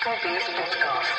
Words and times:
Beers 0.00 0.44
Podcast. 0.44 1.12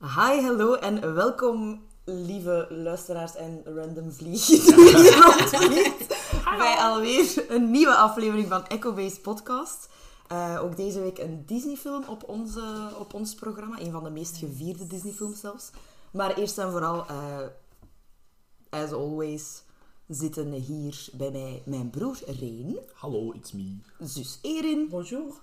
Hi, 0.00 0.40
hallo 0.42 0.74
en 0.74 1.14
welkom, 1.14 1.86
lieve 2.04 2.66
luisteraars 2.70 3.34
en 3.34 3.62
random 3.64 4.12
vlieg 4.12 4.46
die 4.46 4.96
hier 4.96 5.20
rondvliegt, 5.24 6.08
bij 6.56 6.76
alweer 6.78 7.50
een 7.50 7.70
nieuwe 7.70 7.94
aflevering 7.94 8.48
van 8.48 8.66
Echo 8.66 8.92
Base 8.92 9.20
Podcast. 9.20 9.88
Eh, 10.28 10.58
ook 10.62 10.76
deze 10.76 11.00
week 11.00 11.18
een 11.18 11.46
Disney-film 11.46 12.04
op, 12.08 12.28
onze, 12.28 12.88
op 12.98 13.14
ons 13.14 13.34
programma, 13.34 13.78
een 13.78 13.92
van 13.92 14.04
de 14.04 14.10
meest 14.10 14.36
gevierde 14.36 14.86
Disney-films 14.86 15.40
zelfs. 15.40 15.70
Maar 16.10 16.34
eerst 16.34 16.58
en 16.58 16.70
vooral, 16.70 17.06
eh, 17.06 17.38
as 18.70 18.92
always, 18.92 19.62
zitten 20.08 20.52
hier 20.52 21.06
bij 21.12 21.30
mij 21.30 21.62
mijn 21.64 21.90
broer 21.90 22.16
Reen, 22.26 22.78
Hallo, 22.94 23.32
it's 23.32 23.52
me. 23.52 23.76
zus 24.04 24.38
Erin. 24.42 24.88
Bonjour. 24.90 25.32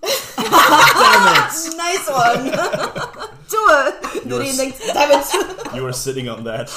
Nice 1.82 2.08
one! 2.12 2.50
Doe! 3.50 3.94
Iedereen 4.22 4.56
denkt, 4.56 4.92
damn 4.94 5.10
it! 5.20 5.46
You 5.74 5.80
were 5.82 5.92
sitting 5.92 6.30
on 6.30 6.44
that, 6.44 6.70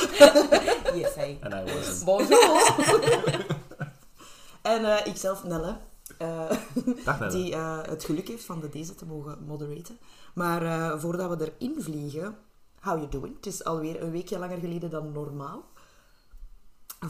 Yes, 0.94 1.16
I. 1.18 1.38
and 1.42 1.54
I 1.54 1.64
wasn't. 1.74 2.06
Bonjour! 2.06 3.46
en 4.62 4.86
eh, 4.86 5.06
ikzelf, 5.06 5.44
Nelle, 5.44 5.78
eh, 6.18 6.50
Dag 7.06 7.20
Nelle. 7.20 7.32
die 7.32 7.54
eh, 7.54 7.78
het 7.82 8.04
geluk 8.04 8.28
heeft 8.28 8.46
van 8.46 8.60
de 8.60 8.70
deze 8.70 8.96
te 8.96 9.06
mogen 9.06 9.38
moderaten. 9.48 9.98
Maar 10.34 10.62
eh, 10.62 11.00
voordat 11.00 11.38
we 11.38 11.52
erin 11.60 11.76
vliegen, 11.80 12.36
how 12.82 12.98
you 12.98 13.10
doing? 13.10 13.36
Het 13.36 13.46
is 13.46 13.64
alweer 13.64 14.02
een 14.02 14.12
weekje 14.12 14.40
langer 14.40 14.58
geleden 14.58 14.90
dan 14.90 15.12
normaal. 15.12 15.64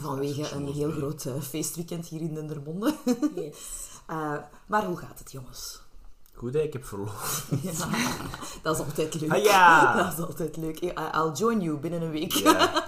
Vanwege 0.00 0.54
een 0.54 0.66
heel 0.66 0.90
groot 0.90 1.24
eh, 1.24 1.40
feestweekend 1.40 2.06
hier 2.06 2.20
in 2.20 2.34
Dendermonde. 2.34 2.94
Yes. 3.34 3.88
Eh, 4.06 4.36
maar 4.66 4.84
hoe 4.84 4.96
gaat 4.96 5.18
het, 5.18 5.32
jongens? 5.32 5.82
Goed, 6.34 6.54
hè, 6.54 6.60
ik 6.60 6.72
heb 6.72 6.84
verlof. 6.84 7.48
Ja, 7.62 7.88
dat 8.62 8.78
is 8.78 8.84
altijd 8.84 9.20
leuk. 9.20 9.30
Ah, 9.32 9.42
ja. 9.44 9.94
Dat 10.02 10.12
is 10.12 10.24
altijd 10.24 10.56
leuk. 10.56 10.80
I- 10.82 10.92
I'll 11.14 11.32
join 11.34 11.60
you 11.60 11.78
binnen 11.78 12.02
een 12.02 12.10
week. 12.10 12.32
Ja. 12.32 12.84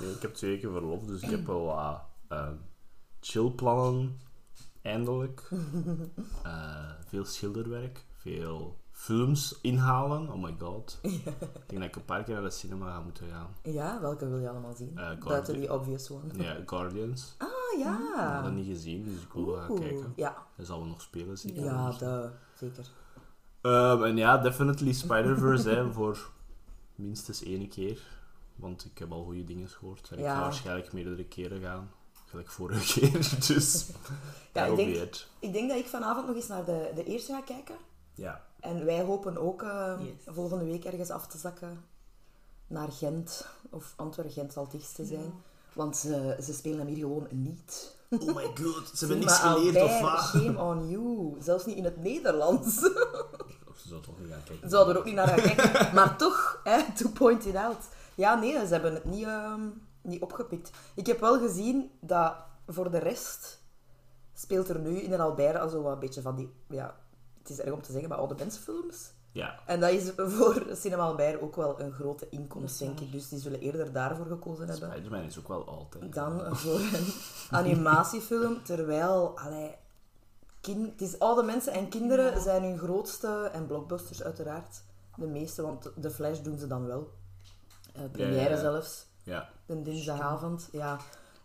Nee, 0.00 0.10
ik 0.12 0.22
heb 0.22 0.34
twee 0.34 0.50
weken 0.50 0.70
verlof, 0.72 1.02
dus 1.04 1.20
ik 1.22 1.30
heb 1.30 1.46
wel 1.46 1.64
wat 1.64 2.00
ehm, 2.28 2.54
chillplannen, 3.20 4.20
eindelijk. 4.82 5.48
Eh, 6.42 6.90
veel 7.08 7.24
schilderwerk, 7.24 8.04
veel 8.16 8.76
films 8.96 9.58
inhalen. 9.62 10.28
Oh 10.32 10.42
my 10.42 10.54
god. 10.58 10.98
Ik 11.02 11.24
denk 11.66 11.80
dat 11.80 11.82
ik 11.82 11.96
een 11.96 12.04
paar 12.04 12.22
keer 12.24 12.34
naar 12.34 12.42
de 12.42 12.50
cinema 12.50 12.90
ga 12.92 13.00
moeten 13.00 13.28
gaan. 13.30 13.56
Ja, 13.62 14.00
welke 14.00 14.28
wil 14.28 14.38
je 14.38 14.48
allemaal 14.48 14.74
zien? 14.74 14.90
Eh, 14.98 15.04
Guardi- 15.04 15.24
Buiten 15.28 15.54
die 15.54 15.72
obvious 15.72 16.10
one. 16.10 16.42
Ja, 16.44 16.56
Guardians. 16.66 17.34
Ah, 17.38 17.46
Ik 17.76 17.78
ja. 17.84 18.32
heb 18.34 18.44
dat 18.44 18.52
niet 18.52 18.66
gezien, 18.66 19.04
dus 19.04 19.22
ik 19.22 19.32
wil 19.32 19.54
gaan 19.54 19.78
kijken. 19.80 20.12
Ja, 20.16 20.36
Dat 20.56 20.66
zal 20.66 20.78
wel 20.78 20.88
nog 20.88 21.00
spelen, 21.00 21.38
zeker. 21.38 21.64
ja 21.64 21.90
de, 21.90 22.30
zeker. 22.54 22.86
Ehm, 23.60 24.02
en 24.02 24.16
ja, 24.16 24.38
definitely 24.38 24.92
Spider-Verse 25.02 25.68
hè, 25.68 25.92
voor 25.92 26.30
minstens 26.94 27.42
één 27.42 27.68
keer. 27.68 28.00
Want 28.54 28.84
ik 28.84 28.98
heb 28.98 29.12
al 29.12 29.24
goede 29.24 29.44
dingen 29.44 29.68
gehoord. 29.68 30.08
En 30.10 30.18
ik 30.18 30.24
ga 30.24 30.40
waarschijnlijk 30.40 30.92
meerdere 30.92 31.24
keren 31.24 31.60
gaan. 31.60 31.90
Gelijk 32.26 32.50
vorige 32.50 33.00
keer. 33.00 33.12
Dus 33.46 33.90
Ja, 34.52 34.64
ik 34.64 34.76
denk-. 34.76 35.26
Ik 35.38 35.52
denk 35.52 35.68
dat 35.68 35.78
ik 35.78 35.86
vanavond 35.86 36.26
nog 36.26 36.36
eens 36.36 36.46
naar 36.46 36.64
de, 36.64 36.92
de 36.94 37.04
eerste 37.04 37.32
ga 37.32 37.40
kijken. 37.40 37.76
Ja. 38.14 38.44
En 38.60 38.84
wij 38.84 39.02
hopen 39.02 39.36
ook 39.38 39.62
eh, 39.62 39.94
Yes. 39.98 40.34
volgende 40.34 40.64
week 40.64 40.84
ergens 40.84 41.10
af 41.10 41.26
te 41.26 41.38
zakken 41.38 41.84
naar 42.66 42.92
Gent. 42.92 43.46
Of 43.70 43.92
Antwerpen-Gent 43.96 44.52
zal 44.52 44.62
het 44.62 44.72
dichtste 44.72 45.04
zijn. 45.04 45.32
Want 45.72 45.96
ze, 45.96 46.36
ze 46.42 46.52
spelen 46.52 46.78
hem 46.78 46.86
hier 46.86 46.98
gewoon 46.98 47.26
niet. 47.30 47.94
Oh 48.10 48.34
my 48.34 48.44
god, 48.44 48.90
ze 48.94 48.98
hebben 49.06 49.18
niks 49.26 49.42
maar 49.42 49.52
geleerd 49.52 49.82
of 49.84 50.00
wat? 50.00 50.20
Shame 50.20 50.58
on 50.60 50.88
you. 50.88 51.36
Zelfs 51.40 51.64
niet 51.66 51.76
in 51.76 51.84
het 51.84 52.02
Nederlands. 52.02 52.78
Of 53.68 53.76
ze 53.82 53.88
zouden 53.88 54.10
toch 54.10 54.20
niet 54.20 54.30
gaan 54.32 54.42
kijken. 54.44 54.70
Zouden 54.70 54.92
we 54.92 54.92
er 54.92 54.98
ook 54.98 55.04
niet 55.06 55.14
naar 55.26 55.28
gaan 55.28 55.54
kijken. 55.56 55.94
Maar 55.94 56.16
toch, 56.18 56.60
hè, 56.64 56.92
to 56.94 57.08
point 57.08 57.44
it 57.44 57.54
out. 57.56 57.76
Ja, 58.14 58.34
nee, 58.34 58.52
ze 58.52 58.72
hebben 58.72 58.94
het 58.94 59.04
niet, 59.04 59.24
ehm, 59.24 59.60
niet 60.02 60.22
opgepikt. 60.22 60.70
Ik 60.94 61.06
heb 61.06 61.20
wel 61.20 61.38
gezien 61.38 61.90
dat 62.00 62.34
voor 62.66 62.90
de 62.90 62.98
rest 62.98 63.60
speelt 64.34 64.68
er 64.68 64.78
nu 64.78 64.98
in 64.98 65.12
een 65.12 65.20
Albert 65.20 65.56
al 65.58 65.68
zo 65.68 65.82
wat 65.82 65.92
een 65.92 65.98
beetje 65.98 66.22
van 66.22 66.36
die... 66.36 66.52
Ja, 66.68 66.96
het 67.48 67.58
is 67.58 67.64
erg 67.64 67.74
om 67.74 67.82
te 67.82 67.90
zeggen, 67.92 68.08
maar 68.08 68.18
oude 68.18 68.34
mensenfilms. 68.38 69.10
Ja. 69.32 69.58
En 69.66 69.80
dat 69.80 69.90
is 69.90 70.10
voor 70.16 70.66
Cinema 70.72 71.02
Albert 71.02 71.40
ook 71.40 71.56
wel 71.56 71.80
een 71.80 71.92
grote 71.92 72.28
inkomst, 72.28 72.78
denk 72.78 73.00
ik. 73.00 73.12
Dus 73.12 73.28
die 73.28 73.38
zullen 73.38 73.60
eerder 73.60 73.92
daarvoor 73.92 74.26
gekozen 74.26 74.68
hebben 74.68 74.90
Spider-Man 74.90 75.22
is 75.22 75.38
ook 75.38 75.48
wel 75.48 75.66
altijd. 75.68 76.12
dan 76.14 76.56
voor 76.56 76.80
een 76.80 77.06
animatiefilm. 77.58 78.62
Terwijl, 78.62 79.38
allee, 79.38 79.74
kin- 80.60 80.84
het 80.92 81.00
is 81.00 81.18
oude 81.18 81.42
mensen 81.42 81.72
en 81.72 81.88
kinderen 81.88 82.40
zijn 82.40 82.62
hun 82.62 82.78
grootste, 82.78 83.50
en 83.52 83.66
blockbusters 83.66 84.22
uiteraard, 84.22 84.82
de 85.16 85.26
meeste, 85.26 85.62
want 85.62 85.90
de 85.96 86.10
Flash 86.10 86.38
doen 86.40 86.58
ze 86.58 86.66
dan 86.66 86.86
wel. 86.86 87.10
Eh 87.92 88.02
première 88.12 88.34
Ja, 88.40 88.42
ja, 88.44 88.50
ja. 88.50 88.56
zelfs, 88.60 89.06
Ja. 89.22 89.48
de 89.66 89.82
dinsdagavond, 89.82 90.68
ja. 90.72 90.98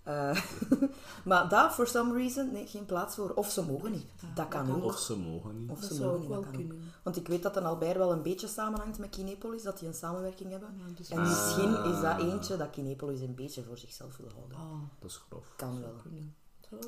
Eh, 0.04 0.44
maar 1.26 1.50
daar, 1.50 1.72
for 1.72 1.88
some 1.88 2.14
reason, 2.14 2.52
nee, 2.52 2.68
geen 2.68 2.86
plaats 2.86 3.16
voor. 3.16 3.30
Of 3.34 3.52
ze 3.52 3.66
mogen 3.66 3.92
niet. 3.92 4.06
Dat 4.36 4.48
kan 4.48 4.76
ook. 4.76 4.84
Of 4.84 4.98
ze 5.00 5.18
mogen 5.18 5.60
niet. 5.60 5.72
Of 5.72 5.84
ze 5.84 6.02
mogen 6.02 6.20
niet, 6.20 6.30
wel 6.30 6.42
dat 6.42 6.52
kan 6.52 6.62
ook. 6.64 6.72
Want 7.04 7.18
ik 7.18 7.28
weet 7.28 7.44
dat 7.44 7.56
een 7.56 7.66
Albert 7.66 7.98
wel 7.98 8.12
een 8.12 8.22
beetje 8.22 8.48
samenhangt 8.48 9.00
met 9.00 9.10
Kinepolis, 9.10 9.64
dat 9.64 9.80
die 9.80 9.88
een 9.88 9.94
samenwerking 9.94 10.50
hebben. 10.52 10.70
Ja, 10.78 10.94
dus 10.96 11.10
En 11.10 11.22
misschien 11.22 11.76
Ah. 11.76 11.94
is 11.96 12.02
dat 12.02 12.20
eentje 12.20 12.58
dat 12.58 12.70
Kinepolis 12.70 13.22
een 13.22 13.36
beetje 13.36 13.64
voor 13.64 13.78
zichzelf 13.78 14.18
wil 14.18 14.30
houden. 14.36 14.58
Ah, 14.58 14.82
Dat 15.00 15.10
is 15.10 15.22
grof. 15.30 15.54
Kan 15.56 15.82
wel. 15.82 15.94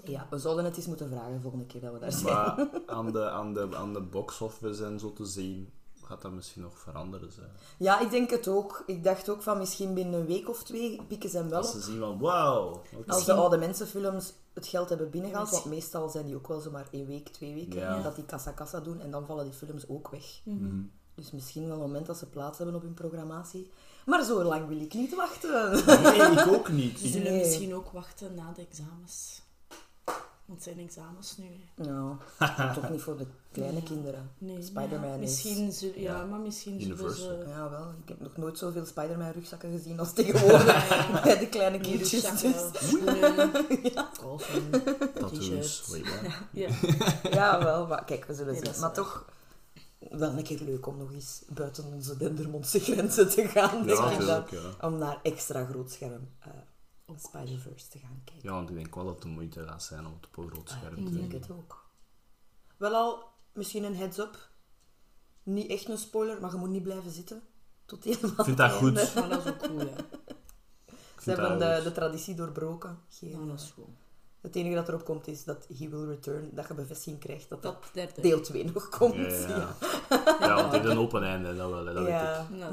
Ja, 0.04 0.28
we 0.30 0.38
zouden 0.38 0.66
het 0.66 0.78
eens 0.78 0.86
moeten 0.88 1.10
vragen 1.10 1.42
volgende 1.42 1.66
keer 1.66 1.82
dat 1.82 1.94
we 1.94 2.00
daar 2.00 2.12
zijn. 2.12 2.34
Maar 2.34 2.68
aan 2.86 3.12
de, 3.12 3.30
aan, 3.30 3.54
de, 3.54 3.76
aan 3.76 3.94
de 3.94 4.02
box-office 4.02 4.86
en 4.86 5.00
zo 5.00 5.14
te 5.14 5.26
zien, 5.26 5.70
gaat 6.14 6.22
dat 6.22 6.32
misschien 6.32 6.62
nog 6.62 6.80
veranderen 6.80 7.32
zijn. 7.32 7.50
Ja, 7.78 8.00
ik 8.00 8.10
denk 8.10 8.30
het 8.30 8.48
ook. 8.48 8.84
Ik 8.86 9.04
dacht 9.04 9.30
ook 9.30 9.42
van 9.42 9.58
misschien 9.58 9.94
binnen 9.94 10.20
een 10.20 10.26
week 10.26 10.50
of 10.50 10.64
twee 10.64 11.02
pikken 11.08 11.30
ze 11.30 11.38
hem 11.38 11.50
wel 11.50 11.58
Als 11.58 11.68
op. 11.68 11.74
ze 11.74 11.82
zien 11.82 12.00
van, 12.00 12.18
wow. 12.20 12.74
oké. 12.76 13.12
Als 13.12 13.26
de 13.26 13.34
oude 13.34 13.58
mensenfilms 13.58 14.34
het 14.54 14.68
geld 14.68 14.90
hebben 14.90 15.10
binnengehaald, 15.10 15.50
want 15.50 15.66
meestal 15.66 16.10
zijn 16.10 16.26
die 16.26 16.36
ook 16.36 16.48
wel 16.48 16.60
zomaar 16.60 16.88
één 16.92 17.06
week, 17.08 17.30
twee 17.30 17.54
weken, 17.54 17.80
Ja. 17.80 18.02
dat 18.02 18.16
die 18.16 18.26
kassa-kassa 18.26 18.80
doen 18.80 19.00
en 19.02 19.12
dan 19.12 19.26
vallen 19.26 19.44
die 19.46 19.54
films 19.54 19.88
ook 19.88 20.10
weg. 20.10 20.40
Mhm. 20.44 20.82
Dus 21.16 21.32
misschien 21.32 21.64
wel 21.68 21.74
een 21.74 21.80
moment 21.82 22.06
dat 22.06 22.18
ze 22.18 22.26
plaats 22.30 22.58
hebben 22.58 22.76
op 22.76 22.82
hun 22.82 22.94
programmatie. 22.94 23.72
Maar 24.06 24.24
zo 24.24 24.44
lang 24.44 24.68
wil 24.68 24.82
ik 24.82 24.94
niet 24.94 25.16
wachten. 25.16 25.72
Nee, 26.04 26.32
ik 26.32 26.48
ook 26.48 26.70
niet. 26.70 27.00
Ze 27.00 27.08
zullen 27.08 27.32
Nee. 27.32 27.40
misschien 27.46 27.76
ook 27.76 27.92
wachten 27.92 28.36
na 28.36 28.52
de 28.56 28.62
examens. 28.70 29.42
Want 30.46 30.64
het 30.66 30.74
zijn 30.74 30.86
examens 30.88 31.38
nu. 31.38 31.46
hè. 31.76 31.84
Nou, 31.84 32.16
toch 32.74 32.90
niet 32.90 33.02
voor 33.02 33.18
de 33.18 33.26
kleine 33.52 33.84
kinderen. 33.84 34.32
Nee, 34.38 34.62
Spider-Man 34.62 35.10
ja, 35.10 35.14
is... 35.16 35.20
misschien 35.20 35.72
zullen, 35.72 36.02
ja, 36.02 36.16
Ja. 36.18 36.26
maar 36.26 36.40
misschien 36.40 36.82
zullen 36.82 37.16
ze... 37.16 37.44
Ja, 37.48 37.70
wel. 37.70 37.90
Ik 38.04 38.10
heb 38.10 38.20
nog 38.22 38.38
nooit 38.38 38.58
zoveel 38.58 38.86
Spider-Man-rugzakken 38.86 39.72
gezien 39.72 40.00
als 40.00 40.14
tegenwoordig 40.14 40.90
bij 41.24 41.38
de 41.40 41.48
kleine 41.50 41.80
kindjes. 41.80 42.12
rugzakken, 42.24 42.72
Dus. 42.74 42.88
schoenen, 42.90 43.52
Tattoos. 43.94 44.46
Ja. 46.52 46.70
Ja, 47.32 47.64
wel. 47.64 47.88
Maar 47.88 48.06
kijk, 48.06 48.26
we 48.26 48.34
zullen 48.34 48.54
Nee, 48.54 48.62
zien. 48.64 48.72
is 48.74 48.80
Maar 48.80 48.90
waar. 48.94 48.98
toch 49.04 49.26
wel 50.10 50.30
een 50.38 50.44
keer 50.44 50.60
leuk 50.62 50.88
om 50.88 50.98
nog 50.98 51.12
eens 51.14 51.42
buiten 51.50 51.84
onze 51.94 52.18
Dendermondse 52.18 52.80
grenzen 52.80 53.30
te 53.30 53.48
gaan. 53.48 53.78
Ja, 53.78 53.84
denk 53.86 53.90
ik 53.90 53.96
dan. 53.98 54.10
natuurlijk, 54.38 54.52
ja. 54.80 54.88
Om 54.88 54.98
naar 54.98 55.20
extra 55.24 55.66
groot 55.66 55.92
scherm 55.92 56.28
eh, 57.16 57.24
Spider-Verse 57.24 57.88
te 57.90 57.98
gaan 58.00 58.22
kijken. 58.24 58.50
Ja, 58.50 58.56
want 58.56 58.70
ik 58.70 58.76
denk 58.76 58.96
wel 58.96 59.04
dat 59.06 59.14
het 59.14 59.24
de 59.24 59.30
moeite 59.30 59.68
gaat 59.68 59.84
zijn 59.84 60.06
om 60.06 60.14
het 60.14 60.28
op 60.28 60.38
een 60.38 60.52
groot 60.52 60.70
scherm 60.70 60.96
Ik 60.98 61.06
te 61.06 61.12
denk 61.12 61.32
zien. 61.32 61.42
het 61.42 61.52
ook. 61.52 61.86
Wel 62.78 62.94
al, 62.96 63.24
misschien 63.54 63.84
een 63.84 63.96
heads-up. 63.96 64.50
Niet 65.44 65.70
echt 65.70 65.90
een 65.90 65.98
spoiler, 65.98 66.42
maar 66.42 66.52
je 66.52 66.58
moet 66.58 66.70
niet 66.70 66.84
blijven 66.84 67.12
zitten. 67.12 67.42
Tot 67.86 68.04
helemaal 68.14 68.40
Ik 68.40 68.46
vind 68.46 68.58
dat 68.58 68.70
het 68.70 68.80
goed. 68.80 68.96
dat 68.96 69.46
is 69.46 69.52
ook 69.52 69.82
ja. 69.82 69.96
Ze 71.24 71.30
hebben 71.30 71.60
de, 71.60 71.82
de 71.84 71.92
traditie 71.92 72.36
doorbroken. 72.36 73.00
Geen, 73.10 73.30
Ja, 73.30 73.46
dat 73.46 73.60
is 73.60 73.72
goed. 73.72 73.86
Het 74.42 74.56
enige 74.56 74.76
dat 74.76 74.88
erop 74.88 75.06
komt 75.06 75.28
is 75.28 75.44
dat 75.44 75.68
He 75.78 75.90
Will 75.90 76.06
Return, 76.06 76.50
dat 76.54 76.68
je 76.68 76.74
bevestiging 76.74 77.20
krijgt 77.20 77.50
dat 77.50 77.62
dat 77.62 77.78
deel 78.22 78.42
2 78.42 78.72
nog 78.74 78.90
komt. 78.90 79.16
Ja, 79.16 79.48
ja, 79.48 79.48
ja. 79.48 79.76
Ja, 80.48 80.56
want 80.56 80.72
het 80.72 80.72
heeft 80.72 80.86
een 80.94 80.98
open 80.98 81.24
einde, 81.24 81.56
dat 81.56 81.70
wel, 81.70 81.86
hè, 81.86 81.94
dat 81.94 82.04
weet 82.04 82.06
ik. 82.06 82.10
Ja. 82.10 82.48
Ja. 82.54 82.70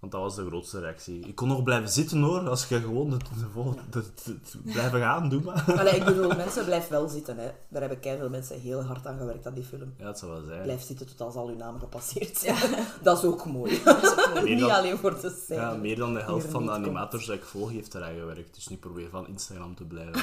Want 0.00 0.12
dat 0.12 0.20
was 0.20 0.34
de 0.34 0.46
grootste 0.46 0.80
reactie. 0.80 1.20
Ik 1.26 1.34
kon 1.34 1.48
nog 1.48 1.62
blijven 1.62 1.88
zitten 1.88 2.20
hoor, 2.22 2.48
als 2.48 2.66
je 2.68 2.80
gewoon 2.80 3.12
het, 3.12 3.28
het, 3.28 3.94
het- 3.94 4.24
het- 4.24 4.62
blijven 4.62 5.00
gaan, 5.00 5.28
doe 5.28 5.42
maar. 5.42 5.64
Allee, 5.80 5.94
ik 5.94 6.04
bedoel, 6.04 6.28
mensen 6.36 6.64
blijf 6.64 6.88
wel 6.88 7.08
zitten. 7.08 7.36
Hè. 7.38 7.50
Daar 7.68 7.80
hebben 7.82 7.98
veel 8.18 8.28
mensen 8.28 8.60
heel 8.60 8.82
hard 8.82 9.06
aan 9.06 9.18
gewerkt 9.18 9.46
aan 9.46 9.54
die 9.54 9.64
film. 9.64 9.94
Ja, 9.98 10.04
dat 10.04 10.18
zou 10.18 10.32
wel 10.32 10.42
zijn. 10.42 10.62
Blijf 10.62 10.82
zitten 10.82 11.06
tot 11.06 11.20
als 11.20 11.34
al 11.34 11.48
uw 11.48 11.56
namen 11.56 11.80
gepasseerd 11.80 12.38
zijn. 12.38 12.74
Dat 13.02 13.18
is 13.18 13.24
ook 13.24 13.44
mooi. 13.46 13.80
Meer 14.34 14.42
Niet 14.44 14.58
dan- 14.60 14.70
alleen 14.70 14.98
voor 14.98 15.20
de 15.20 15.40
scène. 15.44 15.60
Ja, 15.60 15.74
meer 15.74 15.96
dan 15.96 16.14
de 16.14 16.20
helft 16.20 16.46
van 16.46 16.52
de 16.52 16.58
niet 16.58 16.70
komt. 16.74 16.84
animators 16.86 17.26
die 17.26 17.34
ik 17.34 17.44
volg 17.44 17.70
heeft 17.70 17.94
eraan 17.94 18.14
gewerkt. 18.14 18.54
Dus 18.54 18.68
nu 18.68 18.76
probeer 18.76 19.08
van 19.10 19.26
Instagram 19.28 19.74
te 19.74 19.84
blijven. 19.84 20.22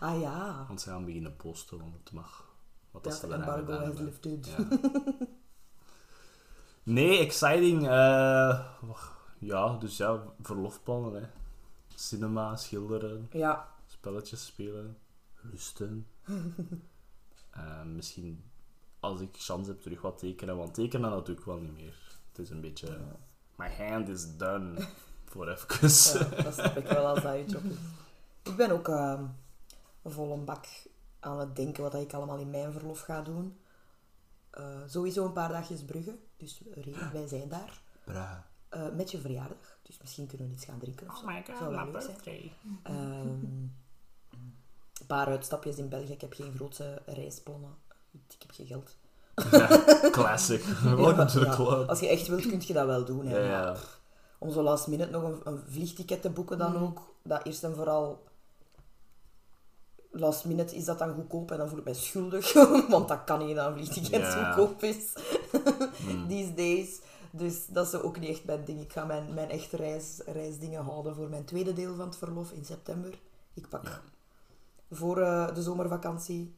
Ah 0.00 0.20
ja. 0.20 0.64
Want 0.68 0.80
ze 0.80 0.88
gaan 0.90 1.04
beginnen 1.04 1.36
posten, 1.36 1.78
want 1.78 1.92
het 2.04 2.12
mag. 2.12 2.46
Wat 2.90 3.04
dat 3.04 3.12
Dat 3.12 3.20
ze 3.20 3.26
eraan 3.26 3.40
embargo 3.40 3.64
gedaan 3.64 3.76
has 3.78 3.86
hebben. 3.86 4.04
lifted. 4.04 4.46
Ja. 4.56 4.64
Nee, 6.88 7.18
exciting. 7.18 7.88
eh, 7.88 8.60
ja, 9.38 9.76
dus 9.76 9.96
ja, 9.96 10.22
verlofplannen. 10.42 11.22
Hè. 11.22 11.28
Cinema, 11.94 12.56
schilderen, 12.56 13.28
Ja. 13.32 13.68
spelletjes 13.86 14.46
spelen, 14.46 14.98
rusten. 15.50 16.06
Eh, 17.50 17.82
misschien 17.82 18.44
als 19.00 19.20
ik 19.20 19.42
kans 19.46 19.66
heb, 19.68 19.80
terug 19.80 20.00
wat 20.00 20.18
tekenen. 20.18 20.56
Want 20.56 20.74
tekenen, 20.74 21.10
dat 21.10 21.26
doe 21.26 21.36
ik 21.36 21.44
wel 21.44 21.56
niet 21.58 21.72
meer. 21.72 21.94
Het 22.28 22.38
is 22.38 22.50
een 22.50 22.60
beetje... 22.60 22.98
My 23.56 23.70
hand 23.76 24.08
is 24.08 24.36
done. 24.36 24.74
Voor 25.30 25.48
even. 25.48 25.88
Ja, 26.28 26.42
dat 26.42 26.54
snap 26.54 26.76
ik 26.76 26.86
wel 26.86 27.06
als 27.06 27.22
dat 27.22 27.34
je 27.34 27.44
job 27.44 27.62
is. 27.64 27.76
Ik 28.42 28.56
ben 28.56 28.70
ook 28.70 28.88
ehm, 28.88 29.24
vol 30.04 30.32
een 30.32 30.44
bak 30.44 30.66
aan 31.20 31.38
het 31.38 31.56
denken 31.56 31.82
wat 31.82 31.94
ik 31.94 32.12
allemaal 32.12 32.38
in 32.38 32.50
mijn 32.50 32.72
verlof 32.72 33.00
ga 33.00 33.22
doen. 33.22 33.58
Eh, 34.50 34.64
sowieso 34.86 35.24
een 35.26 35.32
paar 35.32 35.48
dagjes 35.52 35.84
Brugge, 35.84 36.18
dus 36.38 36.62
wij 37.12 37.26
zijn 37.26 37.48
daar. 37.48 37.80
Bra. 38.04 38.46
Eh, 38.68 38.88
met 38.94 39.10
je 39.10 39.18
verjaardag, 39.18 39.78
dus 39.82 39.98
misschien 40.00 40.26
kunnen 40.26 40.46
we 40.46 40.52
iets 40.52 40.64
gaan 40.64 40.78
drinken 40.78 41.08
of 41.08 41.16
zo. 41.16 41.20
Oh 41.20 41.26
my 41.26 41.42
god, 41.46 41.56
Zou 41.58 41.74
wel 41.74 41.90
leuk 41.90 42.20
zijn. 42.22 42.52
Ehm, 42.82 43.28
een 45.00 45.06
paar 45.06 45.26
uitstapjes 45.26 45.76
in 45.76 45.88
België. 45.88 46.12
Ik 46.12 46.20
heb 46.20 46.32
geen 46.32 46.52
grote 46.54 47.02
reisplannen. 47.06 47.74
Ik 48.12 48.42
heb 48.42 48.50
geen 48.50 48.66
geld. 48.66 48.96
Ja, 49.50 49.84
classic. 50.10 50.64
Welcome 50.82 51.16
Ja, 51.16 51.24
to 51.24 51.40
the 51.40 51.46
ja. 51.46 51.54
club. 51.54 51.88
Als 51.88 52.00
je 52.00 52.08
echt 52.08 52.26
wilt, 52.26 52.46
kun 52.46 52.62
je 52.66 52.72
dat 52.72 52.86
wel 52.86 53.04
doen. 53.04 53.26
Hè. 53.26 53.72
Om 54.38 54.50
zo 54.50 54.62
last 54.62 54.86
minute 54.86 55.10
nog 55.10 55.22
een, 55.22 55.40
een 55.44 55.62
vliegticket 55.66 56.22
te 56.22 56.30
boeken 56.30 56.58
dan 56.58 56.76
ook. 56.76 57.14
Dat 57.22 57.44
eerst 57.44 57.64
en 57.64 57.74
vooral... 57.74 58.26
Last 60.18 60.44
minute 60.44 60.74
is 60.76 60.84
dat 60.84 60.98
dan 60.98 61.14
goedkoop 61.14 61.50
en 61.50 61.58
dan 61.58 61.68
voel 61.68 61.78
ik 61.78 61.84
mij 61.84 61.94
schuldig. 61.94 62.52
Want 62.88 63.08
dat 63.08 63.24
kan 63.24 63.46
niet 63.46 63.56
dat 63.56 63.66
een 63.66 63.72
vliegticket 63.74 64.20
Ja. 64.20 64.52
goedkoop 64.52 64.82
is. 64.82 65.12
These 66.28 66.54
days. 66.54 67.00
Dus 67.30 67.66
dat 67.66 67.86
is 67.86 68.00
ook 68.00 68.18
niet 68.20 68.28
echt 68.30 68.44
mijn 68.44 68.64
ding. 68.64 68.80
Ik 68.80 68.92
ga 68.92 69.04
mijn, 69.04 69.34
mijn 69.34 69.50
echte 69.50 69.76
reis, 69.76 70.20
reisdingen 70.26 70.84
houden 70.84 71.14
voor 71.14 71.28
mijn 71.28 71.44
tweede 71.44 71.72
deel 71.72 71.94
van 71.96 72.06
het 72.06 72.16
verlof 72.16 72.50
in 72.52 72.64
september. 72.64 73.18
Ik 73.54 73.68
pak 73.68 73.84
Ja. 73.84 74.00
voor 74.90 75.20
eh, 75.20 75.54
de 75.54 75.62
zomervakantie. 75.62 76.54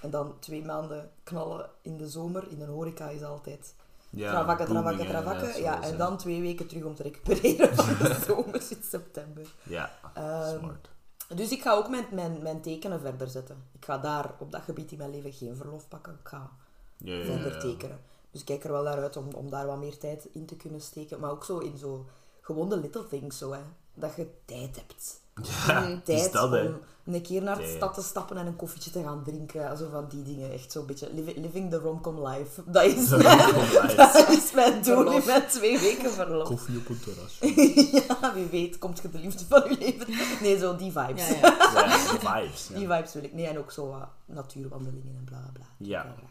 En 0.00 0.10
dan 0.10 0.34
twee 0.38 0.64
maanden 0.64 1.10
knallen 1.22 1.68
in 1.82 1.96
de 1.96 2.08
zomer. 2.08 2.44
In 2.50 2.58
de 2.58 2.64
horeca 2.64 3.08
is 3.08 3.22
altijd 3.22 3.74
Ja, 4.10 4.30
travakken, 4.30 4.66
travakken, 4.66 5.06
travakken. 5.06 5.62
Ja, 5.62 5.82
en 5.82 5.96
dan 5.96 6.16
twee 6.16 6.40
weken 6.40 6.66
terug 6.66 6.84
om 6.84 6.94
te 6.94 7.02
recupereren 7.02 7.74
van 7.76 8.08
de 8.08 8.16
zomer 8.26 8.54
in 8.70 8.82
september. 8.82 9.46
Ja, 9.62 9.90
Ehm, 10.14 10.58
smart. 10.58 10.88
Dus 11.34 11.50
ik 11.50 11.62
ga 11.62 11.72
ook 11.72 11.88
mijn, 11.88 12.06
mijn, 12.10 12.42
mijn 12.42 12.60
tekenen 12.60 13.00
verder 13.00 13.28
zetten. 13.28 13.64
Ik 13.72 13.84
ga 13.84 13.98
daar 13.98 14.34
op 14.38 14.52
dat 14.52 14.62
gebied 14.62 14.92
in 14.92 14.98
mijn 14.98 15.10
leven 15.10 15.32
geen 15.32 15.56
verlof 15.56 15.88
pakken. 15.88 16.12
Ik 16.12 16.28
ga 16.28 16.50
Ja, 16.96 17.14
ja, 17.14 17.24
verder 17.24 17.60
tekenen. 17.60 18.00
Dus 18.30 18.40
ik 18.40 18.46
kijk 18.46 18.64
er 18.64 18.72
wel 18.72 18.82
naar 18.82 19.02
uit 19.02 19.16
om, 19.16 19.28
om 19.34 19.50
daar 19.50 19.66
wat 19.66 19.78
meer 19.78 19.98
tijd 19.98 20.28
in 20.32 20.46
te 20.46 20.56
kunnen 20.56 20.80
steken. 20.80 21.20
Maar 21.20 21.30
ook 21.30 21.44
zo 21.44 21.58
in 21.58 21.78
zo 21.78 22.06
gewoon 22.40 22.68
de 22.68 22.76
little 22.76 23.06
things 23.06 23.38
zo, 23.38 23.52
hè. 23.52 23.60
Dat 23.94 24.14
je 24.16 24.30
tijd 24.44 24.76
hebt. 24.76 25.20
Ja, 25.66 26.00
Tijd 26.04 26.32
dat, 26.32 26.52
om 26.52 27.14
een 27.14 27.22
keer 27.22 27.42
naar 27.42 27.56
de 27.58 27.74
stad 27.76 27.94
te 27.94 28.02
stappen 28.02 28.36
en 28.36 28.46
een 28.46 28.56
koffietje 28.56 28.90
te 28.90 29.02
gaan 29.02 29.22
drinken. 29.24 29.76
Zo 29.76 29.88
van 29.90 30.08
die 30.08 30.22
dingen. 30.22 30.52
Echt 30.52 30.72
zo'n 30.72 30.86
beetje 30.86 31.12
livi- 31.14 31.40
living 31.40 31.70
the 31.70 31.78
romcom 31.78 32.26
life. 32.26 32.62
Dat 32.66 32.84
is, 32.84 33.08
De 33.08 33.16
mijn, 33.16 33.96
dat 33.96 34.28
is 34.28 34.52
mijn 34.52 34.82
doel 34.82 35.12
in 35.12 35.22
mijn 35.26 35.46
twee 35.46 35.78
weken 35.78 36.10
verlof. 36.10 36.48
Koffie 36.48 36.78
op 36.78 36.88
een 36.88 37.00
terras. 37.00 37.38
ja, 38.20 38.34
wie 38.34 38.46
weet 38.46 38.78
komt 38.78 39.00
je 39.02 39.10
de 39.10 39.18
liefde 39.18 39.44
van 39.48 39.70
je 39.70 39.78
leven. 39.78 40.06
Nee, 40.42 40.58
zo 40.58 40.76
die 40.76 40.92
vibes. 40.92 41.28
Ja, 41.28 41.34
ja. 41.36 41.56
Ja, 41.74 42.12
de 42.12 42.18
vibes. 42.18 42.66
Die 42.66 42.86
vibes 42.86 43.12
wil 43.12 43.24
ik. 43.24 43.32
Nee, 43.34 43.46
en 43.46 43.58
ook 43.58 43.70
zo 43.72 43.88
wat 43.88 44.08
natuurwandelingen 44.26 45.16
en 45.16 45.24
bla 45.24 45.50
bla 45.52 45.64
Ja. 45.78 46.04
Een 46.04 46.28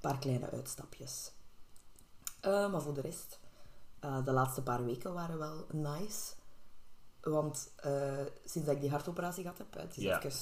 paar 0.00 0.18
kleine 0.18 0.50
uitstapjes. 0.52 1.32
Eh, 2.40 2.70
maar 2.72 2.80
voor 2.82 2.94
de 2.94 3.00
rest, 3.00 3.38
eh, 4.00 4.24
de 4.24 4.32
laatste 4.32 4.62
paar 4.62 4.84
weken 4.84 5.12
waren 5.14 5.38
wel 5.38 5.66
nice. 5.70 6.32
Want 7.22 7.68
eh, 7.76 8.18
sinds 8.44 8.66
dat 8.66 8.74
ik 8.76 8.80
die 8.80 8.90
hartoperatie 8.90 9.42
gehad 9.42 9.58
heb, 9.58 9.74
het 9.74 9.96
is 9.96 10.02
Ja. 10.02 10.22
even 10.22 10.32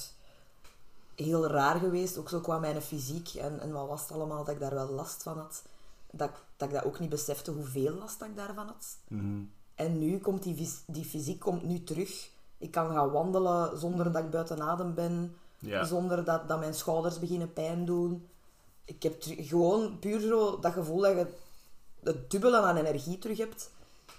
heel 1.15 1.47
raar 1.47 1.79
geweest, 1.79 2.17
ook 2.17 2.29
zo 2.29 2.39
qua 2.39 2.59
mijn 2.59 2.81
fysiek 2.81 3.29
en, 3.33 3.59
en 3.59 3.71
wat 3.71 3.87
was 3.87 4.01
het 4.01 4.11
allemaal, 4.11 4.43
dat 4.43 4.53
ik 4.53 4.59
daar 4.61 4.73
wel 4.73 4.89
last 4.89 5.23
van 5.23 5.37
had. 5.37 5.61
Dat, 6.11 6.29
ik- 6.29 6.43
dat 6.57 6.67
ik 6.67 6.73
dat 6.73 6.83
ook 6.83 6.99
niet 6.99 7.09
besefte 7.09 7.51
hoeveel 7.51 7.93
last 7.93 8.19
dat 8.19 8.27
ik 8.27 8.35
daarvan 8.35 8.65
had. 8.67 8.97
Mhm. 9.07 9.41
En 9.75 9.99
nu 9.99 10.17
komt 10.19 10.43
die, 10.43 10.69
die 10.87 11.05
fysiek 11.05 11.39
komt 11.39 11.63
nu 11.63 11.83
terug. 11.83 12.29
Ik 12.57 12.71
kan 12.71 12.93
gaan 12.93 13.11
wandelen 13.11 13.79
zonder 13.79 14.11
dat 14.11 14.23
ik 14.23 14.29
buiten 14.29 14.61
adem 14.61 14.93
ben. 14.93 15.35
Ja. 15.59 15.83
Zonder 15.83 16.25
dat, 16.25 16.47
dat 16.47 16.59
mijn 16.59 16.73
schouders 16.73 17.19
beginnen 17.19 17.53
pijn 17.53 17.85
doen. 17.85 18.27
Ik 18.85 19.03
heb 19.03 19.15
gewoon 19.21 19.99
puur 19.99 20.19
zo 20.19 20.59
dat 20.59 20.73
gevoel 20.73 21.01
dat 21.01 21.11
je 21.11 21.27
het 22.03 22.31
dubbele 22.31 22.61
aan 22.61 22.75
energie 22.77 23.17
terug 23.17 23.37
hebt. 23.37 23.71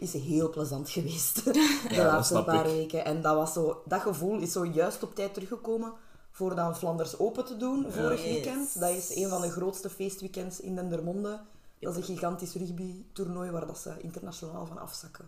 Is 0.03 0.13
heel 0.13 0.51
plezant 0.51 0.91
geweest 0.91 1.45
de 1.45 1.97
laatste 1.97 2.43
paar 2.43 2.67
ik. 2.67 2.73
weken. 2.73 3.05
En 3.05 3.23
dat, 3.23 3.35
was 3.35 3.53
zo, 3.53 3.83
dat 3.85 4.01
gevoel 4.01 4.39
is 4.39 4.53
zo 4.53 4.65
juist 4.67 5.03
op 5.03 5.15
tijd 5.15 5.35
teruggekomen 5.35 5.93
voor 6.31 6.55
dan 6.55 6.77
Flanders 6.77 7.19
Open 7.19 7.45
te 7.45 7.57
doen 7.57 7.87
vorig 7.91 8.23
Yes. 8.25 8.33
weekend. 8.33 8.81
Dat 8.81 8.91
is 8.91 9.17
een 9.17 9.29
van 9.29 9.41
de 9.41 9.51
grootste 9.51 9.91
feestweekends 9.91 10.61
in 10.61 10.75
Dendermonde. 10.75 11.41
Dat 11.81 11.93
is 11.93 11.97
een 12.09 12.15
gigantisch 12.15 12.55
rugby-toernooi 12.55 13.51
waar 13.51 13.67
dat 13.67 13.79
ze 13.79 13.93
internationaal 14.01 14.67
van 14.67 14.79
afzakken. 14.79 15.25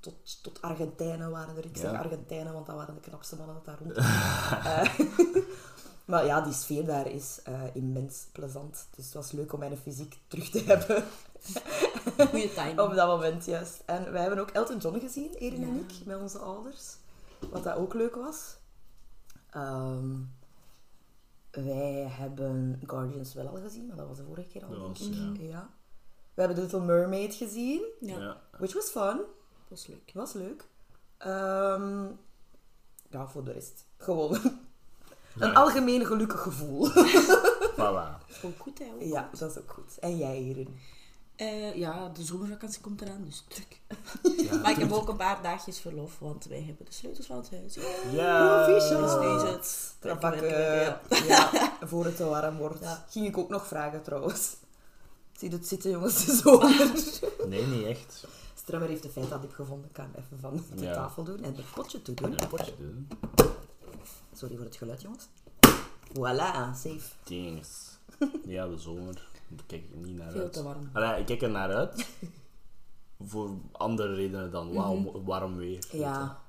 Tot, 0.00 0.14
tot 0.42 0.62
Argentijnen 0.62 1.30
waren 1.30 1.56
er. 1.56 1.64
Ik 1.64 1.76
zeg 1.76 1.90
Ja. 1.90 1.98
Argentijnen, 1.98 2.52
want 2.52 2.66
dat 2.66 2.76
waren 2.76 2.94
de 2.94 3.00
knapste 3.00 3.36
mannen 3.36 3.54
dat 3.54 3.64
daar 3.64 3.78
rond. 3.82 3.96
maar 6.10 6.26
ja, 6.26 6.40
die 6.40 6.52
sfeer 6.52 6.84
daar 6.86 7.06
is 7.06 7.40
eh, 7.44 7.62
immens 7.74 8.26
plezant. 8.32 8.86
Dus 8.96 9.04
het 9.04 9.14
was 9.14 9.32
leuk 9.32 9.52
om 9.52 9.58
mijn 9.58 9.76
fysiek 9.76 10.18
terug 10.28 10.50
te 10.50 10.58
hebben 10.58 11.04
Goeie 12.28 12.52
timing. 12.52 12.80
op 12.80 12.94
dat 12.94 13.08
moment, 13.08 13.44
juist. 13.44 13.82
En 13.86 14.12
wij 14.12 14.20
hebben 14.20 14.38
ook 14.38 14.50
Elton 14.50 14.78
John 14.78 14.98
gezien, 14.98 15.32
Erin 15.34 15.62
en 15.62 15.76
ik, 15.76 16.06
met 16.06 16.20
onze 16.20 16.38
ouders. 16.38 16.96
Wat 17.50 17.62
dat 17.64 17.76
ook 17.76 17.94
leuk 17.94 18.14
was. 18.14 18.56
Ehm, 19.50 20.14
wij 21.50 22.06
hebben 22.08 22.80
Guardians 22.86 23.34
wel 23.34 23.48
al 23.48 23.56
gezien, 23.62 23.86
maar 23.86 23.96
dat 23.96 24.06
was 24.08 24.16
de 24.16 24.24
vorige 24.24 24.48
keer 24.48 24.64
al. 24.64 24.70
Dat 24.70 24.78
denk 24.80 24.98
was, 24.98 25.06
ik. 25.06 25.14
ja. 25.14 25.32
ja. 25.48 25.70
We 26.34 26.40
hebben 26.46 26.56
The 26.56 26.62
Little 26.62 26.80
Mermaid 26.94 27.34
gezien, 27.34 27.82
Ja, 28.00 28.40
which 28.58 28.72
was 28.72 28.88
fun. 28.90 29.16
dat 29.16 29.68
was 29.68 29.86
leuk. 29.86 30.10
Was 30.14 30.32
leuk. 30.32 30.64
Ehm, 31.16 32.06
ja, 33.10 33.28
voor 33.28 33.44
de 33.44 33.52
rest. 33.52 33.84
Gewoon 33.96 34.38
een 35.38 35.54
algemeen 35.54 36.06
gelukkig 36.06 36.40
gevoel. 36.42 36.88
Voilà. 37.80 38.18
Gewoon 38.28 38.54
goed, 38.58 38.78
hè? 38.78 38.84
ook. 38.94 39.02
ja, 39.02 39.28
dat 39.38 39.50
is 39.50 39.58
ook 39.58 39.70
goed. 39.72 39.98
En 39.98 40.16
jij, 40.16 40.36
Erin? 40.42 40.78
Eh, 41.36 41.74
ja, 41.76 42.08
de 42.08 42.22
zomervakantie 42.22 42.80
komt 42.80 43.00
eraan, 43.00 43.24
dus 43.24 43.44
druk. 43.48 43.80
Ja, 44.38 44.56
Maar 44.62 44.70
ik 44.70 44.76
heb 44.76 44.92
ook 44.92 45.08
een 45.08 45.16
paar 45.16 45.42
dagjes 45.42 45.78
verlof, 45.78 46.18
want 46.18 46.44
wij 46.44 46.62
hebben 46.66 46.86
de 46.86 46.92
sleutels 46.92 47.26
van 47.26 47.36
het 47.36 47.50
huis. 47.50 47.74
Ja. 48.12 48.64
Proficiat. 48.64 49.20
Dus 49.20 49.42
is 49.42 49.92
het 50.00 50.20
werken, 50.20 51.26
Ja, 51.26 51.50
voor 51.90 52.04
het 52.04 52.16
te 52.16 52.24
warm 52.24 52.56
wordt. 52.56 52.82
Ja. 52.82 53.04
Ging 53.10 53.26
ik 53.26 53.38
ook 53.38 53.48
nog 53.48 53.66
vragen 53.66 54.02
trouwens. 54.02 54.56
Zie 55.32 55.50
je 55.50 55.56
het 55.56 55.66
zitten, 55.68 55.90
jongens, 55.90 56.24
de 56.24 56.34
zomer. 56.36 56.92
Nee, 57.48 57.66
niet 57.66 57.84
echt. 57.86 58.26
Strummer 58.54 58.88
heeft 58.88 59.02
de 59.02 59.10
feitadip 59.10 59.52
gevonden. 59.52 59.86
Ik 59.88 59.92
kan 59.92 60.04
hem 60.12 60.24
even 60.24 60.38
van 60.40 60.76
de 60.76 60.84
Ja. 60.84 60.94
tafel 60.94 61.22
doen 61.24 61.42
en 61.44 61.54
het 61.56 61.70
potje 61.74 62.02
toe 62.02 62.14
doen. 62.14 62.36
Potje 62.48 62.74
doen. 62.78 63.08
Sorry 64.40 64.56
voor 64.56 64.64
het 64.64 64.76
geluid, 64.76 65.02
jongens. 65.02 65.28
Voilà, 66.12 66.74
safe. 66.74 67.00
Dings. 67.24 67.98
Ja, 68.44 68.68
de 68.68 68.78
zomer. 68.78 69.28
Daar 69.48 69.64
kijk 69.66 69.82
ik 69.82 69.94
niet 69.94 70.16
naar 70.16 70.30
Veel 70.30 70.40
uit. 70.42 70.52
te 70.52 70.62
warm. 70.62 70.90
Allee, 70.92 71.20
ik 71.20 71.26
kijk 71.26 71.42
er 71.42 71.50
naar 71.50 71.74
uit. 71.74 72.06
Voor 73.20 73.50
andere 73.72 74.14
redenen 74.14 74.50
dan 74.50 74.72
wauw, 74.72 74.94
Mhm. 74.94 75.22
warm 75.24 75.56
weer. 75.56 75.84
Ja. 75.92 76.40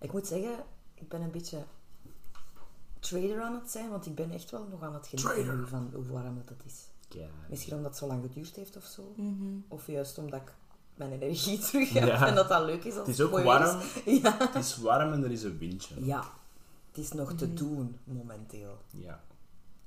Ik 0.00 0.12
moet 0.12 0.26
zeggen, 0.26 0.56
ik 0.94 1.08
ben 1.08 1.20
een 1.22 1.30
beetje 1.30 1.64
trader 3.00 3.40
aan 3.42 3.54
het 3.54 3.70
zijn, 3.70 3.90
want 3.90 4.06
ik 4.06 4.14
ben 4.14 4.30
echt 4.30 4.50
wel 4.50 4.66
nog 4.70 4.82
aan 4.82 4.94
het 4.94 5.06
genieten 5.06 5.56
nu 5.58 5.66
van 5.66 5.90
hoe 5.94 6.06
warm 6.06 6.34
dat 6.36 6.48
het 6.48 6.62
is. 6.66 6.86
Ja. 7.18 7.26
Misschien 7.48 7.74
omdat 7.74 7.90
het 7.90 7.98
zo 8.00 8.06
lang 8.06 8.22
geduurd 8.22 8.56
heeft 8.56 8.76
of 8.76 8.84
zo. 8.84 9.12
Mhm. 9.16 9.56
Of 9.68 9.86
juist 9.86 10.18
omdat 10.18 10.40
ik 10.40 10.54
mijn 10.94 11.12
energie 11.12 11.58
terug 11.68 11.92
heb 11.92 12.06
Ja. 12.06 12.26
en 12.26 12.34
dat 12.34 12.48
dat 12.48 12.64
leuk 12.64 12.84
is. 12.84 12.96
Als 12.96 13.06
Het 13.06 13.18
is 13.18 13.20
ook 13.20 13.30
warm. 13.42 13.80
Ja. 14.22 14.36
Het 14.38 14.54
is 14.54 14.76
warm 14.76 15.12
en 15.12 15.24
er 15.24 15.30
is 15.30 15.42
een 15.42 15.58
windje. 15.58 16.04
ja, 16.04 16.24
het 16.94 17.04
is 17.04 17.12
nog 17.12 17.32
te 17.32 17.54
doen 17.54 17.98
momenteel. 18.04 18.78
Ja. 18.90 19.20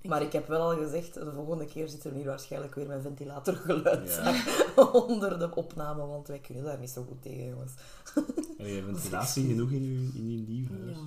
Maar 0.02 0.22
ik 0.22 0.32
heb 0.32 0.48
wel 0.48 0.62
al 0.62 0.78
gezegd, 0.78 1.14
de 1.14 1.32
volgende 1.32 1.66
keer 1.66 1.90
zitten 1.90 2.12
we 2.12 2.18
hier 2.18 2.26
waarschijnlijk 2.26 2.76
weer 2.76 2.88
met 2.88 3.02
ventilatorgeluid 3.02 4.16
Ja. 4.16 4.44
onder 5.08 5.40
de 5.40 5.56
opname, 5.56 6.06
want 6.06 6.28
wij 6.28 6.40
kunnen 6.40 6.64
daar 6.64 6.80
niet 6.80 6.90
zo 6.90 7.04
goed 7.04 7.22
tegen, 7.22 7.48
jongens. 7.48 7.72
Heb 8.58 8.68
je 8.68 8.84
ventilatie 8.86 9.48
genoeg 9.52 9.72
in 9.72 9.84
je, 9.84 10.20
in 10.20 10.32
je 10.32 10.48
nieuw 10.48 10.68
huis? 10.70 10.98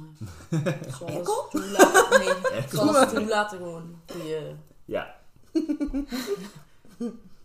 Ja. 0.64 0.90
Zoals 0.92 1.12
Airco? 1.12 1.48
toelaten. 1.50 2.20
Nee, 2.20 2.68
zoals 2.68 3.12
toelaten 3.12 3.58
gewoon. 3.58 4.00
Ja. 4.84 5.20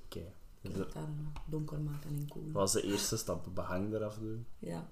Oké. 0.05 0.23
Dus 0.61 0.73
dat 0.73 0.93
daar 0.93 1.03
donker 1.45 1.79
maken 1.79 2.09
en 2.09 2.27
koel. 2.29 2.51
was 2.51 2.71
de 2.71 2.81
eerste 2.81 3.17
stap, 3.17 3.47
behang 3.53 3.93
eraf 3.93 4.17
doen. 4.17 4.45
Ja. 4.59 4.87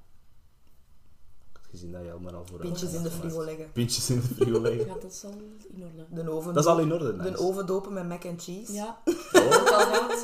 Gezien 1.73 1.91
dat 1.91 2.01
je 2.03 2.11
allemaal 2.11 2.33
al 2.33 2.45
voor 2.45 2.59
Pintjes 2.59 2.93
in 2.93 3.03
de 3.03 3.11
frigo 3.11 3.43
leggen. 3.43 3.71
Pintjes 3.71 4.09
in 4.09 4.15
de 4.21 4.27
frigo 4.35 4.61
leggen. 4.67 4.85
ja, 4.87 4.93
dat 4.93 5.03
is 5.11 5.23
al 5.23 5.31
in 5.31 5.83
orde. 5.83 6.23
De 6.23 6.29
oven, 6.31 6.53
Dat 6.53 6.63
is 6.63 6.69
al 6.69 6.79
in 6.79 6.93
orde, 6.93 7.15
de 7.17 7.37
oven 7.37 7.65
dopen 7.65 7.93
met 7.93 8.07
mac 8.07 8.25
and 8.25 8.43
cheese. 8.43 8.73
Ja, 8.73 8.97
Oh, 9.05 9.45
ook 9.45 9.69
al 9.69 9.79
gehad. 9.79 10.23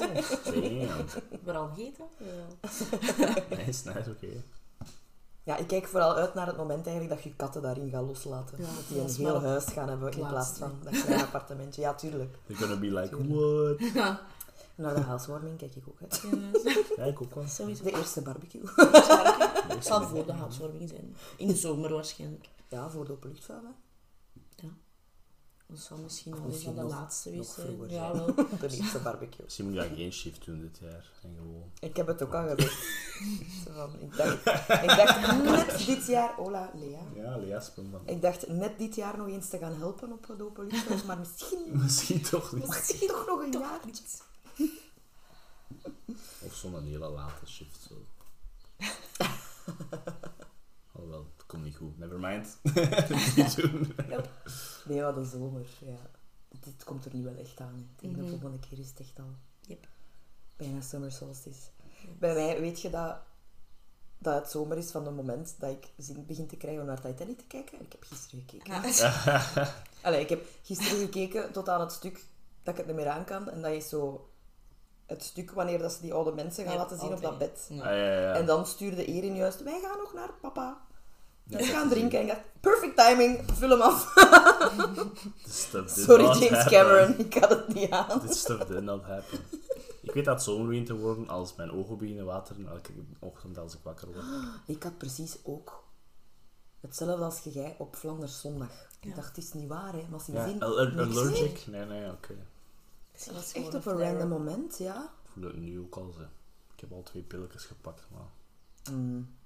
damn. 1.46 1.56
Al 1.56 1.68
gegeten. 1.76 2.06
Ja. 2.18 3.56
Nice, 3.66 3.88
nice, 3.94 4.10
oké. 4.10 4.28
Ja, 5.44 5.58
ik 5.58 5.68
kijk 5.68 5.88
vooral 5.88 6.16
uit 6.16 6.34
naar 6.34 6.48
het 6.48 6.58
moment 6.58 6.86
eigenlijk 6.88 7.16
dat 7.16 7.24
je 7.24 7.36
katten 7.36 7.62
daarin 7.62 7.90
gaat 7.90 8.04
loslaten. 8.06 8.58
Ja, 8.58 8.64
dat 8.66 8.74
die 8.88 8.98
dat 9.02 9.10
een 9.10 9.16
heel 9.26 9.42
huis 9.42 9.66
gaan 9.66 9.90
hebben 9.90 10.12
in 10.12 10.28
plaats 10.28 10.50
van 10.58 10.72
dat 10.84 11.02
kleine 11.04 11.24
appartementje. 11.32 11.82
Ja, 11.82 11.94
tuurlijk. 11.94 12.36
They're 12.48 12.62
gonna 12.62 12.80
be 12.80 12.92
like, 12.92 13.16
what? 13.28 13.94
Ja, 13.94 14.22
Naar 14.80 14.96
de 14.96 15.02
housewarming 15.02 15.58
kijk 15.58 15.76
ik 15.76 15.84
ook 15.88 16.02
uit. 16.02 16.24
Ja, 16.98 17.04
ik 17.04 17.22
ook 17.22 17.36
wel. 17.36 17.48
sowieso. 17.48 17.84
De 17.84 17.92
eerste 17.92 18.22
barbecue. 18.22 18.62
Het 19.68 19.86
zal 19.90 20.08
voor 20.08 20.26
de 20.26 20.34
housewarming 20.34 20.90
zijn. 20.90 21.16
In 21.38 21.48
de 21.48 21.56
zomer 21.56 21.94
waarschijnlijk. 21.94 22.50
Ja, 22.68 22.90
voor 22.90 23.06
de 23.06 23.12
openluchtvuil. 23.12 23.62
hè. 23.64 24.68
Dat 25.68 25.80
zal 25.80 25.98
misschien 25.98 26.32
nog 26.32 26.46
Misschien 26.46 26.70
eens 26.70 26.80
aan 26.80 26.86
de 26.88 26.92
nog- 26.94 27.02
laatste 27.02 27.30
nog 27.30 27.56
wezen. 27.56 27.64
vroeger 27.64 27.92
Ja, 27.92 28.16
zijn. 28.16 28.26
wel. 28.36 28.46
De 28.70 28.78
eerste 28.78 29.00
barbecue. 29.00 29.44
Misschien 29.44 29.70
moet 29.72 29.84
ik 29.84 29.92
geen 29.96 30.12
shift 30.14 30.46
doen 30.46 30.60
dit 30.62 30.78
jaar. 30.82 31.12
En 31.24 31.36
gewoon... 31.38 31.72
Ik 31.80 31.96
heb 31.96 32.08
het 32.08 32.22
ook 32.24 32.34
al 32.34 32.48
gezegd. 32.48 32.74
Van, 33.76 33.90
ik, 34.00 34.16
dacht, 34.18 34.34
ik 34.84 34.88
dacht 34.98 35.44
net 35.44 35.86
dit 35.86 36.06
jaar... 36.08 36.34
Hola, 36.36 36.72
Lea. 36.76 37.00
Ja, 37.16 37.38
Lea 37.38 37.60
spelen 37.60 37.92
dan. 37.92 38.02
Ik 38.06 38.22
dacht 38.22 38.48
net 38.48 38.78
dit 38.78 38.96
jaar 38.96 39.18
nog 39.18 39.28
eens 39.28 39.50
te 39.50 39.58
gaan 39.58 39.74
helpen 39.76 40.12
op 40.12 40.26
de 40.38 40.46
openluchtvuil, 40.46 41.00
maar 41.06 41.18
misschien, 41.20 41.60
Misschien 41.72 42.22
toch 42.22 42.52
niet. 42.54 42.68
misschien 42.68 43.08
toch 43.08 43.26
nog 43.28 43.42
een 43.42 43.52
jaar. 43.52 43.80
Of 46.46 46.54
zo'n 46.54 46.84
hele 46.84 47.10
late 47.10 47.46
shift. 47.46 47.88
Zo. 47.88 47.96
Alhoewel, 50.92 51.26
het 51.38 51.46
komt 51.46 51.64
niet 51.64 51.76
goed. 51.76 51.98
Never 51.98 52.20
mind. 52.20 52.58
niet 53.36 53.56
doen. 53.56 53.94
Nee, 54.86 55.02
maar 55.02 55.14
de 55.14 55.26
zomer, 55.26 55.66
ja. 55.86 55.98
Dit 56.60 56.84
komt 56.84 57.06
er 57.06 57.16
nu 57.16 57.24
wel 57.24 57.36
echt 57.36 57.60
aan. 57.60 57.90
Ik 57.96 58.02
denk 58.02 58.16
Mhm. 58.16 58.24
de 58.26 58.30
volgende 58.30 58.60
keer 58.68 58.80
is 58.80 58.88
het 58.90 59.00
echt 59.00 59.20
al 59.20 59.36
Yep. 59.62 59.88
bijna 60.58 60.82
summer 60.82 61.12
solstice. 61.12 61.60
Bij 62.20 62.34
mij 62.34 62.60
weet 62.60 62.82
je 62.82 62.90
dat, 62.90 63.18
dat 64.18 64.36
het 64.42 64.52
zomer 64.52 64.78
is 64.78 64.92
van 64.92 65.06
het 65.06 65.16
moment 65.16 65.56
dat 65.60 65.70
ik 65.72 65.88
zin 65.98 66.26
begin 66.26 66.48
te 66.48 66.58
krijgen 66.58 66.82
om 66.82 66.88
naar 66.88 67.02
Titanic 67.02 67.38
te 67.38 67.44
kijken. 67.48 67.82
Ik 67.82 67.92
heb 67.92 68.04
gisteren 68.04 68.44
gekeken. 68.48 68.92
Ja. 68.92 69.74
Allee, 70.02 70.22
ik 70.22 70.30
heb 70.30 70.46
gisteren 70.64 71.00
gekeken 71.00 71.52
tot 71.52 71.70
aan 71.70 71.80
het 71.82 71.92
stuk 71.92 72.26
dat 72.64 72.74
ik 72.74 72.78
het 72.78 72.88
niet 72.88 72.96
meer 72.96 73.10
aan 73.10 73.26
kan. 73.26 73.50
En 73.50 73.62
dat 73.62 73.72
is 73.72 73.90
zo 73.90 74.29
het 75.10 75.24
stuk 75.24 75.52
wanneer 75.52 75.80
dat 75.80 75.92
ze 75.92 76.02
die 76.02 76.14
oude 76.14 76.32
mensen 76.32 76.64
gaan 76.64 76.74
Ja, 76.74 76.80
laten 76.80 77.00
zien 77.00 77.14
op 77.14 77.22
dat 77.22 77.38
bed. 77.38 77.68
Ah, 77.72 77.78
Ja. 77.78 77.92
ja, 77.92 78.12
ja, 78.14 78.20
ja. 78.22 78.34
En 78.34 78.46
dan 78.46 78.66
stuurde 78.66 79.06
Erin 79.06 79.36
juist, 79.36 79.64
wij 79.64 79.80
gaan 79.84 79.98
nog 79.98 80.14
naar 80.14 80.30
papa. 80.42 80.78
We 81.44 81.58
ik 81.58 81.66
gaan 81.66 81.90
drinken. 81.90 82.20
En 82.20 82.26
ik 82.26 82.32
dacht, 82.32 82.42
perfect 82.60 82.98
timing, 82.98 83.40
vul 83.54 83.70
hem 83.70 83.82
af. 83.82 84.14
Sorry 85.48 86.24
James 86.24 86.50
happen. 86.50 86.72
Cameron, 86.72 87.20
ik 87.20 87.34
had 87.34 87.50
het 87.50 87.74
niet 87.74 87.90
aan. 87.92 88.20
This 88.28 88.40
stuff 88.40 88.66
did 88.66 88.82
not 88.84 89.04
happen. 89.04 89.40
Ik 90.02 90.14
weet 90.14 90.26
dat 90.26 90.34
het 90.36 90.44
zomer 90.44 90.68
begint 90.68 90.86
te 90.86 90.96
worden 90.98 91.30
als 91.30 91.56
mijn 91.56 91.72
ogen 91.72 91.98
beginnen 91.98 92.26
wateren 92.26 92.68
elke 92.68 92.92
ochtend 93.20 93.58
als 93.58 93.74
ik 93.74 93.80
wakker 93.84 94.08
word. 94.08 94.26
Ik 94.66 94.84
had 94.84 94.98
precies 94.98 95.38
ook 95.44 95.84
hetzelfde 96.80 97.24
als 97.26 97.40
jij 97.44 97.76
op 97.78 97.96
Flanders 97.96 98.42
zondag. 98.42 98.72
Ik 99.02 99.16
dacht, 99.16 99.28
het 99.36 99.38
is 99.46 99.54
niet 99.54 99.68
waar, 99.68 99.94
hè. 99.94 100.06
Al- 100.60 100.76
niks 100.84 100.96
meer. 100.96 101.06
allergic? 101.06 101.64
Nee, 101.68 101.86
nee, 101.86 102.12
oké. 102.12 102.34
Dat 103.26 103.36
is 103.44 103.54
Echt 103.54 103.68
op 103.68 103.74
een 103.74 103.82
flare. 103.82 104.04
random 104.04 104.30
moment, 104.30 104.78
ja. 104.78 105.04
Ik 105.24 105.30
voel 105.32 105.44
het 105.44 105.58
nu 105.58 105.80
ook 105.80 105.96
al. 105.96 106.12
Ze. 106.12 106.22
Ik 106.74 106.80
heb 106.80 106.92
al 106.92 107.04
twee 107.04 107.24
pilletjes 107.24 107.66
gepakt. 107.66 108.08
Maar... 108.12 108.28
Mm. 108.96 109.38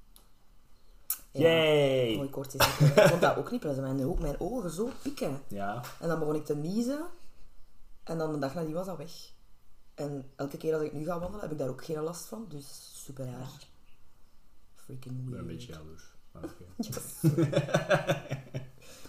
Ja, 1.32 1.42
Yay! 1.42 2.16
mooi 2.16 2.30
kort 2.30 2.54
is 2.54 2.66
het. 2.66 2.98
Ik 2.98 3.08
vond 3.10 3.22
dat 3.22 3.36
ook 3.38 3.52
niet 3.52 3.60
plezant. 3.60 3.98
Mijn, 3.98 4.22
mijn 4.22 4.40
ogen 4.40 4.70
zo 4.70 4.90
pikken. 5.02 5.42
Ja, 5.48 5.82
En 6.00 6.08
dan 6.08 6.20
begon 6.20 6.36
ik 6.36 6.46
te 6.46 6.56
niezen. 6.56 7.06
En 8.04 8.18
dan 8.18 8.32
de 8.32 8.40
dag 8.40 8.54
nadien 8.54 8.74
was 8.74 8.86
dat 8.86 8.98
weg. 8.98 9.32
En 9.94 10.32
elke 10.36 10.58
keer 10.58 10.74
als 10.74 10.84
ik 10.84 10.94
nu 10.94 11.06
ga 11.06 11.20
wandelen, 11.20 11.42
heb 11.42 11.52
ik 11.52 11.58
daar 11.58 11.70
ook 11.70 11.86
geen 11.86 12.00
last 12.00 12.26
van. 12.26 12.46
Dus 12.50 12.92
super 13.06 13.26
raar. 13.26 13.50
Freaking 14.76 15.18
ik 15.20 15.30
ben 15.30 15.32
weird. 15.32 15.42
een 15.42 15.48
beetje 15.48 15.72
jaloers. 15.74 16.04
Oké. 16.36 16.66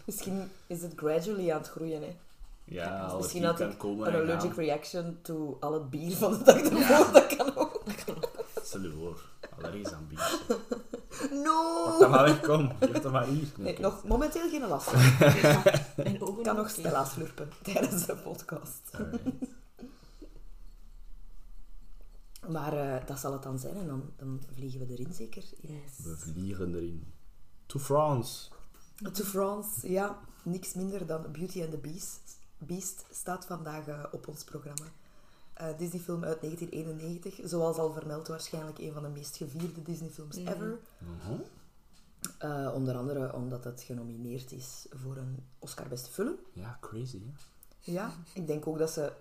Misschien 0.06 0.50
is 0.66 0.82
het 0.82 0.92
gradually 0.96 1.50
aan 1.50 1.58
het 1.58 1.68
groeien, 1.68 2.02
hè. 2.02 2.16
Ja, 2.64 3.14
Misschien 3.16 3.44
had 3.44 3.56
kan 3.56 3.70
ik 3.70 3.78
komen 3.78 4.06
een 4.06 4.14
en 4.14 4.20
allergic 4.20 4.52
gaan. 4.54 4.64
reaction 4.64 5.18
to 5.22 5.56
al 5.60 5.72
het 5.72 5.90
bier 5.90 6.16
van 6.16 6.32
de 6.32 6.44
dag 6.44 6.56
ervoor. 6.56 7.12
Dat 7.12 7.36
kan 7.36 7.56
ook. 7.56 7.82
Stel 8.62 8.80
je 8.82 8.90
voor, 8.90 9.22
allergisch 9.56 9.92
aan 9.92 10.06
bier. 10.08 10.40
No! 11.30 11.84
Pak 11.90 11.98
dat 12.00 12.10
maar 12.10 12.24
weg, 12.24 12.40
kom. 12.40 12.72
Geef 12.80 13.00
dat 13.00 13.12
maar 13.12 13.26
hier. 13.26 13.48
Nee, 13.56 13.80
nog 13.80 14.04
momenteel 14.04 14.48
geen 14.48 14.66
last. 14.68 14.92
Mijn 15.96 16.20
ogen 16.22 16.38
Ik 16.38 16.42
kan 16.44 16.56
nog. 16.56 16.70
Stella 16.70 17.04
slurpen 17.04 17.48
tijdens 17.62 18.06
de 18.06 18.16
podcast. 18.16 18.80
Alright. 18.92 19.52
Maar 22.48 22.72
eh, 22.72 23.06
dat 23.06 23.18
zal 23.18 23.32
het 23.32 23.42
dan 23.42 23.58
zijn 23.58 23.76
en 23.76 23.86
dan, 23.86 24.02
dan 24.16 24.42
vliegen 24.54 24.80
we 24.80 24.86
erin 24.92 25.12
zeker. 25.14 25.44
Yes. 25.60 25.98
We 26.04 26.16
vliegen 26.16 26.74
erin. 26.74 27.12
To 27.66 27.78
France. 27.78 28.48
To 29.12 29.24
France, 29.24 29.90
ja. 29.92 30.18
Niks 30.42 30.74
minder 30.74 31.06
dan 31.06 31.22
Beauty 31.32 31.62
and 31.62 31.70
the 31.70 31.78
Beast, 31.78 32.38
Beast 32.66 33.04
staat 33.10 33.46
vandaag 33.46 33.86
eh, 33.86 34.04
op 34.12 34.28
ons 34.28 34.44
programma. 34.44 34.84
Eh 35.54 35.78
Disney-film 35.78 36.24
uit 36.24 36.40
1991. 36.40 37.40
Zoals 37.48 37.76
al 37.76 37.92
vermeld, 37.92 38.28
waarschijnlijk 38.28 38.78
een 38.78 38.92
van 38.92 39.02
de 39.02 39.08
meest 39.08 39.36
gevierde 39.36 39.82
Disney-films 39.82 40.36
Mhm. 40.38 40.48
ever. 40.48 40.78
Mhm. 40.98 41.40
Eh, 42.38 42.70
onder 42.74 42.96
andere 42.96 43.32
omdat 43.34 43.64
het 43.64 43.82
genomineerd 43.82 44.52
is 44.52 44.86
voor 44.90 45.16
een 45.16 45.44
Oscar 45.58 45.88
Beste 45.88 46.10
Film. 46.10 46.34
Ja, 46.52 46.78
crazy, 46.80 47.18
hè? 47.18 47.32
Ja, 47.92 48.12
ik 48.34 48.46
denk 48.46 48.66
ook 48.66 48.78
dat 48.78 48.90
ze 48.90 49.12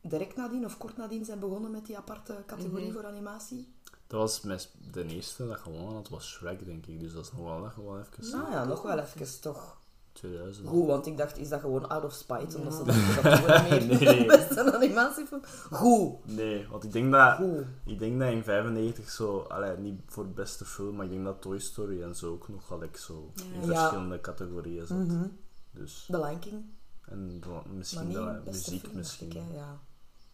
direct 0.00 0.36
nadien 0.36 0.64
of 0.64 0.78
kort 0.78 0.96
nadien 0.96 1.24
zijn 1.24 1.38
begonnen 1.38 1.70
met 1.70 1.86
die 1.86 1.96
aparte 1.96 2.42
categorie 2.46 2.84
Mhm. 2.86 2.94
voor 2.94 3.06
animatie. 3.06 3.72
Dat 4.06 4.20
was 4.20 4.68
de 4.92 5.04
eerste 5.04 5.46
dat 5.46 5.58
gewonnen 5.58 5.94
had, 5.94 6.08
was 6.08 6.28
Shrek, 6.28 6.64
denk 6.64 6.86
ik. 6.86 7.00
Dus 7.00 7.12
dat 7.12 7.24
is 7.24 7.32
nog 7.32 7.40
wel, 7.44 7.62
dat 7.62 7.72
gewoon 7.72 8.00
even... 8.00 8.40
Ah 8.40 8.50
ja, 8.50 8.64
nog 8.64 8.82
wel 8.82 8.98
even 8.98 9.40
toch. 9.40 9.78
2000. 10.20 10.66
Goed, 10.68 10.86
want 10.86 11.06
ik 11.06 11.16
dacht, 11.16 11.38
is 11.38 11.48
dat 11.48 11.60
gewoon 11.60 11.88
out 11.88 12.04
of 12.04 12.12
spite? 12.12 12.56
Omdat 12.58 12.74
ze 12.74 12.84
dachten 12.84 13.22
dat 13.22 13.62
we 13.62 13.68
meer 13.68 13.86
Nee, 13.86 13.98
nee. 14.16 14.26
beste 14.36 14.72
animatiefilm. 14.74 15.42
Goed, 15.70 16.26
Nee, 16.36 16.66
want 16.68 16.84
ik 16.84 16.92
denk 16.92 17.12
dat... 17.12 17.34
goed. 17.36 17.64
Ik 17.84 17.98
denk 17.98 18.20
dat 18.20 18.30
in 18.30 18.42
95 18.44 19.10
zo... 19.10 19.38
Allee, 19.38 19.76
niet 19.76 20.00
voor 20.06 20.26
beste 20.28 20.64
film, 20.64 20.96
maar 20.96 21.04
ik 21.04 21.10
denk 21.10 21.24
dat 21.24 21.40
Toy 21.42 21.58
Story 21.58 22.02
en 22.02 22.14
zo 22.16 22.32
ook 22.32 22.48
nog 22.48 22.66
gelijk 22.66 22.96
zo 22.96 23.32
in 23.34 23.60
Ja. 23.60 23.66
verschillende 23.78 24.20
categorieën 24.20 24.86
zat. 24.86 24.98
Mhm. 24.98 25.26
Dus... 25.70 26.04
The 26.10 26.18
Lion 26.18 26.38
King. 26.38 26.64
En 27.06 27.40
misschien 27.76 28.08
niet 28.08 28.44
beste 28.44 28.70
muziek 28.70 28.84
film, 28.84 28.96
misschien. 28.96 29.30
ik, 29.30 29.42
ja. 29.52 29.80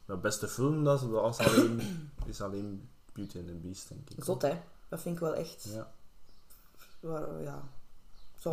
Maar 0.06 0.20
beste 0.20 0.48
film, 0.48 0.84
dat 0.84 1.02
is, 1.02 1.08
dat 1.10 1.40
is 1.40 1.46
alleen, 1.46 1.80
is 2.26 2.40
alleen 2.40 2.88
Beauty 3.12 3.38
and 3.38 3.46
the 3.46 3.54
Beast, 3.54 3.88
denk 3.88 4.10
ik. 4.10 4.24
Zot, 4.24 4.42
hè. 4.42 4.60
Dat 4.88 5.00
vind 5.00 5.14
ik 5.14 5.20
wel 5.20 5.34
echt... 5.34 5.68
Ja. 5.74 5.92
Waar, 7.00 7.42
ja. 7.42 7.62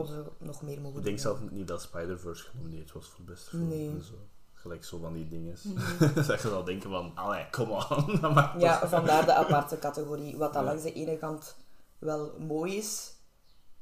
Zouden 0.06 0.24
ze 0.40 0.46
nog 0.46 0.62
meer 0.62 0.82
mogen 0.82 0.98
Ik 1.00 1.04
denk 1.06 1.20
zelf 1.20 1.40
niet 1.52 1.68
dat 1.68 1.82
Spider-Verse 1.82 2.44
genomineerd 2.44 2.92
was 2.92 3.08
voor 3.08 3.26
beste 3.26 3.50
film. 3.50 3.68
Nee. 3.68 3.90
En 3.90 4.04
zo. 4.04 4.14
Gelijk 4.54 4.84
zo 4.84 4.98
van 4.98 5.14
die 5.14 5.28
dingen. 5.28 5.56
Mhm. 5.64 6.14
dat 6.28 6.42
je 6.42 6.48
zal 6.50 6.64
denken 6.64 6.90
van, 6.90 7.12
allee, 7.16 7.50
come 7.52 7.72
on. 7.90 8.06
dat 8.22 8.34
maakt 8.34 8.62
Ja, 8.62 8.88
vandaar 8.88 9.26
de 9.26 9.34
aparte 9.44 9.80
categorie. 9.80 10.38
Wat 10.38 10.54
dan 10.54 10.64
Ja. 10.64 10.68
langs 10.70 10.84
de 10.84 10.94
ene 10.94 11.18
kant 11.18 11.56
wel 12.00 12.32
mooi 12.40 12.76
is, 12.78 13.12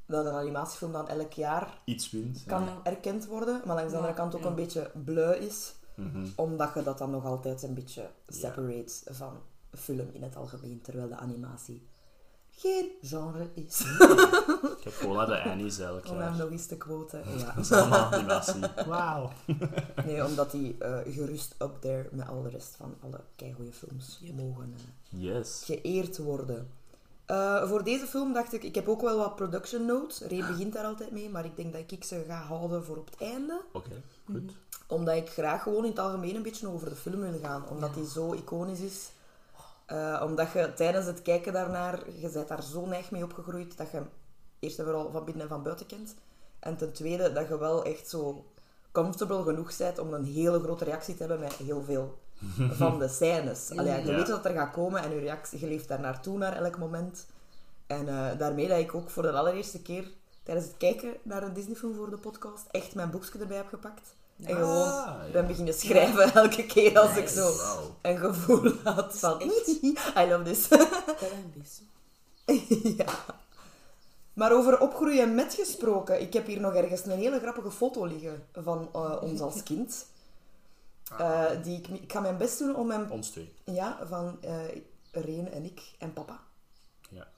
dat 0.06 0.26
een 0.26 0.32
animatiefilm 0.32 0.92
dan 0.92 1.08
elk 1.08 1.32
jaar 1.32 1.78
Iets 1.84 2.10
wint. 2.10 2.44
kan 2.46 2.64
Ja. 2.64 2.80
erkend 2.82 3.26
worden, 3.26 3.62
maar 3.64 3.74
langs 3.76 3.90
de 3.90 3.96
Ja, 3.96 4.02
andere 4.02 4.14
kant 4.14 4.34
ook 4.34 4.40
ja. 4.42 4.46
een 4.46 4.54
beetje 4.54 4.90
bleu 5.04 5.32
is, 5.34 5.74
Mhm. 5.94 6.26
omdat 6.36 6.70
je 6.74 6.82
dat 6.82 6.98
dan 6.98 7.10
nog 7.10 7.24
altijd 7.24 7.62
een 7.62 7.74
beetje 7.74 8.10
separate 8.28 8.92
van 9.10 9.32
film 9.72 10.08
in 10.12 10.22
het 10.22 10.36
algemeen, 10.36 10.80
terwijl 10.82 11.08
de 11.08 11.16
animatie 11.16 11.88
geen 12.56 12.90
genre 13.02 13.48
is. 13.54 13.80
Ik 14.78 14.92
heb 14.92 15.12
naar 15.12 15.26
de 15.26 15.42
Annie's 15.42 15.78
elk 15.78 16.08
Om 16.08 16.18
hem 16.18 16.36
nog 16.36 16.50
eens 16.50 16.66
te 16.66 16.76
quoten. 16.76 17.22
Ja. 17.38 17.44
Dat 17.54 17.64
is 17.64 17.72
allemaal 17.72 18.12
animatie. 18.12 18.60
Wauw. 18.86 19.30
Nee, 20.06 20.24
omdat 20.24 20.50
die 20.50 20.76
eh, 20.78 20.98
gerust 21.14 21.54
up 21.58 21.80
there 21.80 22.08
met 22.10 22.28
al 22.28 22.42
de 22.42 22.48
rest 22.48 22.74
van 22.76 22.94
alle 23.02 23.20
keigoede 23.36 23.72
films 23.72 24.18
Yep. 24.22 24.34
mogen 24.34 24.74
eh, 24.76 25.22
Yes. 25.22 25.62
geëerd 25.64 26.18
worden. 26.18 26.68
Eh, 27.26 27.68
voor 27.68 27.84
deze 27.84 28.06
film 28.06 28.32
dacht 28.32 28.52
ik, 28.52 28.62
ik 28.62 28.74
heb 28.74 28.88
ook 28.88 29.00
wel 29.00 29.18
wat 29.18 29.36
production 29.36 29.86
notes. 29.86 30.20
Ray 30.20 30.46
begint 30.46 30.72
daar 30.72 30.84
altijd 30.84 31.10
mee, 31.10 31.28
maar 31.30 31.44
ik 31.44 31.56
denk 31.56 31.72
dat 31.72 31.82
ik 31.90 32.04
ze 32.04 32.24
ga 32.28 32.40
houden 32.42 32.84
voor 32.84 32.96
op 32.96 33.10
het 33.10 33.20
einde. 33.20 33.60
Oké, 33.72 34.02
goed. 34.26 34.52
Omdat 34.86 35.16
ik 35.16 35.28
graag 35.28 35.62
gewoon 35.62 35.84
in 35.84 35.90
het 35.90 35.98
algemeen 35.98 36.36
een 36.36 36.42
beetje 36.42 36.68
over 36.68 36.88
de 36.88 36.94
film 36.96 37.20
wil 37.20 37.38
gaan. 37.42 37.68
Omdat 37.68 37.94
die 37.94 38.06
zo 38.08 38.32
iconisch 38.32 38.80
is. 38.80 39.08
Eh, 39.92 40.20
omdat 40.24 40.52
je 40.52 40.72
tijdens 40.74 41.06
het 41.06 41.22
kijken 41.22 41.52
daarnaar, 41.52 42.10
je 42.20 42.30
bent 42.30 42.48
daar 42.48 42.62
zo 42.62 42.86
neig 42.86 43.10
mee 43.10 43.24
opgegroeid, 43.24 43.76
dat 43.76 43.90
je 43.90 44.02
eerst 44.58 44.78
en 44.78 44.84
vooral 44.84 45.10
van 45.10 45.24
binnen 45.24 45.42
en 45.42 45.48
van 45.48 45.62
buiten 45.62 45.86
kent. 45.86 46.14
En 46.58 46.76
ten 46.76 46.92
tweede, 46.92 47.32
dat 47.32 47.48
je 47.48 47.58
wel 47.58 47.84
echt 47.84 48.08
zo 48.08 48.44
comfortable 48.92 49.42
genoeg 49.42 49.76
bent 49.76 49.98
om 49.98 50.14
een 50.14 50.24
hele 50.24 50.60
grote 50.60 50.84
reactie 50.84 51.14
te 51.14 51.20
hebben 51.22 51.40
met 51.40 51.52
heel 51.52 51.82
veel 51.82 52.18
van 52.80 52.98
de 52.98 53.08
scènes. 53.08 53.70
Allee, 53.70 54.00
je 54.00 54.10
Ja. 54.10 54.16
weet 54.16 54.28
wat 54.28 54.44
er 54.44 54.54
gaat 54.54 54.72
komen 54.72 55.02
en 55.02 55.10
je, 55.10 55.20
reactie, 55.20 55.60
je 55.60 55.66
leeft 55.66 55.88
daar 55.88 56.00
naartoe 56.00 56.38
naar 56.38 56.56
elk 56.56 56.78
moment. 56.78 57.26
En 57.86 58.08
eh, 58.08 58.38
daarmee 58.38 58.68
dat 58.68 58.78
ik 58.78 58.94
ook 58.94 59.10
voor 59.10 59.22
de 59.22 59.32
allereerste 59.32 59.82
keer 59.82 60.10
tijdens 60.42 60.66
het 60.66 60.76
kijken 60.76 61.14
naar 61.22 61.42
een 61.42 61.52
Disney-film 61.52 61.94
voor 61.94 62.10
de 62.10 62.18
podcast 62.18 62.66
echt 62.70 62.94
mijn 62.94 63.10
boekje 63.10 63.38
erbij 63.38 63.56
heb 63.56 63.68
gepakt. 63.68 64.14
En 64.44 64.56
gewoon 64.56 64.88
Ah, 64.88 65.32
ben 65.32 65.46
beginnen 65.46 65.74
schrijven 65.74 66.34
elke 66.42 66.66
keer 66.66 66.98
als 66.98 67.16
ik 67.16 67.28
zo 67.28 67.52
een 68.02 68.18
gevoel 68.18 68.72
had 68.84 69.18
van 69.18 69.42
I 69.42 70.26
love 70.28 70.42
this. 70.42 70.68
Ja. 72.96 73.04
Maar 74.32 74.52
over 74.52 74.80
opgroeien 74.80 75.34
met 75.34 75.54
gesproken. 75.54 76.20
Ik 76.20 76.32
heb 76.32 76.46
hier 76.46 76.60
nog 76.60 76.74
ergens 76.74 77.04
een 77.04 77.18
hele 77.18 77.40
grappige 77.40 77.70
foto 77.70 78.04
liggen 78.04 78.46
van 78.52 78.88
eh, 78.92 79.16
ons 79.22 79.40
als 79.40 79.62
kind. 79.62 80.06
Eh, 81.18 81.44
die 81.62 81.78
ik, 81.78 81.88
ik 81.88 82.12
ga 82.12 82.20
mijn 82.20 82.36
best 82.36 82.58
doen 82.58 82.76
om 82.76 82.90
hem... 82.90 83.10
Ons 83.10 83.30
twee. 83.30 83.52
Ja, 83.64 83.98
van 84.08 84.38
eh 84.40 84.60
Reen 85.12 85.52
en 85.52 85.64
ik 85.64 85.80
en 85.98 86.12
papa. 86.12 86.40
Ja. 87.10 87.28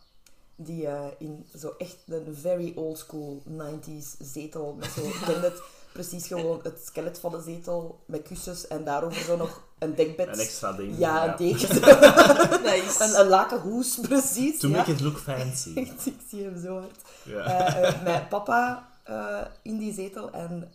Die 0.56 0.88
in 1.18 1.46
zo 1.58 1.74
echt 1.78 1.96
een 2.06 2.36
very 2.36 2.72
old 2.76 2.98
school 2.98 3.42
90s 3.48 4.16
zetel 4.18 4.74
met 4.78 4.90
zo, 4.90 5.06
ik 5.06 5.22
ken 5.24 5.40
het, 5.40 5.62
precies 5.94 6.26
gewoon 6.26 6.60
het 6.62 6.82
skelet 6.84 7.18
van 7.18 7.30
de 7.30 7.42
zetel 7.42 8.02
met 8.06 8.22
kussens 8.22 8.66
en 8.66 8.84
daarover 8.84 9.22
zo 9.22 9.36
nog 9.36 9.62
een 9.78 9.94
dekbed. 9.94 10.28
Een 10.28 10.38
extra 10.38 10.72
ding. 10.72 10.98
Ja, 10.98 11.28
een 11.28 11.36
deken. 11.36 11.74
Nice. 12.70 13.04
een, 13.04 13.20
een 13.20 13.28
lakenhoes, 13.28 13.98
precies. 14.00 14.58
To 14.58 14.68
ja. 14.68 14.76
make 14.76 14.92
it 14.92 15.00
look 15.00 15.18
fancy. 15.18 15.70
Ik 16.04 16.20
zie 16.28 16.44
hem 16.44 16.60
zo 16.60 16.78
hard. 16.78 17.00
Ja. 17.22 17.44
Eh, 17.44 17.88
eh, 17.88 18.02
met 18.02 18.28
papa 18.28 18.88
eh, 19.04 19.40
in 19.62 19.78
die 19.78 19.92
zetel 19.92 20.30
en 20.30 20.72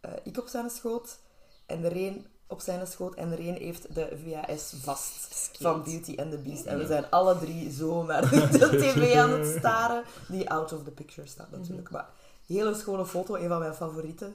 eh, 0.00 0.10
ik 0.22 0.38
op 0.38 0.48
zijn 0.48 0.70
schoot. 0.70 1.18
En 1.66 1.80
de 1.80 1.88
Reen 1.88 2.26
op 2.46 2.60
zijn 2.60 2.86
schoot. 2.86 3.14
En 3.14 3.28
de 3.28 3.36
Reen 3.36 3.56
heeft 3.56 3.94
de 3.94 4.08
VHS 4.24 4.72
vast 4.82 5.50
van 5.60 5.82
Beauty 5.82 6.14
and 6.20 6.30
the 6.30 6.38
Beast. 6.38 6.64
En 6.64 6.78
we 6.78 6.86
zijn 6.86 7.10
alle 7.10 7.38
drie 7.38 7.72
zo 7.72 8.02
naar 8.02 8.30
de 8.58 8.68
tv 8.68 9.16
aan 9.16 9.30
het 9.30 9.56
staren. 9.58 10.04
Die 10.28 10.50
out 10.50 10.72
of 10.72 10.82
the 10.84 10.90
picture 10.90 11.26
staat 11.26 11.50
natuurlijk. 11.50 11.90
Maar 11.90 12.08
hele 12.52 12.74
schone 12.74 13.06
foto, 13.06 13.34
een 13.34 13.48
van 13.48 13.58
mijn 13.58 13.74
favorieten. 13.74 14.28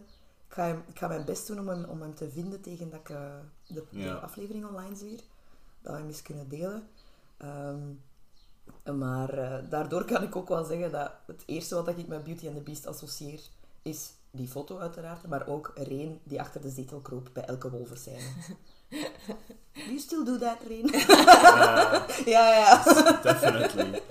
Ik 0.47 0.53
ga, 0.53 0.63
hem, 0.63 0.83
ik 0.87 0.97
ga 0.97 1.07
mijn 1.07 1.25
best 1.25 1.47
doen 1.47 1.59
om 1.59 1.67
hem, 1.67 1.83
om 1.83 2.01
hem 2.01 2.15
te 2.15 2.29
vinden 2.29 2.61
tegen 2.61 2.89
dat 2.89 2.99
ik 2.99 3.09
eh, 3.09 3.35
de, 3.67 4.19
aflevering 4.19 4.65
online 4.65 4.95
zie. 4.95 5.15
Dat 5.81 5.91
we 5.93 5.99
hem 5.99 6.07
eens 6.07 6.21
kunnen 6.21 6.49
delen. 6.49 6.87
Ehm, 7.37 8.97
maar 8.97 9.29
eh, 9.29 9.69
daardoor 9.69 10.05
kan 10.05 10.23
ik 10.23 10.35
ook 10.35 10.47
wel 10.47 10.63
zeggen 10.63 10.91
dat 10.91 11.11
het 11.25 11.43
eerste 11.45 11.75
wat 11.75 11.87
ik 11.87 12.07
met 12.07 12.23
Beauty 12.23 12.47
and 12.47 12.55
the 12.55 12.61
Beast 12.61 12.87
associeer, 12.87 13.39
is 13.81 14.11
die 14.31 14.47
foto 14.47 14.77
uiteraard, 14.77 15.27
maar 15.27 15.47
ook 15.47 15.71
Reen 15.75 16.19
die 16.23 16.39
achter 16.39 16.61
de 16.61 16.69
zetel 16.69 16.99
kroop 16.99 17.29
bij 17.33 17.43
elke 17.43 17.69
wolverscène. 17.69 18.27
Do 19.73 19.93
you 19.93 19.99
still 19.99 20.23
do 20.23 20.37
that, 20.37 20.57
Reen? 20.67 20.87
Ja, 20.87 22.05
ja, 22.25 22.53
ja. 22.53 22.83
definitely. 23.21 24.01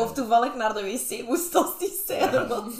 Of 0.00 0.12
toevallig 0.12 0.54
naar 0.56 0.74
de 0.74 0.82
wc 0.82 1.26
moest 1.26 1.54
als 1.54 1.78
die 1.78 1.92
was. 2.48 2.72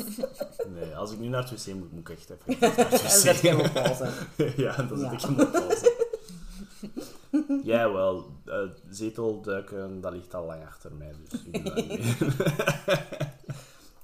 nee, 0.69 0.97
als 0.97 1.13
ik 1.13 1.19
nu 1.19 1.29
naar 1.29 1.43
het 1.51 1.65
wc 1.65 1.75
moet, 1.75 1.93
moet 1.93 2.09
ik 2.09 2.17
echt 2.19 2.31
even 2.31 2.57
naar 2.77 2.77
het 2.89 2.91
wc. 2.91 3.01
En 3.03 3.11
zet 3.11 3.41
je 3.41 3.59
op 3.59 3.73
pauze. 3.73 4.09
ja, 4.65 4.77
dan 4.83 4.99
zit 4.99 5.07
Ja. 5.11 5.13
ik 5.13 5.21
hem 5.21 5.41
op 5.41 5.53
pauze. 5.53 6.09
Ja, 7.65 7.93
wel. 7.93 8.27
eh, 8.45 8.55
zetelduiken, 8.91 10.01
dat 10.01 10.13
ligt 10.13 10.35
al 10.35 10.45
lang 10.45 10.67
achter 10.67 10.93
mij, 10.93 11.13
dus 11.31 11.41
ik 11.45 11.53
doe 11.53 11.63
dat 11.63 11.75
niet 11.75 11.89
meer. 11.89 12.35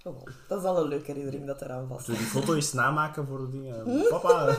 Oh, 0.04 0.26
dat 0.48 0.58
is 0.58 0.64
al 0.64 0.78
een 0.82 0.88
leuke 0.88 1.06
herinnering 1.06 1.46
dat 1.46 1.62
eraan 1.62 1.86
vast. 1.88 2.04
Zullen 2.04 2.20
we 2.20 2.26
die 2.26 2.40
foto 2.40 2.54
eens 2.54 2.72
namaken 2.72 3.26
voor 3.26 3.38
de 3.38 3.50
dingen? 3.50 4.06
Papa! 4.08 4.56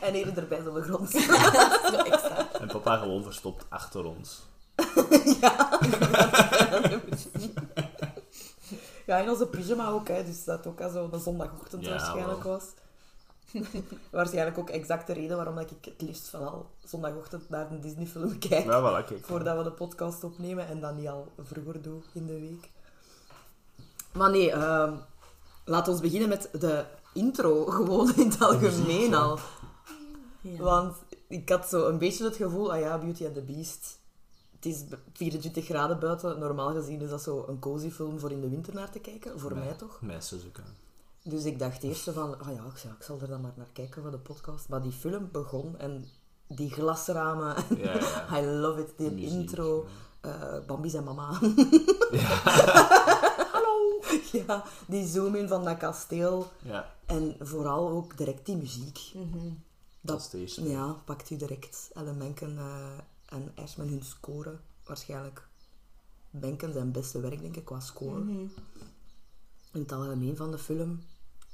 En 0.00 0.14
hier 0.14 0.38
erbij 0.38 0.66
op 0.66 0.74
de 0.74 0.82
grond. 0.82 1.10
Zo 1.10 1.96
extra. 2.02 2.52
En 2.60 2.66
papa 2.68 2.96
gewoon 2.96 3.22
verstopt 3.22 3.64
achter 3.68 4.04
ons. 4.04 4.42
Ja, 9.06 9.18
in 9.18 9.30
onze 9.30 9.46
pyjama 9.46 9.88
ook, 9.88 10.08
hè. 10.08 10.24
dus 10.24 10.44
dat 10.44 10.66
ook 10.66 10.80
al 10.80 10.90
zo 10.90 11.08
een 11.12 11.20
zondagochtend 11.20 11.84
Ja, 11.84 11.90
waarschijnlijk 11.90 12.42
wel. 12.42 12.52
was. 12.52 12.64
waarschijnlijk 14.10 14.58
ook 14.58 14.70
exact 14.70 15.06
de 15.06 15.12
reden 15.12 15.36
waarom 15.36 15.54
dat 15.54 15.70
ik 15.70 15.84
het 15.84 16.02
liefst 16.02 16.28
vooral 16.28 16.70
zondagochtend 16.84 17.48
naar 17.48 17.70
een 17.70 17.80
Disney-film 17.80 18.38
kijk. 18.38 18.64
Ja, 18.64 19.02
voilà, 19.02 19.06
kijk. 19.06 19.24
Voordat 19.26 19.56
we 19.56 19.62
de 19.62 19.72
podcast 19.72 20.24
opnemen 20.24 20.66
en 20.68 20.80
dat 20.80 20.94
niet 20.96 21.08
al 21.08 21.32
vroeger 21.42 21.82
doe 21.82 22.00
in 22.12 22.26
de 22.26 22.40
week. 22.40 22.70
Maar 24.12 24.30
nee, 24.30 24.50
ehm 24.50 24.94
laten 25.64 25.94
we 25.94 26.00
beginnen 26.00 26.28
met 26.28 26.48
de 26.52 26.84
intro, 27.12 27.64
gewoon 27.76 28.14
in 28.14 28.28
het 28.30 28.42
algemeen 28.42 29.14
al. 29.14 29.38
Ja. 30.40 30.62
Want 30.62 30.96
ik 31.28 31.48
had 31.48 31.66
zo 31.68 31.88
een 31.88 31.98
beetje 31.98 32.24
het 32.24 32.36
gevoel, 32.36 32.72
ah 32.72 32.80
ja, 32.80 32.98
Beauty 32.98 33.24
and 33.24 33.34
the 33.34 33.42
Beast. 33.42 33.98
Het 34.56 34.66
is 34.66 34.84
24 35.12 35.64
graden 35.64 35.98
buiten. 35.98 36.38
Normaal 36.38 36.72
gezien 36.72 37.00
is 37.00 37.10
dat 37.10 37.22
zo 37.22 37.44
een 37.48 37.58
cozy 37.58 37.90
film 37.90 38.18
voor 38.18 38.30
in 38.30 38.40
de 38.40 38.48
winter 38.48 38.74
naar 38.74 38.90
te 38.90 38.98
kijken. 38.98 39.40
Voor 39.40 39.54
mij 39.54 39.72
toch. 39.74 40.00
Meisjes 40.00 40.40
ook. 40.46 40.60
Dus 41.22 41.44
ik 41.44 41.58
dacht 41.58 41.82
eerst 41.82 42.10
van, 42.10 42.40
ah 42.40 42.54
ja, 42.54 42.64
ik 42.64 42.76
zal, 42.76 42.90
ik 42.90 43.02
zal 43.02 43.18
er 43.20 43.28
dan 43.28 43.40
maar 43.40 43.52
naar 43.56 43.70
kijken 43.72 44.02
voor 44.02 44.10
de 44.10 44.18
podcast. 44.18 44.68
Maar 44.68 44.82
die 44.82 44.92
film 44.92 45.28
begon 45.32 45.78
en 45.78 46.04
die 46.46 46.70
glasramen. 46.70 47.54
Ja, 47.76 47.92
ja. 48.28 48.38
I 48.40 48.44
love 48.46 48.80
it, 48.80 48.88
die 48.96 49.10
Muziek, 49.10 49.30
intro. 49.30 49.86
eh 50.20 50.58
Bambi 50.66 50.88
zijn 50.88 51.04
mama. 51.04 51.32
Hallo! 53.52 54.00
ja, 54.32 54.64
die 54.86 55.06
zoom-in 55.06 55.48
van 55.48 55.64
dat 55.64 55.76
kasteel. 55.76 56.46
Ja, 56.62 56.92
En 57.06 57.36
vooral 57.40 57.88
ook 57.88 58.16
direct 58.16 58.46
die 58.46 58.56
muziek. 58.56 59.12
dat 60.00 60.18
is 60.18 60.24
het 60.24 60.34
eerste. 60.34 60.68
Ja, 60.68 60.96
pakt 61.04 61.30
u 61.30 61.36
direct 61.36 61.90
Ellen 61.94 62.16
Menken 62.16 62.58
eh, 62.58 62.98
en 63.26 63.52
Ashman 63.54 63.88
hun 63.88 64.02
score. 64.02 64.58
Waarschijnlijk 64.84 65.48
Menken 66.30 66.72
zijn 66.72 66.92
beste 66.92 67.20
werk, 67.20 67.40
denk 67.40 67.56
ik, 67.56 67.64
qua 67.64 67.80
score. 67.80 68.20
In 69.72 69.80
het 69.82 69.92
algemeen 69.92 70.36
van 70.36 70.50
de 70.50 70.58
film. 70.58 71.02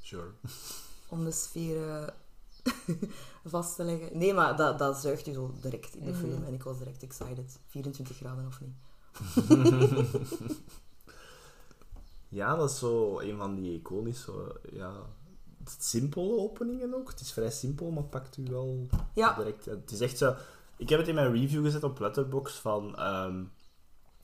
Sure. 0.01 0.31
Om 1.09 1.23
de 1.23 1.31
sfeer 1.31 1.89
eh, 1.89 2.07
vast 3.45 3.75
te 3.75 3.83
leggen. 3.83 4.17
Nee, 4.17 4.33
maar 4.33 4.57
dat, 4.57 4.79
dat 4.79 4.97
zuigt 4.97 5.25
je 5.25 5.33
zo 5.33 5.53
direct 5.61 5.95
in 5.95 6.05
de 6.05 6.13
film. 6.13 6.43
En 6.43 6.53
ik 6.53 6.63
was 6.63 6.77
direct 6.77 7.03
excited. 7.03 7.59
24 7.67 8.15
graden 8.17 8.47
of 8.47 8.61
niet. 8.61 8.75
Ja, 12.29 12.55
dat 12.55 12.69
is 12.69 12.77
zo 12.79 13.19
een 13.19 13.37
van 13.37 13.55
die 13.55 13.79
iconische, 13.79 14.59
ja, 14.71 14.93
simpele 15.79 16.37
openingen 16.37 16.93
ook. 16.93 17.09
Het 17.09 17.19
is 17.19 17.31
vrij 17.31 17.51
simpel, 17.51 17.89
maar 17.91 18.01
het 18.01 18.09
pakt 18.09 18.37
u 18.37 18.43
wel 18.43 18.87
Ja. 19.13 19.33
direct. 19.35 19.65
Het 19.65 19.91
is 19.91 19.99
echt 20.01 20.17
zo... 20.17 20.35
Ik 20.77 20.89
heb 20.89 20.99
het 20.99 21.07
in 21.07 21.15
mijn 21.15 21.31
review 21.33 21.63
gezet 21.63 21.83
op 21.83 21.99
Letterboxd 21.99 22.57
van... 22.57 22.95
ehm, 22.97 23.43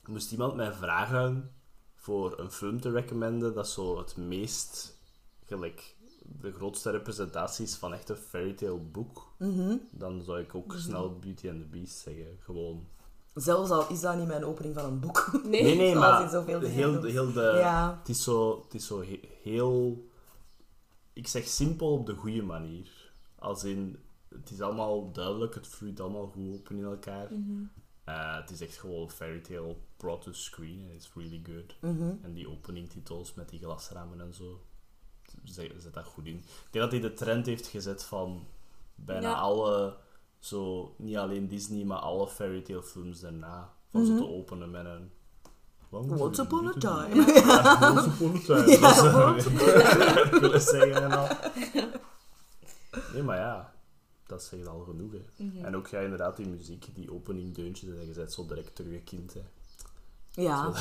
moest 0.06 0.32
iemand 0.32 0.54
mij 0.56 0.72
vragen 0.72 1.52
voor 1.94 2.38
een 2.38 2.50
film 2.50 2.80
te 2.80 2.90
recommenden 2.90 3.54
dat 3.54 3.68
zo 3.68 3.98
het 3.98 4.16
meest, 4.16 4.98
gelijk, 5.44 5.96
de 6.40 6.52
grootste 6.52 6.90
representaties 6.90 7.76
van 7.76 7.92
echt 7.94 8.08
een 8.08 8.16
fairy 8.16 8.52
tale 8.52 8.78
boek, 8.78 9.28
Mhm. 9.38 9.76
dan 9.90 10.22
zou 10.22 10.40
ik 10.40 10.54
ook 10.54 10.74
snel 10.76 11.18
Beauty 11.18 11.48
and 11.48 11.60
the 11.60 11.66
Beast 11.66 11.98
zeggen. 11.98 12.36
Gewoon... 12.40 12.86
Zelfs 13.34 13.70
al 13.70 13.88
is 13.88 14.00
dat 14.00 14.16
niet 14.16 14.26
mijn 14.26 14.44
opening 14.44 14.74
van 14.74 14.84
een 14.84 15.00
boek. 15.00 15.30
Nee. 15.44 15.76
Nee, 15.76 15.94
maar 15.94 16.28
zoveel 16.30 16.60
heel, 16.60 17.02
heel 17.02 17.32
de... 17.32 17.40
Ja. 17.58 17.96
Het 17.98 18.08
is 18.08 18.22
zo, 18.22 18.60
het 18.64 18.74
is 18.74 18.86
zo 18.86 19.00
he- 19.00 19.28
heel... 19.42 20.04
Ik 21.12 21.26
zeg 21.28 21.46
simpel 21.46 21.92
op 21.92 22.06
de 22.06 22.14
goede 22.14 22.42
manier. 22.42 23.12
Als 23.38 23.64
in, 23.64 23.98
het 24.34 24.50
is 24.50 24.60
allemaal 24.60 25.12
duidelijk, 25.12 25.54
het 25.54 25.66
vloeit 25.66 26.00
allemaal 26.00 26.26
goed 26.26 26.54
open 26.54 26.76
in 26.76 26.84
elkaar. 26.84 27.28
Eh, 28.04 28.36
het 28.36 28.50
is 28.50 28.60
echt 28.60 28.76
gewoon 28.76 29.00
een 29.02 29.10
fairy 29.10 29.40
tale 29.40 29.76
brought 29.96 30.22
to 30.22 30.32
screen 30.32 30.80
en 30.88 30.94
it's 30.94 31.10
really 31.14 31.42
good. 31.44 31.76
Mhm. 31.94 32.12
En 32.22 32.32
die 32.32 32.48
openingtitels 32.48 33.34
met 33.34 33.48
die 33.48 33.58
glasramen 33.58 34.20
en 34.20 34.34
zo, 34.34 34.60
zet, 35.44 35.72
zet 35.78 35.94
dat 35.94 36.04
goed 36.04 36.26
in. 36.26 36.36
Ik 36.36 36.68
denk 36.70 36.84
dat 36.90 37.00
hij 37.00 37.00
de 37.10 37.12
trend 37.14 37.46
heeft 37.46 37.66
gezet 37.66 38.04
van 38.04 38.46
bijna 38.94 39.28
Ja. 39.28 39.34
alle, 39.34 39.96
zo, 40.38 40.94
niet 40.98 41.16
alleen 41.16 41.48
Disney, 41.48 41.84
maar 41.84 41.98
alle 41.98 42.28
fairy 42.28 42.62
tale 42.62 42.82
films 42.82 43.20
daarna. 43.20 43.72
Van 43.90 44.06
zo 44.06 44.16
te 44.16 44.26
openen 44.28 44.70
met 44.70 44.84
een... 44.84 45.10
Once 45.90 46.42
upon 46.42 46.66
a 46.68 46.72
time. 46.72 47.32
Ja, 47.32 47.90
once 47.92 48.08
upon 48.08 48.36
a 48.36 48.40
time. 48.40 48.70
Ja, 48.70 48.80
Dat 48.80 48.94
zou 48.94 49.38
ik 49.38 50.40
willen 50.40 50.60
zeggen 50.60 51.02
en 51.02 51.12
al. 51.12 51.28
Nee, 53.12 53.22
maar 53.22 53.36
ja, 53.36 53.72
dat 54.30 54.42
zegt 54.42 54.66
al 54.66 54.80
genoeg. 54.80 55.12
Hè. 55.12 55.44
Mhm. 55.44 55.64
En 55.64 55.76
ook 55.76 55.86
ja, 55.86 56.00
inderdaad, 56.00 56.36
die 56.36 56.48
muziek, 56.48 56.94
die 56.94 57.12
opening 57.12 57.54
deuntjes, 57.54 57.90
en 57.90 58.06
je 58.06 58.12
bent 58.12 58.32
zo 58.32 58.46
direct 58.46 58.74
terug 58.74 58.92
een 58.92 59.04
kind. 59.04 59.34
Hè. 59.34 59.42
Ja. 60.42 60.64
Dat 60.64 60.74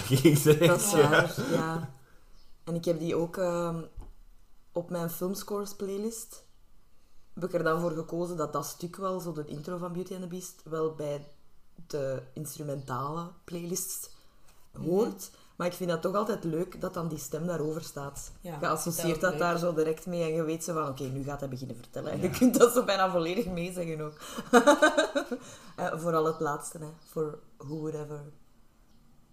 Dat 0.59 0.79
is 0.79 0.91
ja. 0.91 1.09
waar, 1.09 1.51
ja. 1.51 1.93
En 2.63 2.75
ik 2.75 2.85
heb 2.85 2.99
die 2.99 3.15
ook 3.15 3.37
ehm, 3.37 3.81
op 4.71 4.89
mijn 4.89 5.09
filmscores 5.09 5.75
playlist. 5.75 6.43
Heb 7.33 7.43
ik 7.43 7.53
er 7.53 7.63
dan 7.63 7.81
voor 7.81 7.91
gekozen 7.91 8.37
dat 8.37 8.53
dat 8.53 8.65
stuk 8.65 8.95
wel, 8.95 9.19
zo 9.19 9.33
de 9.33 9.45
intro 9.45 9.77
van 9.77 9.93
Beauty 9.93 10.13
and 10.13 10.21
the 10.21 10.27
Beast, 10.27 10.61
wel 10.63 10.95
bij 10.95 11.27
de 11.87 12.21
instrumentale 12.33 13.31
playlist 13.43 14.15
hoort. 14.71 15.31
Maar 15.59 15.67
ik 15.67 15.73
vind 15.73 15.89
dat 15.89 16.01
toch 16.01 16.15
altijd 16.15 16.43
leuk 16.43 16.81
dat 16.81 16.93
dan 16.93 17.07
die 17.07 17.17
stem 17.17 17.45
daarover 17.47 17.83
staat. 17.83 18.31
Ja, 18.41 18.53
je 18.53 18.59
dat 18.59 18.69
associeert 18.69 19.21
dat 19.21 19.37
daar 19.37 19.57
zo 19.57 19.73
direct 19.73 20.05
mee 20.05 20.21
en 20.23 20.33
je 20.33 20.43
weet 20.43 20.63
zo 20.63 20.73
van, 20.73 20.87
oké, 20.87 21.03
nu 21.03 21.23
gaat 21.23 21.39
hij 21.39 21.49
beginnen 21.49 21.75
vertellen. 21.75 22.11
En 22.11 22.21
je 22.25 22.29
kunt 22.29 22.59
dat 22.59 22.73
zo 22.73 22.83
bijna 22.83 23.11
volledig 23.11 23.45
meezeggen 23.45 24.01
ook. 24.01 24.13
Eh, 25.75 25.99
vooral 25.99 26.25
het 26.25 26.39
laatste, 26.39 26.77
hè. 26.77 26.85
For 27.09 27.39
who 27.57 27.75
would 27.77 27.93
ever 27.93 28.19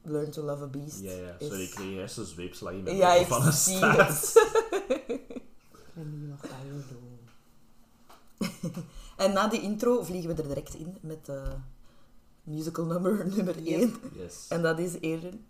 learn 0.02 0.30
to 0.30 0.42
love 0.42 0.62
a 0.62 0.66
beast. 0.66 1.00
Ja, 1.00 1.12
ja. 1.12 1.36
is- 1.38 1.46
Sorry, 1.46 1.62
ik 1.62 1.70
kreeg 1.70 1.86
eerst 1.90 2.16
een 2.16 2.24
zweepslag 2.24 2.72
in 2.72 2.82
mijn 2.82 2.96
Ja, 2.96 3.24
van 3.24 3.46
een 3.46 3.52
staart. 3.52 4.32
En 5.94 6.20
nu? 6.20 6.34
En 9.16 9.32
na 9.32 9.48
die 9.48 9.60
intro 9.60 10.02
vliegen 10.02 10.34
we 10.36 10.42
er 10.42 10.48
direct 10.48 10.74
in 10.74 10.96
met 11.00 11.26
de 11.26 11.42
musical 12.42 12.84
nummer 12.84 13.26
nummer 13.36 13.56
1. 13.66 13.94
Yes. 14.14 14.46
En 14.48 14.62
dat 14.62 14.78
is 14.78 14.92
Erin. 15.00 15.44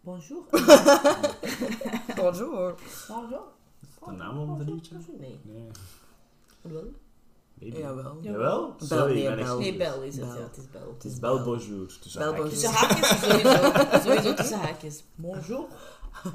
Bonjour. 0.04 0.44
Bonjour. 2.16 2.74
Bonjour. 3.08 3.42
de 4.06 4.12
naam 4.16 4.46
van 4.46 4.58
het 4.58 4.68
liedje? 4.68 4.94
Nee. 5.18 5.40
Nee. 5.42 5.70
Wel? 6.62 6.92
Maybe. 7.54 7.78
Jawel. 7.78 8.18
Jawel? 8.20 8.74
Bel, 8.78 8.86
Sorry, 8.86 9.26
nee, 9.26 9.36
Bel. 9.36 9.58
Nee, 9.58 9.76
Bel 9.76 10.02
is 10.02 10.16
het. 10.16 10.24
Bel. 10.24 10.36
Ja, 10.36 10.42
het 10.42 10.56
is 10.56 10.70
Bel. 10.70 10.94
Het 10.94 11.04
is 11.04 11.18
Bel 11.18 11.42
Bonjour. 11.42 11.98
tussen 12.00 12.20
Bel 12.20 12.32
haakjes. 12.32 12.50
Tussen 12.50 12.70
haakjes 12.72 13.20
sowieso. 13.20 13.72
Sowieso 14.04 14.34
tussen 14.34 14.58
haakjes. 14.58 15.04
Bonjour. 15.14 15.64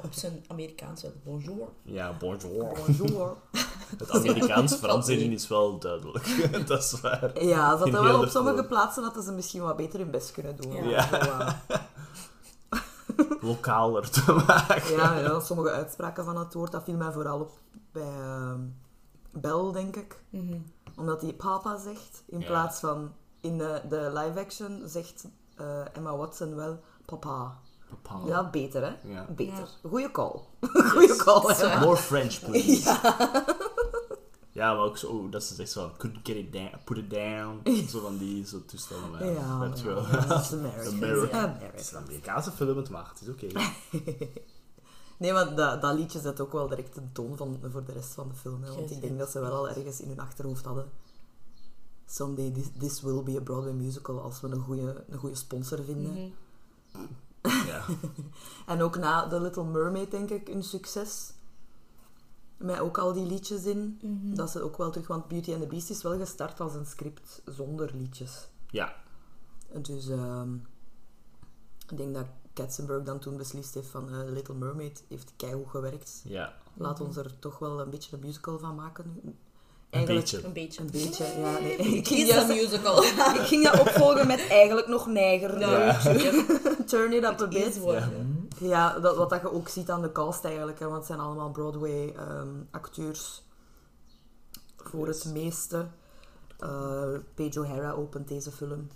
Op 0.02 0.12
zijn 0.12 0.44
Amerikaans 0.48 1.02
wel. 1.02 1.12
Bonjour. 1.24 1.68
Ja, 1.82 2.16
bonjour. 2.18 2.78
Bonjour. 2.86 3.36
Het 3.98 4.10
Amerikaans-Frans 4.10 5.08
erin 5.08 5.32
is 5.32 5.48
wel 5.48 5.78
duidelijk. 5.78 6.50
dat 6.66 6.82
is 6.82 7.00
waar. 7.00 7.44
Ja, 7.44 7.76
dat 7.76 7.86
In 7.86 7.92
wel 7.92 8.16
op 8.16 8.24
de 8.24 8.30
sommige 8.30 8.64
plaatsen 8.64 9.02
hadden 9.02 9.22
ze 9.22 9.32
misschien 9.32 9.62
wat 9.62 9.76
beter 9.76 9.98
hun 9.98 10.10
best 10.10 10.32
kunnen 10.32 10.56
doen. 10.56 10.88
Ja. 10.88 11.08
Ja. 11.10 11.62
Zo, 11.68 11.72
eh, 11.72 11.78
Lokaler 13.40 14.10
te 14.10 14.32
maken. 14.46 14.96
ja, 14.96 15.18
ja, 15.18 15.40
sommige 15.40 15.70
uitspraken 15.70 16.24
van 16.24 16.36
het 16.36 16.54
woord, 16.54 16.72
dat 16.72 16.82
viel 16.84 16.96
mij 16.96 17.12
vooral 17.12 17.40
op 17.40 17.50
bij 17.92 18.02
ehm 18.02 18.60
Bel, 19.32 19.72
denk 19.72 19.96
ik. 19.96 20.22
Mhm. 20.30 20.58
Omdat 20.96 21.20
hij 21.20 21.32
papa 21.32 21.78
zegt, 21.78 22.22
in 22.26 22.40
Ja. 22.40 22.46
plaats 22.46 22.80
van 22.80 23.12
in 23.40 23.58
de, 23.58 23.80
de 23.88 24.10
live-action 24.14 24.82
zegt 24.84 25.24
eh, 25.56 25.96
Emma 25.96 26.16
Watson 26.16 26.54
wel 26.54 26.80
papa. 27.04 27.58
Papa. 28.02 28.26
Ja, 28.26 28.50
beter 28.50 28.82
hè? 28.82 29.12
Ja. 29.12 29.26
Beter. 29.28 29.68
Goeie 29.88 30.10
call. 30.10 30.40
Goeie 30.90 31.16
call. 31.16 31.78
More 31.80 31.96
French, 31.96 32.40
please. 32.40 32.82
Ja. 33.02 33.26
Maar 34.56 34.84
ook 34.84 34.96
zo, 34.96 35.28
dat 35.28 35.44
ze 35.44 35.54
zegt 35.54 35.70
zo, 35.70 35.90
couldn't 35.96 36.26
get 36.26 36.36
it 36.36 36.52
down, 36.52 36.70
put 36.84 36.96
it 36.96 37.10
down. 37.10 37.60
Zo 37.90 38.00
van 38.00 38.18
die 38.18 38.46
zo 38.46 38.64
toestanden. 38.66 39.10
maar 39.10 39.24
Ja, 39.24 39.58
weet 39.58 39.80
je 39.80 39.88
ja, 39.88 39.94
wel. 39.94 40.06
ja, 40.06 40.26
dat 40.26 40.40
is. 40.40 40.52
American. 40.92 41.56
Het 41.58 41.80
is 41.80 41.92
een 41.92 41.98
Amerikaanse 41.98 42.50
film, 42.50 42.76
het 42.76 42.90
mag, 42.90 43.08
het 43.08 43.20
is 43.20 43.28
oké. 43.28 43.46
Nee, 45.18 45.32
maar 45.32 45.54
dat, 45.54 45.82
dat 45.82 45.94
liedje 45.98 46.20
zet 46.20 46.40
ook 46.40 46.52
wel 46.52 46.68
direct 46.68 46.96
een 46.96 47.12
toon 47.12 47.36
van, 47.36 47.58
voor 47.70 47.84
de 47.84 47.92
rest 47.92 48.14
van 48.14 48.28
de 48.28 48.34
film. 48.34 48.62
Hè, 48.62 48.74
want 48.74 48.90
ik 48.90 49.00
denk 49.00 49.18
dat 49.18 49.30
ze 49.30 49.40
wel 49.40 49.52
al 49.52 49.68
ergens 49.68 50.00
in 50.00 50.08
hun 50.08 50.20
achterhoofd 50.20 50.64
hadden. 50.64 50.90
Someday 52.06 52.50
this, 52.50 52.66
this 52.78 53.00
will 53.00 53.22
be 53.22 53.36
a 53.36 53.40
Broadway 53.40 53.72
musical 53.72 54.20
als 54.20 54.40
we 54.40 54.48
een 54.48 54.60
goede 54.60 55.04
een 55.08 55.18
goede 55.18 55.36
sponsor 55.36 55.84
vinden. 55.84 56.12
Mhm. 56.12 57.04
Ja. 57.66 57.84
En 58.66 58.82
ook 58.82 58.96
na 58.98 59.28
The 59.28 59.40
Little 59.40 59.64
Mermaid, 59.64 60.10
denk 60.10 60.30
ik, 60.30 60.48
een 60.48 60.62
succes. 60.62 61.32
Met 62.56 62.78
ook 62.78 62.98
al 62.98 63.12
die 63.12 63.26
liedjes 63.26 63.64
in. 63.64 63.98
Mhm. 64.02 64.34
Dat 64.34 64.50
ze 64.50 64.62
ook 64.62 64.76
wel 64.76 64.90
terug... 64.90 65.06
Want 65.06 65.28
Beauty 65.28 65.52
and 65.52 65.60
the 65.60 65.66
Beast 65.66 65.90
is 65.90 66.02
wel 66.02 66.18
gestart 66.18 66.60
als 66.60 66.74
een 66.74 66.86
script 66.86 67.42
zonder 67.44 67.90
liedjes. 67.94 68.48
ja. 68.70 68.94
Dus 69.80 70.08
ehm, 70.08 70.54
ik 71.88 71.96
denk 71.96 72.14
dat 72.14 72.26
Katzenberg 72.52 73.02
dan 73.02 73.18
toen 73.18 73.36
beslist 73.36 73.74
heeft 73.74 73.88
van 73.88 74.08
eh, 74.08 74.30
Little 74.32 74.54
Mermaid 74.54 75.04
heeft 75.08 75.32
keigoed 75.36 75.68
gewerkt. 75.68 76.22
Ja. 76.24 76.54
Laat 76.74 77.00
ons 77.00 77.16
er 77.16 77.38
toch 77.38 77.58
wel 77.58 77.80
een 77.80 77.90
beetje 77.90 78.16
een 78.16 78.22
musical 78.22 78.58
van 78.58 78.74
maken. 78.74 79.36
Een 79.98 80.04
beetje. 80.04 80.44
Een 80.44 80.52
beetje. 80.52 80.80
Een 80.80 80.90
beetje, 80.90 81.24
ja. 81.38 81.58
Nee. 81.58 81.76
Ik, 81.98 82.06
ging 82.08 82.46
musical. 82.46 83.02
ik 83.40 83.46
ging 83.46 83.64
dat 83.70 83.80
opvolgen 83.80 84.26
met 84.26 84.46
eigenlijk 84.48 84.86
nog 84.88 85.06
neiger. 85.06 85.58
Ja. 85.58 85.98
Turn 86.86 87.12
it 87.12 87.24
up 87.24 87.40
a 87.40 87.48
bit. 87.48 87.80
Ja, 88.58 88.98
dat, 88.98 89.16
wat 89.16 89.30
dat 89.30 89.40
je 89.40 89.52
ook 89.52 89.68
ziet 89.68 89.90
aan 89.90 90.02
de 90.02 90.12
cast 90.12 90.44
eigenlijk. 90.44 90.78
Hè, 90.78 90.84
want 90.86 90.96
het 90.98 91.06
zijn 91.06 91.20
allemaal 91.20 91.50
Broadway-acteurs. 91.50 93.42
voor 94.76 95.06
Yes. 95.06 95.22
het 95.24 95.32
meeste. 95.32 95.86
Eh 96.58 97.14
Paige 97.34 97.60
O'Hara 97.60 97.90
opent 97.92 98.28
deze 98.28 98.50
film 98.52 98.88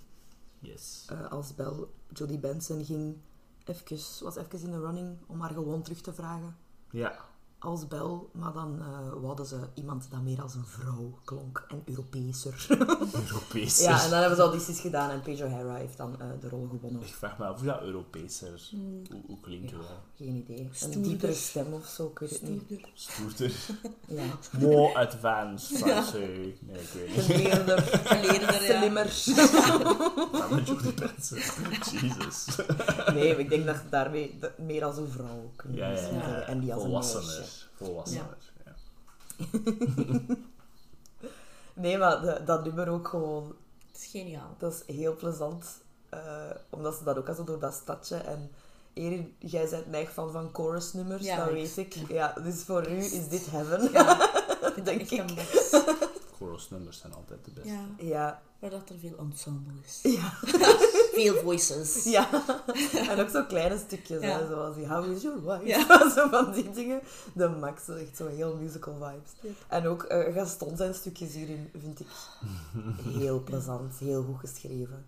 Yes. 0.58 1.06
eh, 1.08 1.30
als 1.30 1.54
Belle. 1.54 1.86
Jodie 2.12 2.38
Benson 2.38 2.84
ging 2.84 3.16
even, 3.64 3.98
was 4.24 4.36
even 4.36 4.60
in 4.60 4.70
de 4.70 4.80
running 4.80 5.18
om 5.26 5.40
haar 5.40 5.50
gewoon 5.50 5.82
terug 5.82 6.00
te 6.00 6.12
vragen. 6.12 6.56
Ja. 6.90 7.14
Als 7.60 7.88
Bel, 7.88 8.30
maar 8.32 8.52
dan 8.52 8.80
eh 8.80 9.26
hadden 9.26 9.46
ze 9.46 9.68
iemand 9.74 10.06
dat 10.10 10.20
meer 10.22 10.42
als 10.42 10.54
een 10.54 10.66
vrouw 10.66 11.18
klonk 11.24 11.64
en 11.68 11.82
Europeeser. 11.84 12.66
Europees. 13.26 13.80
ja, 13.80 14.04
en 14.04 14.10
dan 14.10 14.18
hebben 14.18 14.36
ze 14.36 14.42
audities 14.42 14.80
gedaan 14.80 15.10
en 15.10 15.20
Paige 15.20 15.44
O'Hara 15.44 15.74
heeft 15.74 15.96
dan 15.96 16.20
eh, 16.20 16.26
de 16.40 16.48
rol 16.48 16.68
gewonnen. 16.70 17.02
Ik 17.02 17.14
vraag 17.14 17.38
me 17.38 17.44
af 17.44 17.56
hoe 17.58 17.66
dat 17.66 17.82
Europees 17.82 18.42
is. 18.42 18.74
Hoe, 19.10 19.20
hoe 19.26 19.40
klinkt 19.40 19.70
dat? 19.72 19.80
Geen 20.16 20.34
idee. 20.34 20.70
Een 20.90 21.02
diepere 21.02 21.34
stem 21.34 21.72
of 21.72 21.86
zo, 21.86 22.06
ik 22.06 22.18
weet 22.18 22.30
het 22.30 22.42
niet. 22.42 22.86
Stoerder. 22.94 23.52
Ja. 24.06 24.24
More 24.58 24.94
advanced. 24.98 25.84
Nee, 25.84 26.48
ik 26.48 26.60
weet 26.92 27.16
niet. 27.16 27.24
Geleerder, 27.24 27.82
Geleerder, 27.82 28.62
ja. 28.62 28.78
slimmer. 28.78 29.06
Dat 30.50 30.58
met 30.58 30.68
Jodie 30.68 30.94
Benson. 30.94 31.38
Jesus. 32.08 32.46
Nee, 33.14 33.36
ik 33.36 33.48
denk 33.48 33.66
dat 33.66 33.74
je 33.76 33.88
daarmee 33.90 34.38
meer 34.56 34.84
als 34.84 34.96
een 34.96 35.08
vrouw 35.08 35.50
kunt 35.56 35.76
Ja, 35.76 35.90
ja. 35.90 36.40
En 36.40 36.60
die 36.60 36.74
als 36.74 36.82
een 36.84 36.90
meisje. 36.92 37.42
Volwassener, 37.76 38.36
ja. 38.64 38.74
Nee, 41.74 41.98
maar 41.98 42.20
de- 42.20 42.40
dat 42.44 42.64
nummer 42.64 42.88
ook 42.88 43.08
gewoon 43.08 43.54
Het 43.92 44.00
is 44.00 44.06
geniaal. 44.10 44.54
Dat 44.58 44.72
is 44.86 44.94
heel 44.96 45.16
plezant. 45.16 45.66
eh, 46.08 46.50
omdat 46.70 46.94
ze 46.96 47.04
dat 47.04 47.16
ook 47.18 47.28
al 47.28 47.34
zo 47.34 47.44
door 47.44 47.58
dat 47.60 47.74
stadje. 47.74 48.16
En 48.16 48.50
Erin, 48.94 49.34
jij 49.38 49.68
bent 49.70 49.86
neig 49.90 50.12
van 50.12 50.32
van 50.32 50.50
chorusnummers, 50.52 51.22
Ja, 51.24 51.36
dat 51.36 51.46
ik- 51.46 51.52
weet 51.52 51.76
ik. 51.76 51.96
Ja, 52.08 52.32
dus 52.42 52.62
voor 52.64 52.88
u 52.90 52.96
is 52.96 53.28
dit 53.28 53.46
heaven. 53.50 53.92
Ja, 53.92 54.30
denk 54.84 55.00
ik. 55.00 55.22
Een 56.40 56.46
mix. 56.46 56.58
Chorusnummers 56.68 56.98
zijn 56.98 57.12
altijd 57.14 57.44
de 57.44 57.50
beste. 57.50 57.70
Ja, 57.70 57.86
Ja, 57.98 58.42
waar 58.58 58.70
dat 58.70 58.88
er 58.88 58.98
veel 58.98 59.16
ensemble 59.18 59.72
is. 59.84 60.00
ja, 60.18 60.32
Veel 61.12 61.34
voices. 61.42 62.04
ja. 62.04 62.28
En 63.08 63.18
ook 63.20 63.28
zo 63.28 63.44
kleine 63.44 63.78
stukjes, 63.78 64.20
Ja. 64.22 64.38
hè, 64.38 64.46
zoals 64.46 64.76
die 64.76 64.86
How 64.88 65.12
is 65.12 65.22
your 65.22 65.44
wife? 65.44 65.66
Ja. 65.66 66.10
zo 66.14 66.28
van 66.28 66.52
die 66.52 66.70
dingen. 66.70 67.00
De 67.34 67.48
max, 67.48 67.88
echt 67.88 68.16
zo 68.16 68.26
heel 68.26 68.56
musical 68.56 68.94
vibes. 68.94 69.54
En 69.68 69.86
ook 69.86 70.02
eh 70.02 70.34
Gaston 70.34 70.76
zijn 70.76 70.94
stukjes 70.94 71.34
hierin 71.34 71.70
vind 71.78 72.00
ik 72.00 72.06
heel 73.04 73.42
plezant, 73.42 73.94
heel 73.98 74.22
goed 74.22 74.38
geschreven. 74.38 75.06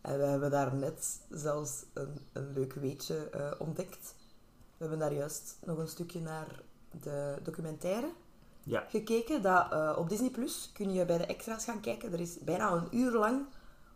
En 0.00 0.18
we 0.18 0.24
hebben 0.24 0.50
daar 0.50 0.74
net 0.74 1.20
zelfs 1.30 1.84
een, 1.94 2.18
een 2.32 2.52
leuk 2.52 2.72
weetje 2.74 3.16
eh, 3.30 3.50
ontdekt. 3.58 4.14
We 4.76 4.86
hebben 4.86 4.98
daar 4.98 5.12
juist 5.14 5.56
nog 5.64 5.78
een 5.78 5.88
stukje 5.88 6.20
naar 6.20 6.62
de 7.00 7.36
documentaire 7.42 8.10
Ja. 8.70 8.84
gekeken. 8.88 9.42
Dat, 9.42 9.72
eh, 9.72 9.94
op 9.98 10.08
Disney 10.08 10.30
Plus 10.30 10.70
kun 10.72 10.92
je 10.92 11.04
bij 11.04 11.18
de 11.18 11.26
extra's 11.26 11.64
gaan 11.64 11.80
kijken. 11.80 12.12
Er 12.12 12.20
is 12.20 12.38
bijna 12.38 12.72
een 12.72 12.96
uur 12.96 13.12
lang 13.12 13.46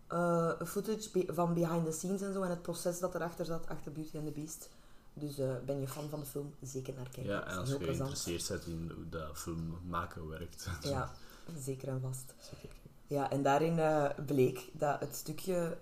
eh, 0.09 0.53
footage 0.67 1.11
be- 1.13 1.33
van 1.35 1.55
behind 1.55 1.85
the 1.85 1.93
scenes 1.93 2.23
en 2.23 2.33
zo. 2.33 2.43
En 2.43 2.51
het 2.51 2.63
proces 2.63 2.99
dat 2.99 3.15
erachter 3.15 3.45
zat, 3.45 3.69
achter 3.69 3.93
Beauty 3.93 4.17
and 4.17 4.27
the 4.27 4.33
Beast. 4.33 4.69
Dus 5.15 5.39
eh, 5.39 5.55
ben 5.67 5.81
je 5.81 5.89
fan 5.89 6.09
van 6.09 6.21
de 6.21 6.27
film, 6.27 6.55
zeker 6.61 6.95
naar 6.95 7.09
kijken. 7.09 7.33
Ja, 7.33 7.47
en 7.47 7.59
als 7.59 7.69
je 7.69 7.79
geïnteresseerd 7.79 8.49
bent 8.49 8.67
in 8.67 8.91
hoe 8.95 9.09
dat 9.09 9.39
film 9.39 9.79
maken 9.89 10.29
werkt. 10.29 10.69
Ja, 10.83 11.13
zeker 11.59 11.89
en 11.89 12.01
vast. 12.01 12.35
Zeker. 12.39 12.77
Ja, 13.07 13.31
en 13.31 13.43
daarin 13.43 13.81
bleek 14.27 14.71
dat 14.73 15.01
het 15.01 15.15
stukje 15.15 15.77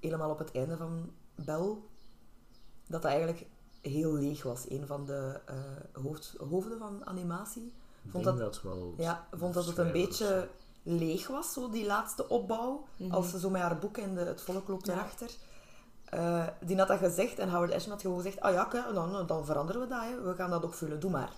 helemaal 0.00 0.30
op 0.30 0.38
het 0.38 0.52
einde 0.52 0.76
van 0.76 1.10
Bel, 1.34 1.88
dat 2.86 3.02
dat 3.02 3.10
eigenlijk 3.10 3.46
heel 3.80 4.12
leeg 4.12 4.42
was. 4.42 4.70
Een 4.70 4.86
van 4.86 5.06
de 5.06 5.40
hoofd, 5.92 6.34
hoofden 6.48 6.78
van 6.78 7.06
animatie 7.06 7.72
Vond 8.10 8.24
denk 8.24 8.38
dat- 8.38 8.52
dat 8.52 8.62
wel... 8.62 8.94
ja, 8.98 9.26
vond 9.32 9.54
dat 9.54 9.66
het 9.66 9.78
een 9.78 9.92
beetje 9.92 10.48
leeg 10.82 11.26
was, 11.26 11.52
zo 11.52 11.70
die 11.70 11.86
laatste 11.86 12.28
opbouw. 12.28 12.84
Mhm. 12.96 13.12
Als 13.14 13.30
ze 13.30 13.38
zo 13.38 13.50
met 13.50 13.60
haar 13.62 13.78
boek 13.78 13.96
en 13.96 14.14
de, 14.14 14.20
het 14.20 14.40
volk 14.42 14.68
loopt 14.68 14.86
Ja. 14.86 14.92
erachter. 14.92 15.30
Eh, 16.04 16.46
die 16.60 16.78
had 16.78 16.88
dat 16.88 16.98
gezegd 16.98 17.38
en 17.38 17.50
Howard 17.50 17.72
Ashman 17.72 17.92
had 17.92 18.00
gewoon 18.00 18.16
gezegd, 18.16 18.40
ah 18.40 18.52
ja, 18.52 18.92
dan, 18.94 19.26
dan 19.26 19.44
veranderen 19.46 19.80
we 19.80 19.88
dat, 19.88 20.00
hè. 20.02 20.20
we 20.22 20.34
gaan 20.34 20.50
dat 20.50 20.64
opvullen, 20.64 21.00
doe 21.00 21.10
maar. 21.10 21.30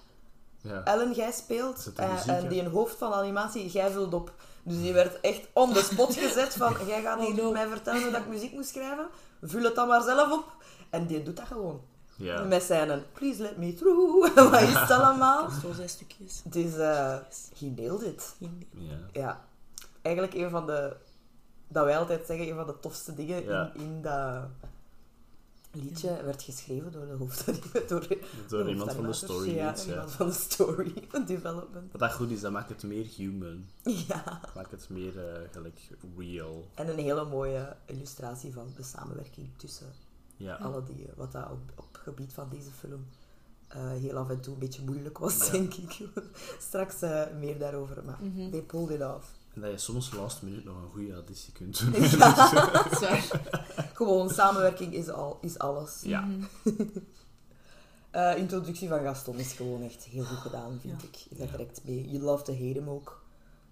Ja. 0.60 0.82
Ellen, 0.84 1.12
jij 1.12 1.32
speelt. 1.32 1.92
Eh, 1.96 2.12
muziek, 2.12 2.26
en 2.26 2.48
die 2.48 2.60
een 2.60 2.70
hoofd 2.70 2.96
van 2.98 3.12
animatie, 3.12 3.68
jij 3.70 3.90
vult 3.90 4.14
op. 4.14 4.32
Dus 4.62 4.76
die 4.76 4.92
werd 4.92 5.20
echt 5.20 5.48
on 5.52 5.72
the 5.72 5.82
spot 5.82 6.14
gezet 6.14 6.54
van, 6.54 6.74
jij 6.86 7.02
gaat 7.02 7.18
Oh, 7.18 7.24
hier 7.24 7.34
no. 7.42 7.52
mij 7.52 7.68
vertellen 7.68 8.02
hoe 8.02 8.10
dat 8.10 8.20
ik 8.20 8.26
muziek 8.28 8.52
moet 8.52 8.66
schrijven. 8.66 9.06
Vul 9.42 9.62
het 9.62 9.74
dan 9.74 9.88
maar 9.88 10.02
zelf 10.02 10.32
op. 10.32 10.44
En 10.90 11.06
die 11.06 11.22
doet 11.22 11.36
dat 11.36 11.46
gewoon. 11.46 11.80
Ja. 12.18 12.42
Met 12.44 12.62
zijn, 12.62 13.02
please 13.12 13.42
let 13.42 13.56
me 13.56 13.74
through. 13.74 14.34
Wat 14.50 14.62
is 14.62 14.74
het 14.74 14.90
allemaal? 14.90 15.50
Zo 15.50 15.72
zijn 15.72 15.88
stukjes. 15.88 16.42
Dus, 16.44 16.76
eh 16.76 17.18
he 17.58 17.66
nailed 17.76 18.02
it. 18.02 18.36
Ja. 18.38 18.48
Ja. 19.12 19.44
Eigenlijk 20.02 20.34
een 20.34 20.50
van 20.50 20.66
de, 20.66 20.96
dat 21.68 21.84
wij 21.84 21.98
altijd 21.98 22.26
zeggen, 22.26 22.48
een 22.48 22.54
van 22.54 22.66
de 22.66 22.80
tofste 22.80 23.14
dingen 23.14 23.44
in, 23.44 23.70
in 23.74 24.02
dat 24.02 24.42
liedje 25.72 26.22
werd 26.24 26.42
geschreven 26.42 26.92
door 26.92 27.06
de 27.06 27.12
hoofd, 27.12 27.46
door, 27.88 28.06
Door 28.48 28.68
iemand 28.68 28.92
van 28.92 29.06
de 29.06 29.12
story. 29.12 29.54
Ja, 29.54 29.72
iets, 29.72 29.84
ja. 29.84 29.90
iemand 29.90 30.10
van 30.10 30.26
de 30.26 30.32
story 30.32 30.94
development. 31.26 31.92
Wat 31.92 32.00
dat 32.00 32.12
goed 32.12 32.30
is, 32.30 32.40
dat 32.40 32.52
maakt 32.52 32.68
het 32.68 32.82
meer 32.82 33.06
human. 33.16 33.66
Ja. 33.82 34.38
Dat 34.42 34.54
maakt 34.54 34.70
het 34.70 34.88
meer 34.88 35.28
eh, 35.28 35.40
gelijk 35.50 35.80
real. 36.16 36.68
En 36.74 36.88
een 36.88 36.98
hele 36.98 37.24
mooie 37.24 37.76
illustratie 37.84 38.52
van 38.52 38.72
de 38.76 38.82
samenwerking 38.82 39.48
tussen 39.56 39.86
Ja. 40.38 40.54
alle 40.54 40.82
die, 40.84 41.06
wat 41.16 41.32
dat 41.32 41.50
op, 41.50 41.72
op 41.76 41.88
gebied 42.02 42.32
van 42.32 42.48
deze 42.48 42.70
film 42.70 43.06
eh, 43.68 43.90
heel 43.90 44.16
af 44.16 44.28
en 44.30 44.40
toe 44.40 44.52
een 44.52 44.58
beetje 44.60 44.82
moeilijk 44.84 45.18
was, 45.18 45.46
Ja. 45.46 45.52
denk 45.52 45.74
ik. 45.74 45.98
Straks 46.68 47.02
eh, 47.02 47.22
meer 47.38 47.58
daarover, 47.58 48.04
maar 48.04 48.18
Mhm. 48.22 48.50
they 48.50 48.62
pulled 48.62 48.90
it 48.90 49.02
off. 49.06 49.36
En 49.54 49.60
dat 49.60 49.70
je 49.70 49.78
soms 49.78 50.12
last 50.12 50.42
minute 50.42 50.64
nog 50.66 50.82
een 50.82 50.90
goede 50.90 51.12
auditie 51.12 51.52
kunt 51.52 51.78
doen. 51.92 52.04
Zwaar. 52.04 53.40
Gewoon, 53.94 54.30
samenwerking 54.30 54.94
is, 54.94 55.08
al, 55.08 55.38
is 55.40 55.58
alles. 55.58 56.00
Ja. 56.02 56.28
Eh, 58.10 58.36
introductie 58.36 58.88
van 58.88 58.98
Gaston 59.00 59.36
is 59.36 59.52
gewoon 59.52 59.82
echt 59.82 60.04
heel 60.04 60.24
goed 60.24 60.38
gedaan, 60.38 60.78
vind 60.80 61.02
Ja. 61.02 61.08
ik. 61.08 61.14
Je 61.14 61.36
gaat 61.36 61.50
direct 61.50 61.80
mee. 61.84 62.08
You 62.10 62.22
love 62.22 62.42
to 62.44 62.52
hate 62.52 62.64
him 62.78 62.88
ook. 62.88 63.22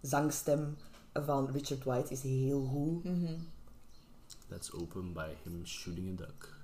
Zangstem 0.02 0.76
van 1.12 1.50
Richard 1.50 1.84
White 1.84 2.12
is 2.12 2.22
heel 2.22 2.64
goed. 2.64 3.04
Mhm. 3.04 3.34
Let's 4.48 4.72
open 4.72 5.12
by 5.12 5.28
him 5.42 5.66
shooting 5.66 6.20
a 6.20 6.24
duck. 6.26 6.55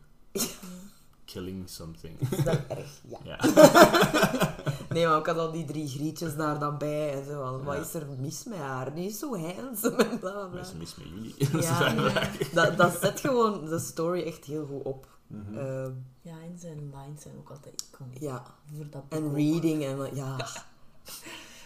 Killing 1.25 1.68
something. 1.68 2.21
Is 2.31 2.45
dat 2.45 2.59
erg? 2.68 3.01
Ja. 3.09 3.18
ja. 3.25 3.38
Nee, 4.88 5.07
maar 5.07 5.16
ook 5.16 5.27
had 5.27 5.38
al 5.38 5.53
die 5.53 5.64
drie 5.64 5.88
grietjes 5.88 6.37
daar 6.37 6.59
dan 6.59 6.79
bij. 6.79 7.12
En 7.14 7.25
zo 7.25 7.62
wat 7.64 7.75
Ja. 7.75 7.81
is 7.81 7.95
er 7.95 8.07
mis 8.18 8.45
met 8.45 8.59
haar? 8.59 8.95
Die 8.95 9.09
is 9.09 9.18
zo 9.18 9.37
handsome 9.38 9.97
en 10.05 10.18
bla 10.18 10.31
bla 10.31 10.40
Wat 10.40 10.51
bla. 10.51 10.61
is 10.61 10.71
er 10.71 10.77
mis 10.77 10.95
met 10.95 11.07
jullie? 11.09 11.62
Ja, 11.62 11.95
dat, 12.55 12.77
dat 12.77 12.99
zet 13.01 13.21
gewoon 13.21 13.64
de 13.68 13.79
story 13.79 14.23
echt 14.23 14.45
heel 14.45 14.66
goed 14.66 14.83
op. 14.83 15.07
Eh, 15.55 15.87
Ja, 16.23 16.33
en 16.45 16.59
zijn 16.59 16.79
lines 16.95 17.23
zijn 17.23 17.35
ook 17.38 17.51
altijd 17.51 17.85
iconisch. 17.92 18.21
ja, 18.21 18.42
Voor 18.77 18.87
dat 18.90 19.03
en 19.09 19.25
ook. 19.25 19.35
reading 19.37 19.85
en 19.85 20.14
ja. 20.14 20.47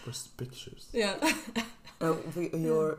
Post 0.03 0.29
pictures. 0.35 0.87
Ja. 0.91 1.17
Uh, 1.99 2.09
you're 2.51 2.97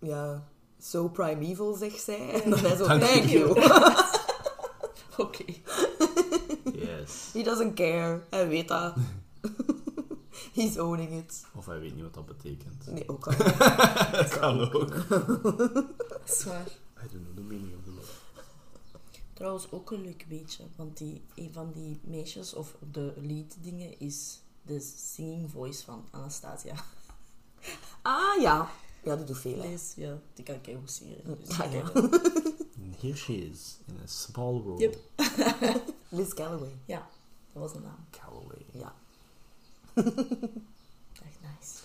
ja, 0.00 0.44
so 0.80 1.08
primeval, 1.08 1.74
zegt 1.74 2.02
zij. 2.02 2.42
En 2.42 2.50
dan 2.50 2.58
zo, 2.58 2.84
Thank 2.84 3.02
thank 3.02 3.24
you. 3.24 3.54
Oké. 5.24 5.44
Yes. 6.72 7.30
He 7.32 7.42
doesn't 7.42 7.74
care. 7.74 8.22
Hij 8.30 8.48
weet 8.48 8.68
dat. 8.68 8.94
He's 10.54 10.78
owning 10.78 11.12
it. 11.12 11.44
Of 11.54 11.66
hij 11.66 11.80
weet 11.80 11.94
niet 11.94 12.02
wat 12.02 12.14
dat 12.14 12.26
betekent. 12.26 12.86
Nee, 12.86 13.08
ook 13.08 13.26
al. 13.28 13.36
Dat 14.12 14.28
kan 14.38 14.72
ook. 14.72 14.94
Zwaar. 16.24 16.66
I 17.04 17.08
don't 17.12 17.24
know 17.24 17.34
the 17.34 17.42
meaning 17.42 17.74
of 17.76 17.84
the 17.84 17.90
law. 17.90 18.04
Trouwens, 19.32 19.70
ook 19.70 19.90
een 19.90 20.02
leuk 20.02 20.26
beetje. 20.28 20.64
Want 20.76 20.96
die, 20.98 21.22
een 21.34 21.52
van 21.52 21.72
die 21.72 22.00
meisjes, 22.04 22.54
of 22.54 22.76
de 22.92 23.12
lead 23.16 23.56
dingen, 23.60 23.98
is 24.00 24.40
de 24.62 24.80
singing 25.14 25.50
voice 25.50 25.84
van 25.84 26.04
Anastasia. 26.10 26.74
Ah, 28.02 28.40
ja. 28.40 28.70
Ja, 29.02 29.16
die 29.16 29.24
doet 29.24 29.38
veel, 29.38 29.62
hè. 29.62 29.70
Dus 29.70 29.92
ja, 29.96 30.18
die 30.34 30.44
kan 30.44 30.54
ik 30.54 30.66
heel 30.66 30.78
goed 30.78 30.90
zingen. 30.90 31.16
Dus 31.24 31.56
Ja, 31.56 31.64
ja. 31.64 31.82
And 32.90 33.00
here 33.02 33.16
she 33.16 33.32
is, 33.34 33.76
in 33.88 33.94
a 34.04 34.06
small 34.08 34.60
role. 34.62 34.80
Yep. 34.80 34.96
Liz 36.08 36.32
Calloway. 36.34 36.72
Ja, 36.84 37.06
dat 37.52 37.62
was 37.62 37.72
de 37.72 37.78
naam. 37.78 38.06
Callaway. 38.10 38.66
Ja. 38.72 38.92
Echt 41.26 41.38
nice. 41.42 41.80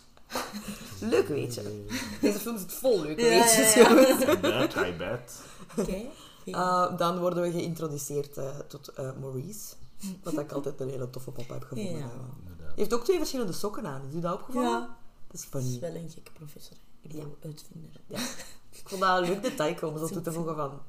Leuk 1.16 1.28
weetje. 1.28 1.86
Deze 2.22 2.40
film 2.40 2.58
zit 2.58 2.74
vol 2.74 3.02
leuke 3.02 3.22
Ja, 3.22 3.30
weetjes, 3.30 3.74
ja, 3.74 3.82
ja. 3.82 3.90
jongens. 3.90 4.24
I 4.24 4.40
bet, 4.40 4.74
I 4.76 4.94
bet. 4.98 5.42
Oké. 5.78 6.06
Uh, 6.46 6.98
dan 6.98 7.20
worden 7.20 7.44
we 7.44 7.52
geïntroduceerd 7.52 8.38
eh, 8.38 8.60
tot 8.68 8.88
eh, 8.88 9.10
Maurice. 9.20 9.76
Wat 10.24 10.38
ik 10.40 10.52
altijd 10.52 10.80
een 10.80 10.90
hele 10.90 11.10
toffe 11.10 11.32
pop 11.32 11.48
heb 11.48 11.64
gevonden. 11.64 11.94
Ja. 11.94 12.00
Ja. 12.00 12.06
Inderdaad. 12.40 12.66
Hij 12.68 12.74
heeft 12.76 12.94
ook 12.94 13.04
twee 13.04 13.18
verschillende 13.18 13.54
sokken 13.54 13.86
aan. 13.86 14.02
Is 14.10 14.14
u 14.16 14.20
dat 14.20 14.34
opgevallen? 14.34 14.70
Ja. 14.70 14.98
Dat 15.28 15.40
is 15.40 15.50
Dat 15.50 15.62
is 15.62 15.68
funny. 15.68 15.94
wel 15.94 16.02
een 16.04 16.10
gekke 16.10 16.32
professor. 16.32 16.78
Ik 17.02 17.12
bedoel, 17.12 17.38
uitvinder. 17.44 17.90
Ik 18.72 18.90
vond 18.90 19.02
dat 19.02 19.18
een 19.22 19.26
leuk 19.30 19.42
detail 19.42 19.78
om 19.92 19.98
zo 19.98 20.08
toe 20.08 20.22
te 20.22 20.32
voegen 20.32 20.56
van... 20.56 20.82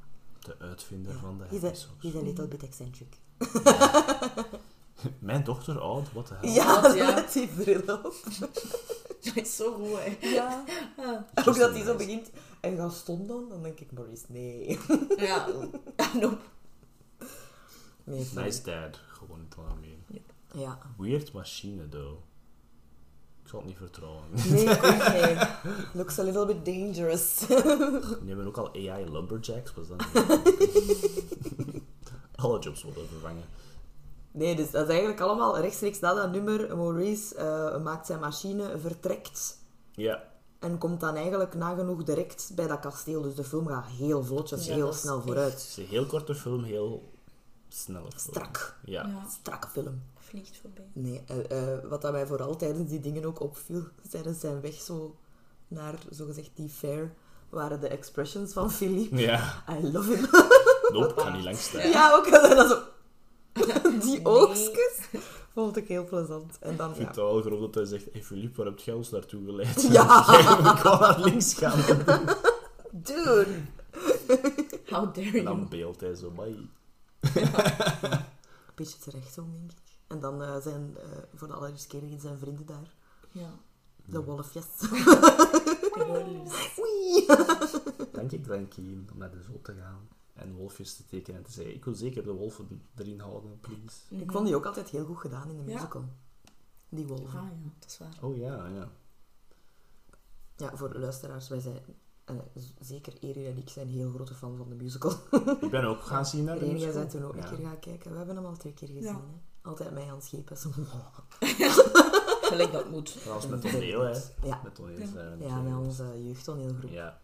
De 0.47 0.57
uitvinder 0.59 1.15
van 1.15 1.39
de 1.39 1.45
He's 1.45 1.63
a, 1.65 1.67
happy 1.67 2.09
he's 2.09 2.15
a 2.15 2.21
little 2.25 2.47
bit 2.47 2.63
eccentric. 2.63 3.17
Mijn 5.19 5.45
dochter 5.45 5.81
oud, 5.81 6.13
what 6.13 6.27
the 6.27 6.35
hell. 6.35 6.51
Ja, 6.51 6.83
Wat, 6.83 6.97
ja. 6.97 7.15
met 7.15 7.33
die 7.33 7.49
bril 7.49 7.81
op. 7.97 8.15
Dat 9.25 9.37
is 9.37 9.57
zo 9.57 9.73
goed, 9.75 9.99
hè. 9.99 10.29
Ja. 10.29 10.65
Just 11.35 11.49
Ook 11.49 11.57
dat 11.59 11.71
hij 11.73 11.85
zo 11.85 11.97
begint. 11.97 12.31
En 12.61 12.77
Gaston 12.77 13.27
dan? 13.27 13.49
Dan 13.49 13.63
denk 13.63 13.81
ik, 13.81 13.93
Maurice, 13.93 14.25
nee. 14.29 14.79
Ja. 15.17 15.49
Ja, 15.97 16.15
nope. 16.15 16.39
nee. 18.05 18.29
Nice 18.35 18.63
dad, 18.63 19.01
gewoon 19.09 19.39
in 19.39 19.45
het 19.49 19.59
algemeen. 19.59 20.05
Ja. 20.53 20.79
Weird 20.99 21.33
machine, 21.33 21.89
though. 21.89 22.19
Ik 23.47 23.53
zal 23.53 23.61
het 23.61 23.69
niet 23.69 23.79
vertrouwen. 23.79 24.23
Nee, 24.51 24.65
ik 24.65 24.85
ook 24.85 25.13
niet. 25.29 25.49
Looks 25.93 26.19
a 26.19 26.23
little 26.23 26.47
bit 26.47 26.65
dangerous. 26.65 27.39
Die 27.47 27.57
hebben 28.29 28.47
ook 28.47 28.57
al 28.57 28.71
AI 28.75 29.11
lumberjacks, 29.11 29.75
was 29.75 29.89
dat 29.89 30.05
Alle 32.37 32.59
jobs 32.59 32.83
worden 32.83 33.09
vervangen. 33.09 33.45
Nee, 34.31 34.57
dus 34.57 34.71
dat 34.71 34.83
is 34.83 34.89
eigenlijk 34.89 35.21
allemaal 35.21 35.59
rechtstreeks 35.59 36.01
na 36.01 36.15
dat 36.15 36.31
nummer. 36.33 36.77
Maurice 36.77 37.35
eh, 37.35 37.83
maakt 37.83 38.07
zijn 38.07 38.21
machine, 38.21 38.79
vertrekt 38.79 39.59
Ja, 39.93 40.23
en 40.59 40.79
komt 40.79 41.01
dan 41.01 41.15
eigenlijk 41.15 41.55
nagenoeg 41.55 42.03
direct 42.03 42.53
bij 42.55 42.67
dat 42.67 42.81
kasteel. 42.81 43.23
Dus 43.23 43.35
de 43.35 43.45
film 43.45 43.67
gaat 43.67 43.87
heel 43.87 44.25
vlotjes, 44.25 44.67
Ja, 44.67 44.75
heel 44.75 44.93
snel 44.93 45.23
vooruit. 45.23 45.53
het 45.53 45.61
is 45.63 45.77
een 45.77 45.87
heel 45.87 46.07
korte 46.07 46.35
film, 46.35 46.63
heel 46.65 47.13
snelle 47.69 47.99
film. 48.09 48.19
Strak. 48.19 48.77
Ja. 48.85 49.07
Ja. 49.07 49.27
Strakke 49.41 49.69
film. 49.69 50.03
Vliegt 50.37 50.59
voorbij. 50.61 50.85
Nee, 50.93 51.23
eh, 51.27 51.73
eh, 51.73 51.79
wat 51.89 52.03
dat 52.03 52.13
mij 52.13 52.27
vooral 52.27 52.57
tijdens 52.57 52.91
die 52.91 53.01
dingen 53.01 53.25
ook 53.25 53.41
opviel, 53.41 53.83
tijdens 54.11 54.41
zijn 54.41 54.61
weg 54.61 54.75
zo 54.75 55.17
naar, 55.69 55.95
zogezegd, 56.11 56.51
die 56.55 56.69
fair, 56.69 57.13
waren 57.49 57.81
de 57.81 57.89
expressions 57.89 58.53
van 58.53 58.71
Philip. 58.71 59.13
Ja. 59.19 59.65
I 59.71 59.93
love 59.93 60.13
him. 60.15 60.27
Nope, 60.93 61.15
ik 61.15 61.21
ga 61.21 61.35
niet 61.35 61.45
lang 61.45 61.57
staan. 61.57 61.89
ja, 61.91 62.15
ook 62.15 62.31
dat 62.31 62.69
zo... 62.69 62.83
Die 64.01 64.15
Nee. 64.15 64.25
oogstjes 64.27 64.99
vond 65.55 65.77
ik 65.77 65.89
heel 65.89 66.05
plezant. 66.05 66.59
En 66.61 66.77
dan, 66.77 66.91
Ik 66.91 66.97
vind 66.97 67.15
ja. 67.15 67.23
het 67.23 67.33
wel 67.33 67.41
groot 67.41 67.61
dat 67.61 67.75
hij 67.75 67.85
zegt, 67.85 68.05
hey 68.13 68.23
Philippe, 68.23 68.57
waar 68.57 68.67
heb 68.67 68.79
jij 68.79 68.95
ons 68.95 69.11
naartoe 69.11 69.45
geleid? 69.45 69.83
Ja. 69.91 70.05
Moet 70.63 70.81
gewoon 70.81 70.99
naar 71.01 71.21
links 71.21 71.55
gaan. 71.55 71.79
Dude! 72.91 73.47
How 74.87 75.15
dare 75.15 75.27
En 75.27 75.33
you. 75.33 75.45
dan 75.45 75.69
beeldt 75.69 76.01
hij 76.01 76.15
zo, 76.15 76.31
bye. 76.31 76.67
Beetje 78.75 78.99
terecht 78.99 79.39
om, 79.39 79.53
denk 79.53 79.71
ik. 79.71 79.86
En 80.07 80.21
dan 80.21 80.43
eh, 80.43 80.57
zijn 80.61 80.97
eh, 80.97 81.05
voor 81.35 81.49
de 81.49 81.55
allereerste 81.55 81.89
keer 81.89 82.19
zijn 82.21 82.39
vrienden 82.39 82.67
daar. 82.67 82.95
Ja. 83.31 83.51
De 84.05 84.25
wolfjes. 84.25 84.67
De 84.79 86.05
wolves. 86.07 86.79
Oei! 86.83 87.27
Dank 88.13 88.33
ik 88.33 88.45
Drankien 88.45 89.09
om 89.13 89.19
naar 89.19 89.31
de 89.31 89.43
zon 89.43 89.63
te 89.63 89.75
gaan 89.75 90.09
en 90.33 90.55
wolfjes 90.55 90.97
te 90.97 91.05
tekenen 91.05 91.41
en 91.41 91.47
te 91.47 91.53
zeggen, 91.53 91.75
ik 91.75 91.85
wil 91.85 91.95
zeker 91.95 92.23
de 92.23 92.33
wolven 92.33 92.83
erin 92.97 93.21
houden, 93.21 93.61
please. 93.61 93.97
Ik 94.23 94.33
vond 94.33 94.47
die 94.47 94.57
ook 94.57 94.67
altijd 94.67 94.89
heel 94.89 95.05
goed 95.05 95.19
gedaan 95.19 95.51
in 95.51 95.57
de 95.65 95.71
Ja. 95.71 95.75
musical. 95.75 96.05
Die 96.89 97.07
wolven. 97.07 97.39
Ah 97.39 97.47
ja, 97.63 97.71
dat 97.79 97.89
is 97.91 97.99
waar. 97.99 98.19
Oh 98.23 98.37
ja, 98.37 98.67
ja. 98.67 98.91
Ja, 100.57 100.77
voor 100.77 100.93
de 100.93 100.99
luisteraars, 100.99 101.49
wij 101.49 101.61
zijn... 101.61 101.79
eh, 102.25 102.37
zeker 102.81 103.13
Erin 103.21 103.47
en 103.47 103.59
ik 103.59 103.69
zijn 103.69 103.89
heel 103.89 104.11
grote 104.11 104.35
fan 104.35 104.57
van 104.57 104.69
de 104.69 104.75
musical. 104.75 105.13
Ik 105.61 105.71
ben 105.71 105.85
ook 105.85 106.01
gaan 106.03 106.27
zien 106.33 106.45
naar 106.45 106.59
de 106.59 106.65
Erin, 106.65 106.79
jij 106.79 106.87
musical. 106.87 107.01
bent 107.01 107.11
toen 107.11 107.25
ook 107.25 107.35
Ja. 107.37 107.51
een 107.51 107.57
keer 107.57 107.67
gaan 107.67 107.79
kijken. 107.79 108.11
We 108.11 108.17
hebben 108.17 108.37
hem 108.37 108.45
al 108.45 108.57
twee 108.57 108.75
keer 108.75 108.89
gezien. 108.89 109.03
Ja. 109.03 109.13
Hè? 109.15 109.46
Altijd 109.67 109.91
mij 109.91 110.09
aan 110.11 110.15
het 110.15 110.25
schepen. 110.25 110.57
Zo. 110.57 110.71
Gelijk 112.51 112.73
dat 112.73 112.91
moet. 112.91 113.15
Dat 113.25 113.35
was 113.35 113.47
met 113.47 113.61
toneel, 113.61 114.01
hè. 114.01 114.19
Ja, 114.43 114.61
Met 114.65 114.75
toneel. 114.75 114.99
Ja. 114.99 115.37
we 115.39 115.45
ja 115.47 115.61
met 115.61 115.75
onze 115.75 116.25
jeugdtoneelgroep. 116.25 116.91
Ja, 116.91 117.21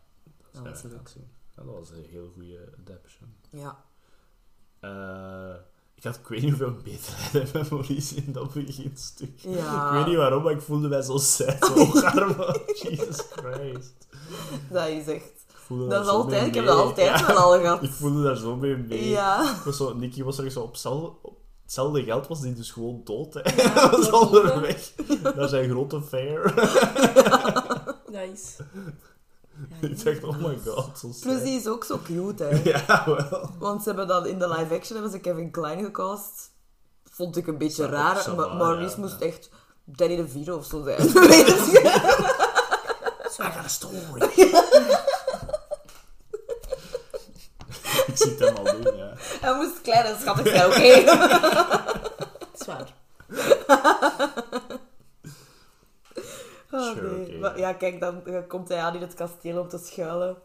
Dat 0.52 0.64
dat 0.64 0.72
was 0.72 0.83
leuk. 0.83 1.09
Ja, 1.57 1.62
dat 1.62 1.74
was 1.74 1.90
een 1.90 2.07
heel 2.11 2.31
goede 2.35 2.72
adaptation. 2.81 3.35
Ja. 3.50 3.85
Eh, 4.81 5.55
ik 5.94 6.05
had, 6.05 6.16
ik 6.16 6.26
weet 6.28 6.40
niet 6.42 6.50
hoeveel 6.50 6.76
beterheid 6.85 7.52
met 7.52 7.70
Maurice 7.70 8.14
in 8.14 8.33
dat 8.33 8.52
beginstuk. 8.52 9.38
Ja. 9.38 9.87
Ik 9.87 9.92
weet 9.92 10.07
niet 10.07 10.16
waarom, 10.16 10.42
maar 10.42 10.52
ik 10.52 10.61
voelde 10.61 10.88
mij 10.88 11.02
zo 11.02 11.18
sad. 11.18 11.64
Zo 11.64 12.00
arm. 12.07 12.37
Jesus 12.83 13.16
Christ. 13.31 14.07
Dat 14.70 14.88
is 14.88 15.07
echt... 15.07 15.40
Ik 15.68 15.88
Dat 15.90 16.02
is 16.05 16.09
altijd... 16.11 16.40
mee 16.40 16.48
Ik 16.48 16.55
heb 16.55 16.66
dat 16.66 16.78
altijd 16.78 17.20
Ja, 17.20 17.26
wel 17.26 17.37
al 17.37 17.61
gehad. 17.61 17.83
Ik 17.83 17.90
voelde 17.90 18.22
daar 18.22 18.37
zo 18.37 18.57
mee 18.57 18.76
mee. 18.76 19.09
Ja. 19.09 19.57
Was 19.64 19.76
zo, 19.76 19.94
Nicky 19.94 20.22
was 20.22 20.38
er 20.38 20.50
zo 20.50 20.61
op, 20.61 21.18
op 21.22 21.31
hetzelfde 21.72 22.04
geld, 22.04 22.26
was 22.26 22.40
die 22.40 22.54
dus 22.54 22.70
gewoon 22.70 23.00
dood. 23.04 23.35
Hè. 23.35 23.40
Ja, 23.40 23.72
Hij 23.80 23.90
was 23.90 24.11
onderweg 24.11 24.92
naar 25.35 25.48
zijn 25.48 25.70
grote 25.70 26.02
fair. 26.02 26.40
Nice. 28.12 28.62
ik 29.80 30.04
dacht, 30.04 30.24
oh 30.24 30.37
my 30.37 30.58
god, 30.66 30.98
zo 30.98 31.08
sad. 31.12 31.20
Plus 31.20 31.42
die 31.42 31.58
is 31.58 31.66
ook 31.66 31.85
zo 31.85 31.98
cute, 32.04 32.44
hè. 32.44 32.61
Ja, 32.64 33.04
wel. 33.06 33.50
Want 33.58 33.82
ze 33.82 33.88
hebben 33.88 34.08
dat 34.08 34.26
in 34.26 34.38
de 34.38 34.48
live 34.48 34.74
action 34.74 34.94
hebben 34.94 35.11
ze 35.11 35.18
Kevin 35.18 35.50
Klein 35.50 35.85
gecast. 35.85 36.50
Vond 37.11 37.37
ik 37.37 37.46
een 37.46 37.58
beetje 37.58 37.82
Ja, 37.82 37.88
raar. 37.88 38.35
Maar 38.35 38.56
Maurice 38.56 38.94
ja, 38.94 39.00
moest 39.00 39.20
ja. 39.20 39.26
echt 39.26 39.50
Danny 39.85 40.16
de 40.16 40.28
Vito 40.28 40.56
of 40.56 40.64
zo 40.66 40.82
zijn. 40.82 41.12
Weet 41.12 41.46
je? 41.46 41.80
I 43.38 43.44
got 43.44 43.64
a 43.64 43.68
story. 43.68 45.11
Ik 48.12 48.18
zie 48.18 48.31
het 48.31 48.38
hem 48.38 48.57
al 48.57 48.64
doen, 48.83 48.96
ja. 48.96 49.12
Hij 49.16 49.55
moest 49.55 49.81
klein 49.81 50.05
en 50.05 50.16
schattig 50.20 50.48
zijn, 50.48 50.66
oké? 50.66 50.92
Zwaar. 52.64 52.94
Oh, 56.70 56.92
Sure, 56.92 57.16
nee. 57.16 57.27
oké. 57.27 57.37
Maar 57.38 57.59
ja, 57.59 57.72
kijk, 57.72 58.01
dan 58.01 58.27
eh, 58.27 58.38
komt 58.48 58.68
hij 58.68 58.79
aan 58.79 58.94
in 58.94 59.01
het 59.01 59.14
kasteel 59.14 59.61
om 59.61 59.68
te 59.68 59.79
schuilen. 59.79 60.37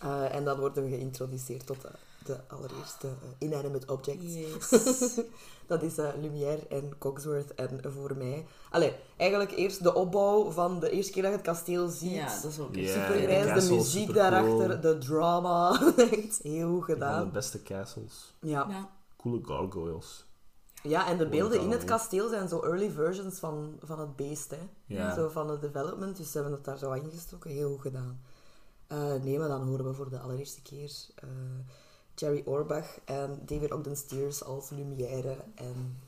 Eh, 0.00 0.34
en 0.34 0.44
dan 0.44 0.58
worden 0.58 0.84
we 0.84 0.88
geïntroduceerd 0.90 1.66
tot 1.66 1.82
de 1.82 1.88
de 2.26 2.48
allereerste 2.48 3.06
eh, 3.06 3.28
inanimate 3.38 3.92
objects. 3.92 4.34
Yes. 4.34 5.20
Dat 5.66 5.82
is 5.82 5.98
eh, 5.98 6.08
Lumière 6.20 6.66
en 6.68 6.98
Cogsworth. 6.98 7.54
En 7.54 7.80
voor 7.92 8.16
mij... 8.16 8.46
Allee, 8.70 8.96
eigenlijk 9.16 9.50
eerst 9.50 9.82
de 9.82 9.94
opbouw 9.94 10.50
van 10.50 10.80
de 10.80 10.90
eerste 10.90 11.12
keer 11.12 11.22
dat 11.22 11.30
je 11.30 11.36
het 11.36 11.46
kasteel 11.46 11.88
ziet. 11.88 12.10
Ja, 12.10 12.40
dat 12.42 12.50
is 12.50 12.58
ook 12.58 12.74
Super 12.74 13.54
de 13.54 13.60
de 13.60 13.74
muziek 13.74 14.14
daarachter, 14.14 14.80
de 14.80 14.98
drama. 14.98 15.80
Echt 15.96 16.40
heel 16.42 16.80
goed 16.80 16.80
Een 16.80 16.84
van 16.86 16.86
de 16.86 16.92
gedaan. 16.92 17.32
beste 17.32 17.62
castles. 17.62 18.34
Ja. 18.40 18.66
Ja. 18.68 18.90
Coole 19.16 19.40
gargoyles. 19.44 20.26
ja, 20.82 21.08
en 21.08 21.18
de 21.18 21.28
beelden 21.28 21.60
in 21.60 21.70
het 21.70 21.84
kasteel 21.84 22.28
zijn 22.28 22.48
zo 22.48 22.60
early 22.60 22.90
versions 22.90 23.38
van, 23.38 23.78
van 23.82 24.00
het 24.00 24.16
beest. 24.16 24.50
Hè. 24.50 24.68
Ja. 24.86 25.14
Zo 25.14 25.28
van 25.28 25.50
het 25.50 25.60
development, 25.60 26.16
dus 26.16 26.30
ze 26.30 26.38
hebben 26.38 26.52
het 26.56 26.64
daar 26.64 26.78
zo 26.78 26.92
ingestoken. 26.92 27.50
Heel 27.50 27.70
goed 27.70 27.80
gedaan. 27.80 28.20
Eh, 28.86 29.14
nee, 29.22 29.38
maar 29.38 29.48
dan 29.48 29.62
horen 29.62 29.84
we 29.84 29.94
voor 29.94 30.10
de 30.10 30.18
allereerste 30.18 30.62
keer 30.62 30.92
eh, 31.14 31.28
Jerry 32.14 32.42
Orbach 32.44 32.86
en 33.04 33.42
David 33.46 33.72
Ogden 33.72 33.96
Stiers 33.96 34.44
als 34.44 34.70
Lumière 34.70 35.36
en 35.54 35.98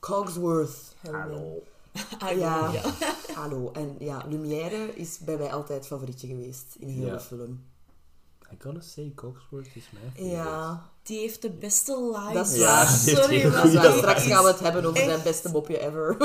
Cogsworth. 0.00 0.94
Hallo. 1.10 1.62
Ja. 2.20 2.70
ja. 2.72 2.82
Hallo. 3.40 3.70
En 3.72 3.96
ja, 3.98 4.24
Lumière 4.28 4.94
is 4.94 5.18
bij 5.18 5.36
mij 5.36 5.52
altijd 5.52 5.86
favorietje 5.86 6.26
geweest 6.26 6.74
in 6.78 6.88
heel 6.88 7.06
Ja. 7.06 7.12
de 7.12 7.20
film. 7.20 7.64
I 8.52 8.56
gotta 8.62 8.80
say, 8.80 9.12
Cogsworth 9.14 9.66
is 9.74 9.90
mijn 9.92 10.04
favorite. 10.14 10.34
Ja, 10.36 10.90
Die 11.02 11.18
heeft 11.18 11.42
de 11.42 11.50
beste 11.50 12.00
lines. 12.12 12.32
Dat 12.34 12.46
is 12.46 12.56
Ja, 12.56 12.64
waar. 12.66 12.86
die 12.86 12.98
heeft 13.10 13.22
Sorry, 13.22 13.42
dat 13.50 13.64
is 13.64 13.74
waar. 13.74 13.92
straks 13.92 14.22
gaan 14.26 14.42
we 14.44 14.50
het 14.50 14.60
hebben 14.60 14.84
over 14.84 15.04
zijn 15.04 15.22
beste 15.22 15.50
mopje 15.50 15.78
ever. 15.78 16.16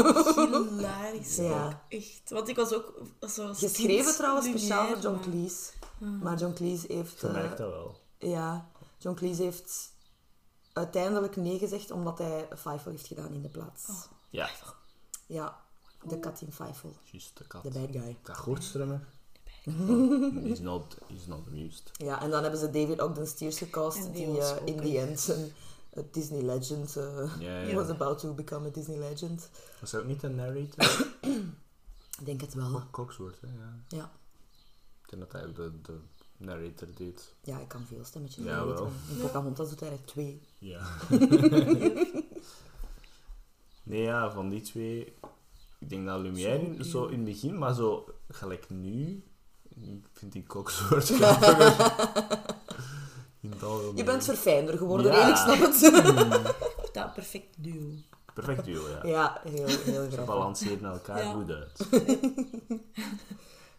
hilarisch. 0.70 1.36
Ja. 1.36 1.82
Echt. 1.90 2.22
Want 2.30 2.48
ik 2.48 2.56
was 2.56 2.74
ook 2.74 2.94
zo 3.30 3.48
als 3.48 3.60
Geschreven 3.60 4.14
trouwens 4.14 4.48
speciaal 4.48 4.88
voor 4.88 4.98
John 5.00 5.20
Cleese. 5.20 5.72
Ah. 6.02 6.22
Maar 6.22 6.38
John 6.38 6.54
Cleese 6.54 6.94
heeft... 6.94 7.22
Je 7.22 7.28
eh, 7.28 7.34
merkt 7.34 7.58
dat 7.58 7.70
wel. 7.70 7.96
Ja, 8.18 8.70
John 9.02 9.16
Cleese 9.16 9.44
heeft 9.44 9.94
uiteindelijk 10.74 11.36
nee 11.36 11.58
gezegd 11.58 11.92
omdat 11.92 12.18
hij 12.18 12.48
Fievel 12.56 12.92
heeft 12.92 13.08
gedaan 13.08 13.34
in 13.34 13.42
de 13.42 13.50
plaats. 13.50 13.90
Oh. 13.90 14.04
Ja, 14.30 14.50
Ja, 15.26 15.62
de 16.04 16.20
kat 16.20 16.42
in 16.42 16.52
Fievel. 16.52 16.96
juist 17.04 17.38
de 17.38 17.48
kat. 17.48 17.64
De 17.64 17.70
bad 17.70 17.90
guy. 17.92 18.18
Dat 18.24 18.38
Goordstrummer. 18.38 19.08
he's, 20.44 20.60
not, 20.60 20.98
he's 21.08 21.26
not 21.26 21.48
amused. 21.48 21.92
Ja, 21.92 22.22
en 22.22 22.30
dan 22.30 22.42
hebben 22.42 22.60
ze 22.60 22.70
David 22.70 23.02
Ogden 23.02 23.28
Stiers 23.28 23.58
gecast, 23.58 24.14
die 24.14 24.40
eh, 24.40 24.66
in 24.66 24.82
the 24.82 25.00
end 25.00 25.28
een, 25.28 25.54
een 25.92 26.08
Disney 26.12 26.42
legend 26.42 26.94
ja. 27.40 27.74
was 27.74 27.90
about 27.90 28.20
to 28.20 28.34
become 28.34 28.68
a 28.68 28.72
Disney 28.72 28.98
legend. 28.98 29.50
Was 29.80 29.92
hij 29.92 30.02
ook 30.02 30.08
niet 30.08 30.22
de 30.22 30.30
narrator? 30.30 31.08
Ik 32.20 32.26
denk 32.26 32.42
het 32.42 32.54
wel. 32.54 32.84
Cogsworth, 32.92 33.42
hè? 33.42 33.48
Ja. 33.48 33.84
Ja. 33.88 34.12
Ik 35.04 35.10
denk 35.10 35.22
dat 35.22 35.32
hij 35.32 35.46
ook 35.48 35.56
de, 35.56 35.82
de 35.82 36.00
narrator 36.42 36.88
deed. 36.96 37.34
Ja, 37.44 37.60
ik 37.60 37.68
kan 37.68 37.86
veel 37.88 38.04
stemmetjes 38.04 38.46
Ja, 38.46 38.66
wel. 38.66 38.86
In 39.10 39.18
Pocahontas 39.22 39.70
doet 39.70 39.80
hij 39.80 39.90
er 39.92 40.06
twee. 40.06 40.42
Ja. 40.58 40.82
nee, 43.84 44.02
ja, 44.02 44.32
van 44.32 44.50
die 44.50 44.62
twee... 44.62 45.14
Ik 45.80 45.90
denk 45.90 46.06
dat 46.06 46.20
Lumière 46.22 46.76
Zo, 46.78 46.84
zo, 46.84 47.04
ja. 47.06 47.10
in 47.12 47.16
het 47.16 47.26
begin, 47.26 47.58
maar 47.58 47.74
zo 47.74 48.06
gelijk 48.30 48.70
nu... 48.70 49.24
Ik 49.70 50.06
vind 50.14 50.32
die 50.32 50.46
in 53.42 53.52
het 53.52 53.64
algemeen. 53.64 53.96
Je 53.96 54.04
bent 54.04 54.24
verfijnder 54.24 54.78
geworden, 54.78 55.12
Ja. 55.12 55.22
en 55.24 55.30
ik 55.30 55.36
snap 55.36 55.60
het. 55.60 55.80
Dat 56.94 57.14
perfect 57.14 57.56
duo. 57.64 57.90
Perfect 58.34 58.66
duo, 58.66 58.90
ja. 58.90 59.06
ja, 59.08 59.42
heel, 59.44 59.66
heel 59.68 59.76
Ze 59.76 59.92
grappig. 60.12 60.26
balanceren 60.26 60.86
elkaar 60.92 61.24
Ja. 61.24 61.32
goed 61.32 61.52
uit. 61.52 61.88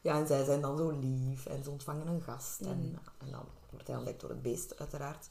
Ja, 0.03 0.19
en 0.19 0.27
zij 0.27 0.45
zijn 0.45 0.61
dan 0.61 0.77
zo 0.77 0.91
lief 0.91 1.47
en 1.47 1.65
ze 1.65 1.71
ontvangen 1.71 2.07
een 2.07 2.21
gast. 2.23 2.61
En, 2.61 2.79
Mhm. 2.79 2.97
en 3.19 3.31
dan 3.31 3.45
wordt 3.71 3.87
hij 3.87 3.97
ontdekt 3.97 4.21
door 4.21 4.31
het 4.31 4.43
beest, 4.43 4.79
uiteraard. 4.79 5.29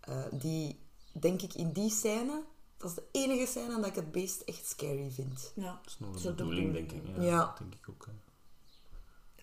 Eh, 0.00 0.22
die, 0.32 0.80
denk 1.12 1.42
ik, 1.42 1.54
in 1.54 1.72
die 1.72 1.90
scène, 1.90 2.42
dat 2.76 2.88
is 2.90 2.94
de 2.96 3.04
enige 3.12 3.46
scène 3.46 3.76
dat 3.76 3.86
ik 3.86 3.94
het 3.94 4.12
beest 4.12 4.40
echt 4.40 4.66
scary 4.66 5.10
vind. 5.10 5.52
Ja. 5.54 5.80
Dat 5.82 5.86
is 5.86 5.98
nog 5.98 6.20
de 6.20 6.28
bedoeling, 6.30 6.72
denk 6.72 6.92
ik. 6.92 7.02
Ja, 7.16 7.22
ja. 7.22 7.38
Dat 7.44 7.58
denk 7.58 7.74
ik 7.74 7.88
ook. 7.88 8.06
Hè. 8.06 8.12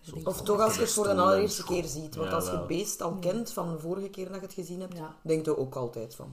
Zo 0.02 0.16
Of 0.24 0.42
toch 0.42 0.60
als 0.60 0.74
je 0.74 0.80
het 0.80 0.92
voor 0.92 1.04
de 1.04 1.14
allereerste 1.14 1.64
keer 1.64 1.84
ziet. 1.84 2.14
Want 2.14 2.28
Ja, 2.30 2.34
als 2.36 2.44
je 2.44 2.50
het 2.56 2.66
beest 2.66 3.00
al 3.02 3.16
kent 3.18 3.52
van 3.52 3.70
de 3.72 3.78
vorige 3.78 4.08
keer 4.08 4.26
dat 4.26 4.34
je 4.34 4.40
het 4.40 4.52
gezien 4.54 4.80
hebt, 4.80 4.96
Ja. 4.96 5.16
denk 5.22 5.44
je 5.44 5.56
ook 5.58 5.74
altijd 5.76 6.14
van... 6.14 6.32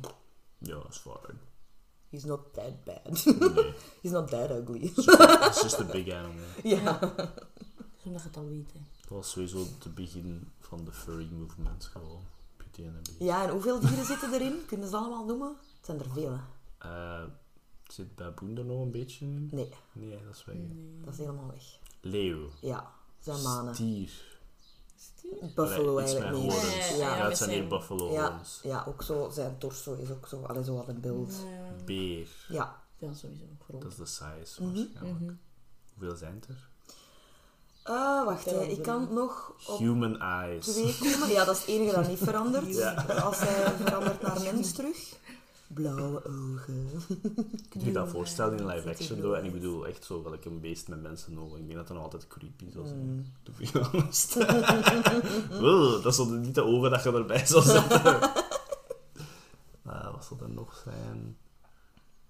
Ja, 0.57 0.75
dat 0.75 0.87
is 0.89 0.97
fijn. 0.97 1.39
He's 2.09 2.23
not 2.23 2.53
that 2.53 2.83
bad. 2.83 3.25
Nee, 3.25 3.73
He's 4.01 4.11
not 4.11 4.27
that 4.29 4.49
ugly. 4.51 4.79
it's 4.95 5.61
just 5.61 5.79
a 5.79 5.83
big 5.83 6.11
animal. 6.13 6.45
ja. 6.63 6.99
Zodat 8.03 8.21
je 8.21 8.27
het 8.27 8.37
al 8.37 8.47
weet. 8.47 8.73
Hè. 8.73 8.79
Dat 9.01 9.09
was 9.09 9.29
sowieso 9.29 9.59
het 9.83 9.95
begin 9.95 10.47
van 10.59 10.85
de 10.85 10.91
furry 10.91 11.29
movement. 11.31 11.85
Gewoon. 11.85 12.21
Beauty 12.57 12.83
and 12.95 13.05
the 13.05 13.11
Beast. 13.11 13.23
ja, 13.23 13.43
en 13.43 13.49
hoeveel 13.49 13.79
dieren 13.79 14.05
zitten 14.05 14.33
erin? 14.33 14.59
Kunnen 14.67 14.89
ze 14.89 14.95
allemaal 14.95 15.25
noemen? 15.25 15.47
Het 15.77 15.85
zijn 15.85 15.99
er 15.99 16.09
veel, 16.13 16.31
hè? 16.31 16.39
Eh, 16.77 17.23
zit 17.87 18.15
baboen 18.15 18.57
er 18.57 18.65
nog 18.65 18.81
een 18.81 18.91
beetje 18.91 19.25
in? 19.25 19.49
Nee, 19.51 19.69
Nee, 19.91 20.23
dat 20.25 20.35
is 20.35 20.45
weg. 20.45 20.55
dat 21.03 21.13
is 21.13 21.19
helemaal 21.19 21.47
weg. 21.47 21.79
Leeuw. 22.01 22.49
Ja, 22.61 22.91
zijn 23.19 23.41
manen. 23.41 23.75
Stier. 23.75 24.27
Buffalo 25.55 26.01
iets 26.01 26.13
eigenlijk 26.13 26.43
meer. 26.43 26.51
horens. 26.51 26.89
Ja, 26.89 26.95
Ja, 26.95 26.97
Ja, 26.97 27.15
ja, 27.15 27.19
het 27.19 27.27
met 27.27 27.37
zijn 27.37 27.49
zijn- 27.49 27.67
buffalo 27.69 28.11
Ja, 28.11 28.31
horns. 28.31 28.59
ja, 28.63 28.83
ook 28.87 29.03
zo, 29.03 29.29
zijn 29.29 29.57
torso 29.57 29.93
is 29.93 30.09
ook 30.11 30.27
zo, 30.27 30.43
allee, 30.43 30.63
zo 30.63 30.75
wat 30.75 30.87
een 30.87 30.99
beeld. 31.01 31.33
Beer. 31.85 32.27
Ja. 32.49 32.81
Ja, 32.97 33.13
sowieso. 33.13 33.43
Groot. 33.63 33.81
Dat 33.81 33.91
is 33.91 33.97
de 33.97 34.05
size 34.05 34.63
Mhm, 34.63 34.73
waarschijnlijk. 34.75 35.19
Mhm. 35.19 35.33
Hoeveel 35.93 36.15
zijn 36.17 36.35
het 36.35 36.47
er? 36.47 36.68
Ah, 37.89 38.25
wacht, 38.25 38.45
hè. 38.45 38.61
Ik 38.63 38.81
kan 38.81 39.07
nog 39.11 39.53
op 39.67 39.77
Human 39.77 40.19
eyes. 40.19 40.65
twee 40.65 40.97
komen. 40.99 41.29
Ja, 41.29 41.45
dat 41.45 41.55
is 41.55 41.61
het 41.61 41.69
enige 41.69 41.95
dat 41.95 42.07
niet 42.07 42.17
verandert. 42.17 42.75
Ja. 42.75 42.93
Als 43.23 43.39
hij 43.39 43.71
verandert 43.83 44.21
naar 44.21 44.41
mens 44.41 44.71
terug. 44.71 44.97
Blauwe 45.67 46.25
ogen. 46.25 46.89
Kun 47.69 47.79
je 47.79 47.85
je 47.85 47.91
dat 47.91 48.09
voorstellen 48.09 48.57
in 48.57 48.65
live 48.65 48.89
action? 48.89 49.21
Door? 49.21 49.35
En 49.35 49.45
ik 49.45 49.53
bedoel 49.53 49.87
echt 49.87 50.05
zo 50.05 50.21
gelijk 50.21 50.45
een 50.45 50.59
beest 50.59 50.87
met 50.87 51.01
mensenogen. 51.01 51.59
Ik 51.59 51.65
denk 51.65 51.77
dat 51.77 51.87
dat 51.87 51.95
nog 51.95 52.05
altijd 52.05 52.27
creepy 52.27 52.71
zou 52.71 52.87
zijn. 52.87 52.99
Mm. 52.99 53.25
To 53.43 53.51
be 53.57 53.79
honest. 53.91 54.33
Wel, 55.49 56.01
dat 56.01 56.15
zullen 56.15 56.41
niet 56.41 56.55
de 56.55 56.63
ogen 56.63 56.89
dat 56.91 57.03
je 57.03 57.11
erbij 57.11 57.45
zou 57.45 57.63
zetten. 57.63 58.21
Eh, 59.83 60.11
wat 60.13 60.25
zal 60.25 60.37
er 60.41 60.49
nog 60.49 60.81
zijn? 60.83 61.37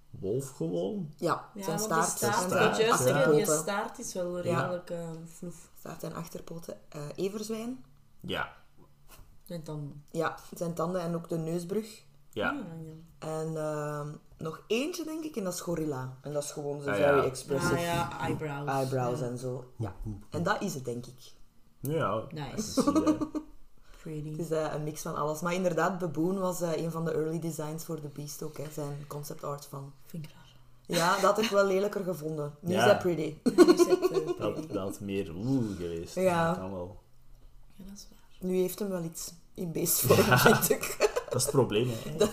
Wolf 0.09 0.49
gewoon? 0.55 1.13
Ja, 1.17 1.49
Ja, 1.53 1.63
zijn 1.63 1.77
want 1.77 1.81
staart, 1.81 2.11
de 2.11 2.17
staart, 2.17 2.35
zijn 2.35 2.49
staart, 2.49 2.75
die 2.77 2.91
achterpoten. 2.91 3.57
staart 3.57 3.99
is 3.99 4.13
wel 4.13 4.39
redelijk 4.39 4.89
eh, 4.89 5.09
vloef. 5.25 5.69
Staart 5.79 6.03
en 6.03 6.13
achterpoten. 6.13 6.77
Eh, 6.89 7.01
everzwijn. 7.15 7.83
Ja. 8.19 8.53
En 9.47 9.63
dan... 9.63 10.01
Ja, 10.11 10.37
zijn 10.53 10.73
tanden 10.73 11.01
en 11.01 11.15
ook 11.15 11.29
de 11.29 11.37
neusbrug. 11.37 12.03
Ja. 12.31 12.51
ja. 12.51 12.63
En 13.19 13.57
ehm, 13.57 14.07
nog 14.37 14.63
eentje, 14.67 15.03
denk 15.03 15.23
ik, 15.23 15.35
en 15.35 15.43
dat 15.43 15.53
is 15.53 15.61
gorilla. 15.61 16.17
En 16.21 16.33
dat 16.33 16.43
is 16.43 16.51
gewoon 16.51 16.81
zo 16.81 16.89
Ah, 16.89 16.95
very 16.95 17.17
ja. 17.17 17.23
expressive. 17.23 17.73
Ah 17.75 17.81
ja, 17.81 18.19
eyebrows. 18.19 18.67
Eyebrows 18.69 19.19
Ja. 19.19 19.25
en 19.25 19.37
zo. 19.37 19.71
Ja. 19.77 19.95
En 20.29 20.43
dat 20.43 20.61
is 20.61 20.73
het, 20.73 20.85
denk 20.85 21.05
ik. 21.05 21.33
Ja. 21.79 22.23
Nice. 22.29 22.83
dat. 24.13 24.21
Pretty. 24.23 24.41
Het 24.41 24.51
is 24.51 24.57
eh, 24.57 24.73
een 24.73 24.83
mix 24.83 25.01
van 25.01 25.15
alles. 25.15 25.41
Maar 25.41 25.53
inderdaad, 25.53 25.99
Baboon 25.99 26.39
was 26.39 26.61
eh, 26.61 26.83
een 26.83 26.91
van 26.91 27.05
de 27.05 27.11
early 27.13 27.39
designs 27.39 27.83
voor 27.85 28.01
The 28.01 28.07
Beast 28.13 28.43
ook. 28.43 28.57
Hè. 28.57 28.63
Zijn 28.73 29.03
concept 29.07 29.43
art 29.43 29.65
van. 29.65 29.93
Vind 30.05 30.25
ik 30.25 30.31
raar. 30.31 30.37
Ja, 30.97 31.11
dat 31.13 31.21
had 31.35 31.37
ik 31.45 31.49
wel 31.49 31.65
lelijker 31.65 32.03
gevonden. 32.03 32.53
Nu 32.59 32.73
Ja. 32.73 32.79
is 32.79 32.85
hij 32.91 32.97
pretty. 32.97 33.33
Ja, 33.43 33.51
nu 33.53 33.61
eh, 33.63 34.37
Dat, 34.37 34.53
pretty. 34.53 34.73
dat 34.73 34.83
had 34.83 34.99
meer 34.99 35.31
oeh 35.35 35.77
geweest. 35.77 36.15
Ja. 36.15 36.47
Dat 36.49 36.57
kan 36.59 36.71
wel. 36.71 36.97
Ja, 37.75 37.83
dat 37.85 37.93
is 37.97 38.07
waar. 38.09 38.49
Nu 38.49 38.55
heeft 38.57 38.79
hem 38.79 38.89
wel 38.89 39.03
iets 39.03 39.33
in 39.53 39.71
beestvorm, 39.71 40.37
vind 40.37 40.69
ik. 40.69 41.08
Dat 41.29 41.35
is 41.37 41.43
het 41.43 41.51
probleem, 41.51 41.89
hè. 41.89 42.23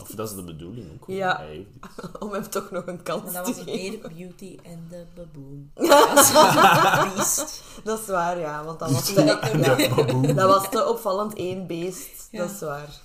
Of 0.00 0.08
dat 0.14 0.28
is 0.30 0.34
de 0.36 0.44
bedoeling 0.44 0.86
ook. 0.92 1.04
Ja. 1.08 1.36
Hij 1.36 1.46
heeft 1.48 1.68
iets. 1.74 2.18
Om 2.22 2.32
hem 2.32 2.50
toch 2.50 2.70
nog 2.70 2.86
een 2.86 3.02
kans 3.02 3.22
Maar 3.22 3.32
dat 3.32 3.44
te 3.44 3.50
was 3.50 3.60
het 3.60 3.70
geven. 3.70 4.00
meer 4.00 4.14
Beauty 4.14 4.58
and 4.66 4.90
the 4.90 5.04
Baboon. 5.14 5.70
Dat 5.88 6.18
is 6.18 6.30
een 6.34 7.14
beest. 7.16 7.62
Dat 7.84 8.00
is 8.00 8.06
waar, 8.06 8.38
ja. 8.38 8.64
Want 8.64 8.78
dat 8.78 8.90
was 8.90 9.12
te, 9.14 9.24
ja, 9.24 10.32
dat 10.34 10.48
was 10.48 10.70
te 10.70 10.86
opvallend 10.88 11.34
één 11.34 11.66
beest. 11.66 12.28
Ja. 12.30 12.38
Dat 12.42 12.50
is 12.50 12.60
waar. 12.60 13.00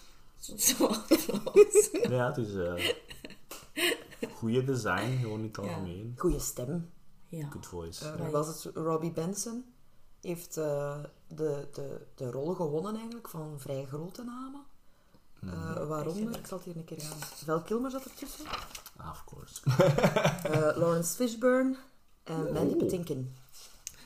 Zo 0.57 0.87
groot. 0.87 1.89
Ja, 2.09 2.27
het 2.27 2.37
is 2.37 2.53
uh, 2.53 2.73
goede 4.33 4.63
design, 4.63 5.17
gewoon 5.21 5.39
in 5.39 5.45
het 5.45 5.55
Ja. 5.55 5.61
algemeen. 5.61 6.13
Goeie 6.17 6.39
stem. 6.39 6.89
Ja. 7.27 7.47
Good 7.49 7.65
voice. 7.65 8.05
Eh, 8.05 8.15
Right. 8.15 8.31
was 8.31 8.47
het 8.63 8.75
Robbie 8.75 9.11
Benson? 9.11 9.65
Heeft 10.21 10.57
eh, 10.57 10.95
de, 11.27 11.67
de, 11.73 12.01
de 12.15 12.31
rol 12.31 12.53
gewonnen 12.53 12.95
eigenlijk 12.95 13.29
van 13.29 13.53
vrij 13.57 13.85
grote 13.85 14.23
namen. 14.23 14.61
Eh, 15.47 15.87
waaronder, 15.87 16.37
ik 16.37 16.47
zal 16.47 16.57
het 16.57 16.65
hier 16.65 16.75
een 16.77 16.83
keer 16.85 17.01
gaan. 17.01 17.17
Val 17.19 17.61
Kilmer 17.61 17.91
zat 17.91 18.03
ertussen. 18.03 18.45
Ah, 18.97 19.09
of 19.09 19.23
course. 19.25 19.61
Eh, 20.43 20.77
Lawrence 20.77 21.15
Fishburne 21.15 21.75
en 22.23 22.53
Mandy 22.53 22.73
Oh. 22.73 22.77
Patinkin. 22.79 23.35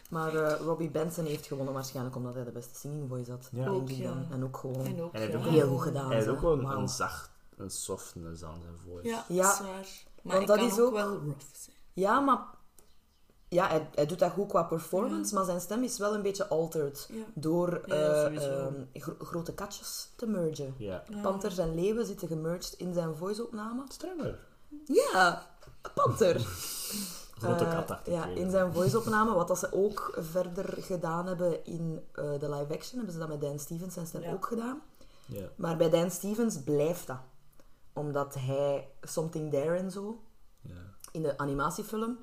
Maar 0.10 0.36
eh, 0.36 0.60
Robbie 0.62 0.90
Benson 0.90 1.26
heeft 1.26 1.46
gewonnen 1.48 1.74
waarschijnlijk 1.74 2.16
omdat 2.16 2.34
hij 2.34 2.44
de 2.44 2.52
beste 2.52 2.80
singing 2.80 3.10
voice 3.10 3.32
had. 3.32 3.50
Ja. 3.52 3.64
denk 3.64 3.76
Ook, 3.76 3.90
ik 3.90 3.96
ja. 3.98 4.04
dan. 4.14 4.26
En 4.32 4.44
ook 4.44 4.58
gewoon 4.58 4.86
En 4.86 5.02
ook, 5.02 5.14
En 5.14 5.20
hij 5.22 5.30
heeft 5.30 5.34
ja. 5.44 5.46
ook 5.46 5.54
heel 5.54 5.68
goed 5.70 5.82
gedaan. 5.82 6.06
Hij 6.06 6.14
heeft 6.16 6.28
zo. 6.28 6.34
ook 6.34 6.42
wel 6.42 6.72
een, 6.78 6.90
zacht, 6.90 7.30
een 7.58 7.70
softness 7.72 8.44
aan 8.44 8.60
zijn 8.62 8.78
voice. 8.86 9.08
Ja. 9.34 9.56
Maar 10.24 10.36
Want 10.36 10.48
dat 10.48 10.58
kan 10.58 10.66
is 10.68 10.80
ook 10.80 10.88
ook- 10.88 10.94
wel 10.94 11.10
rough 11.18 11.46
zijn. 11.54 11.76
Ja, 11.94 12.20
maar 12.20 12.40
ja, 13.50 13.68
hij, 13.68 13.90
hij 13.96 14.06
doet 14.06 14.20
dat 14.20 14.32
goed 14.32 14.48
qua 14.48 14.64
performance, 14.64 15.34
maar 15.36 15.46
zijn 15.46 15.62
stem 15.62 15.84
is 15.84 15.98
wel 15.98 16.14
een 16.14 16.22
beetje 16.22 16.48
altered. 16.48 17.10
Ja. 17.12 17.24
Door 17.34 17.82
Ja, 17.86 17.94
eh, 17.96 18.60
ehm, 18.66 18.74
gro- 18.94 19.16
grote 19.20 19.54
katjes 19.54 20.10
te 20.16 20.26
mergen. 20.28 20.76
Panters 21.22 21.58
en 21.58 21.76
leeuwen 21.76 22.06
zitten 22.06 22.28
gemerged 22.28 22.74
in 22.74 22.94
zijn 22.94 23.16
voice-opname. 23.16 23.84
Stremmer. 23.88 24.40
Ja, 24.86 25.46
een 25.82 25.92
panter. 25.94 26.36
Grote 27.40 27.66
Eh, 27.66 27.86
kat. 27.86 28.00
Ja, 28.06 28.26
in 28.26 28.50
zijn 28.52 28.74
voice-opname. 28.74 29.34
Wat 29.34 29.48
dat 29.48 29.60
ze 29.60 29.74
ook 29.74 30.14
verder 30.18 30.74
gedaan 30.84 31.26
hebben 31.28 31.66
in 31.66 32.04
eh, 32.14 32.24
de 32.40 32.50
live-action, 32.50 32.96
hebben 32.98 33.14
ze 33.14 33.20
dat 33.20 33.28
met 33.28 33.42
Dan 33.42 33.60
Stevens 33.60 33.94
zijn 33.94 34.08
stem 34.08 34.22
Ja. 34.22 34.34
ook 34.34 34.46
gedaan. 34.46 34.82
Ja. 35.26 35.46
Maar 35.56 35.78
bij 35.78 35.90
Dan 35.90 36.12
Stevens 36.12 36.58
blijft 36.64 37.08
dat. 37.08 37.18
Omdat 37.94 38.36
hij 38.40 38.90
Something 39.02 39.52
There 39.52 39.78
en 39.78 39.92
zo, 39.92 40.22
Ja. 40.62 40.74
in 41.12 41.22
de 41.24 41.38
animatiefilm, 41.38 42.18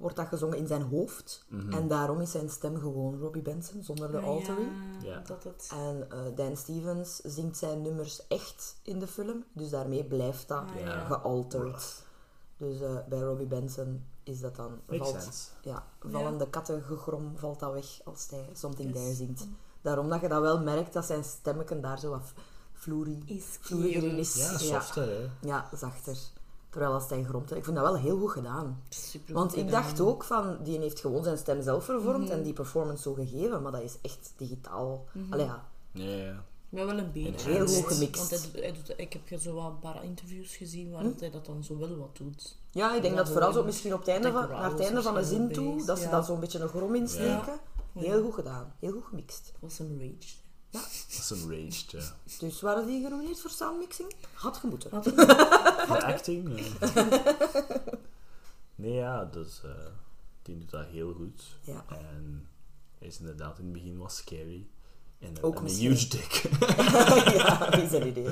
wordt 0.00 0.16
dat 0.16 0.26
gezongen 0.26 0.58
in 0.58 0.66
zijn 0.66 0.82
hoofd. 0.82 1.44
Mhm. 1.48 1.72
En 1.72 1.88
daarom 1.88 2.20
is 2.20 2.30
zijn 2.30 2.50
stem 2.50 2.76
gewoon 2.78 3.18
Robbie 3.18 3.42
Benson, 3.42 3.82
zonder 3.82 4.10
de 4.10 4.18
Ah, 4.18 4.24
altering. 4.24 4.68
Ja, 5.02 5.08
Ja. 5.10 5.20
dat 5.26 5.44
het... 5.44 5.70
En 5.72 6.06
eh, 6.10 6.18
Dan 6.34 6.56
Stevens 6.56 7.16
zingt 7.16 7.56
zijn 7.58 7.82
nummers 7.82 8.26
echt 8.26 8.76
in 8.82 8.98
de 8.98 9.06
film. 9.06 9.44
Dus 9.52 9.70
daarmee 9.70 10.04
blijft 10.04 10.48
dat 10.48 10.58
Ah, 10.74 10.80
Ja. 10.80 11.04
gealterd. 11.04 12.02
Dus 12.56 12.80
eh, 12.80 12.96
bij 13.08 13.20
Robbie 13.20 13.46
Benson 13.46 14.04
is 14.22 14.40
dat 14.40 14.56
dan... 14.56 14.80
Makes 14.88 15.10
valt, 15.10 15.22
sense. 15.22 15.48
ja, 15.62 15.84
vallende 16.00 16.50
kattengegrom 16.50 17.32
valt 17.36 17.60
dat 17.60 17.72
weg 17.72 18.00
als 18.04 18.26
hij 18.30 18.48
Something 18.52 18.92
Yes. 18.92 19.02
There 19.02 19.14
zingt. 19.14 19.46
Daarom 19.80 20.08
dat 20.08 20.20
je 20.20 20.28
dat 20.28 20.40
wel 20.40 20.60
merkt, 20.60 20.92
dat 20.92 21.04
zijn 21.04 21.24
stemmetje 21.24 21.80
daar 21.80 21.98
zo 21.98 22.10
wat 22.10 22.32
vloerie, 22.72 23.22
Is 23.26 23.58
is. 24.18 24.34
Ja, 24.34 24.50
ja, 24.50 24.58
softer, 24.58 25.08
hè. 25.08 25.48
ja, 25.48 25.68
zachter. 25.74 26.18
Terwijl 26.70 26.92
als 26.92 27.08
hij 27.08 27.22
gromt, 27.24 27.54
ik 27.56 27.64
vind 27.64 27.76
dat 27.76 27.84
wel 27.84 27.96
heel 27.96 28.18
goed 28.18 28.30
gedaan. 28.30 28.82
Super 28.88 29.34
Want 29.34 29.52
ik 29.56 29.64
gedaan. 29.64 29.82
dacht 29.82 30.00
ook 30.00 30.24
van, 30.24 30.56
die 30.62 30.78
heeft 30.78 31.00
gewoon 31.00 31.24
zijn 31.24 31.38
stem 31.38 31.62
zelf 31.62 31.84
vervormd 31.84 32.24
Mhm. 32.24 32.32
en 32.32 32.42
die 32.42 32.52
performance 32.52 33.02
zo 33.02 33.14
gegeven, 33.14 33.62
maar 33.62 33.72
dat 33.72 33.82
is 33.82 33.96
echt 34.02 34.32
digitaal. 34.36 35.04
Allee, 35.30 35.46
ja, 35.46 35.64
Ja, 35.92 36.04
ja. 36.16 36.44
Maar 36.68 36.86
wel 36.86 36.98
een 36.98 37.12
beetje. 37.12 37.50
heel 37.50 37.66
goed 37.66 37.86
gemixt. 37.92 38.18
Want 38.30 38.30
hij 38.30 38.40
doet, 38.52 38.60
hij 38.62 38.72
doet, 38.72 38.92
ik 38.96 39.12
heb 39.28 39.40
zo 39.40 39.54
wat 39.54 39.64
een 39.66 39.78
paar 39.78 40.04
interviews 40.04 40.56
gezien 40.56 40.90
waar 40.90 41.02
Hm? 41.02 41.10
hij 41.18 41.30
dat 41.30 41.46
dan 41.46 41.64
zo 41.64 41.78
wel 41.78 41.96
wat 41.96 42.16
doet. 42.16 42.58
Ja, 42.70 42.94
ik 42.94 43.02
denk 43.02 43.16
dat 43.16 43.28
vooral 43.28 43.52
zo 43.52 43.64
misschien 43.64 43.92
op 43.92 43.98
het 43.98 44.08
einde 44.08 44.26
de 44.26 44.32
van, 44.32 44.48
naar 44.48 44.70
het 44.70 44.80
einde 44.80 45.02
van 45.02 45.14
de 45.14 45.22
zo 45.24 45.28
zin 45.28 45.52
toe, 45.52 45.84
dat 45.84 45.98
ze 45.98 46.04
ja. 46.04 46.10
daar 46.10 46.24
zo'n 46.24 46.40
beetje 46.40 46.58
een 46.58 46.68
grom 46.68 46.94
in 46.94 47.08
steken. 47.08 47.58
Ja. 47.92 48.00
Heel 48.00 48.22
goed 48.22 48.34
gedaan. 48.34 48.72
Heel 48.80 48.92
goed 48.92 49.04
gemixt. 49.04 49.44
Dat 49.52 49.60
was 49.70 49.78
een 49.78 49.98
rage. 49.98 50.34
Dat 50.70 50.88
is 51.08 51.30
een 51.30 51.50
raged, 51.50 51.90
ja. 51.90 52.14
Dus 52.38 52.60
waren 52.60 52.86
die 52.86 53.02
genomineerd 53.02 53.40
voor 53.40 53.50
soundmixing? 53.50 54.12
Had 54.32 54.56
gemoeten. 54.56 54.90
Wat 54.90 55.04
De 55.04 56.04
acting, 56.04 56.60
ja. 56.60 57.08
Nee, 58.74 58.92
ja, 58.92 59.24
dus... 59.24 59.60
eh 59.64 59.70
die 60.42 60.58
doet 60.58 60.70
dat 60.70 60.86
heel 60.86 61.12
goed. 61.12 61.42
Ja. 61.60 61.84
En 61.88 62.48
hij 62.98 63.08
is 63.08 63.18
inderdaad 63.18 63.58
in 63.58 63.64
het 63.64 63.72
begin 63.72 63.98
was 63.98 64.16
scary. 64.16 64.68
En, 65.18 65.42
Ook 65.42 65.58
en 65.58 65.64
een 65.64 65.70
huge 65.70 66.08
dick. 66.08 66.32
ja, 67.36 67.70
wie 67.70 67.88
zijn 67.88 68.06
idee. 68.06 68.28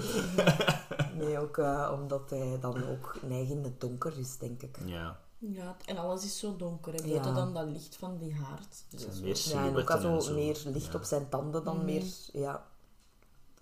Nee, 1.14 1.38
ook 1.38 1.58
eh, 1.58 1.90
omdat 2.00 2.30
hij 2.30 2.58
dan 2.60 2.84
ook 2.88 3.16
neigend 3.22 3.80
donker 3.80 4.18
is, 4.18 4.36
denk 4.38 4.62
ik. 4.62 4.78
ja. 4.86 5.20
Ja, 5.38 5.76
en 5.84 5.96
alles 5.96 6.24
is 6.24 6.38
zo 6.38 6.56
donker. 6.56 6.92
Buiten 6.92 7.10
Ja. 7.10 7.32
dan 7.34 7.54
dat 7.54 7.68
licht 7.68 7.96
van 7.96 8.18
die 8.18 8.34
haard. 8.34 8.84
Dus 8.88 9.20
meer 9.20 9.36
Ja, 9.48 9.66
en 9.66 9.76
ook 9.76 9.88
had 9.88 10.00
silhouetten 10.00 10.22
zo 10.22 10.28
en 10.28 10.34
meer 10.44 10.62
licht 10.64 10.92
Ja. 10.92 10.98
op 10.98 11.04
zijn 11.04 11.28
tanden 11.28 11.64
dan 11.64 11.76
Mhm. 11.76 11.84
meer... 11.84 12.04
Ja. 12.32 12.66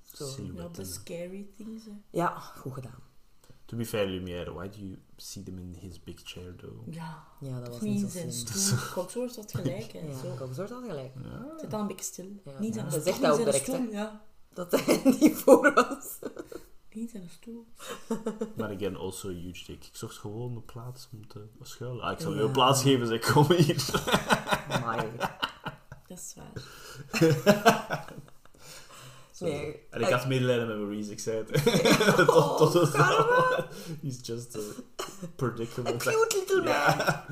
Zo. 0.02 0.24
de 0.26 0.30
Silhouetten. 0.30 0.86
scary 0.86 1.46
things. 1.56 1.84
Hè. 1.84 1.90
ja, 2.10 2.38
goed 2.38 2.72
gedaan. 2.74 3.04
To 3.64 3.76
be 3.76 3.84
fair, 3.86 4.06
Lumière, 4.06 4.52
why 4.52 4.68
do 4.68 4.76
you 4.78 4.98
see 5.16 5.42
them 5.42 5.58
in 5.58 5.74
his 5.78 6.02
big 6.04 6.20
chair, 6.24 6.56
though? 6.56 6.94
Ja, 6.94 7.24
Ja, 7.40 7.60
dat 7.60 7.68
was 7.68 7.80
niet 7.80 8.00
zo 8.00 8.08
slim. 8.08 8.30
stoel. 8.30 8.78
Cogsworth 8.94 9.36
had 9.36 9.50
gelijk. 9.54 9.92
Hè. 9.92 9.98
Ja, 9.98 10.18
zo. 10.18 10.34
Coxort 10.38 10.70
had 10.70 10.82
gelijk. 10.86 11.12
Ja. 11.22 11.58
Zit 11.60 11.70
dan 11.70 11.80
een 11.80 11.86
beetje 11.86 12.04
stil. 12.04 12.28
Ja. 12.44 12.58
Niet 12.58 12.74
Ja. 12.74 12.80
stoel. 12.80 12.92
Dat 12.92 13.02
zegt 13.02 13.16
niet 13.16 13.26
hij 13.26 13.30
ook 13.30 13.36
zijn 13.40 13.64
direct, 13.64 13.92
hè. 13.92 13.98
Ja, 13.98 14.24
Dat 14.52 14.70
hij 14.70 15.00
niet 15.20 15.34
voor 15.36 15.72
was. 15.74 16.18
Niet 16.96 17.10
zijn 17.10 17.28
stoel. 17.30 17.66
Maar 18.56 18.74
again, 18.74 18.96
also 18.96 19.28
a 19.28 19.32
huge 19.32 19.64
dick. 19.64 19.84
Ik 19.84 19.90
zocht 19.96 20.16
gewoon 20.16 20.56
een 20.56 20.64
plaats 20.64 21.08
om 21.12 21.26
te 21.28 21.46
schuilen. 21.62 22.02
Ah, 22.04 22.12
ik 22.12 22.20
zal 22.20 22.30
Ja. 22.32 22.36
je 22.38 22.42
een 22.44 22.50
plaats 22.50 22.82
geven, 22.82 23.06
zeg, 23.06 23.32
kom 23.32 23.52
hier. 23.52 23.84
Amai. 24.68 25.10
Dat 26.08 26.18
is 26.18 26.34
waar. 26.36 26.52
Nee. 29.38 29.86
En 29.90 30.00
ik 30.00 30.08
had 30.08 30.26
medelijden 30.26 30.66
met 30.68 30.76
Maurice, 30.76 31.10
ik 31.10 31.20
zei 31.20 31.44
het. 31.46 32.28
Oh, 32.28 32.56
tot, 32.56 32.72
tot 32.72 32.72
het 32.72 32.90
karma. 32.90 33.66
He's 34.02 34.18
just 34.26 34.56
a 34.56 34.60
predicament. 35.36 36.02
Cute 36.02 36.36
little 36.38 36.56
man. 36.56 36.64
Ja. 36.72 37.26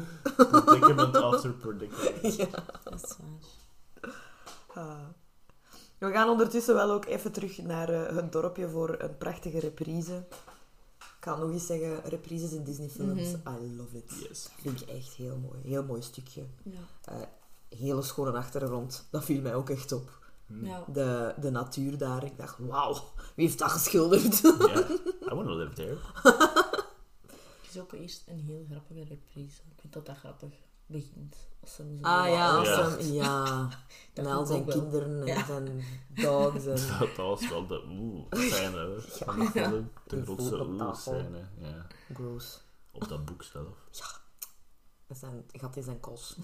predicament 0.65 1.17
after 1.17 1.53
predicament. 1.53 2.37
Ja. 2.37 2.47
Dat 2.85 3.03
is 3.03 3.17
waar. 4.75 5.15
We 6.05 6.13
gaan 6.13 6.29
ondertussen 6.29 6.75
wel 6.75 6.91
ook 6.91 7.05
even 7.05 7.33
terug 7.33 7.59
naar 7.59 7.89
eh, 7.89 8.17
het 8.17 8.33
dorpje 8.33 8.69
voor 8.69 8.97
een 8.99 9.17
prachtige 9.17 9.59
reprise. 9.59 10.25
Ik 10.99 11.31
ga 11.31 11.37
nog 11.37 11.51
eens 11.51 11.67
zeggen, 11.67 12.05
reprises 12.05 12.53
in 12.53 12.65
Disney-films. 12.65 13.37
Mhm. 13.45 13.55
I 13.55 13.77
love 13.77 13.97
it. 13.97 14.13
Yes. 14.29 14.49
Vind 14.61 14.81
ik 14.81 14.89
echt 14.89 15.15
heel 15.15 15.37
mooi. 15.37 15.59
Heel 15.63 15.85
mooi 15.85 16.03
stukje. 16.03 16.43
Ja. 16.63 16.79
Eh, 17.05 17.17
hele 17.79 18.03
schone 18.03 18.33
achtergrond. 18.33 19.09
Dat 19.11 19.25
viel 19.25 19.41
mij 19.41 19.55
ook 19.55 19.71
echt 19.71 19.93
op. 19.93 20.23
Ja. 20.47 20.85
De, 20.93 21.35
de 21.41 21.51
natuur 21.51 21.99
daar. 21.99 22.25
Ik 22.25 22.37
dacht, 22.37 22.59
wauw, 22.59 22.93
wie 23.35 23.47
heeft 23.47 23.59
dat 23.59 23.71
geschilderd? 23.71 24.41
Yeah. 24.41 24.91
I 25.31 25.35
want 25.35 25.47
to 25.47 25.57
live 25.57 25.73
there. 25.75 25.97
Het 27.63 27.75
is 27.75 27.81
ook 27.81 27.93
eerst 27.93 28.25
een 28.27 28.41
heel 28.41 28.67
grappige 28.71 29.05
reprise. 29.05 29.61
Ik 29.67 29.81
vind 29.81 29.93
dat 29.93 30.07
dat 30.07 30.17
grappig 30.17 30.51
begint. 30.87 31.37
Als 31.61 31.75
ze 31.75 31.83
hem 31.83 31.99
zo 31.99 32.05
Ah 32.05 32.29
ja, 32.29 32.51
als 32.57 32.69
Ja. 32.69 32.89
hem- 32.89 33.13
ja. 33.13 33.69
Dat 34.13 34.25
Met 34.25 34.35
al 34.35 34.47
zijn 34.47 34.61
ook 34.61 34.67
wel. 34.67 34.79
kinderen 34.81 35.21
en 35.21 35.27
Ja. 35.27 35.45
zijn 35.45 35.85
dogs. 36.09 36.67
En... 36.67 36.75
Dat, 36.99 36.99
dat 37.17 37.17
was 37.17 37.49
wel 37.49 37.67
de 37.67 37.85
oeh 37.89 38.27
scène 38.31 38.79
hoor. 38.87 39.01
van 39.09 39.39
de 39.39 39.47
film. 39.47 39.91
De 40.07 40.23
grootste 40.23 40.61
oeh 40.61 40.95
scène. 40.95 41.49
Ja. 41.59 41.87
Gross. 42.15 42.61
Op 42.93 43.09
dat 43.09 43.25
boek 43.25 43.43
zelf. 43.43 43.77
Met 45.07 45.19
zijn 45.19 45.45
gat 45.53 45.77
in 45.77 45.83
zijn 45.83 46.01
kos. 46.01 46.37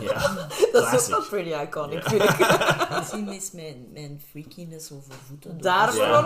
Ja. 0.00 0.48
Dat 0.72 0.92
is 0.92 1.04
ook 1.04 1.08
wel 1.08 1.28
pretty 1.28 1.62
iconic, 1.68 2.02
Ja. 2.02 2.08
vind 2.10 2.22
ik. 2.22 2.88
Misschien 2.98 3.28
is 3.28 3.50
mijn, 3.50 3.88
mijn 3.92 4.20
freakiness 4.30 4.92
over 4.92 5.12
voeten. 5.26 5.60
Daar 5.60 5.94
Ja. 5.96 6.20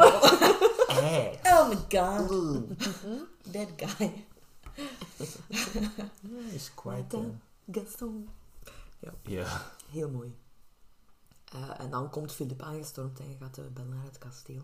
Oh 1.43 1.69
my 1.69 1.77
god. 1.89 2.29
That 3.53 3.69
guy. 3.77 4.25
Is 6.53 6.71
quite... 6.75 7.17
uh, 7.17 7.23
Gaston. 7.71 8.29
Ja. 9.23 9.73
Heel 9.91 10.11
mooi. 10.11 10.39
Eh, 11.45 11.81
en 11.81 11.91
dan 11.91 12.11
komt 12.11 12.33
Philip 12.33 12.63
aangestormd 12.63 13.21
en 13.21 13.37
gaat 13.41 13.59
uh, 13.59 13.67
bellen 13.67 13.89
naar 13.95 14.05
het 14.05 14.19
kasteel. 14.19 14.63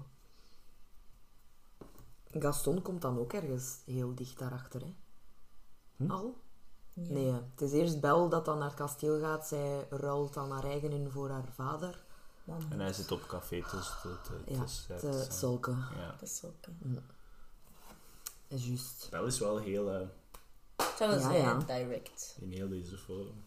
Gaston 2.30 2.82
komt 2.82 3.02
dan 3.02 3.18
ook 3.18 3.32
ergens 3.32 3.78
heel 3.84 4.14
dicht 4.14 4.38
daarachter, 4.38 4.80
hè? 4.80 4.94
Hm? 5.96 6.10
Al? 6.10 6.42
Ja. 6.92 7.12
Nee, 7.12 7.32
het 7.32 7.60
is 7.60 7.72
eerst 7.72 8.00
Bel 8.00 8.28
dat 8.28 8.44
dan 8.44 8.58
naar 8.58 8.68
het 8.68 8.76
kasteel 8.76 9.20
gaat. 9.20 9.46
Zij 9.46 9.86
ruilt 9.90 10.34
dan 10.34 10.50
haar 10.50 10.64
eigen 10.64 10.92
in 10.92 11.10
voor 11.10 11.30
haar 11.30 11.52
vader. 11.54 12.04
En 12.68 12.80
hij 12.80 12.92
zit 12.92 13.12
op 13.12 13.26
café 13.26 13.62
te, 13.62 13.78
te, 14.02 14.16
te, 14.22 14.52
Ja, 14.54 14.64
te, 14.96 14.96
te 14.96 15.26
sulken. 15.32 15.76
Ja. 15.96 16.10
Dat 16.10 16.28
is 16.28 16.44
ook... 16.44 16.54
Juist. 18.48 19.08
Wel 19.10 19.26
is 19.26 19.38
wel 19.38 19.58
heel... 19.58 19.90
eh, 19.90 20.06
Dat 20.76 21.14
is 21.14 21.22
Ja, 21.22 21.32
ja. 21.32 21.58
direct. 21.58 22.36
in 22.40 22.50
heel 22.50 22.68
deze 22.68 22.98
forum. 22.98 23.44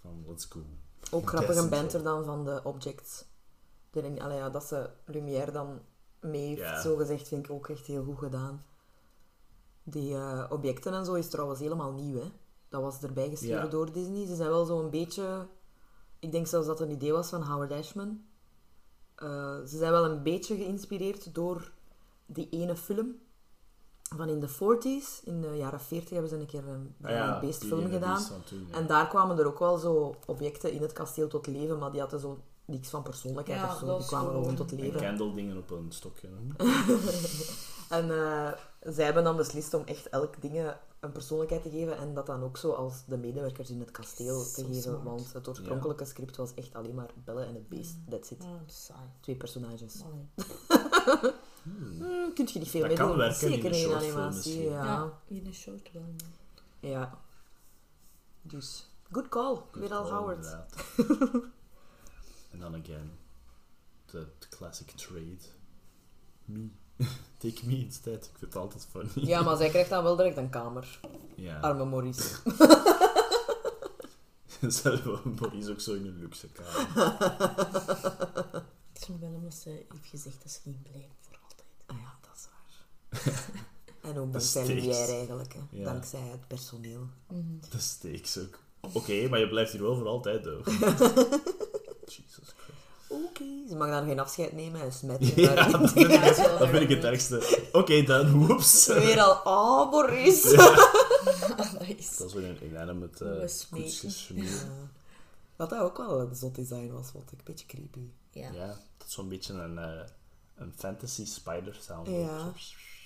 Van, 0.00 0.24
let's 0.28 0.44
go. 0.44 0.60
Ook 1.10 1.28
grappig 1.28 1.56
een 1.56 1.68
Descent, 1.68 1.70
banter 1.70 2.02
dan 2.02 2.24
van 2.24 2.44
de 2.44 2.60
objects. 2.64 3.24
Erin, 3.90 4.20
allee, 4.22 4.36
ja, 4.36 4.50
dat 4.50 4.64
ze 4.64 4.90
Lumière 5.04 5.50
dan 5.50 5.80
mee 6.20 6.46
heeft, 6.46 6.82
zo 6.82 6.96
gezegd, 6.96 7.28
vind 7.28 7.44
ik 7.44 7.52
ook 7.52 7.68
echt 7.68 7.86
heel 7.86 8.04
goed 8.04 8.18
gedaan. 8.18 8.64
Die 9.82 10.14
eh, 10.14 10.46
objecten 10.48 10.94
en 10.94 11.04
zo 11.04 11.14
is 11.14 11.28
trouwens 11.28 11.60
helemaal 11.60 11.92
nieuw, 11.92 12.20
hè. 12.20 12.30
Dat 12.68 12.82
was 12.82 13.02
erbij 13.02 13.28
geschreven 13.28 13.70
door 13.70 13.92
Disney. 13.92 14.26
Ze 14.26 14.34
zijn 14.34 14.48
wel 14.48 14.64
zo'n 14.64 14.90
beetje... 14.90 15.46
Ik 16.18 16.32
denk 16.32 16.46
zelfs 16.46 16.66
dat 16.66 16.78
het 16.78 16.88
een 16.88 16.94
idee 16.94 17.12
was 17.12 17.28
van 17.28 17.42
Howard 17.42 17.72
Ashman. 17.72 18.24
Eh, 19.14 19.58
ze 19.60 19.76
zijn 19.76 19.90
wel 19.92 20.04
een 20.04 20.22
beetje 20.22 20.56
geïnspireerd 20.56 21.34
door 21.34 21.72
die 22.26 22.48
ene 22.48 22.76
film 22.76 23.18
van 24.16 24.28
in 24.28 24.40
de 24.40 24.48
40s. 24.48 25.24
In 25.24 25.40
de 25.40 25.56
jaren 25.56 25.80
40 25.80 26.10
hebben 26.10 26.28
ze 26.30 26.36
een 26.36 26.46
keer 26.46 26.68
een 26.68 26.94
Ah 27.02 27.10
ja, 27.10 27.40
beestfilm 27.40 27.90
gedaan. 27.90 28.12
Beast 28.14 28.26
van 28.28 28.42
toen, 28.44 28.66
ja. 28.70 28.74
En 28.74 28.86
daar 28.86 29.08
kwamen 29.08 29.38
er 29.38 29.46
ook 29.46 29.58
wel 29.58 29.78
zo 29.78 30.14
objecten 30.26 30.72
in 30.72 30.82
het 30.82 30.92
kasteel 30.92 31.28
tot 31.28 31.46
leven, 31.46 31.78
maar 31.78 31.90
die 31.90 32.00
hadden 32.00 32.20
zo 32.20 32.38
niks 32.64 32.88
van 32.88 33.02
persoonlijkheid 33.02 33.60
Ja, 33.60 33.66
of 33.72 33.78
zo. 33.78 33.96
Die 33.98 34.06
kwamen 34.06 34.30
gewoon- 34.32 34.54
tot 34.54 34.70
En 34.72 34.78
leven. 34.80 35.00
candeldingen 35.00 35.56
op 35.56 35.70
een 35.70 35.86
stokje. 35.92 36.28
En 37.90 38.10
eh, 38.10 38.52
zij 38.80 39.04
hebben 39.04 39.24
dan 39.24 39.36
beslist 39.36 39.74
om 39.74 39.82
echt 39.84 40.08
elk 40.08 40.40
ding 40.42 40.72
een 41.00 41.12
persoonlijkheid 41.12 41.62
te 41.62 41.70
geven 41.70 41.96
en 41.96 42.14
dat 42.14 42.26
dan 42.26 42.42
ook 42.42 42.56
zo 42.56 42.70
als 42.72 43.04
de 43.06 43.16
medewerkers 43.16 43.70
in 43.70 43.80
het 43.80 43.90
kasteel 43.90 44.42
te 44.54 44.64
geven. 44.64 44.74
smart. 44.82 45.02
Want 45.04 45.32
het 45.32 45.48
oorspronkelijke 45.48 46.04
script 46.04 46.36
was 46.36 46.54
echt 46.54 46.74
alleen 46.74 46.94
maar 46.94 47.10
Belle 47.24 47.44
en 47.44 47.54
het 47.54 47.68
beest. 47.68 47.94
That's 48.10 48.30
it. 48.30 48.44
Saai. 48.66 49.00
Twee 49.20 49.36
personages. 49.36 49.94
Allee. 51.64 51.98
Hmm, 51.98 52.34
kun 52.34 52.48
je 52.52 52.58
niet 52.58 52.68
veel 52.68 52.80
Dat 52.80 52.88
mee 52.88 52.98
kan 52.98 53.08
doen. 53.08 53.16
werken 53.16 53.46
in 53.46 53.52
Zeker 53.52 53.70
een 53.70 53.76
in 53.76 53.80
shortfilm 53.80 54.16
animatie. 54.18 54.62
Ja. 54.62 54.84
Ja, 54.84 55.12
in 55.26 55.46
een 55.46 55.54
short 55.54 55.92
wel. 55.92 56.02
maar- 56.02 56.90
ja. 56.90 57.18
Dus, 58.42 58.90
good 59.12 59.28
call. 59.28 59.58
Weer 59.72 59.92
al 59.92 60.04
Good 60.04 60.10
Howard. 60.12 60.46
en 62.52 62.58
dan 62.58 62.74
again, 62.74 63.10
the, 64.06 64.26
the 64.38 64.48
classic 64.48 64.90
trade. 64.90 65.38
Me. 66.44 66.68
Take 67.38 67.66
me 67.66 67.76
instead. 67.78 68.24
Ik 68.24 68.38
vind 68.38 68.52
het 68.52 68.56
altijd 68.62 68.86
funny. 68.90 69.10
Ja, 69.28 69.42
maar 69.42 69.56
zij 69.62 69.68
krijgt 69.68 69.90
dan 69.90 70.02
wel 70.02 70.16
direct 70.16 70.36
een 70.36 70.50
kamer. 70.50 71.00
Ja. 71.36 71.60
Arme 71.60 71.84
Maurice. 71.84 72.36
Zelf 74.60 75.24
Maurice 75.24 75.70
ook 75.70 75.80
zo 75.80 75.94
in 75.94 76.06
een 76.06 76.18
luxe 76.18 76.48
kamer. 76.48 77.16
Het 78.92 79.08
is 79.08 79.08
wel 79.20 79.32
omdat 79.32 79.54
ze 79.54 79.68
heeft 79.68 80.06
gezegd 80.06 80.42
dat 80.42 80.52
ze 80.52 80.60
ging 80.60 80.82
blijven 80.82 81.10
voor 81.20 81.38
altijd. 81.42 81.68
Ah 81.86 81.96
ja, 81.98 82.14
dat 82.20 82.36
is 82.36 82.44
waar. 82.44 82.86
en 84.02 84.18
ook 84.18 84.32
dankzij. 84.32 84.66
Lumière 84.66 85.12
eigenlijk, 85.12 85.52
hè. 85.54 85.60
Ja. 85.70 85.84
dankzij 85.84 86.20
het 86.20 86.46
personeel. 86.48 87.06
De 87.70 87.78
steaks 87.78 88.38
ook. 88.38 88.58
Oké, 88.92 89.28
maar 89.28 89.38
je 89.38 89.48
blijft 89.48 89.72
hier 89.72 89.82
wel 89.82 89.96
voor 89.96 90.06
altijd, 90.06 90.42
though. 90.42 90.66
Jesus 92.06 92.54
Christ. 92.56 92.78
Oké, 93.08 93.44
ze 93.68 93.76
mag 93.76 93.88
dan 93.88 94.06
geen 94.06 94.18
afscheid 94.18 94.52
nemen 94.52 94.80
en 94.80 94.92
smetten. 94.92 95.32
Ja, 95.42 95.54
maar- 95.54 95.70
dat 95.80 95.90
vind 95.92 96.10
ik, 96.10 96.10
Ja, 96.36 96.48
dat 96.48 96.58
dat 96.58 96.68
vind 96.68 96.82
ik 96.82 96.88
het 96.88 97.04
erg 97.04 97.12
ergste. 97.12 97.68
Oké, 97.72 98.02
dan, 98.02 98.46
whoops. 98.46 98.86
Weer 98.86 99.20
al, 99.20 99.40
oh 99.44 99.90
Maurice. 99.92 100.56
dat 101.56 101.82
is... 101.96 102.16
Dat 102.16 102.26
is 102.26 102.32
weer 102.32 102.48
een 102.48 102.64
inanimate 102.64 103.24
Oeh, 103.72 103.82
uh. 103.84 104.44
Ja. 104.44 104.88
Wat 105.56 105.70
dat 105.70 105.80
ook 105.80 105.96
wel 105.96 106.20
een 106.20 106.34
zot 106.34 106.54
design 106.54 106.90
was, 106.92 107.10
vond 107.10 107.32
ik. 107.32 107.38
Een 107.38 107.44
beetje 107.44 107.66
creepy. 107.66 108.08
Ja. 108.30 108.52
Ja, 108.52 108.66
dat 108.66 109.06
is 109.06 109.12
zo'n 109.12 109.28
beetje 109.28 109.52
een, 109.52 109.78
eh, 109.78 110.06
een 110.56 110.72
fantasy 110.76 111.24
spider 111.26 111.78
sound. 111.80 112.06
Ja. 112.08 112.52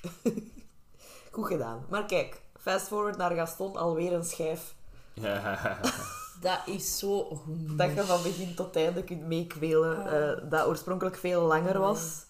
Goed 1.32 1.46
gedaan. 1.46 1.84
Maar 1.90 2.04
kijk, 2.04 2.42
fast 2.58 2.86
forward 2.86 3.16
naar 3.16 3.30
Gaston, 3.34 3.76
alweer 3.76 4.12
een 4.12 4.24
schijf. 4.24 4.74
Ja. 5.12 5.58
Dat 6.40 6.60
is 6.66 6.98
zo 6.98 7.24
goed. 7.24 7.78
Dat 7.78 7.94
je 7.94 8.02
van 8.02 8.22
begin 8.22 8.54
tot 8.54 8.76
einde 8.76 9.04
kunt 9.04 9.26
meekwelen. 9.26 10.06
eh, 10.40 10.50
dat 10.50 10.66
oorspronkelijk 10.66 11.16
veel 11.16 11.42
langer 11.42 11.78
was. 11.78 12.24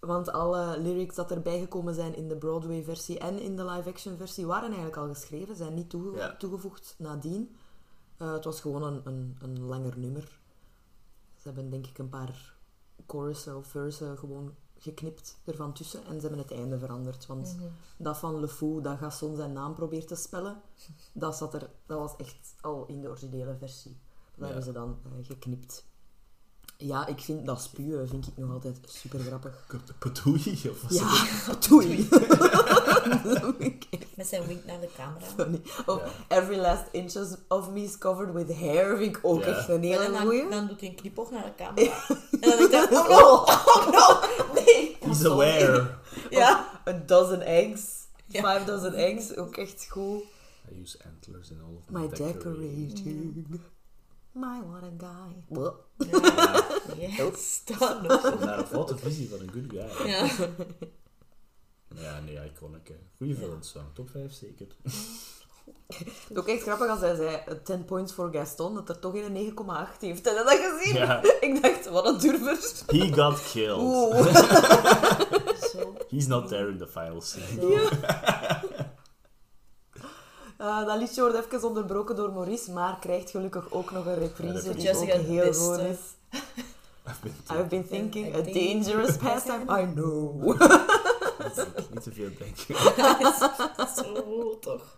Want 0.00 0.32
alle 0.32 0.78
lyrics 0.78 1.14
dat 1.14 1.30
erbij 1.30 1.58
gekomen 1.60 1.94
zijn 1.94 2.16
in 2.16 2.28
de 2.28 2.36
Broadway-versie 2.36 3.18
en 3.18 3.40
in 3.40 3.56
de 3.56 3.64
live-action-versie 3.64 4.46
waren 4.46 4.66
eigenlijk 4.66 4.96
al 4.96 5.06
geschreven, 5.08 5.56
zijn 5.56 5.74
niet 5.74 5.90
toege- 5.90 6.16
Ja. 6.18 6.36
toegevoegd 6.36 6.94
nadien. 6.98 7.56
Eh, 8.16 8.32
het 8.32 8.44
was 8.44 8.60
gewoon 8.60 8.82
een, 8.82 9.00
een, 9.04 9.36
een 9.42 9.60
langer 9.64 9.98
nummer. 9.98 10.38
Ze 11.36 11.42
hebben 11.48 11.70
denk 11.70 11.86
ik 11.86 11.98
een 11.98 12.08
paar 12.08 12.54
chorussen 13.06 13.56
of 13.56 13.66
versen 13.66 14.18
gewoon 14.18 14.54
geknipt 14.82 15.38
ervan 15.44 15.72
tussen 15.72 16.04
en 16.06 16.14
ze 16.20 16.26
hebben 16.26 16.38
het 16.38 16.52
einde 16.52 16.78
veranderd. 16.78 17.26
Want 17.26 17.56
Mhm. 17.56 17.66
dat 17.96 18.18
van 18.18 18.40
Le 18.40 18.48
Fou, 18.48 18.82
dat 18.82 18.98
Gaston 18.98 19.36
zijn 19.36 19.52
naam 19.52 19.74
probeert 19.74 20.08
te 20.08 20.14
spellen, 20.14 20.62
dat, 21.12 21.36
zat 21.36 21.54
er, 21.54 21.70
dat 21.86 21.98
was 21.98 22.16
echt 22.16 22.54
al 22.60 22.86
in 22.86 23.00
de 23.00 23.08
originele 23.08 23.56
versie. 23.58 23.96
Dat 24.30 24.38
Ja. 24.38 24.44
hebben 24.44 24.62
ze 24.64 24.72
dan 24.72 24.98
eh, 25.04 25.26
geknipt. 25.26 25.84
Ja, 26.76 27.06
ik 27.06 27.20
vind 27.20 27.46
dat 27.46 27.62
spuwen 27.62 28.08
vind 28.08 28.26
ik 28.26 28.36
nog 28.36 28.52
altijd 28.52 28.78
super 28.84 29.18
grappig. 29.20 29.66
Patoei? 29.98 30.60
Of 30.70 30.82
was 30.82 30.98
Ja, 30.98 31.12
echt 31.12 31.70
Met 34.16 34.26
zijn 34.26 34.46
wink 34.46 34.64
naar 34.64 34.80
de 34.80 34.88
camera. 34.96 35.24
funny. 35.36 35.60
Of 35.86 36.02
Ja. 36.28 36.38
Every 36.40 36.56
last 36.58 36.84
inches 36.92 37.34
of 37.48 37.70
me 37.70 37.82
is 37.82 37.98
covered 37.98 38.32
with 38.34 38.58
hair 38.58 38.96
vind 38.96 39.16
ik 39.16 39.24
ook 39.24 39.40
Ja. 39.44 39.46
echt 39.46 39.68
een 39.68 39.82
hele 39.82 40.10
dan, 40.10 40.20
goeie. 40.20 40.48
dan 40.48 40.66
doet 40.66 40.80
hij 40.80 40.88
een 40.88 40.94
knipoog 40.94 41.30
naar 41.30 41.44
de 41.44 41.54
camera. 41.64 41.92
En 42.40 42.40
dan 42.40 42.58
denk 42.70 42.72
ik, 42.72 42.90
oh 42.90 43.08
no, 43.08 43.44
oh 43.74 43.90
no, 43.90 44.20
nee. 44.54 44.96
He's 45.00 45.24
aware. 45.24 45.90
Ja. 46.30 46.80
A 46.88 46.92
dozen 47.06 47.40
eggs. 47.40 47.90
Ja. 48.26 48.52
Five 48.54 48.64
dozen 48.66 48.94
eggs, 48.94 49.36
ook 49.36 49.56
echt 49.56 49.86
goed. 49.90 50.22
I 50.72 50.80
use 50.80 50.98
antlers 51.04 51.50
in 51.50 51.60
all 51.60 51.74
of 51.76 51.88
my, 51.90 52.00
My 52.00 52.08
decorating. 52.08 52.92
decorating. 52.92 53.60
My 54.32 54.60
what 54.70 54.82
a 54.82 54.92
guy. 54.98 55.44
Well, 55.48 55.72
Ja, 56.98 57.14
Yes, 57.16 57.62
dat 57.64 58.02
nog. 58.02 58.44
naar 58.44 58.58
een 58.58 58.66
foute 58.66 58.96
visie 58.98 59.28
van 59.28 59.40
een 59.40 59.50
good 59.52 59.64
guy. 59.70 60.08
Ja. 60.08 60.28
Ja, 61.94 62.20
nee, 62.20 62.38
iconic. 62.44 62.88
hè. 62.88 62.94
Goeie 63.16 63.36
film 63.36 63.62
song. 63.62 63.84
Top 63.94 64.10
5 64.10 64.32
zeker. 64.32 64.66
Het 65.86 66.06
is 66.28 66.36
ook 66.36 66.48
echt 66.48 66.62
grappig 66.62 66.88
als 66.88 67.00
hij 67.00 67.14
zei 67.14 67.36
eh, 67.46 67.54
10 67.64 67.84
points 67.84 68.12
voor 68.12 68.28
Gaston, 68.32 68.74
dat 68.74 68.88
er 68.88 68.98
toch 68.98 69.14
in 69.14 69.36
een 69.36 69.54
9,8 69.54 70.00
heeft. 70.00 70.24
Heb 70.24 70.34
je 70.36 70.42
dat 70.44 70.58
gezien? 70.78 70.94
Ja. 70.94 71.22
Ik 71.40 71.62
dacht, 71.62 71.88
wat 71.88 72.06
een 72.06 72.18
durver. 72.18 72.58
He 72.86 73.12
got 73.12 73.50
killed. 73.50 73.78
Oeh. 73.78 74.26
He's 76.12 76.26
not 76.26 76.48
there 76.48 76.68
in 76.68 76.78
the 76.78 76.86
final 76.86 77.20
scene. 77.20 77.60
Eh, 80.62 80.86
dat 80.86 80.98
liedje 80.98 81.20
wordt 81.20 81.36
even 81.36 81.68
onderbroken 81.68 82.16
door 82.16 82.32
Maurice, 82.32 82.72
maar 82.72 82.98
krijgt 82.98 83.30
gelukkig 83.30 83.70
ook 83.70 83.90
nog 83.90 84.06
een 84.06 84.14
reprise 84.14 84.74
die 84.74 84.96
ook 84.96 85.04
heel 85.04 85.44
beste. 85.44 85.62
goed 85.62 85.78
is. 85.78 85.98
I've 87.06 87.20
been 87.22 87.58
I've 87.58 87.66
been 87.66 87.86
thinking, 87.86 88.34
a 88.34 88.40
dangerous 88.40 89.16
pastime, 89.16 89.80
I 89.80 89.92
know. 89.92 90.44
Niet 91.90 92.02
te 92.02 92.12
veel 92.12 92.30
denken. 92.38 92.76
Zo, 93.96 94.58
toch. 94.58 94.96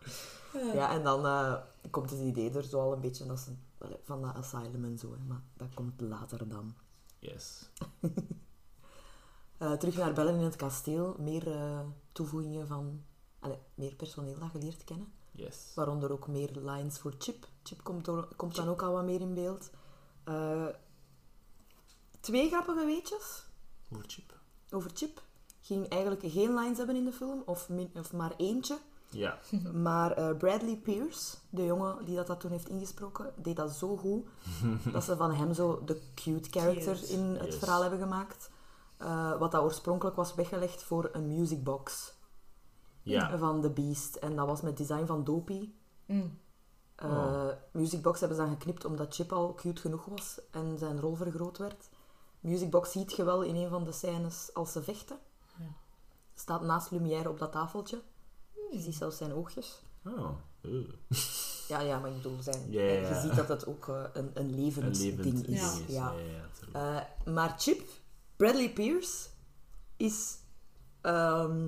Ja, 0.74 0.90
en 0.90 1.02
dan 1.02 1.26
eh, 1.26 1.54
komt 1.90 2.10
het 2.10 2.20
idee 2.20 2.50
er 2.50 2.64
zo 2.64 2.80
al 2.80 2.92
een 2.92 3.00
beetje 3.00 3.30
als 3.30 3.46
een, 3.46 3.58
van 4.02 4.22
dat 4.22 4.34
asylum 4.34 4.84
en 4.84 4.98
zo, 4.98 5.12
hè, 5.12 5.24
maar 5.28 5.42
dat 5.56 5.74
komt 5.74 6.00
later 6.00 6.48
dan. 6.48 6.74
Yes. 7.18 7.70
Eh, 9.58 9.72
terug 9.72 9.96
naar 9.96 10.12
Bellen 10.12 10.34
in 10.34 10.44
het 10.44 10.56
kasteel, 10.56 11.16
meer 11.18 11.48
toevoegingen 12.12 12.66
van, 12.66 13.02
allee, 13.38 13.58
meer 13.74 13.94
personeel 13.94 14.38
dat 14.38 14.52
je 14.52 14.58
leert 14.58 14.84
kennen. 14.84 15.12
Yes. 15.36 15.72
Waaronder 15.74 16.12
ook 16.12 16.26
meer 16.28 16.50
lines 16.54 16.98
voor 16.98 17.14
Chip. 17.18 17.46
Chip 17.62 17.82
komt, 17.82 18.04
door, 18.04 18.28
komt 18.36 18.54
dan 18.56 18.68
ook 18.68 18.82
al 18.82 18.92
wat 18.92 19.04
meer 19.04 19.20
in 19.20 19.34
beeld. 19.34 19.70
Eh, 20.24 20.66
twee 22.20 22.48
grappige 22.48 22.84
weetjes 22.86 23.44
More 23.88 24.04
chip. 24.06 24.38
over 24.70 24.90
Chip. 24.94 25.22
Ging 25.60 25.88
eigenlijk 25.88 26.22
geen 26.26 26.54
lines 26.54 26.76
hebben 26.76 26.96
in 26.96 27.04
de 27.04 27.12
film, 27.12 27.42
of, 27.46 27.68
min, 27.68 27.90
of 27.94 28.12
maar 28.12 28.32
eentje. 28.36 28.78
Ja. 29.10 29.38
Maar 29.72 30.12
eh, 30.12 30.36
Bradley 30.36 30.76
Pierce, 30.76 31.36
de 31.50 31.64
jongen 31.64 32.04
die 32.04 32.16
dat, 32.16 32.26
dat 32.26 32.40
toen 32.40 32.50
heeft 32.50 32.68
ingesproken, 32.68 33.32
deed 33.36 33.56
dat 33.56 33.70
zo 33.72 33.96
goed 33.96 34.26
dat 34.92 35.04
ze 35.04 35.16
van 35.16 35.32
hem 35.32 35.54
zo 35.54 35.82
de 35.84 36.00
cute 36.14 36.50
character 36.50 36.94
Cute. 36.94 37.12
in 37.12 37.20
het 37.24 37.44
Yes. 37.46 37.56
verhaal 37.56 37.80
hebben 37.80 37.98
gemaakt. 38.00 38.50
Eh, 38.96 39.38
wat 39.38 39.52
dat 39.52 39.62
oorspronkelijk 39.62 40.16
was 40.16 40.34
weggelegd 40.34 40.82
voor 40.82 41.08
een 41.12 41.26
musicbox 41.26 42.13
Ja. 43.04 43.38
van 43.38 43.60
The 43.60 43.70
Beast. 43.70 44.14
En 44.14 44.36
dat 44.36 44.46
was 44.46 44.60
met 44.60 44.76
design 44.76 45.04
van 45.04 45.24
Dopey. 45.24 45.72
Mm. 46.06 46.38
Eh 46.94 47.08
Oh. 47.10 47.48
Musicbox 47.72 48.20
hebben 48.20 48.38
ze 48.38 48.44
dan 48.44 48.52
geknipt 48.52 48.84
omdat 48.84 49.14
Chip 49.14 49.32
al 49.32 49.54
cute 49.54 49.80
genoeg 49.80 50.04
was 50.04 50.40
en 50.50 50.78
zijn 50.78 51.00
rol 51.00 51.14
vergroot 51.14 51.58
werd. 51.58 51.88
Musicbox 52.40 52.92
ziet 52.92 53.12
je 53.12 53.24
wel 53.24 53.42
in 53.42 53.54
een 53.54 53.68
van 53.68 53.84
de 53.84 53.92
scènes 53.92 54.50
als 54.52 54.72
ze 54.72 54.82
vechten. 54.82 55.18
Ja. 55.58 55.74
Staat 56.34 56.62
naast 56.62 56.90
Lumière 56.90 57.28
op 57.28 57.38
dat 57.38 57.52
tafeltje. 57.52 58.02
Je 58.70 58.80
ziet 58.80 58.94
zelfs 58.94 59.16
zijn 59.16 59.32
oogjes. 59.32 59.82
Oh. 60.04 60.30
Oeh. 60.64 60.88
Ja, 61.68 61.80
ja, 61.80 61.98
maar 61.98 62.10
ik 62.10 62.16
bedoel, 62.16 62.42
zijn, 62.42 62.70
je 62.70 63.20
ziet 63.22 63.36
dat 63.36 63.48
het 63.48 63.66
ook 63.66 63.88
eh, 63.88 64.02
een, 64.12 64.30
een 64.34 64.48
Een 64.48 64.54
levend 64.54 64.98
ding 64.98 65.22
ding 65.22 65.46
is. 65.46 65.80
Ja. 65.86 66.12
Ja, 66.12 66.12
ja, 66.12 66.30
ja, 66.32 66.48
tuurlijk. 66.58 67.06
Eh, 67.26 67.32
maar 67.32 67.54
Chip, 67.58 67.88
Bradley 68.36 68.72
Pierce, 68.72 69.28
is 69.96 70.38
ehm, 71.00 71.66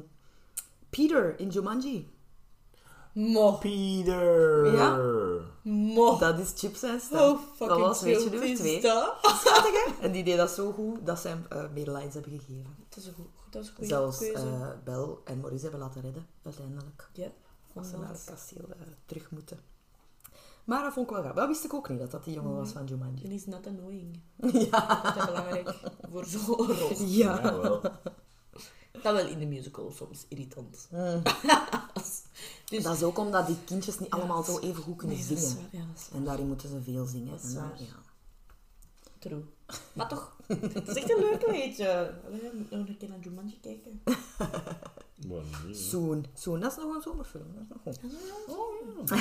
Peter 0.96 1.38
in 1.40 1.48
Jumanji. 1.48 2.14
Mo. 3.12 3.52
Peter! 3.52 4.72
Ja. 4.72 4.96
Mo. 5.62 6.18
Dat 6.18 6.38
is 6.38 6.52
Chip 6.56 6.76
zijn 6.76 7.00
stem. 7.00 7.18
Oh, 7.20 7.38
fucking 7.56 7.68
dat 7.68 7.78
was 7.78 8.00
weetje 8.02 8.18
cute 8.22 8.30
nummer 8.30 8.50
is 8.50 8.58
twee. 8.58 8.80
dat? 8.80 9.14
Schattig, 9.22 9.84
hè? 9.84 10.02
En 10.06 10.12
die 10.12 10.24
deed 10.24 10.36
dat 10.36 10.50
zo 10.50 10.72
goed 10.72 11.06
dat 11.06 11.18
ze 11.18 11.28
hem 11.28 11.46
eh, 11.48 11.64
meer 11.74 11.90
lines 11.90 12.14
hebben 12.14 12.32
gegeven. 12.32 12.76
Dat 12.88 12.98
is 12.98 13.06
een 13.06 13.14
goed, 13.14 13.26
dat 13.50 13.62
is 13.62 13.68
een 13.68 13.74
goede 13.74 13.88
Zelfs 13.90 14.18
keuze. 14.18 14.34
eh, 14.46 14.68
Bel 14.84 15.20
en 15.24 15.40
Maurice 15.40 15.62
hebben 15.62 15.80
laten 15.80 16.00
redden, 16.00 16.26
uiteindelijk. 16.42 17.08
ja. 17.12 17.28
Als 17.74 17.88
ze 17.88 17.96
naar 17.98 18.08
het 18.08 18.24
kasteel 18.24 18.64
eh, 18.68 18.86
terug 19.06 19.30
moeten. 19.30 19.58
Maar 20.64 20.82
dat 20.82 20.92
vond 20.92 21.06
ik 21.06 21.12
wel 21.12 21.22
grappig. 21.22 21.40
Dat 21.42 21.50
wist 21.52 21.64
ik 21.64 21.74
ook 21.74 21.88
niet, 21.88 21.98
dat 21.98 22.10
dat 22.10 22.24
die 22.24 22.34
jongen 22.34 22.56
was 22.56 22.70
van 22.70 22.84
Jumanji. 22.84 23.24
En 23.24 23.30
is 23.30 23.46
not 23.46 23.66
annoying. 23.66 24.20
Ja. 24.70 25.00
Dat 25.02 25.16
is 25.16 25.24
belangrijk 25.24 25.74
voor 26.10 26.24
zo'n 26.24 26.56
rol. 26.78 26.90
Ja. 27.06 27.40
Ja, 27.42 27.60
wel. 27.60 27.80
Dat 29.02 29.14
wel 29.14 29.26
in 29.26 29.38
de 29.38 29.46
musical 29.46 29.92
soms 29.96 30.24
irritant. 30.28 30.88
Mm. 30.90 31.22
Dus, 32.70 32.82
Dat 32.82 32.96
is 32.96 33.02
ook 33.02 33.18
omdat 33.18 33.46
die 33.46 33.56
kindjes 33.64 33.98
niet 33.98 34.10
allemaal 34.10 34.42
zo 34.42 34.58
even 34.58 34.82
goed 34.82 34.96
kunnen 34.96 35.16
nee, 35.16 35.26
zingen. 35.26 35.56
waar, 35.56 35.80
ja. 35.80 35.86
En 36.14 36.24
daarin 36.24 36.46
moeten 36.46 36.68
ze 36.68 36.82
veel 36.82 37.04
zingen. 37.06 37.30
Dat 37.30 37.42
is 37.42 37.48
En 37.48 37.54
dan- 37.54 37.68
waar. 37.68 37.80
ja. 37.80 37.94
True. 39.18 39.44
Maar 39.92 40.08
toch, 40.08 40.36
het 40.46 40.88
is 40.88 40.94
echt 40.94 41.10
een 41.10 41.18
leuk 41.18 41.46
weetje. 41.46 42.14
Allee, 42.26 42.42
je 42.42 42.50
moet 42.54 42.70
nog 42.70 42.88
een 42.88 42.96
keer 42.96 43.08
naar 43.08 43.18
Jumanji 43.18 43.60
kijken. 43.60 44.02
Soon. 45.90 46.26
Soon, 46.34 46.60
dat 46.60 46.70
is 46.72 46.78
nog 46.78 46.94
een 46.94 47.02
zomerfilm. 47.02 47.44
Dat 47.84 47.94
is 47.94 48.00
nog 48.02 48.12
goed. 48.46 48.56
Oh, 48.56 49.18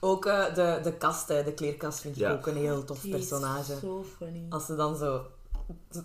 Ook 0.00 0.26
eh, 0.26 0.54
de, 0.54 0.80
de 0.82 0.96
kast, 0.96 1.28
hè, 1.28 1.44
de 1.44 1.52
kleerkast, 1.54 2.00
vind 2.00 2.14
ik 2.16 2.20
Ja. 2.22 2.32
ook 2.32 2.46
een 2.46 2.56
heel 2.56 2.84
tof 2.84 3.00
Die 3.00 3.14
is 3.14 3.18
personage. 3.28 3.78
zo 3.78 4.04
funny. 4.16 4.46
Als 4.48 4.66
ze 4.66 4.74
dan 4.76 4.96
zo 4.96 5.26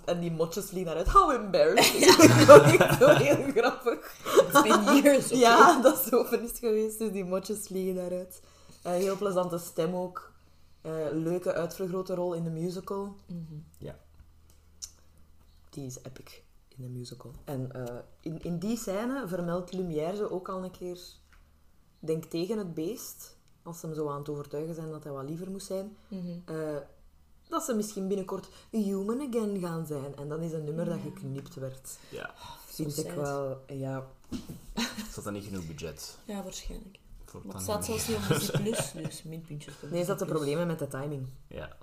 En 0.05 0.19
die 0.19 0.31
motjes 0.31 0.65
vliegen 0.65 0.95
daaruit. 0.95 1.13
How 1.13 1.31
embarrassing. 1.31 2.15
dat 2.45 2.65
is 2.65 2.97
zo 2.97 3.07
heel 3.07 3.51
grappig. 3.51 4.17
It's 4.23 4.61
been 4.61 5.01
years. 5.01 5.29
Ja, 5.29 5.81
dat 5.81 5.99
is 5.99 6.05
zo 6.05 6.21
is 6.21 6.59
geweest. 6.59 6.99
Dus 6.99 7.11
die 7.11 7.25
motjes 7.25 7.67
vliegen 7.67 7.95
daaruit. 7.95 8.41
Eh, 8.83 8.91
heel 8.91 9.17
plezante 9.17 9.57
stem 9.57 9.95
ook. 9.95 10.33
Eh, 10.81 10.91
leuke 11.11 11.53
uitvergrote 11.53 12.15
rol 12.15 12.33
in 12.33 12.43
de 12.43 12.49
musical. 12.49 13.15
Mhm. 13.25 13.59
Ja. 13.77 13.95
Die 15.69 15.85
is 15.85 15.97
epic 16.03 16.41
in 16.67 16.83
de 16.83 16.89
musical. 16.89 17.31
En 17.43 17.71
eh, 17.71 17.95
in, 18.19 18.41
in 18.41 18.59
die 18.59 18.77
scène 18.77 19.27
vermeldt 19.27 19.73
Lumière 19.73 20.15
ze 20.15 20.31
ook 20.31 20.49
al 20.49 20.63
een 20.63 20.71
keer... 20.71 20.99
Denk 21.99 22.23
tegen 22.23 22.57
het 22.57 22.73
beest. 22.73 23.37
Als 23.63 23.79
ze 23.79 23.85
hem 23.85 23.95
zo 23.95 24.09
aan 24.09 24.19
het 24.19 24.29
overtuigen 24.29 24.75
zijn 24.75 24.89
dat 24.89 25.03
hij 25.03 25.13
wat 25.13 25.29
liever 25.29 25.51
moest 25.51 25.67
zijn. 25.67 25.97
Mhm. 26.07 26.39
eh, 26.45 26.77
dat 27.49 27.63
ze 27.63 27.73
misschien 27.73 28.07
binnenkort 28.07 28.47
human 28.71 29.27
again 29.29 29.59
gaan 29.59 29.85
zijn. 29.85 30.15
En 30.15 30.27
dat 30.29 30.41
is 30.41 30.51
een 30.51 30.63
nummer 30.63 30.85
dat 30.85 30.99
geknipt 31.03 31.55
werd. 31.55 31.97
Ja. 32.09 32.33
Vind 32.65 32.93
Zo 32.93 33.01
ik 33.01 33.11
wel... 33.11 33.61
Ja, 33.67 34.05
Zat 35.13 35.25
er 35.25 35.31
niet 35.31 35.43
genoeg 35.45 35.67
budget 35.67 36.17
Ja, 36.25 36.43
waarschijnlijk. 36.43 36.99
voor 37.25 37.41
Maar 37.45 37.53
het 37.55 37.63
staat 37.63 37.85
zelfs 37.85 38.07
niet 38.07 38.17
op 38.17 38.29
Muziek 38.29 38.51
Plus, 38.61 38.91
dus 38.91 39.23
minpuntjes 39.23 39.73
voor 39.73 39.89
nee, 39.89 39.99
is 40.01 40.07
dat 40.07 40.19
de 40.19 40.25
Plus. 40.25 40.37
problemen 40.37 40.67
met 40.67 40.79
de 40.79 40.87
timing. 40.87 41.27
Ja. 41.47 41.77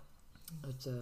Het 0.67 0.87
eh, 0.87 0.93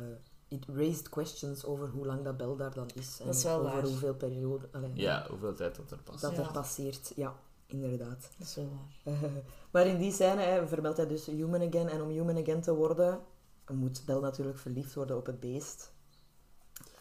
it 0.48 0.64
raised 0.74 1.08
questions 1.08 1.64
over 1.64 1.88
hoe 1.88 2.06
lang 2.06 2.24
dat 2.24 2.36
bel 2.36 2.56
daar 2.56 2.74
dan 2.74 2.88
is. 2.94 3.16
En 3.20 3.26
Dat 3.26 3.34
is 3.34 3.42
wel 3.42 3.58
over 3.58 3.72
waar. 3.72 3.82
hoeveel 3.82 4.14
periode... 4.14 4.68
allee, 4.72 4.90
ja, 4.94 5.26
hoeveel 5.28 5.54
tijd 5.54 5.76
dat 5.76 5.90
er 5.90 5.98
past. 5.98 6.20
Dat 6.20 6.32
Ja. 6.36 6.38
er 6.42 6.52
passeert. 6.52 7.12
Ja, 7.16 7.34
inderdaad. 7.66 8.30
Dat 8.38 8.46
is 8.46 8.54
wel 8.54 8.68
waar. 9.04 9.14
Eh, 9.14 9.22
maar 9.72 9.86
in 9.86 9.98
die 9.98 10.12
scène 10.12 10.40
hè, 10.42 10.68
vermeldt 10.68 10.96
hij 10.96 11.06
dus 11.06 11.26
human 11.26 11.68
again. 11.68 11.88
En 11.88 12.02
om 12.02 12.08
human 12.08 12.36
again 12.42 12.60
te 12.60 12.74
worden, 12.74 13.20
moet 13.72 14.02
Bel 14.06 14.20
natuurlijk 14.20 14.58
verliefd 14.58 14.94
worden 14.94 15.16
op 15.16 15.26
het 15.26 15.40
beest. 15.40 15.92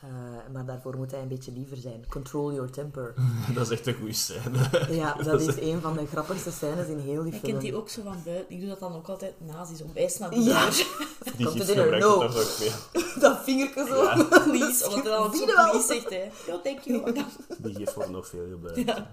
Eh, 0.01 0.09
maar 0.53 0.65
daarvoor 0.65 0.97
moet 0.97 1.11
hij 1.11 1.21
een 1.21 1.27
beetje 1.27 1.51
liever 1.51 1.77
zijn. 1.77 2.05
Control 2.09 2.53
your 2.53 2.69
temper. 2.71 3.13
dat 3.53 3.65
is 3.65 3.69
echt 3.77 3.87
een 3.87 3.93
goede 3.93 4.13
scène. 4.13 4.85
Ja, 4.89 5.13
dat 5.23 5.41
is 5.41 5.59
een 5.61 5.81
van 5.81 5.97
de 5.97 6.05
grappigste 6.05 6.51
scènes 6.51 6.87
in 6.87 6.97
heel 6.99 7.23
die 7.23 7.33
Ik 7.33 7.39
film. 7.39 7.51
kent 7.51 7.61
die 7.63 7.75
ook 7.75 7.89
zo 7.89 8.01
van 8.03 8.17
buiten. 8.25 8.53
Ik 8.55 8.59
doe 8.59 8.69
dat 8.69 8.79
dan 8.79 8.95
ook 8.95 9.07
altijd 9.07 9.33
nazi's 9.41 9.81
om 9.81 9.93
wijs 9.93 10.17
naar 10.17 10.29
de 10.29 10.39
Ja. 10.43 10.63
deur. 10.69 10.73
Die 11.37 11.45
Komt 11.45 11.57
gids 11.57 11.69
er? 11.69 11.81
gebruikt 11.81 12.05
No. 12.05 12.19
toch 12.19 12.35
ook 12.37 12.45
veel. 12.45 13.01
Dat 13.21 13.43
vingertje 13.43 13.85
zo. 13.87 14.03
Ja. 14.03 14.23
Please, 14.43 14.89
omdat 14.89 15.37
hij 15.37 15.45
dan 15.71 15.81
zegt, 15.81 16.09
hè. 16.09 16.23
Ja, 16.47 16.59
thank 16.63 16.79
you. 16.79 17.13
Die 17.57 17.87
wordt 17.95 18.09
nog 18.09 18.27
veel 18.27 18.47
gebruikt. 18.49 18.79
Ja. 18.79 19.07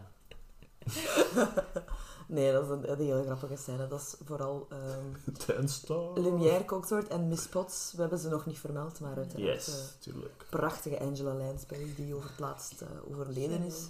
Nee, 2.27 2.53
dat 2.53 2.65
is 2.65 2.71
een, 2.71 2.91
een 2.91 2.99
hele 2.99 3.23
grappige 3.23 3.57
scène. 3.57 3.87
Dat 3.87 4.01
is 4.01 4.17
vooral 4.25 4.67
ehm 4.71 5.35
Tuinstar. 5.47 6.19
Lumière, 6.19 7.07
en 7.09 7.29
Miss 7.29 7.49
Potts. 7.49 7.93
We 7.93 8.01
hebben 8.01 8.19
ze 8.19 8.29
nog 8.29 8.47
niet 8.47 8.59
vermeld, 8.59 9.01
maar 9.01 9.17
uiteraard... 9.17 9.67
Yes, 9.67 9.69
eh, 9.69 10.01
tuurlijk. 10.01 10.47
prachtige 10.51 11.01
Angela 11.01 11.35
Lansbury, 11.35 11.95
die 11.95 12.15
over 12.15 12.31
het 12.31 12.39
laatst 12.39 12.81
eh, 12.81 12.89
overleden 13.11 13.63
is. 13.63 13.89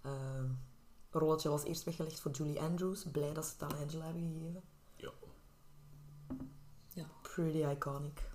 Eh, 0.00 0.10
een 1.10 1.20
rolletje 1.20 1.48
was 1.48 1.64
eerst 1.64 1.84
weggelegd 1.84 2.20
voor 2.20 2.30
Julie 2.30 2.60
Andrews. 2.60 3.04
Blij 3.12 3.32
dat 3.32 3.44
ze 3.44 3.52
het 3.58 3.62
aan 3.62 3.78
Angela 3.78 4.04
hebben 4.04 4.22
gegeven. 4.22 4.62
Ja. 4.96 5.12
Ja. 6.92 7.06
Pretty 7.22 7.64
iconic. 7.70 8.34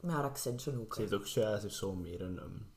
Met 0.00 0.14
haar 0.14 0.24
accentje 0.24 0.80
ook. 0.80 0.94
Ze 0.94 1.00
heeft 1.00 1.12
ook 1.12 1.26
ja, 1.26 1.56
ze 1.56 1.62
heeft 1.62 1.74
zo 1.74 1.94
meer 1.94 2.20
een, 2.20 2.42
um, 2.42 2.69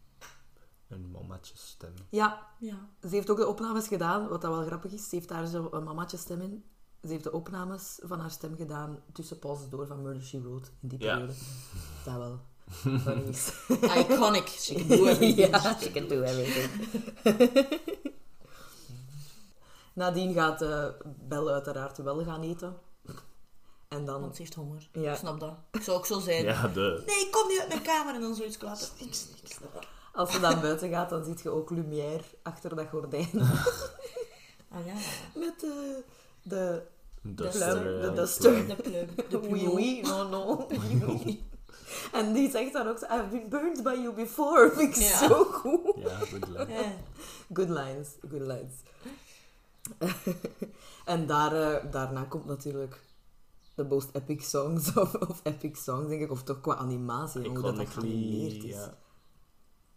een 0.94 1.40
stem. 1.42 1.94
Ja, 2.10 2.48
Ja. 2.60 2.90
ze 3.02 3.08
heeft 3.10 3.30
ook 3.30 3.38
de 3.38 3.48
opnames 3.48 3.88
gedaan, 3.88 4.28
wat 4.28 4.42
dat 4.42 4.52
wel 4.56 4.66
grappig 4.66 4.92
is. 4.92 5.10
Ze 5.10 5.16
heeft 5.16 5.28
daar 5.28 5.46
zo 5.48 5.68
een 5.72 5.84
mammatje 5.84 6.18
stem 6.18 6.42
in. 6.42 6.64
Ze 7.02 7.08
heeft 7.10 7.24
de 7.24 7.32
opnames 7.32 8.00
van 8.04 8.20
haar 8.20 8.32
stem 8.32 8.56
gedaan 8.56 9.00
tussen 9.14 9.40
pauses 9.40 9.70
door 9.70 9.88
van 9.88 10.02
Murder, 10.02 10.22
She 10.24 10.42
Wrote, 10.42 10.70
in 10.82 10.88
die 10.88 11.00
Ja. 11.00 11.14
periode. 11.14 11.34
Dat 12.06 12.16
wel. 12.18 12.40
Iconic. 14.00 14.48
She 14.48 14.74
can 14.76 14.88
do 14.88 15.06
everything. 15.12 15.38
ja, 15.52 15.78
she 15.80 15.92
can 15.92 16.08
do 16.08 16.22
everything. 16.22 16.70
Nadien 19.94 20.34
gaat 20.34 20.62
eh 20.62 20.86
Belle 21.06 21.52
uiteraard 21.52 21.98
wel 21.98 22.24
gaan 22.24 22.42
eten. 22.42 22.78
En 23.88 24.06
dan... 24.06 24.22
Want 24.22 24.36
ze 24.36 24.42
heeft 24.42 24.54
honger. 24.54 24.90
Ja. 24.92 25.12
Ik 25.12 25.18
snap 25.18 25.40
dat. 25.40 25.54
Ik 25.72 25.82
zou 25.82 25.98
ook 25.98 26.06
zo 26.06 26.20
zijn. 26.20 26.44
Ja, 26.44 26.68
de... 26.68 27.04
Nee, 27.06 27.30
kom 27.30 27.48
niet 27.48 27.60
uit 27.60 27.68
mijn 27.68 27.82
kamer 27.82 28.16
en 28.16 28.22
dan 28.22 28.36
zoiets 28.36 28.58
klappen. 28.58 28.88
Niks, 29.00 29.26
niks. 29.30 29.58
Als 30.14 30.32
ze 30.32 30.40
dan 30.40 30.62
buiten 30.62 30.90
gaat, 30.90 31.10
dan 31.10 31.24
zie 31.24 31.36
je 31.44 31.50
ook 31.50 31.70
Lumière 31.70 32.24
achter 32.44 32.76
dat 32.76 32.88
gordijn. 32.92 33.30
Ah 34.76 34.86
ja. 34.86 34.94
Met 35.40 35.64
eh, 35.64 35.70
de... 36.44 36.82
Duster. 37.22 37.80
pluim, 37.80 38.02
de 38.02 38.08
ja, 38.08 38.14
duster. 38.14 38.68
De. 38.68 38.76
De 39.30 39.40
Oui, 39.40 39.48
plumeau. 39.48 39.76
oui, 39.76 40.02
no, 40.02 40.28
no. 40.30 40.68
Oui. 41.26 41.44
En 42.12 42.34
die 42.34 42.50
zegt 42.52 42.74
dan 42.74 42.88
ook 42.88 42.98
zo, 42.98 43.06
I've 43.06 43.28
been 43.32 43.50
burned 43.50 43.84
by 43.84 43.90
you 44.02 44.14
before. 44.14 44.72
Vind 44.76 44.96
ik 44.98 45.02
Ja. 45.04 45.28
zo 45.28 45.44
goed. 45.44 45.96
Ja, 45.96 46.20
leuk. 46.50 46.70
Ja. 46.70 46.92
Good 47.54 47.70
lines, 47.70 48.10
good 48.30 48.42
lines. 48.42 48.74
en 51.06 51.26
daar, 51.28 51.54
eh, 51.84 51.92
daarna 51.92 52.24
komt 52.24 52.46
natuurlijk 52.46 53.02
de 53.76 53.84
most 53.84 54.10
epic 54.14 54.50
songs, 54.50 54.94
of, 54.98 55.14
of 55.16 55.40
epic 55.44 55.84
songs, 55.84 56.08
denk 56.10 56.22
ik, 56.22 56.32
of 56.32 56.44
toch 56.44 56.62
qua 56.62 56.76
animatie, 56.76 57.48
hoe 57.50 57.62
dat, 57.62 57.76
dat 57.76 57.88
geanimeerd 57.90 58.64
is. 58.64 58.70
ja. 58.72 58.98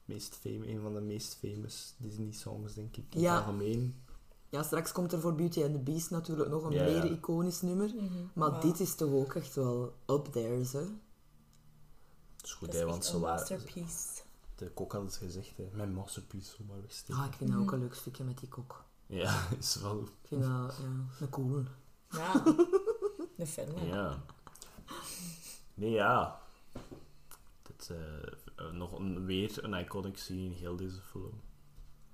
Meest 0.06 0.34
fame, 0.34 0.68
een 0.68 0.80
van 0.80 0.94
de 0.94 1.00
meest 1.00 1.34
famous 1.36 1.94
Disney-songs, 1.98 2.74
denk 2.74 2.96
ik. 2.96 3.14
In 3.14 3.20
Ja. 3.20 3.34
het 3.36 3.44
algemeen. 3.44 4.00
Ja, 4.48 4.62
straks 4.62 4.92
komt 4.92 5.12
er 5.12 5.20
voor 5.20 5.34
Beauty 5.34 5.62
and 5.62 5.72
the 5.72 5.78
Beast 5.80 6.10
natuurlijk 6.10 6.50
nog 6.50 6.64
een 6.64 6.72
Ja, 6.72 6.82
meer 6.84 7.04
ja. 7.04 7.10
iconisch 7.10 7.60
nummer. 7.62 7.94
Mhm. 7.94 8.06
Maar 8.34 8.60
dit 8.60 8.80
is 8.80 8.94
toch 8.94 9.10
ook 9.12 9.34
echt 9.34 9.54
wel 9.54 9.94
up 10.06 10.24
there, 10.24 10.64
hè? 10.64 10.84
Dat 12.36 12.44
is 12.44 12.52
goed, 12.52 12.72
hè, 12.72 12.84
want 12.84 13.04
ze 13.04 13.14
een 13.14 13.20
waren... 13.20 13.38
masterpiece. 13.38 14.22
De 14.54 14.70
kok 14.70 14.92
had 14.92 15.02
het 15.02 15.16
gezegd, 15.16 15.56
hè. 15.56 15.68
Mijn 15.72 15.92
masterpiece, 15.94 16.50
zo 16.56 16.64
maar 16.68 16.80
wegsteken. 16.80 17.20
Ah, 17.22 17.26
ik 17.26 17.32
vind 17.32 17.50
dat 17.50 17.60
ook 17.60 17.72
een 17.72 17.78
leuk 17.78 17.94
stukje 17.94 18.24
met 18.24 18.38
die 18.38 18.48
kok. 18.48 18.84
Ja, 19.06 19.46
is 19.58 19.74
wel... 19.74 20.00
Ik 20.00 20.28
vind 20.28 20.42
dat 20.42 20.50
ja, 20.50 20.84
een 21.20 21.28
cool. 21.30 21.62
Ja. 22.10 22.32
De 23.36 23.46
fan. 23.46 23.86
Ja. 23.86 24.22
Nee, 25.74 25.90
ja. 25.90 26.40
Dat, 27.62 27.90
eh, 27.90 28.32
nog 28.72 28.98
een, 28.98 29.24
weer 29.24 29.58
een 29.64 29.74
iconic 29.74 30.16
scene 30.18 30.44
in 30.44 30.52
heel 30.52 30.76
deze 30.76 31.00
film. 31.10 31.40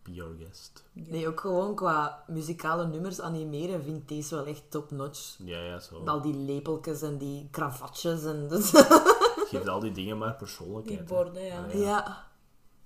Be 0.03 0.13
Your 0.13 0.35
Guest. 0.39 0.85
Ja. 0.93 1.03
Nee, 1.09 1.29
ook 1.29 1.41
gewoon 1.41 1.75
qua 1.75 2.25
muzikale 2.27 2.87
nummers 2.87 3.21
animeren 3.21 3.83
vind 3.85 3.97
ik 3.97 4.09
deze 4.09 4.35
wel 4.35 4.47
echt 4.47 4.71
top-notch. 4.71 5.37
Ja, 5.39 5.59
ja, 5.63 5.79
zo. 5.79 6.05
Al 6.05 6.21
die 6.21 6.35
lepeltjes 6.37 7.03
en 7.03 7.19
die 7.19 7.49
kravatjes 7.51 8.25
en... 8.25 8.49
Dus, 8.49 8.71
Geeft 9.51 9.69
al 9.69 9.81
die 9.81 9.93
dingen 9.93 10.19
maar 10.19 10.35
persoonlijkheid. 10.35 10.99
Die 10.99 11.17
borden, 11.17 11.43
ja. 11.45 11.67
ja, 11.73 12.25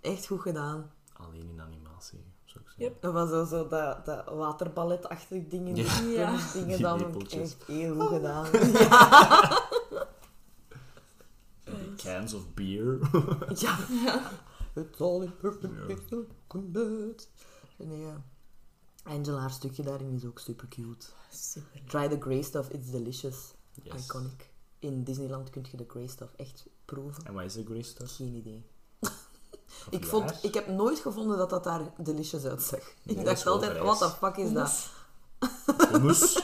echt 0.01 0.27
goed 0.27 0.41
gedaan. 0.41 0.91
Alleen 1.13 1.49
in 1.49 1.61
animatie, 1.61 2.25
zou 2.45 2.65
ik 2.65 2.71
zeggen. 2.71 2.85
Yep. 2.85 3.03
Dat 3.03 3.13
was 3.13 3.31
zo, 3.31 3.45
zo 3.45 3.69
dat, 3.69 4.05
dat 4.07 4.25
waterballetachtig 4.29 5.49
dingen, 5.49 5.75
die 5.75 5.85
Ja. 5.85 6.01
ja. 6.03 6.33
Ja. 6.33 6.53
dingen 6.53 6.69
Die 6.69 6.79
dan 6.83 6.99
lepeltjes. 6.99 7.41
echt 7.43 7.67
heel 7.67 7.95
goed 7.95 8.09
gedaan. 8.09 8.47
Cans 11.97 12.33
of 12.33 12.55
beer. 12.55 12.99
ja. 13.55 13.79
It's 14.75 15.01
all 15.01 15.23
in 15.23 15.37
perfect 15.37 16.15
combat. 16.47 17.29
Nee, 17.77 18.01
ja. 18.01 18.23
Angela, 19.03 19.41
haar 19.41 19.51
stukje 19.51 19.83
daarin 19.83 20.15
is 20.15 20.25
ook 20.25 20.39
super 20.39 20.69
cute. 20.69 21.07
Super. 21.31 21.81
Try 21.87 22.09
the 22.09 22.17
grey 22.21 22.43
stuff, 22.43 22.69
it's 22.69 22.91
delicious. 22.91 23.55
Yes. 23.83 24.05
Iconic. 24.05 24.51
In 24.79 25.05
Disneyland 25.05 25.51
kun 25.51 25.67
je 25.71 25.77
de 25.77 25.85
grey 25.89 26.07
stuff 26.07 26.33
echt 26.37 26.67
proeven. 26.85 27.25
En 27.25 27.35
wat 27.35 27.45
is 27.45 27.55
de 27.55 27.65
grey 27.65 27.83
stuff? 27.83 28.17
Geen 28.17 28.35
idee. 28.35 28.67
Ik, 29.91 30.01
waar? 30.01 30.09
vond, 30.11 30.45
ik 30.45 30.55
heb 30.55 30.69
nooit 30.69 30.99
gevonden 30.99 31.39
dat 31.39 31.51
dat 31.51 31.65
daar 31.65 31.93
delicious 31.99 32.45
uitzag. 32.45 32.95
Nee, 33.03 33.17
ik 33.17 33.25
dacht 33.25 33.47
altijd, 33.47 33.79
what 33.79 33.99
the 33.99 34.09
fuck 34.09 34.37
is 34.37 34.53
dat? 34.53 34.91
Hummus. 35.93 36.43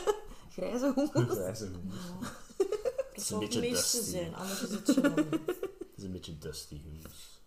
Grijze 0.51 0.93
hummus? 0.95 1.37
Grijze 1.37 1.65
hummus. 1.65 2.31
Dat 3.29 3.41
een 3.41 3.49
zou 3.49 3.61
het 3.61 3.61
beetje 3.61 3.71
meeste 3.71 3.97
dusty. 3.97 4.11
zijn, 4.11 4.35
anders 4.35 4.63
is 4.63 4.71
het 4.71 4.91
gewoon... 4.91 5.15
Het 5.93 5.97
is 5.97 6.05
een 6.05 6.13
beetje 6.13 6.39
dusty 6.39 6.81
hummus. 6.83 7.41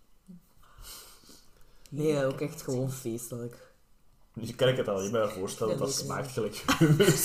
Nee, 1.90 2.26
ook 2.26 2.42
echt 2.42 2.62
gewoon 2.62 2.92
feestelijk. 2.92 3.65
Nu 4.36 4.54
kan 4.54 4.68
ik 4.68 4.78
het 4.78 4.88
alleen 4.88 5.12
maar 5.12 5.30
voorstellen 5.30 5.78
dat 5.78 5.94
smaakt 5.94 6.32
gelijk 6.32 6.64
hummus. 6.80 7.22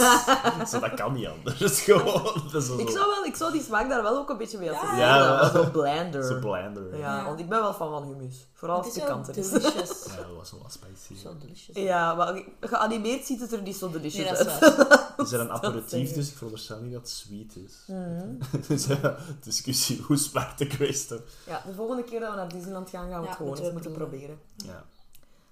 Zo, 0.71 0.81
dat 0.81 0.95
kan 0.95 1.13
niet 1.13 1.27
anders. 1.27 1.81
Gewoon, 1.85 2.43
dat 2.53 2.63
is 2.63 2.69
zo, 2.69 2.79
Ik 2.79 2.89
zou, 2.89 3.07
wel, 3.11 3.25
ik 3.25 3.35
zou 3.37 3.53
die 3.53 3.63
smaak 3.63 3.89
daar 3.89 4.03
wel 4.03 4.17
ook 4.17 4.31
een 4.31 4.37
beetje 4.37 4.59
mee 4.59 4.71
associëren. 4.71 4.99
Ja. 4.99 5.17
Ja, 5.17 5.51
zo 5.51 5.71
blander. 5.71 6.25
zo 6.25 6.39
blander. 6.39 6.97
Ja, 6.99 7.17
Ja. 7.17 7.25
want 7.25 7.41
ik 7.41 7.49
ben 7.49 7.61
wel 7.61 7.75
fan 7.75 7.91
van 7.91 8.03
hummus. 8.05 8.47
Vooral 8.55 8.77
als 8.77 8.95
Het 8.95 9.27
het 9.27 9.37
is 9.37 9.49
delicious. 9.51 10.05
Ja, 10.11 10.17
dat 10.17 10.37
was 10.37 10.51
wel 10.51 10.61
wat 10.63 10.73
spicy. 10.73 11.21
Zo 11.23 11.37
delicious. 11.39 11.79
Ja, 11.79 12.15
maar 12.15 12.43
geanimeerd 12.61 13.27
ziet 13.27 13.41
het 13.41 13.53
er 13.53 13.63
niet 13.63 13.77
zo 13.77 13.91
delicious 13.91 14.31
Nee, 14.31 14.45
dat 14.45 14.47
is 14.47 14.61
uit. 14.61 14.77
waar. 14.89 14.99
Het 15.17 15.27
is 15.29 15.33
er 15.33 15.41
een 15.41 15.51
aperitief, 15.51 16.13
dus 16.13 16.29
ik 16.29 16.35
veronderstel 16.37 16.81
niet 16.81 16.93
dat 16.93 17.01
het 17.01 17.11
sweet 17.11 17.57
is. 17.57 17.75
Mhm. 17.87 18.61
dus 18.69 18.87
ja, 18.87 19.17
discussie, 19.43 20.03
hoe 20.03 20.17
smaakt 20.17 20.59
de 20.59 20.93
stuff? 20.93 21.23
Ja, 21.47 21.63
de 21.67 21.73
volgende 21.75 22.05
keer 22.05 22.21
dat 22.21 22.31
we 22.31 22.37
naar 22.37 22.49
Disneyland 22.49 22.91
gaan, 22.91 23.09
gaan 23.11 23.19
we 23.21 23.23
Ja, 23.23 23.27
het 23.29 23.31
gewoon 23.37 23.47
moeten 23.47 23.65
eens 23.65 23.73
moeten 23.75 23.93
proberen. 23.93 24.39
Ja. 24.57 24.85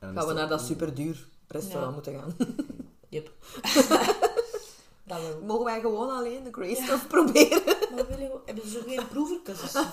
Gaan 0.01 0.27
we 0.27 0.33
naar 0.33 0.49
dat 0.49 0.61
superduur 0.61 1.27
restaurant 1.49 2.05
Ja. 2.07 2.13
moeten 2.15 2.15
gaan. 2.15 2.35
Yep. 3.11 3.31
dat 5.07 5.21
wel. 5.21 5.41
Mogen 5.47 5.65
wij 5.65 5.81
gewoon 5.81 6.11
alleen 6.11 6.45
de 6.45 6.53
grey 6.53 6.75
stuff 6.75 7.07
proberen? 7.17 7.63
Maar 7.95 8.07
we 8.07 8.41
hebben 8.45 8.65
ze 8.69 8.71
zo 8.71 8.81
geen 8.87 9.01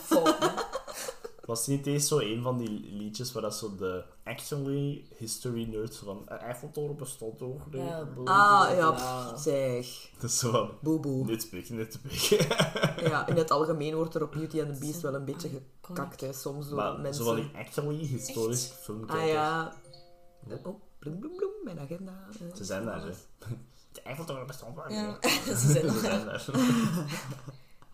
fout, 0.04 0.40
hè? 0.40 0.48
Was 1.46 1.68
niet 1.68 1.88
eens 1.88 2.08
zo 2.08 2.20
een 2.20 2.42
van 2.42 2.58
die 2.58 2.90
liedjes 2.92 3.32
waar 3.32 3.42
dat 3.42 3.56
zo 3.56 3.76
de 3.76 4.04
actually 4.24 5.06
history 5.18 5.68
nerds 5.70 5.98
van 5.98 6.22
"Eh, 6.28 6.42
Eiffeltoren 6.42 6.96
bestond 6.96 7.42
ook? 7.42 7.72
nee?" 7.72 7.86
Ja, 7.86 8.06
boe, 8.06 8.26
Ah, 8.28 8.68
boe, 8.68 8.76
ja, 8.78 8.92
bla. 8.92 9.32
pff, 9.32 9.42
zeg. 9.42 10.10
Dat 10.20 10.30
is 10.30 10.38
zo 10.40 10.52
van, 10.52 10.72
Boe 10.82 11.00
boe. 11.00 11.26
nitpick, 11.26 11.70
nitpick. 11.70 12.22
Ja, 13.10 13.28
in 13.28 13.36
het 13.36 13.52
algemeen 13.52 13.96
wordt 13.96 14.16
er 14.16 14.24
op 14.24 14.32
Beauty 14.32 14.62
and 14.62 14.74
the 14.74 14.80
Beast 14.80 15.02
wel 15.02 15.14
een 15.16 15.26
beetje 15.26 15.50
gekakt, 15.82 16.22
hè. 16.22 16.34
Soms 16.34 16.68
door 16.68 16.76
maar 16.78 17.00
mensen. 17.00 17.24
zo 17.24 17.34
van 17.34 17.36
die 17.42 17.52
actually 17.56 17.98
historische 18.06 18.74
filmkijkers. 18.74 19.28
Ah 19.30 19.34
ja. 19.34 19.74
Oh, 20.64 20.82
bloem 21.10 21.20
bloem 21.20 21.36
bloem, 21.36 21.52
mijn 21.64 21.80
agenda. 21.80 22.12
eh, 22.50 22.56
Ze 22.56 22.64
zijn 22.64 22.86
daar, 22.86 23.02
hè. 23.02 23.12
De 23.92 24.02
Eiffeltoren 24.02 24.48
bestond 24.48 24.76
wel. 24.76 24.92
Ja, 24.92 25.18
ze 25.46 25.56
zijn 25.72 25.90
Ze 25.92 26.02
daar. 26.02 26.02
zijn 26.02 26.26
daar. 26.26 26.40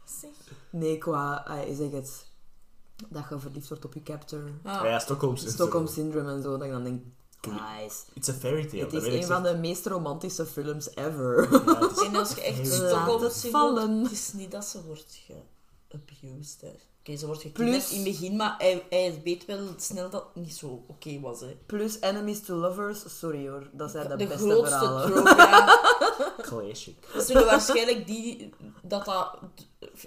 Zeg. 0.06 0.30
Nee, 0.70 0.98
qua, 0.98 1.48
ik 1.48 1.76
zeg 1.78 1.92
het, 1.92 2.26
dat 3.10 3.24
je 3.30 3.40
verliefd 3.40 3.68
wordt 3.68 3.86
op 3.86 3.94
je 3.94 4.04
captor. 4.04 4.42
Ah, 4.64 4.84
Ja, 4.84 5.00
Stockholm 5.00 5.36
Syndrome. 5.38 5.56
Stockholm 5.58 5.88
Syndrome 5.88 6.32
en 6.32 6.42
zo, 6.42 6.52
dat 6.58 6.64
ik 6.68 6.72
dan 6.72 6.84
denk, 6.84 7.04
guys, 7.42 8.06
It's 8.14 8.30
a 8.30 8.34
fairy 8.34 8.66
tale. 8.66 8.84
het 8.84 8.94
is 8.94 9.06
een 9.06 9.24
van 9.26 9.44
de 9.44 9.58
meest 9.58 9.86
romantische 9.86 10.46
films 10.46 10.96
ever. 10.96 11.52
Ja, 11.52 11.80
het 11.88 11.98
is 11.98 12.06
En 12.08 12.16
als 12.16 12.34
je 12.34 12.42
echt 12.42 12.68
Stockholm 12.74 13.32
vallen. 13.32 14.02
Het 14.04 14.12
is 14.12 14.34
niet 14.34 14.52
dat 14.52 14.66
ze 14.66 14.84
wordt 14.84 15.20
geabused, 15.90 16.62
hè. 16.62 16.76
Oké, 17.06 17.18
ze 17.18 17.26
wordt 17.26 17.42
gekidnapt 17.42 17.72
Plus- 17.72 17.90
in 17.92 17.96
het 17.96 18.04
begin, 18.20 18.36
maar 18.36 18.56
hij, 18.58 18.86
hij 18.90 19.22
weet 19.24 19.46
wel 19.46 19.68
snel 19.78 20.10
dat 20.10 20.26
het 20.34 20.44
niet 20.44 20.54
zo 20.56 20.84
oké 20.88 21.20
was, 21.20 21.40
hè. 21.40 21.58
Plus 21.66 21.98
Enemies 22.02 22.42
to 22.42 22.56
Lovers, 22.56 23.04
sorry 23.20 23.48
hoor, 23.50 23.70
dat 23.72 23.92
zijn 23.92 24.08
de, 24.10 24.16
de 24.16 24.28
beste 24.28 24.50
grootste 24.50 24.78
verhalen. 24.78 25.12
trope, 25.12 25.36
ja. 25.36 25.80
classic. 26.48 26.96
Ze 27.14 27.22
zullen 27.22 27.46
waarschijnlijk 27.46 28.08
die 28.08 28.50
dat, 28.82 29.06
dat 29.06 29.38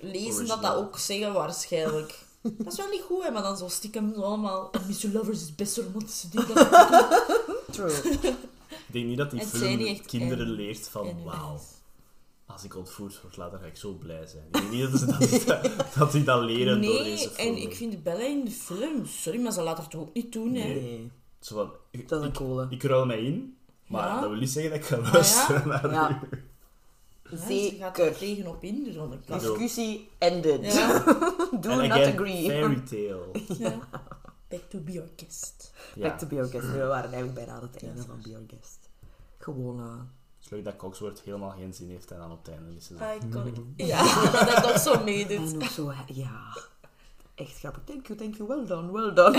lezen, 0.00 0.46
dat 0.46 0.62
dat 0.62 0.74
ook 0.76 0.98
zeggen 0.98 1.32
waarschijnlijk. 1.32 2.18
Dat 2.42 2.72
is 2.72 2.78
wel 2.78 2.88
niet 2.88 3.02
goed, 3.02 3.22
hè, 3.22 3.30
maar 3.30 3.42
dan 3.42 3.56
zo 3.56 3.68
stiekem 3.68 4.12
zo 4.14 4.20
allemaal... 4.20 4.70
Mr. 4.88 5.08
Lovers 5.12 5.40
is 5.40 5.46
het 5.46 5.56
beste 5.56 5.82
romantische 5.82 6.28
ding 6.28 6.46
dat 6.46 6.58
ik 6.60 6.68
True. 7.70 7.92
Ik 8.86 8.92
denk 8.92 9.06
niet 9.06 9.18
dat 9.18 9.30
die 9.30 9.40
Het 9.40 9.48
film 9.48 9.86
echt 9.86 10.06
kinderen 10.06 10.46
en- 10.46 10.52
leert 10.52 10.88
van, 10.88 11.22
wauw, 11.24 11.60
als 12.46 12.64
ik 12.64 12.76
ontvoerd 12.76 13.20
word 13.22 13.36
later 13.36 13.58
ga 13.58 13.66
ik 13.66 13.76
zo 13.76 13.92
blij 13.92 14.26
zijn. 14.26 14.44
Ik 14.46 14.52
denk 14.52 14.70
niet 14.70 14.90
dat 14.90 15.00
ze 15.00 15.06
dat, 15.46 15.70
dat, 15.98 16.12
die 16.12 16.22
dat 16.24 16.42
leren 16.42 16.82
door 16.82 16.92
deze 17.02 17.26
Nee, 17.26 17.34
film. 17.34 17.56
en 17.56 17.62
ik 17.62 17.74
vind 17.74 18.02
Bella 18.02 18.24
in 18.26 18.44
de 18.44 18.50
film... 18.50 19.06
Sorry, 19.06 19.40
maar 19.42 19.52
ze 19.52 19.62
laat 19.62 19.78
het 19.78 19.90
toch 19.90 20.00
ook 20.00 20.14
niet 20.14 20.32
doen, 20.32 20.54
hè. 20.54 20.68
Nee, 20.68 21.10
Zo 21.40 21.54
van, 21.54 21.72
ik, 21.90 22.08
dat 22.08 22.18
is 22.20 22.24
een 22.24 22.30
ik, 22.32 22.36
coole. 22.38 22.66
ik 22.70 22.82
ruil 22.82 23.06
mij 23.06 23.22
in, 23.22 23.56
maar 23.86 24.08
Ja. 24.08 24.20
dat 24.20 24.30
wil 24.30 24.38
niet 24.38 24.50
zeggen 24.50 24.70
dat 24.72 24.80
ik 24.80 24.86
ga 24.86 24.96
ja? 24.96 25.12
luisteren 25.12 25.68
naar 25.68 25.90
Ja. 25.92 26.20
ze 27.46 27.76
gaat 27.78 27.98
er 27.98 28.16
tegenop 28.18 28.62
in, 28.64 28.84
dus 28.84 28.94
dan 28.94 29.12
ik. 29.12 29.26
Discussie 29.26 30.08
ended. 30.18 30.74
Ja, 30.74 30.98
Do 31.60 31.70
And 31.70 31.80
not 31.80 31.90
again, 31.90 32.12
agree. 32.14 32.44
fairy 32.46 32.80
tale. 32.80 33.28
ja. 33.58 33.78
Back 34.48 34.60
to 34.68 34.78
be 34.78 35.00
our 35.00 35.08
guest. 35.16 35.72
Ja. 35.94 36.02
Back 36.08 36.18
to 36.18 36.26
Be 36.26 36.36
Our 36.36 36.46
Guest. 36.50 36.70
We 36.72 36.78
waren 36.78 37.12
eigenlijk 37.12 37.34
bijna 37.34 37.52
aan 37.52 37.62
het 37.72 37.82
einde 37.82 38.00
Ja, 38.00 38.06
van 38.06 38.20
Be 38.22 38.28
Our 38.34 38.44
Guest. 38.46 38.78
Gewoon, 39.38 39.80
eh, 39.80 40.00
Het 40.44 40.52
is 40.52 40.58
leuk 40.58 40.64
dat 40.64 40.76
Cogsworth 40.76 41.20
helemaal 41.20 41.50
geen 41.50 41.74
zin 41.74 41.88
heeft 41.90 42.10
en 42.10 42.18
dan 42.18 42.30
op 42.32 42.38
het 42.46 42.54
einde 42.54 42.76
is 42.76 42.86
ze 42.86 42.96
zo. 42.96 43.26
Iconic. 43.26 43.56
Ja, 43.76 44.60
dat 44.60 44.80
zo 44.80 45.02
meedoet. 45.04 45.52
en 45.52 45.62
ook 45.62 45.68
zo, 45.68 45.92
ja. 46.06 46.56
Echt 47.34 47.58
grappig. 47.58 47.82
Thank 47.84 48.06
you, 48.06 48.18
thank 48.18 48.34
you. 48.34 48.48
Well 48.48 48.66
done, 48.66 48.92
well 48.92 49.12
done. 49.14 49.38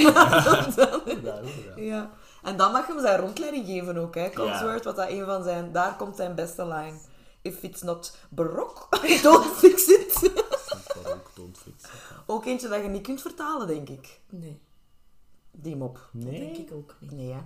Ja. 1.76 2.12
En 2.44 2.58
dan 2.58 2.72
mag 2.72 2.88
je 2.88 2.94
hem 2.94 3.02
zijn 3.02 3.20
rondleiding 3.20 3.66
geven 3.66 3.98
ook, 3.98 4.16
hè. 4.16 4.30
Cogsworth, 4.30 4.84
wat 4.84 4.96
dat 4.96 5.10
een 5.10 5.26
van 5.26 5.44
zijn... 5.44 5.72
Daar 5.72 5.96
komt 5.96 6.16
zijn 6.16 6.36
beste 6.36 6.68
line. 6.68 6.98
If 7.42 7.64
it's 7.64 7.82
not 7.82 8.18
baroque, 8.30 8.98
don't 9.22 9.46
fix 9.46 9.88
it. 9.88 10.32
Baroque, 11.04 11.30
don't 11.36 11.58
fix 11.58 11.84
it. 11.84 11.90
ook 12.26 12.46
eentje 12.46 12.68
dat 12.68 12.82
je 12.82 12.88
niet 12.88 13.02
kunt 13.04 13.22
vertalen, 13.22 13.68
denk 13.68 13.90
ik. 13.90 14.20
Nee, 14.30 14.62
Die 15.52 15.76
mop. 15.76 16.10
dat 16.14 16.24
Nee? 16.24 16.40
denk 16.40 16.58
ik 16.70 16.74
ook 16.74 16.96
niet. 17.00 17.12
Nee, 17.12 17.32
hè. 17.32 17.40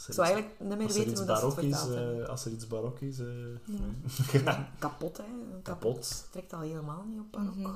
Als 0.00 0.08
er 0.08 0.14
Zou 0.14 0.26
iets- 0.26 0.34
eigenlijk 0.36 0.60
niet 0.70 0.78
meer 0.78 0.86
als 0.86 0.96
weten 0.96 1.16
hoe 1.16 1.26
dat 1.26 1.40
barok 1.40 1.58
is, 1.58 1.88
eh, 2.22 2.28
als 2.28 2.44
er 2.44 2.52
iets 2.52 2.66
barok 2.66 3.00
is, 3.00 3.18
eh, 3.18 3.26
Kapot, 4.78 5.16
hè. 5.16 5.24
Kapot. 5.62 5.62
kapot. 5.62 6.26
Trekt 6.30 6.52
al 6.52 6.60
helemaal 6.60 7.04
niet 7.08 7.20
op 7.20 7.30
barok. 7.32 7.54
Mhm. 7.56 7.70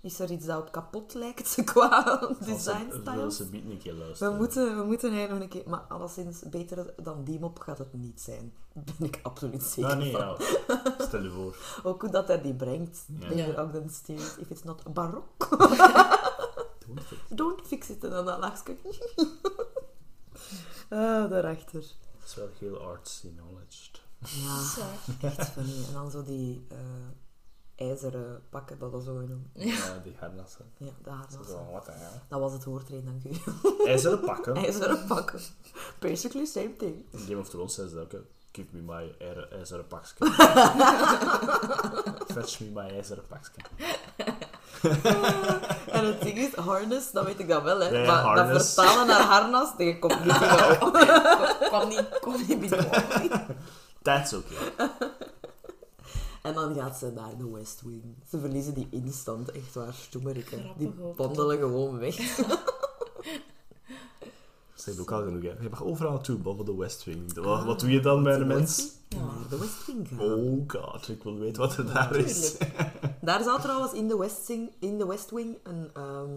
Is 0.00 0.18
er 0.20 0.30
iets 0.30 0.46
dat 0.46 0.58
op 0.60 0.72
kapot 0.72 1.14
lijkt 1.14 1.54
qua 1.64 2.02
Als 2.28 2.38
design 2.38 2.90
ze- 2.90 2.90
Wil 2.90 3.00
styles? 3.00 3.36
ze 3.36 3.44
biedt 3.46 3.70
een 3.70 3.78
keer 3.78 3.92
We 3.92 3.98
luisteren. 3.98 4.36
moeten, 4.36 4.76
we 4.78 4.84
moeten 4.84 5.10
eigenlijk 5.12 5.42
nog 5.44 5.54
een 5.54 5.62
keer... 5.62 5.70
Maar 5.70 5.80
alleszins, 5.88 6.40
beter 6.50 6.94
dan 7.02 7.24
die 7.24 7.40
mop 7.40 7.58
gaat 7.58 7.78
het 7.78 7.92
niet 7.92 8.20
zijn. 8.20 8.52
Ben 8.98 9.06
ik 9.08 9.18
absoluut 9.22 9.62
zeker 9.62 9.90
Ja, 9.90 9.96
nee, 9.96 10.12
van. 10.12 10.20
ja. 10.20 10.36
Stel 10.98 11.22
je 11.22 11.30
voor. 11.30 11.56
Ook 11.82 12.00
hoe 12.00 12.10
dat 12.10 12.26
hij 12.28 12.40
die 12.42 12.54
brengt. 12.54 13.04
Ja. 13.20 13.30
Ja. 13.32 13.62
Ogden 13.62 13.90
Steers. 13.90 14.36
If 14.36 14.50
it's 14.50 14.62
not 14.62 14.92
barok, 14.92 15.48
Don't 16.86 17.00
fix 17.02 17.20
it. 17.30 17.36
don't 17.38 17.66
fix 17.66 17.88
it. 17.90 18.04
En 18.04 18.10
dan 18.10 18.24
dat 18.24 18.38
lachje. 18.38 18.76
Ah, 20.88 21.30
daarachter. 21.30 21.80
Het 22.18 22.28
is 22.28 22.34
wel 22.34 22.48
heel 22.58 22.78
artsy 22.80 23.34
knowledge. 23.34 23.90
Ja, 24.18 24.64
echt 25.28 25.48
funny. 25.48 25.84
En 25.86 25.92
dan 25.92 26.10
zo 26.10 26.22
die 26.22 26.66
eh, 26.68 27.88
ijzeren 27.88 28.42
pakken, 28.48 28.78
dat 28.78 28.92
dat 28.92 29.04
zo 29.04 29.12
noemen. 29.12 29.50
Ja, 29.54 29.98
die 29.98 30.14
harnassen. 30.18 30.72
Ja, 30.76 30.90
daar 31.02 31.26
Zo 31.30 31.38
was 31.38 31.46
van, 31.46 31.70
wat 31.70 31.84
de? 31.84 31.92
Dat 32.28 32.40
was 32.40 32.52
het 32.52 32.64
woordtreden, 32.64 33.04
dank 33.04 33.24
u. 33.24 33.40
IJzeren 33.86 34.20
pakken. 34.20 34.54
IJzeren 34.64 35.06
pakken. 35.06 35.40
Basically 35.98 36.46
same 36.46 36.76
thing. 36.76 37.04
In 37.10 37.18
Game 37.18 37.38
of 37.38 37.48
Thrones 37.48 37.74
zei 37.74 37.88
ze 37.88 37.98
ook, 38.00 38.12
hè, 38.12 38.18
give 38.56 38.68
me 38.70 38.80
my 38.94 39.14
ijzer- 39.18 39.52
ijzeren 39.52 39.86
pakje. 39.86 40.14
Fetch 42.34 42.60
me 42.60 42.66
my 42.74 42.88
ijzeren 42.90 43.24
pakje. 43.28 43.60
En 45.86 46.04
het 46.06 46.20
ding 46.20 46.38
is, 46.38 46.54
harness, 46.54 47.10
dat 47.12 47.24
weet 47.24 47.38
ik 47.38 47.48
dan 47.48 47.62
wel, 47.62 47.80
hè. 47.80 47.88
Ja, 47.88 48.02
ja, 48.02 48.22
maar 48.22 48.48
dat 48.48 48.64
vertalen 48.66 49.06
naar 49.06 49.20
harnas, 49.20 49.76
dat 49.76 49.98
komt 49.98 50.24
niet 50.24 50.38
dingen 50.38 50.82
op. 50.82 50.92
Kwam 51.60 51.88
niet, 51.88 52.08
kwam 52.20 52.34
niet 52.48 52.60
binnen. 52.60 52.90
That's 54.02 54.32
okay. 54.32 54.88
En 56.42 56.54
dan 56.54 56.74
gaat 56.74 56.96
ze 56.96 57.10
naar 57.14 57.36
de 57.38 57.50
West 57.50 57.82
Wing. 57.84 58.02
Ze 58.30 58.38
verliezen 58.40 58.74
die 58.74 58.88
instant, 58.90 59.50
echt 59.50 59.74
waar, 59.74 59.92
stoemerikken. 59.94 60.70
Die 60.76 60.94
wandelen 61.16 61.58
gewoon 61.58 61.98
weg. 61.98 62.16
Ze 64.86 64.92
hebben 64.92 65.14
ook 65.14 65.20
al 65.20 65.26
genoeg, 65.26 65.42
hè. 65.42 65.62
Je 65.62 65.68
mag 65.68 65.84
overal 65.84 66.12
naartoe, 66.12 66.36
behalve 66.36 66.64
de 66.64 66.74
West 66.74 67.04
Wing. 67.04 67.34
Wat, 67.34 67.64
wat 67.64 67.80
doe 67.80 67.90
je 67.90 68.00
dan 68.00 68.22
met 68.22 68.40
een 68.40 68.46
mens? 68.46 68.92
Ja. 69.08 69.28
De 69.48 69.58
West 69.58 69.86
Wing 69.86 70.08
gaan. 70.08 70.20
Oh 70.20 70.62
god, 70.66 71.08
ik 71.08 71.22
wil 71.22 71.38
weten 71.38 71.62
wat 71.62 71.76
er 71.76 71.92
daar 71.92 72.16
is. 72.16 72.56
Daar 73.20 73.42
zou 73.42 73.60
trouwens 73.60 73.92
in 73.92 74.08
de 74.08 74.16
West, 74.16 74.46
Wing, 74.46 74.72
in 74.78 74.98
de 74.98 75.06
West 75.06 75.30
Wing 75.30 75.56
een, 75.62 75.90
ehm, 75.94 76.30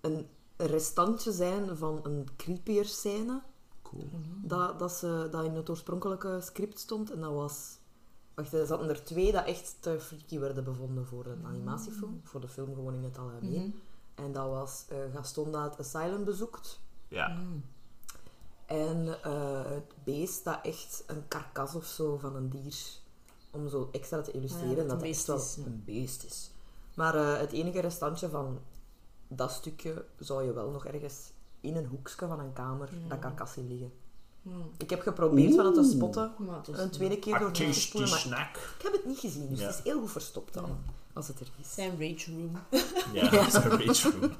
een 0.00 0.26
restantje 0.56 1.32
zijn 1.32 1.76
van 1.76 2.00
een 2.02 2.28
creepier 2.36 2.84
scène. 2.84 3.42
Cool. 3.82 4.08
Dat, 4.42 4.78
dat, 4.78 4.92
ze, 4.92 5.28
dat 5.30 5.44
in 5.44 5.54
het 5.54 5.70
oorspronkelijke 5.70 6.40
script 6.42 6.78
stond. 6.78 7.10
En 7.10 7.20
dat 7.20 7.32
was... 7.32 7.78
Wacht, 8.34 8.52
er 8.52 8.66
zaten 8.66 8.88
er 8.88 9.04
twee 9.04 9.32
dat 9.32 9.44
echt 9.44 9.76
te 9.80 10.00
freaky 10.00 10.38
werden 10.38 10.64
bevonden 10.64 11.06
voor 11.06 11.26
een 11.26 11.46
animatiefilm. 11.46 12.20
Voor 12.24 12.40
de 12.40 12.48
film 12.48 12.74
gewoon 12.74 12.94
in 12.94 13.04
het 13.04 13.18
algemeen. 13.18 13.60
Mhm. 13.60 13.85
En 14.16 14.32
dat 14.32 14.46
was 14.48 14.84
eh, 14.88 14.96
Gaston 15.14 15.52
dat 15.52 15.62
het 15.76 15.78
asylum 15.86 16.24
bezoekt. 16.24 16.80
Ja. 17.08 17.28
Mm. 17.28 17.64
En 18.66 19.22
eh, 19.22 19.64
het 19.64 19.92
beest 20.04 20.44
dat 20.44 20.58
echt 20.62 21.04
een 21.06 21.28
karkas 21.28 21.74
of 21.74 21.84
zo 21.84 22.16
van 22.16 22.36
een 22.36 22.48
dier... 22.50 22.74
Om 23.50 23.68
zo 23.68 23.88
extra 23.92 24.20
te 24.22 24.30
illustreren 24.30 24.70
Ah 24.70 24.76
ja, 24.82 24.82
dat 24.88 25.00
het 25.00 25.10
echt 25.10 25.26
wel 25.26 25.36
is, 25.36 25.56
een 25.56 25.82
beest 25.84 26.24
is. 26.24 26.50
Maar 26.94 27.14
eh, 27.14 27.38
het 27.38 27.52
enige 27.52 27.80
restantje 27.80 28.28
van 28.28 28.58
dat 29.28 29.50
stukje 29.52 30.04
zou 30.18 30.44
je 30.44 30.52
wel 30.52 30.70
nog 30.70 30.86
ergens 30.86 31.30
in 31.60 31.76
een 31.76 31.86
hoekje 31.86 32.26
van 32.26 32.40
een 32.40 32.52
kamer 32.52 32.88
dat 33.08 33.18
karkas 33.18 33.52
zien 33.52 33.68
liggen. 33.68 33.92
Mm. 34.42 34.70
Ik 34.76 34.90
heb 34.90 35.00
geprobeerd 35.00 35.54
van 35.54 35.64
het 35.66 35.74
te 35.74 35.84
spotten. 35.84 36.34
Maar 36.38 36.56
het 36.56 36.68
is- 36.68 36.78
Een 36.78 36.90
tweede 36.90 37.18
keer 37.18 37.38
door 37.38 37.50
te 37.52 37.72
spoelen, 37.72 38.10
maar 38.10 38.18
snack. 38.18 38.56
ik 38.78 38.82
heb 38.82 38.92
het 38.92 39.04
niet 39.06 39.18
gezien. 39.18 39.48
Dus 39.48 39.58
Ja. 39.60 39.66
het 39.66 39.74
is 39.78 39.82
heel 39.84 40.00
goed 40.00 40.10
verstopt 40.10 40.54
dan. 40.54 40.78
Als 41.16 41.28
het 41.28 41.40
er 41.40 41.46
is. 41.60 41.74
Zijn 41.74 41.90
rage 41.90 42.30
room. 42.32 42.50
Ja, 43.12 43.32
een 43.32 43.86
rage 43.86 44.10
room. 44.20 44.32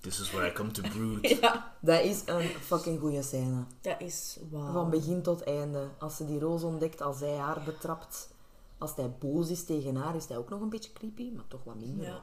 This 0.00 0.20
is 0.20 0.30
where 0.30 0.50
I 0.50 0.52
come 0.52 0.70
to 0.70 0.82
brood. 0.82 1.28
Ja, 1.40 1.74
Dat 1.80 2.00
is 2.04 2.22
een 2.26 2.42
fucking 2.48 3.00
goede 3.00 3.22
scène. 3.22 3.64
dat 3.80 4.00
is 4.00 4.38
wauw. 4.50 4.72
Van 4.72 4.90
begin 4.90 5.22
tot 5.22 5.42
einde. 5.42 5.88
Als 5.98 6.16
ze 6.16 6.26
die 6.26 6.38
roos 6.40 6.62
ontdekt, 6.62 7.02
als 7.02 7.20
hij 7.20 7.36
haar 7.36 7.62
betrapt. 7.64 8.32
Als 8.78 8.96
hij 8.96 9.10
boos 9.18 9.48
is 9.50 9.64
tegen 9.64 9.96
haar, 9.96 10.16
is 10.16 10.26
hij 10.26 10.36
ook 10.36 10.48
nog 10.48 10.60
een 10.60 10.68
beetje 10.68 10.92
creepy, 10.92 11.30
maar 11.34 11.44
toch 11.48 11.64
wat 11.64 11.74
minder. 11.76 12.06
Ja. 12.06 12.20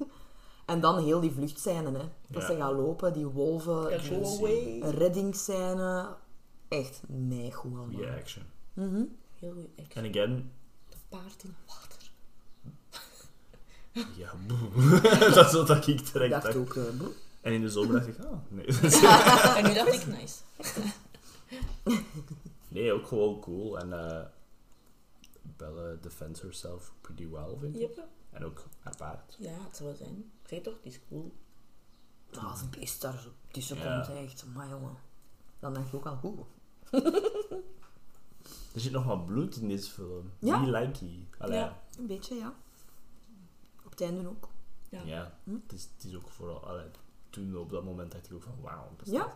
En 0.65 0.79
dan 0.79 1.03
heel 1.03 1.19
die 1.19 1.31
vluchtscène, 1.31 1.91
hè. 1.91 2.09
Dat 2.27 2.41
Ja. 2.41 2.45
ze 2.47 2.55
gaan 2.55 2.73
lopen, 2.75 3.13
die 3.13 3.25
wolven, 3.25 3.89
Ja, 3.89 3.97
die 3.97 4.09
go 4.23 4.37
away. 4.37 4.79
reddingsscène. 4.79 6.15
Echt 6.67 7.01
mega 7.07 7.55
goed 7.57 7.77
allemaal. 7.77 7.99
Yeah, 7.99 8.15
action. 8.17 8.43
Mhm. 8.73 9.03
Heel 9.39 9.53
goed. 9.53 9.67
action. 9.85 10.03
En 10.03 10.09
again, 10.09 10.51
De 10.89 10.95
paard 11.09 11.43
in 11.43 11.55
water. 11.67 11.86
Ja, 14.17 14.31
boe. 14.47 14.99
dat 15.33 15.45
is 15.45 15.53
wat 15.53 15.69
ik 15.69 15.85
direct 15.85 16.15
Ik 16.15 16.29
dacht. 16.29 16.43
dacht 16.43 16.55
ook, 16.55 16.73
boe. 16.97 17.11
En 17.41 17.53
in 17.53 17.61
de 17.61 17.69
zomer 17.69 17.93
dacht 17.93 18.07
ik, 18.07 18.17
ah, 18.19 18.37
nee. 18.49 18.65
en 19.57 19.63
nu 19.63 19.73
dacht 19.73 19.93
ik, 19.93 20.05
nice. 20.07 20.35
nee, 22.67 22.91
ook 22.91 23.07
gewoon 23.07 23.39
cool. 23.41 23.79
En 23.79 23.93
eh 23.93 24.25
Bella 25.41 25.95
defends 26.01 26.41
herself 26.41 26.93
pretty 27.01 27.27
well, 27.29 27.55
vind 27.59 27.75
ik. 27.75 27.81
Yep. 27.81 28.07
En 28.31 28.45
ook 28.45 28.63
haar 28.79 28.95
paard. 28.97 29.35
Ja, 29.39 29.51
het 29.63 29.75
zou 29.77 29.89
wel 29.89 29.97
zijn. 29.97 30.31
Zeg 30.45 30.61
toch, 30.61 30.73
die 30.81 30.91
is 30.91 30.99
cool. 31.09 31.31
Nou, 32.31 32.45
als 32.47 32.61
een 32.61 32.69
beest 32.69 33.01
daar 33.01 33.19
zo 33.19 33.29
tussen 33.51 33.77
Ja. 33.77 34.01
komt, 34.05 34.17
echt, 34.17 34.45
maar 34.53 34.69
jongen. 34.69 34.95
Dan 35.59 35.73
denk 35.73 35.89
je 35.91 35.95
ook 35.97 36.05
al, 36.05 36.19
oeh. 36.23 36.39
Er 38.73 38.79
zit 38.83 38.91
nog 38.91 39.05
wat 39.05 39.25
bloed 39.25 39.55
in 39.55 39.67
deze 39.67 39.91
film. 39.91 40.31
Ja. 40.39 40.59
Niet 40.59 40.69
likey. 40.69 41.27
Allee, 41.37 41.57
ja. 41.57 41.81
Een 41.97 42.07
beetje, 42.07 42.35
ja. 42.35 42.53
Het 43.97 44.01
einde 44.09 44.29
ook. 44.29 44.47
Ja. 44.89 45.37
Hm? 45.43 45.53
Het, 45.63 45.73
is, 45.73 45.89
het 45.95 46.03
is 46.05 46.15
ook 46.15 46.29
vooral... 46.29 46.65
Allee, 46.67 46.85
toen 47.29 47.57
op 47.57 47.69
dat 47.69 47.83
moment 47.83 48.11
dacht 48.11 48.25
ik 48.25 48.33
ook 48.33 48.43
van, 48.43 48.53
wauw. 48.61 48.89
dat 48.97 49.07
is 49.07 49.13
Ja. 49.13 49.19
dat- 49.23 49.33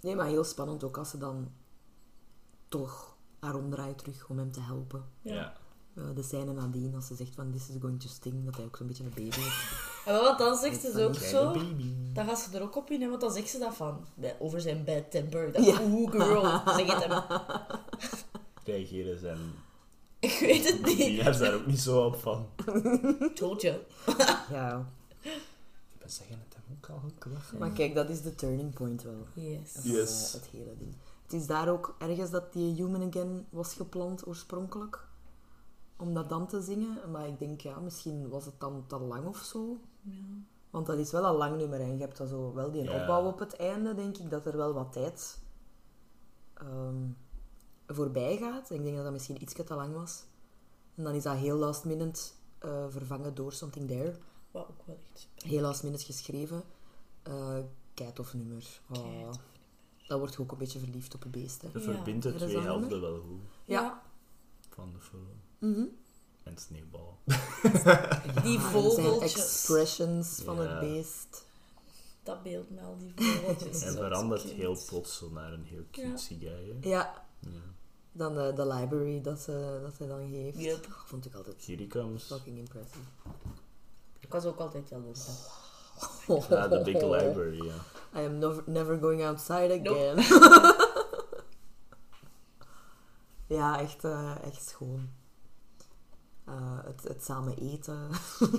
Nee, 0.00 0.16
maar 0.16 0.26
heel 0.26 0.44
spannend 0.44 0.84
ook 0.84 0.98
als 0.98 1.10
ze 1.10 1.18
dan 1.18 1.52
toch 2.68 3.16
haar 3.40 3.54
omdraait 3.54 3.98
terug 3.98 4.28
om 4.28 4.38
hem 4.38 4.52
te 4.52 4.60
helpen. 4.60 5.04
Ja. 5.20 5.34
Ja. 5.34 5.56
Eh, 5.94 6.04
de 6.14 6.22
scène 6.22 6.52
nadien, 6.52 6.94
als 6.94 7.06
ze 7.06 7.14
zegt 7.14 7.34
van 7.34 7.50
this 7.52 7.68
is 7.68 7.76
going 7.80 8.00
to 8.00 8.08
sting, 8.08 8.44
dat 8.44 8.56
hij 8.56 8.64
ook 8.64 8.76
zo'n 8.76 8.86
beetje 8.86 9.04
een 9.04 9.10
baby 9.10 9.28
is. 9.28 9.72
En 10.06 10.14
want 10.20 10.38
dan 10.38 10.56
zegt 10.56 10.80
ze 10.80 10.92
Dat 10.92 11.02
ook 11.08 11.14
zo... 11.14 11.52
baby. 11.52 12.12
Dan 12.12 12.26
gaat 12.26 12.38
ze 12.38 12.56
er 12.56 12.62
ook 12.62 12.76
op 12.76 12.90
in, 12.90 13.00
hè, 13.02 13.08
want 13.08 13.20
dan 13.20 13.32
zegt 13.32 13.48
ze 13.48 13.58
dat 13.58 13.74
van... 13.74 14.04
Over 14.38 14.60
zijn 14.60 14.84
bad 14.84 15.10
temper. 15.10 15.52
Dat, 15.52 15.64
Ja. 15.64 15.80
Oeh, 15.82 16.10
girl. 16.10 16.42
Zeg 16.76 16.92
het 16.94 17.04
hem. 17.04 17.22
Reageren 18.64 19.18
zijn... 19.18 19.38
Ik 20.24 20.38
weet 20.40 20.72
het 20.72 20.84
niet. 20.86 20.96
Tieners 20.96 21.38
daar 21.38 21.54
ook 21.54 21.66
niet 21.66 21.80
zo 21.80 22.04
op 22.04 22.16
van. 22.16 22.46
Told 23.34 23.60
you. 23.62 23.76
Ja, 24.50 24.86
Ik 25.22 25.98
ben 25.98 26.10
zeggen 26.10 26.38
het 26.48 26.54
hem 26.54 26.76
ook 26.76 26.88
al 26.90 27.10
gelachen. 27.18 27.58
maar 27.58 27.70
kijk, 27.70 27.94
dat 27.94 28.08
is 28.08 28.22
de 28.22 28.34
turning 28.34 28.74
point 28.74 29.02
wel. 29.02 29.26
Yes. 29.34 29.72
van, 29.72 29.90
Yes. 29.90 30.26
eh, 30.34 30.40
het 30.40 30.50
hele 30.50 30.76
ding. 30.78 30.94
Het 31.22 31.32
is 31.32 31.46
daar 31.46 31.68
ook 31.68 31.94
ergens 31.98 32.30
dat 32.30 32.52
die 32.52 32.74
Human 32.74 33.08
Again 33.08 33.46
was 33.50 33.74
gepland 33.74 34.26
oorspronkelijk. 34.26 35.06
Om 35.96 36.14
dat 36.14 36.28
dan 36.28 36.46
te 36.46 36.62
zingen. 36.62 37.10
Maar 37.10 37.26
ik 37.28 37.38
denk, 37.38 37.60
ja, 37.60 37.78
misschien 37.78 38.28
was 38.28 38.44
het 38.44 38.60
dan 38.60 38.84
te 38.86 38.98
lang 38.98 39.26
of 39.26 39.36
zo. 39.38 39.78
Ja. 40.02 40.12
Want 40.70 40.86
dat 40.86 40.98
is 40.98 41.10
wel 41.12 41.24
een 41.24 41.34
lang 41.34 41.56
nummer 41.56 41.80
en 41.80 41.92
je 41.94 42.00
hebt 42.00 42.16
dan 42.16 42.26
zo 42.26 42.52
wel 42.54 42.70
die 42.70 42.82
Ja. 42.82 43.00
opbouw 43.00 43.24
op 43.26 43.38
het 43.38 43.56
einde, 43.56 43.94
denk 43.94 44.16
ik, 44.18 44.30
dat 44.30 44.46
er 44.46 44.56
wel 44.56 44.72
wat 44.72 44.92
tijd 44.92 45.38
ehm, 46.54 46.96
voorbij 47.86 48.36
gaat. 48.36 48.70
Ik 48.70 48.82
denk 48.82 48.94
dat 48.94 49.04
dat 49.04 49.12
misschien 49.12 49.42
iets 49.42 49.54
te 49.54 49.74
lang 49.74 49.94
was. 49.94 50.24
En 50.94 51.04
dan 51.04 51.14
is 51.14 51.22
dat 51.22 51.36
heel 51.36 51.56
last 51.56 51.84
minute 51.84 52.20
eh, 52.58 52.84
vervangen 52.88 53.34
door 53.34 53.52
Something 53.52 53.88
There. 53.88 54.14
Wat 54.50 54.68
ook 54.68 54.86
wel 54.86 54.98
echt... 55.14 55.28
Heel 55.34 55.60
last 55.60 55.82
minute 55.82 56.04
geschreven. 56.04 56.62
Eh 57.22 57.58
Keitof 57.94 58.34
nummer. 58.34 58.80
Oh, 58.90 59.32
dat 60.06 60.18
wordt 60.18 60.38
ook 60.38 60.52
een 60.52 60.58
beetje 60.58 60.78
verliefd 60.78 61.14
op 61.14 61.24
een 61.24 61.30
beest. 61.30 61.62
Hè. 61.62 61.70
Dat 61.72 61.84
Ja. 61.84 61.92
verbindt 61.92 62.22
de 62.22 62.34
twee 62.34 62.58
helften 62.60 62.90
nummer? 62.90 63.00
wel 63.10 63.20
goed 63.20 63.40
Ja. 63.64 64.02
van 64.68 64.92
de 64.92 65.00
film. 65.00 65.40
Mhm. 65.58 65.84
En 66.42 66.58
sneeuwbal. 66.58 67.18
Die 68.42 68.58
vogeltjes. 68.58 69.34
expressions 69.34 70.40
van 70.44 70.56
Ja. 70.56 70.62
het 70.62 70.80
beest. 70.80 71.46
Dat 72.22 72.42
beeld 72.42 72.70
met 72.70 72.84
al 72.84 72.96
die 72.98 73.12
vogeltjes. 73.16 73.82
En 73.86 73.92
verandert 73.92 74.42
cute. 74.42 74.54
heel 74.54 74.76
plots 74.88 75.16
zo 75.16 75.30
naar 75.30 75.52
een 75.52 75.64
heel 75.64 75.84
cutesy 75.90 76.38
guy. 76.38 76.48
Hè? 76.80 76.88
Ja, 76.88 77.24
Ja. 77.40 77.50
Dan 78.14 78.34
de, 78.34 78.52
de 78.54 78.66
library 78.66 79.20
dat 79.20 79.40
ze, 79.40 79.78
dat 79.82 79.98
hij 79.98 80.06
dan 80.06 80.30
geeft. 80.30 80.58
Yep. 80.58 80.86
Vond 81.04 81.26
ik 81.26 81.34
altijd 81.34 81.66
Here 81.66 81.82
he 81.82 81.86
comes. 81.86 82.24
fucking 82.24 82.58
impressive. 82.58 82.98
Ik 84.20 84.32
was 84.32 84.44
ook 84.44 84.58
altijd 84.58 84.88
jaloers. 84.88 85.26
op. 86.26 86.46
Ja, 86.48 86.68
de 86.68 86.82
big 86.82 87.02
library, 87.02 87.64
ja. 87.64 87.74
I 88.20 88.24
am 88.26 88.38
never, 88.38 88.62
never 88.66 88.98
going 88.98 89.24
outside 89.24 89.80
again. 89.80 90.16
ja, 93.58 93.80
echt, 93.80 94.04
eh, 94.04 94.44
echt 94.44 94.68
schoon. 94.68 95.10
Eh, 96.44 96.78
het, 96.84 97.02
het 97.08 97.24
samen 97.24 97.56
eten 97.58 98.08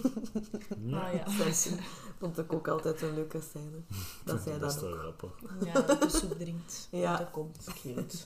Ja, 0.85 1.07
Ah 1.07 1.13
ja. 1.13 1.25
vond 2.19 2.37
ik 2.37 2.53
ook 2.53 2.67
altijd 2.67 3.01
een 3.01 3.13
leuke 3.13 3.41
scène. 3.41 3.81
Dat 4.23 4.41
zij 4.41 4.59
dat 4.59 4.71
is 4.73 4.79
dan 4.79 4.89
toch 4.89 4.93
ook... 4.93 4.99
grappig. 4.99 5.31
Ja, 5.65 5.81
dat 5.81 6.01
de 6.01 6.09
soep 6.09 6.39
drinkt. 6.39 6.87
Ja. 6.91 6.99
Ja. 6.99 7.17
Dat 7.17 7.31
komt. 7.31 7.67
Cute. 7.81 8.17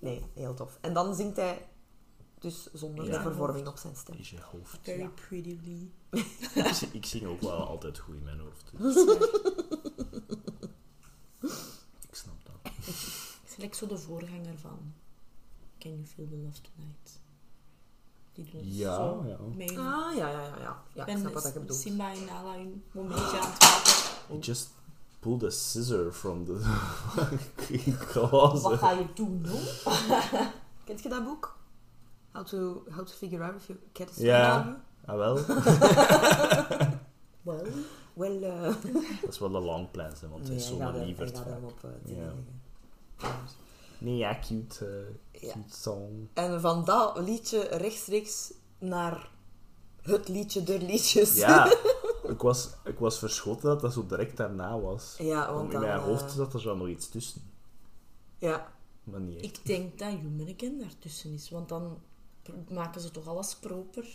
Nee, 0.00 0.24
heel 0.34 0.54
tof. 0.54 0.78
En 0.80 0.92
dan 0.92 1.14
zingt 1.14 1.36
hij 1.36 1.68
dus 2.38 2.72
zonder 2.72 3.04
Ja. 3.04 3.10
de 3.16 3.20
vervorming 3.20 3.66
op 3.68 3.76
zijn 3.76 3.96
stem. 3.96 4.16
Is 4.18 4.30
je 4.30 4.40
hoofd. 4.40 4.78
Very 4.82 5.00
Ja. 5.00 5.08
prettily. 5.08 5.90
Ik, 6.54 6.72
zing- 6.74 6.92
ik 6.92 7.06
zing 7.06 7.26
ook 7.26 7.40
wel 7.40 7.66
altijd 7.66 7.98
goed 7.98 8.14
in 8.14 8.22
mijn 8.22 8.40
hoofd. 8.40 8.70
Dus 8.78 8.96
ik 12.08 12.14
snap 12.14 12.34
dat. 12.44 12.72
Het 12.84 12.94
is 13.46 13.56
like 13.56 13.76
zo 13.76 13.86
de 13.86 13.98
voorganger 13.98 14.58
van 14.58 14.92
Can 15.78 15.90
You 15.92 16.04
Feel 16.06 16.28
the 16.28 16.36
Love 16.36 16.60
Tonight? 16.60 17.20
Die 18.32 18.44
doen 18.50 18.60
het 18.60 18.76
Ja, 18.76 18.94
zo 18.96 19.24
ja. 19.26 19.36
mee. 19.56 19.78
Ah, 19.78 20.16
ja, 20.16 20.28
ja, 20.28 20.46
ja. 20.46 20.56
Ja, 20.58 20.82
ja 20.94 21.06
ik 21.06 21.18
snap 21.18 21.32
wat 21.32 21.52
je 21.52 21.60
bedoelt. 21.60 21.80
Simba 21.80 22.12
en 22.12 22.24
Nala 22.24 22.54
een 22.56 22.84
momentje 22.92 23.40
aan 23.40 23.50
het 23.50 23.60
maken. 23.60 23.92
He 24.28 24.36
just 24.40 24.70
pulled 25.20 25.42
a 25.44 25.50
scissor 25.50 26.12
from 26.12 26.44
the 26.44 26.52
Wat 28.62 28.78
ga 28.78 28.90
je 28.90 29.06
doen, 29.14 29.44
joh? 29.44 29.86
Kent 30.84 31.02
je 31.02 31.08
dat 31.08 31.24
boek? 31.24 31.58
How 32.32 32.46
to, 32.46 32.82
how 32.90 33.06
to 33.06 33.12
figure 33.12 33.44
out 33.44 33.54
if 33.56 33.66
your 33.66 33.80
cat 33.92 34.10
is 34.10 34.16
Ja. 34.16 34.64
you? 34.64 34.76
Ah 35.06 35.16
wel, 35.16 35.34
Well, 37.42 37.72
Wel, 38.14 38.42
eh... 38.42 38.62
dat 39.20 39.30
is 39.30 39.38
wel 39.38 39.54
een 39.54 39.62
long 39.62 39.90
plan, 39.90 40.10
hè, 40.20 40.28
want 40.28 40.46
hij 40.46 40.56
is 40.56 40.70
er- 40.70 41.04
lieverd. 41.04 41.32
hij 41.32 41.42
gaat 41.44 41.52
hem 41.54 41.64
op 41.64 41.84
eh, 41.84 41.90
Ja. 41.90 41.98
dingen 42.04 42.24
leggen. 43.18 43.38
Nee, 43.98 44.16
ja, 44.16 44.38
cute, 44.46 44.86
eh, 45.32 45.40
Ja. 45.42 45.52
cute 45.52 45.76
song. 45.80 46.28
En 46.34 46.60
van 46.60 46.84
dat 46.84 47.18
liedje 47.18 47.60
rechtstreeks 47.60 48.52
naar 48.78 49.28
het 50.02 50.28
liedje 50.28 50.62
der 50.62 50.78
liedjes. 50.82 51.36
Ja, 51.36 51.64
ik 52.30 52.40
was, 52.40 52.70
ik 52.84 52.98
was 52.98 53.18
verschoten 53.18 53.68
dat 53.68 53.80
dat 53.80 53.92
zo 53.92 54.06
direct 54.06 54.36
daarna 54.36 54.80
was. 54.80 55.14
Ja, 55.18 55.52
want 55.52 55.64
in 55.64 55.70
dan... 55.70 55.80
mijn 55.80 55.98
eh, 55.98 56.04
hoofd 56.04 56.30
zat 56.30 56.54
er 56.54 56.60
zo 56.60 56.76
nog 56.76 56.88
iets 56.88 57.08
tussen. 57.08 57.42
Ja, 58.38 58.72
Maar 59.04 59.20
niet 59.20 59.36
echt. 59.36 59.44
ik 59.44 59.66
denk 59.66 59.98
dat 59.98 60.08
Human 60.08 60.54
Again 60.56 60.78
daartussen 60.78 61.32
is, 61.32 61.50
want 61.50 61.68
dan 61.68 61.98
maken 62.68 63.00
ze 63.00 63.10
toch 63.10 63.26
alles 63.26 63.54
proper. 63.56 64.06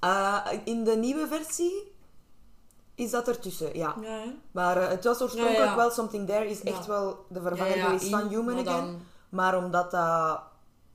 Eh, 0.00 0.46
in 0.64 0.84
de 0.84 0.96
nieuwe 0.96 1.26
versie 1.26 1.92
is 2.94 3.10
dat 3.10 3.28
ertussen, 3.28 3.76
ja. 3.76 3.96
Ja? 4.00 4.24
Maar 4.50 4.76
eh, 4.76 4.88
het 4.88 5.04
was 5.04 5.20
oorspronkelijk 5.22 5.58
Ja, 5.64 5.70
ja. 5.70 5.76
wel 5.76 5.90
Something 5.90 6.26
There, 6.26 6.48
is 6.50 6.62
echt 6.62 6.86
wel 6.86 7.24
de 7.28 7.40
vervanger 7.40 7.70
Ja, 7.76 7.76
ja, 7.78 7.84
geweest 7.84 8.04
in, 8.04 8.10
van 8.10 8.28
Human 8.28 8.44
maar 8.54 8.66
Again. 8.68 8.86
dan- 8.86 9.00
Maar 9.28 9.64
omdat 9.64 9.90
dat 9.90 10.40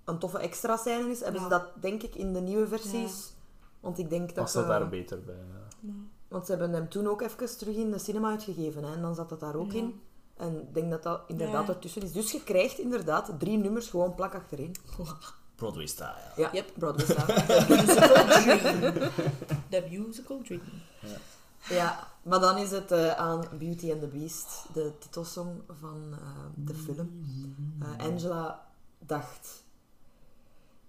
een 0.04 0.20
toffe 0.20 0.38
extra 0.38 0.78
scène 0.78 1.10
is, 1.10 1.20
hebben 1.22 1.42
Ja. 1.42 1.48
ze 1.48 1.54
dat 1.54 1.68
denk 1.82 2.04
ik 2.04 2.16
in 2.16 2.34
de 2.34 2.40
nieuwe 2.42 2.68
versies. 2.68 3.34
Want 3.80 3.98
ik 4.00 4.10
denk 4.10 4.28
dat... 4.28 4.38
Was 4.38 4.54
dat 4.54 4.64
eh, 4.64 4.70
daar 4.70 4.90
beter 4.90 5.24
bij? 5.24 5.36
Ja. 6.36 6.42
Ja. 6.42 6.42
Want 6.42 6.46
ze 6.46 6.52
hebben 6.52 6.74
hem 6.74 6.90
toen 6.90 7.08
ook 7.08 7.22
even 7.22 7.58
terug 7.58 7.76
in 7.76 7.92
de 7.92 8.00
cinema 8.00 8.30
uitgegeven. 8.30 8.84
Hè, 8.84 8.94
en 8.94 9.02
dan 9.02 9.16
zat 9.16 9.30
dat 9.30 9.40
daar 9.40 9.56
ook 9.56 9.72
Ja. 9.72 9.78
in. 9.80 10.02
En 10.38 10.62
ik 10.62 10.74
denk 10.74 10.92
dat 10.92 11.04
dat 11.04 11.22
inderdaad 11.28 11.68
Ja. 11.68 11.74
ertussen 11.74 12.02
is. 12.02 12.12
Dus 12.12 12.32
je 12.32 12.44
krijgt 12.44 12.78
inderdaad 12.80 13.32
drie 13.40 13.58
nummers 13.58 13.90
gewoon 13.90 14.16
plak 14.16 14.36
achterin. 14.36 14.76
Broadway 15.56 15.86
style. 15.88 16.14
Ja, 16.36 16.50
Yep. 16.54 16.72
Broadway 16.78 17.06
style. 17.06 17.66
Musical 17.76 18.26
Dream. 18.26 19.12
The 19.70 19.88
Musical 19.90 20.42
Dream. 20.44 20.62
ja, 21.70 22.08
maar 22.24 22.40
dan 22.40 22.58
is 22.58 22.72
het 22.72 22.92
eh, 22.92 23.12
aan 23.12 23.46
Beauty 23.60 23.92
and 23.92 24.00
the 24.02 24.08
Beast, 24.08 24.66
de 24.74 24.92
titelsong 25.00 25.50
van 25.80 26.02
eh, 26.12 26.18
de 26.56 26.74
film. 26.74 27.24
Eh, 27.82 28.06
Angela 28.06 28.66
dacht 29.00 29.64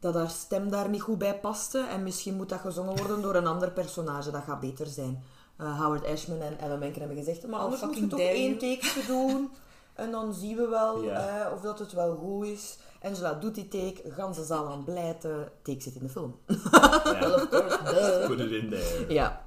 dat 0.00 0.14
haar 0.14 0.30
stem 0.30 0.70
daar 0.70 0.88
niet 0.88 1.02
goed 1.02 1.18
bij 1.18 1.38
paste. 1.40 1.78
En 1.78 2.02
misschien 2.02 2.34
moet 2.36 2.48
dat 2.48 2.60
gezongen 2.60 2.96
worden 2.96 3.22
door 3.22 3.34
een 3.34 3.46
ander 3.46 3.70
personage. 3.70 4.30
Dat 4.30 4.42
gaat 4.42 4.60
beter 4.60 4.86
zijn. 4.86 5.22
Eh, 5.56 5.80
Howard 5.80 6.06
Ashman 6.06 6.40
en 6.40 6.58
Ellen 6.58 6.78
Menken 6.78 6.98
hebben 7.00 7.18
gezegd, 7.18 7.46
maar 7.46 7.60
anders 7.60 7.82
moeten 7.82 8.00
we 8.02 8.08
fucking 8.08 8.20
toch 8.20 8.36
één 8.36 8.58
take 8.58 9.06
doen. 9.06 9.50
En 9.94 10.10
dan 10.10 10.34
zien 10.34 10.56
we 10.56 10.68
wel 10.68 11.02
Ja. 11.02 11.44
eh, 11.46 11.52
of 11.52 11.60
dat 11.60 11.78
het 11.78 11.92
wel 11.92 12.16
goed 12.16 12.46
is. 12.46 12.78
Angela 13.02 13.32
doet 13.34 13.54
die 13.54 13.68
take, 13.68 14.10
ganse 14.10 14.44
zaal 14.44 14.66
aan 14.68 14.84
blijten. 14.84 15.48
Take 15.62 15.80
zit 15.80 15.94
in 15.94 16.00
de 16.02 16.08
film. 16.08 16.38
Ja. 16.46 17.34
Of 17.34 17.48
course, 17.48 17.78
duh. 17.84 18.26
Put 18.26 18.40
it 18.40 18.50
in 18.50 18.68
there. 18.70 19.04
Ja. 19.08 19.44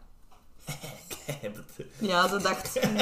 Ja, 2.00 2.28
ze 2.28 2.38
dacht, 2.42 2.80
"Hm, 2.80 2.96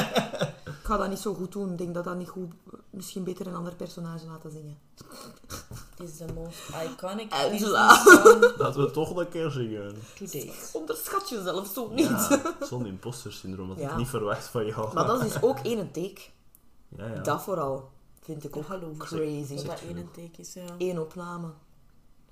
ik 0.65 0.83
ga 0.83 0.97
dat 0.97 1.09
niet 1.09 1.19
zo 1.19 1.33
goed 1.33 1.51
doen. 1.51 1.71
Ik 1.71 1.77
denk 1.77 1.93
dat 1.93 2.03
dat 2.03 2.17
niet 2.17 2.29
goed... 2.29 2.53
Misschien 2.89 3.23
beter 3.23 3.47
een 3.47 3.55
ander 3.55 3.75
personage 3.75 4.25
laten 4.27 4.51
zingen. 4.51 4.77
Is 6.03 6.17
the 6.17 6.25
most 6.35 6.69
iconic 6.91 7.31
Angela. 7.33 7.93
Song 7.95 8.53
Laten 8.57 8.81
we 8.81 8.91
toch 8.91 9.15
een 9.15 9.29
keer 9.29 9.49
zingen. 9.51 9.95
to 10.15 10.25
date. 10.25 10.53
Onderschat 10.73 11.29
jezelf 11.29 11.67
zo 11.67 11.89
niet. 11.93 12.07
Ja, 12.07 12.55
zo'n 12.61 12.85
imposter 12.85 13.33
syndroom 13.33 13.77
Ja. 13.79 13.89
ik 13.91 13.97
niet 13.97 14.07
verwacht 14.07 14.45
van 14.47 14.65
jou. 14.65 14.93
Maar 14.93 15.05
dat 15.07 15.23
is 15.23 15.31
dus 15.33 15.41
ook 15.41 15.59
één 15.59 15.91
take. 15.91 16.21
Ja, 16.97 17.07
ja. 17.07 17.21
Dat 17.21 17.41
vooral 17.41 17.89
vind 18.21 18.43
ik 18.43 18.55
ook 18.57 18.65
Hallo. 18.65 18.93
crazy. 18.97 19.55
Dat 19.55 19.65
dat 19.65 19.81
één 19.81 20.09
take 20.11 20.41
is, 20.41 20.53
ja. 20.53 20.65
Eén 20.77 20.99
opname. 20.99 21.47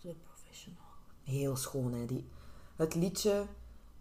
Zo 0.03 0.13
professional. 0.23 0.83
Heel 1.23 1.55
schoon, 1.55 1.93
hè. 1.93 2.05
Die. 2.05 2.27
Het 2.75 2.95
liedje, 2.95 3.45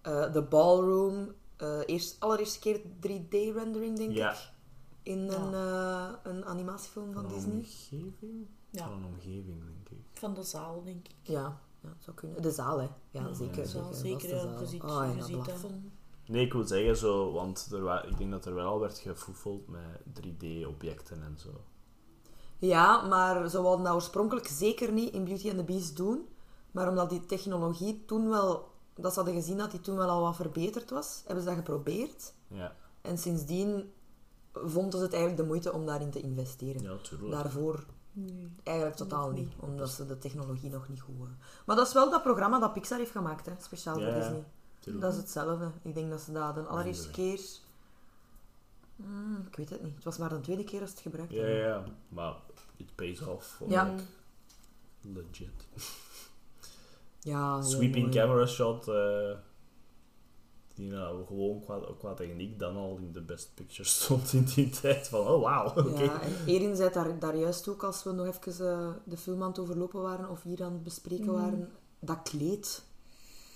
eh, 0.02 0.32
de 0.32 0.42
ballroom, 0.42 1.32
eh 1.56 1.80
eerst, 1.86 2.20
allereerste 2.20 2.58
keer 2.58 2.80
3D-rendering, 3.00 3.96
denk 3.96 4.12
Ja. 4.12 4.32
ik. 4.32 4.52
In 5.02 5.18
een, 5.18 5.54
eh, 5.54 6.08
een 6.22 6.44
animatiefilm 6.44 7.12
van 7.12 7.22
Van 7.22 7.32
een 7.32 7.36
Disney. 7.36 7.54
omgeving? 7.56 8.46
Ja. 8.70 8.84
Van 8.88 8.92
een 8.92 9.04
omgeving, 9.04 9.64
denk 9.64 9.88
ik. 9.90 9.98
Van 10.12 10.34
de 10.34 10.42
zaal, 10.42 10.82
denk 10.84 11.08
ik. 11.08 11.14
Ja, 11.22 11.60
ja 11.82 11.94
zou 11.98 12.16
kunnen. 12.16 12.42
De 12.42 12.50
zaal, 12.50 12.78
hè. 12.78 12.84
Ja, 13.10 13.26
Ja, 13.26 13.32
zeker. 13.34 13.62
de 13.62 13.68
zaal, 13.68 13.92
zeker, 13.92 14.28
ja, 14.28 14.40
zaal. 14.40 14.60
je 14.60 14.66
ziet, 14.66 14.82
je 14.82 14.86
ja, 14.88 15.22
ziet 15.22 15.42
blaf. 15.42 15.60
dat. 15.60 15.70
Nee, 16.26 16.44
ik 16.44 16.52
wil 16.52 16.64
zeggen 16.66 16.96
zo, 16.96 17.32
want 17.32 17.68
er 17.72 17.82
wa- 17.82 18.02
ik 18.04 18.18
denk 18.18 18.30
dat 18.30 18.44
er 18.46 18.54
wel 18.54 18.66
al 18.66 18.80
werd 18.80 18.98
gefoefeld 18.98 19.68
met 19.68 19.82
3D-objecten 20.12 21.22
en 21.22 21.36
zo. 21.38 21.50
Ja, 22.58 23.06
maar 23.06 23.48
ze 23.48 23.60
wilden 23.62 23.84
dat 23.84 23.94
oorspronkelijk 23.94 24.46
zeker 24.46 24.92
niet 24.92 25.12
in 25.12 25.24
Beauty 25.24 25.48
and 25.48 25.58
the 25.58 25.64
Beast 25.64 25.96
doen. 25.96 26.28
Maar 26.70 26.88
omdat 26.88 27.10
die 27.10 27.26
technologie 27.26 28.02
toen 28.06 28.28
wel... 28.28 28.72
Dat 28.94 29.12
ze 29.12 29.18
hadden 29.20 29.34
gezien 29.40 29.58
dat 29.58 29.70
die 29.70 29.80
toen 29.80 29.96
wel 29.96 30.08
al 30.08 30.20
wat 30.22 30.36
verbeterd 30.36 30.90
was, 30.90 31.22
hebben 31.26 31.42
ze 31.44 31.48
dat 31.48 31.58
geprobeerd. 31.58 32.32
Ja, 32.48 32.76
En 33.00 33.18
sindsdien 33.18 33.92
vonden 34.52 34.98
ze 34.98 35.04
het 35.04 35.12
eigenlijk 35.12 35.36
de 35.42 35.46
moeite 35.48 35.72
om 35.72 35.86
daarin 35.86 36.10
te 36.10 36.20
investeren. 36.20 36.82
ja 36.82 36.96
tuurlijk. 37.02 37.30
Daarvoor 37.30 37.84
Nee. 38.16 38.48
eigenlijk 38.62 38.96
totaal 38.96 39.30
niet, 39.30 39.44
niet. 39.44 39.54
omdat 39.60 39.90
ze 39.90 40.06
de 40.06 40.18
technologie 40.18 40.70
nog 40.70 40.88
niet 40.88 41.00
goed... 41.00 41.14
eh. 41.20 41.26
Maar 41.66 41.76
dat 41.76 41.86
is 41.86 41.92
wel 41.92 42.10
dat 42.10 42.22
programma 42.22 42.58
dat 42.58 42.72
Pixar 42.72 42.98
heeft 42.98 43.10
gemaakt, 43.10 43.46
hè, 43.46 43.52
speciaal 43.60 43.98
Ja, 43.98 44.04
voor 44.04 44.12
ja. 44.14 44.18
Disney. 44.20 44.44
tuurlijk. 44.78 45.04
Dat 45.04 45.12
is 45.12 45.18
hetzelfde. 45.18 45.70
Ik 45.82 45.94
denk 45.94 46.10
dat 46.10 46.20
ze 46.20 46.32
dat 46.32 46.54
de 46.54 46.60
allereerste 46.62 47.10
keer... 47.10 47.40
Hmm, 48.96 49.44
ik 49.50 49.56
weet 49.56 49.70
het 49.70 49.82
niet. 49.82 49.94
Het 49.94 50.04
was 50.04 50.18
maar 50.18 50.28
de 50.28 50.40
tweede 50.40 50.64
keer 50.64 50.78
dat 50.80 50.88
ze 50.88 50.94
het 50.94 51.02
gebruikt 51.02 51.32
Ja, 51.32 51.38
hebben. 51.40 51.58
ja, 51.58 51.66
ja. 51.66 51.84
Maar 52.08 52.34
it 52.76 52.94
pays 52.94 53.20
off. 53.20 53.60
Ja. 53.68 53.84
like, 53.84 54.02
Legit. 55.00 55.66
Ja, 57.24 57.62
Sweeping 57.62 58.04
mooi. 58.06 58.16
camera 58.16 58.46
shot. 58.46 58.88
eh, 58.88 59.36
die 60.74 60.90
nou 60.90 61.26
gewoon 61.26 61.60
qua, 61.64 61.80
qua 61.98 62.14
techniek 62.14 62.58
dan 62.58 62.76
al 62.76 62.96
in 62.96 63.12
de 63.12 63.20
best 63.22 63.54
picture 63.54 63.88
stond 63.98 64.32
in 64.32 64.44
die 64.44 64.68
tijd. 64.70 65.08
Van, 65.08 65.20
oh 65.26 65.42
wauw, 65.42 65.68
oké. 65.68 66.02
Ja, 66.02 66.20
en 66.20 66.32
Erin 66.46 66.76
zei 66.76 66.90
daar, 66.92 67.18
daar 67.18 67.36
juist 67.36 67.68
ook, 67.68 67.82
als 67.82 68.02
we 68.02 68.12
nog 68.12 68.26
even 68.26 68.66
eh, 68.70 68.90
de 69.04 69.16
film 69.16 69.42
aan 69.42 69.48
het 69.48 69.58
overlopen 69.58 70.02
waren, 70.02 70.28
of 70.30 70.42
hier 70.42 70.62
aan 70.64 70.72
het 70.72 70.82
bespreken 70.82 71.24
Mhm. 71.24 71.34
waren, 71.34 71.72
dat 71.98 72.22
kleed. 72.22 72.84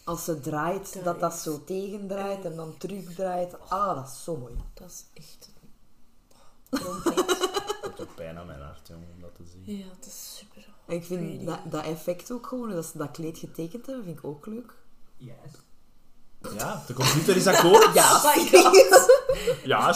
Als 0.05 0.25
ze 0.25 0.41
draait, 0.41 1.05
Dat 1.05 1.21
dat 1.21 1.35
zo 1.35 1.65
tegendraait 1.65 2.45
en 2.45 2.57
dan 2.57 2.77
terugdraait. 2.79 3.57
Ah, 3.69 3.95
dat 3.97 4.07
is 4.07 4.25
zo 4.25 4.37
mooi. 4.37 4.55
Dat 4.75 4.89
is 4.91 5.05
echt... 5.15 5.51
Het 6.71 7.97
doet 7.97 8.15
pijn 8.15 8.39
aan 8.39 8.47
mijn 8.47 8.61
hart, 8.61 8.89
jongen, 8.89 9.09
om 9.15 9.21
dat 9.21 9.35
te 9.35 9.45
zien. 9.45 9.77
ja, 9.79 9.87
dat 9.97 10.07
is 10.07 10.37
super. 10.39 10.77
En 10.89 10.95
ik 10.95 11.05
vind 11.05 11.47
dat, 11.47 11.59
dat 11.71 11.85
effect 11.85 12.31
ook 12.33 12.47
gewoon, 12.47 12.71
dat 12.71 12.85
ze 12.87 12.99
dat 12.99 13.11
kleed 13.11 13.39
getekend 13.39 13.87
hebben, 13.87 14.05
vind 14.05 14.19
ik 14.19 14.25
ook 14.25 14.47
leuk. 14.47 14.75
Yes. 15.17 15.35
Ja, 16.57 16.83
de 16.87 16.93
computer 16.93 17.37
is 17.37 17.47
akkoord. 17.47 17.95
Ja, 17.95 18.03
god. 18.03 18.51
Ja, 19.65 19.95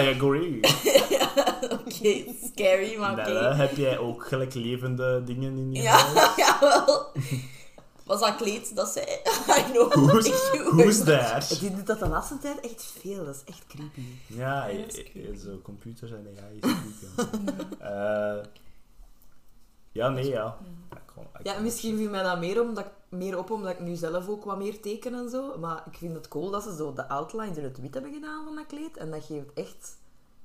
I 0.00 0.14
agree. 0.14 0.60
Oké, 1.72 2.24
scary, 2.52 2.96
maar 2.98 3.12
oké. 3.12 3.54
Heb 3.54 3.76
jij 3.76 3.98
ook 3.98 4.26
gelijk 4.26 4.54
levende 4.54 5.22
dingen 5.24 5.56
in 5.56 5.72
je 5.72 5.82
Ja, 5.82 5.96
huis? 5.98 6.36
jawel. 6.46 7.06
Was 8.04 8.20
dat 8.20 8.36
kleed 8.36 8.76
dat 8.76 8.88
zei? 8.88 9.06
I 9.58 9.62
know. 9.72 9.92
Who's, 9.94 10.26
Ik- 10.26 10.60
who's 10.70 11.04
that? 11.04 11.56
Die 11.60 11.74
doet 11.74 11.86
dat 11.86 11.98
de 11.98 12.08
laatste 12.08 12.38
tijd 12.38 12.60
echt 12.60 12.92
veel, 13.00 13.24
dat 13.24 13.34
is 13.34 13.42
echt 13.44 13.64
creepy. 13.68 14.00
Ja, 14.26 14.66
Ja, 14.66 14.84
is 14.86 14.96
eh, 14.98 15.10
creepy. 15.10 15.30
eh, 15.32 15.38
zo 15.38 15.60
computers 15.62 16.10
en 16.10 16.26
AI 16.44 16.58
is 16.60 16.60
creepy. 17.14 17.42
Eh, 17.78 18.36
ja, 19.92 20.08
nee, 20.08 20.28
ja. 20.28 20.58
Kon- 21.14 21.26
Ja, 21.42 21.58
misschien 21.60 21.96
viel 21.96 22.10
mij 22.10 22.22
dat 22.22 22.38
meer, 22.38 22.60
omdat 22.60 22.84
ik, 22.84 22.92
meer 23.08 23.38
op 23.38 23.50
omdat 23.50 23.70
ik 23.72 23.80
nu 23.80 23.94
zelf 23.94 24.28
ook 24.28 24.44
wat 24.44 24.58
meer 24.58 24.80
teken 24.80 25.14
en 25.14 25.28
zo. 25.30 25.58
Maar 25.58 25.82
ik 25.90 25.96
vind 25.98 26.14
het 26.14 26.28
cool 26.28 26.50
dat 26.50 26.62
ze 26.62 26.76
zo 26.76 26.92
de 26.92 27.08
outlines 27.08 27.56
in 27.56 27.64
het 27.64 27.80
wit 27.80 27.94
hebben 27.94 28.12
gedaan 28.12 28.44
van 28.44 28.54
dat 28.54 28.66
kleed. 28.66 28.96
En 28.96 29.10
dat 29.10 29.24
geeft 29.24 29.52
echt 29.54 29.96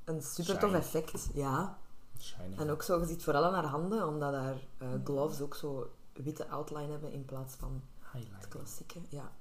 een 0.04 0.22
super 0.22 0.60
tof 0.60 0.74
effect. 0.74 1.30
Ja. 1.34 1.78
Shiny. 2.20 2.56
En 2.58 2.70
ook 2.70 2.84
zo, 2.84 3.00
je 3.00 3.06
ziet 3.06 3.24
vooral 3.24 3.44
aan 3.46 3.54
haar 3.54 3.66
handen, 3.66 4.08
omdat 4.08 4.34
haar 4.34 4.56
eh, 4.78 4.88
gloves 5.04 5.42
ook 5.42 5.56
zo 5.56 5.90
witte 6.14 6.48
outline 6.48 6.92
hebben 6.92 7.12
in 7.12 7.26
plaats 7.26 7.56
van 7.56 7.82
het 8.00 8.12
Highlight. 8.14 8.48
klassieke. 8.48 9.00
Ja, 9.10 9.32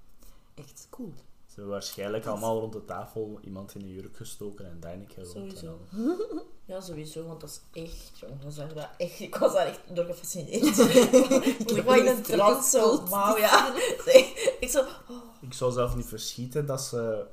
echt 0.55 0.87
cool. 0.91 1.13
Ze 1.55 1.61
hebben 1.61 1.79
waarschijnlijk 1.79 2.27
allemaal 2.27 2.61
rond 2.61 2.73
de 2.73 2.85
tafel 2.85 3.39
iemand 3.43 3.75
in 3.75 3.81
een 3.81 3.93
jurk 3.93 4.17
gestoken 4.17 4.71
en 4.71 4.81
Deineke 4.81 5.23
rond. 5.23 5.59
Sowieso. 5.59 5.79
Ja, 6.67 6.81
sowieso, 6.81 7.27
want 7.27 7.41
dat 7.41 7.51
is 7.51 7.83
echt, 7.83 8.19
jongen, 8.19 8.75
dat 8.75 8.89
echt, 8.97 9.21
ik 9.21 9.37
was 9.37 9.53
daar 9.53 9.67
echt 9.67 9.81
door 9.93 10.05
gefascineerd. 10.05 10.79
ik 11.77 11.83
was 11.85 11.99
in 11.99 12.07
een 12.07 12.23
trance, 12.23 12.79
zo, 12.79 13.05
wauw, 13.09 13.37
ja. 13.37 13.75
Ik 14.61 14.69
zo, 14.71 14.81
oh, 14.81 15.17
Ik 15.41 15.53
zou 15.53 15.73
zelf 15.73 15.97
niet 15.97 16.07
verschieten 16.07 16.67
dat 16.67 16.83
ze 16.83 17.27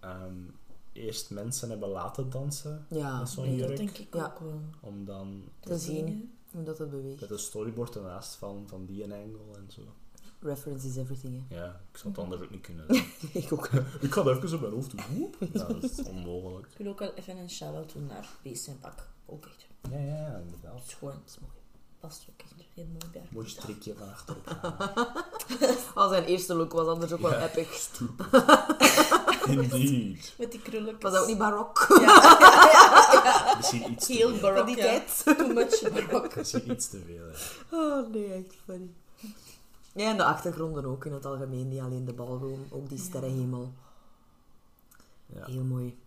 ehm, 0.00 0.36
eerst 0.92 1.30
mensen 1.30 1.70
hebben 1.70 1.88
laten 1.88 2.30
dansen 2.30 2.86
Ja, 2.90 3.18
met 3.18 3.28
zo'n 3.28 3.44
nee, 3.44 3.58
dat 3.58 3.66
jurk. 3.68 3.78
denk 3.78 3.98
ik 3.98 4.14
ook 4.16 4.38
wel. 4.38 4.60
Om 4.80 5.04
dan 5.04 5.42
te 5.60 5.78
zien 5.78 6.06
hè. 6.06 6.56
hoe 6.56 6.62
dat 6.64 6.78
het 6.78 6.90
beweegt. 6.90 7.20
met 7.20 7.30
een 7.30 7.38
storyboard 7.38 7.96
ernaast 7.96 8.34
van, 8.34 8.64
van 8.66 8.84
die 8.86 9.02
en 9.02 9.12
angle 9.12 9.54
en 9.56 9.66
zo. 9.68 9.82
Reference 10.40 10.86
is 10.88 10.96
everything, 10.96 11.42
hè. 11.48 11.56
Ja, 11.56 11.80
ik 11.92 11.98
zou 11.98 12.08
het 12.08 12.18
anders 12.22 12.42
ook 12.42 12.50
niet 12.50 12.60
kunnen 12.60 12.88
doen. 12.88 13.02
ik 13.42 13.52
ook. 13.52 13.68
ik 14.00 14.12
ga 14.12 14.22
dat 14.22 14.36
even 14.36 14.54
op 14.54 14.60
mijn 14.60 14.72
hoofd 14.72 14.90
doen. 14.90 15.34
Ja, 15.52 15.64
dat 15.64 15.82
is 15.82 16.02
onmogelijk. 16.02 16.66
Ik 16.70 16.78
wil 16.78 16.86
ook 16.92 16.98
wel 16.98 17.14
even 17.14 17.36
een 17.36 17.50
shout-out 17.50 17.92
doen 17.92 18.06
naar 18.06 18.28
Beest 18.42 18.66
en 18.66 18.78
Pak. 18.80 19.06
Ook 19.26 19.44
echt, 19.46 19.66
Ja, 19.92 19.98
ja, 19.98 20.04
ja, 20.16 20.32
het 20.32 20.42
inderdaad. 20.44 20.82
is 20.86 20.94
gewoon, 20.94 21.12
het 21.14 21.22
is 21.26 21.38
mooi. 21.38 21.52
Past 22.00 22.26
ook 22.30 22.40
echt 22.42 22.52
heel 22.74 22.84
mooi 22.86 23.12
bij. 23.12 23.22
Mooi 23.30 23.48
strikje 23.48 23.94
van 23.94 24.08
achterop. 24.10 24.56
Al 25.94 26.08
zijn 26.08 26.24
eerste 26.24 26.54
look 26.54 26.72
was 26.72 26.86
anders 26.86 27.12
ook 27.12 27.20
wel 27.20 27.30
Ja. 27.30 27.48
epic. 27.50 27.88
Indeed. 29.48 30.34
Met 30.38 30.50
die 30.52 30.60
krulletjes. 30.60 31.02
Was 31.02 31.12
dat 31.12 31.22
ook 31.22 31.28
niet 31.28 31.38
barok? 31.38 31.86
Misschien 33.56 33.90
iets 33.92 34.06
te 34.06 34.12
Heel 34.12 34.28
veel. 34.28 34.40
barok, 34.40 34.56
Van 34.56 34.66
die 34.66 34.76
ja. 34.76 34.82
tijd? 34.82 35.22
Too 35.38 35.46
much 35.52 35.92
barok. 35.92 36.36
Misschien 36.36 36.70
iets 36.70 36.88
te 36.88 37.00
veel. 37.06 37.24
hè. 37.26 37.76
Oh 37.76 38.10
nee, 38.12 38.32
echt 38.32 38.54
funny. 38.64 38.90
Ja, 39.98 40.10
en 40.10 40.16
de 40.16 40.24
achtergronden 40.24 40.84
ook 40.84 41.04
in 41.04 41.12
het 41.12 41.24
algemeen, 41.24 41.68
niet 41.68 41.80
alleen 41.80 42.04
de 42.04 42.12
ballroom, 42.12 42.66
ook 42.70 42.88
die 42.88 42.98
sterrenhemel. 42.98 43.72
Ja. 45.26 45.44
Heel 45.46 45.64
mooi. 45.64 45.98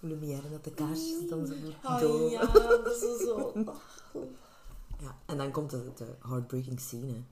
Lumière 0.00 0.50
dat 0.50 0.64
de 0.64 0.70
kaarsjes 0.74 1.28
dan 1.28 1.46
zo 1.46 1.54
goed 1.64 1.74
Ah, 1.82 2.00
door. 2.00 2.30
ja, 2.30 2.46
dat 2.52 2.86
is 2.86 3.18
zo. 3.24 3.34
Oh, 3.34 3.74
Ja, 5.00 5.16
en 5.26 5.36
dan 5.36 5.50
komt 5.50 5.70
de, 5.70 5.92
de 5.94 6.14
heartbreaking 6.20 6.80
scene. 6.80 7.22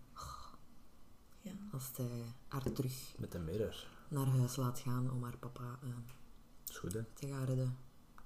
Ja. 1.40 1.52
Als 1.72 1.90
hij 1.96 2.24
haar 2.48 2.72
terug 2.72 3.14
Met 3.18 3.32
de 3.32 3.38
mirror. 3.38 3.86
naar 4.08 4.26
huis 4.26 4.56
laat 4.56 4.78
gaan 4.78 5.10
om 5.10 5.22
haar 5.22 5.36
papa 5.36 5.78
eh, 5.82 5.88
Is 6.68 6.78
goed, 6.78 6.92
hè? 6.92 7.02
te 7.14 7.26
gaan 7.26 7.44
redden. 7.44 7.76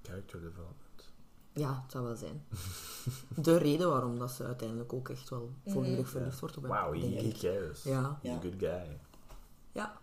Character 0.01 0.41
development. 0.41 0.81
Ja, 1.57 1.81
het 1.83 1.91
zou 1.91 2.03
wel 2.03 2.15
zijn. 2.15 2.45
De 3.45 3.57
reden 3.57 3.89
waarom 3.89 4.19
dat 4.19 4.31
ze 4.31 4.43
uiteindelijk 4.43 4.93
ook 4.93 5.09
echt 5.09 5.29
wel 5.29 5.49
volledig 5.65 5.97
Mhm. 5.99 6.07
verliefd 6.09 6.39
wordt 6.39 6.57
op 6.57 6.63
hem. 6.63 6.71
Wow, 6.71 6.93
he, 7.01 7.31
cares. 7.39 7.83
Ja. 7.83 8.19
He's 8.21 8.31
a 8.37 8.39
good 8.41 8.53
guy. 8.57 8.97
Ja. 9.71 9.97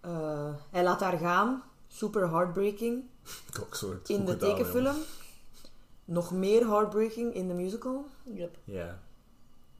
Eh, 0.00 0.54
hij 0.70 0.82
laat 0.84 1.00
haar 1.00 1.18
gaan. 1.18 1.62
Super 1.86 2.30
heartbreaking 2.30 3.04
Koksoort. 3.60 4.08
in 4.08 4.24
de 4.24 4.32
gedaan, 4.32 4.48
tekenfilm. 4.56 4.96
Nog 6.04 6.30
meer 6.32 6.66
heartbreaking 6.66 7.34
in 7.34 7.48
de 7.48 7.54
musical. 7.54 8.06
Yep. 8.22 8.58
Ja. 8.64 8.98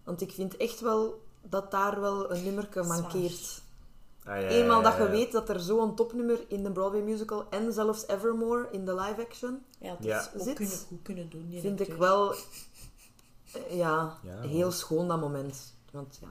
Want 0.05 0.21
ik 0.21 0.33
vind 0.33 0.57
echt 0.57 0.81
wel 0.81 1.23
dat 1.43 1.71
daar 1.71 2.01
wel 2.01 2.33
een 2.33 2.45
nummerke 2.45 2.83
Zwaar. 2.85 3.01
mankeert. 3.01 3.63
Ah, 4.29 4.41
ja, 4.41 4.49
Eenmaal 4.49 4.83
dat 4.83 4.97
je 4.97 5.03
ja. 5.03 5.11
weet 5.11 5.33
dat 5.33 5.49
er 5.49 5.61
zo'n 5.61 5.95
topnummer 5.95 6.45
in 6.49 6.63
de 6.63 6.73
Broadway 6.73 7.01
musical 7.03 7.49
en 7.51 7.73
zelfs 7.73 8.07
Evermore 8.07 8.69
in 8.71 8.85
de 8.85 8.95
live 8.95 9.21
action, 9.27 9.63
Ja, 9.81 9.97
dat 10.01 10.31
is 10.35 10.43
Zit. 10.45 10.55
kunnen, 10.57 10.77
goed 10.79 11.03
kunnen 11.03 11.31
doen. 11.31 11.47
vind 11.61 11.81
ik 11.81 11.93
wel 11.95 12.33
eh, 12.33 13.77
ja, 13.77 14.19
Ja, 14.23 14.41
heel 14.41 14.71
schoon 14.71 15.09
dat 15.09 15.21
moment. 15.21 15.75
Want 15.93 16.19
ja, 16.21 16.29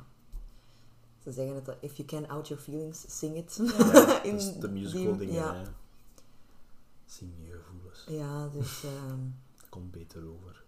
ze 1.24 1.32
zeggen 1.32 1.56
het, 1.56 1.66
dat 1.66 1.76
if 1.80 1.96
you 1.96 2.08
can 2.08 2.28
out 2.30 2.48
your 2.48 2.64
feelings, 2.64 3.18
sing 3.18 3.36
it. 3.36 3.60
Ja, 3.78 4.24
In 4.24 4.60
de 4.60 4.70
musical 4.70 5.18
die- 5.18 5.28
dingen, 5.28 5.34
ja. 5.34 5.54
hè. 5.56 5.64
Zing 7.06 7.32
je 7.46 7.60
gevoelens. 7.66 8.06
Ja, 8.08 8.48
dus 8.48 8.84
ehm, 8.84 9.20
Komt 9.70 9.92
beter 9.92 10.22
over. 10.30 10.64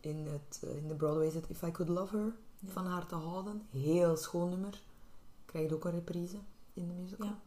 in, 0.00 0.26
het, 0.26 0.60
eh, 0.62 0.76
in 0.76 0.88
de 0.88 0.94
Broadway 0.94 1.26
is 1.26 1.34
het 1.34 1.48
If 1.48 1.62
I 1.62 1.70
Could 1.70 1.92
Love 1.92 2.16
Her, 2.16 2.32
Ja. 2.58 2.72
van 2.72 2.86
haar 2.86 3.06
te 3.06 3.14
houden. 3.14 3.62
Heel 3.70 4.16
schoon 4.16 4.48
nummer. 4.48 4.80
Krijgt 5.52 5.72
ook 5.72 5.84
een 5.84 5.90
reprise 5.90 6.36
in 6.74 6.88
de 6.88 6.94
musical. 6.94 7.26
Ja. 7.26 7.38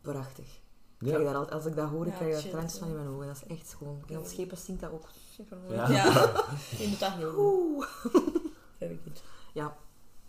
Prachtig. 0.00 0.60
Ja. 0.98 1.12
krijg 1.14 1.32
daar 1.32 1.50
als 1.50 1.66
ik 1.66 1.76
dat 1.76 1.88
hoor, 1.88 2.06
ik 2.06 2.12
Ja, 2.12 2.18
krijg 2.18 2.42
daar 2.42 2.50
traantjes 2.50 2.78
van 2.78 2.88
in 2.88 2.94
mijn 2.94 3.08
ogen. 3.08 3.26
Dat 3.26 3.36
is 3.36 3.56
echt 3.56 3.68
schoon. 3.68 4.02
Jan 4.06 4.26
Schepers 4.26 4.64
zingt 4.64 4.80
dat 4.80 4.92
ook 4.92 5.08
super 5.34 5.58
mooi. 5.58 5.74
Ja. 5.74 5.88
Ja, 5.88 6.04
je 6.78 6.88
doet 6.88 7.00
dat 7.00 7.12
heel. 7.12 7.34
Oeh. 7.38 7.86
Very 8.76 8.98
good. 9.04 9.22
Ja, 9.52 9.76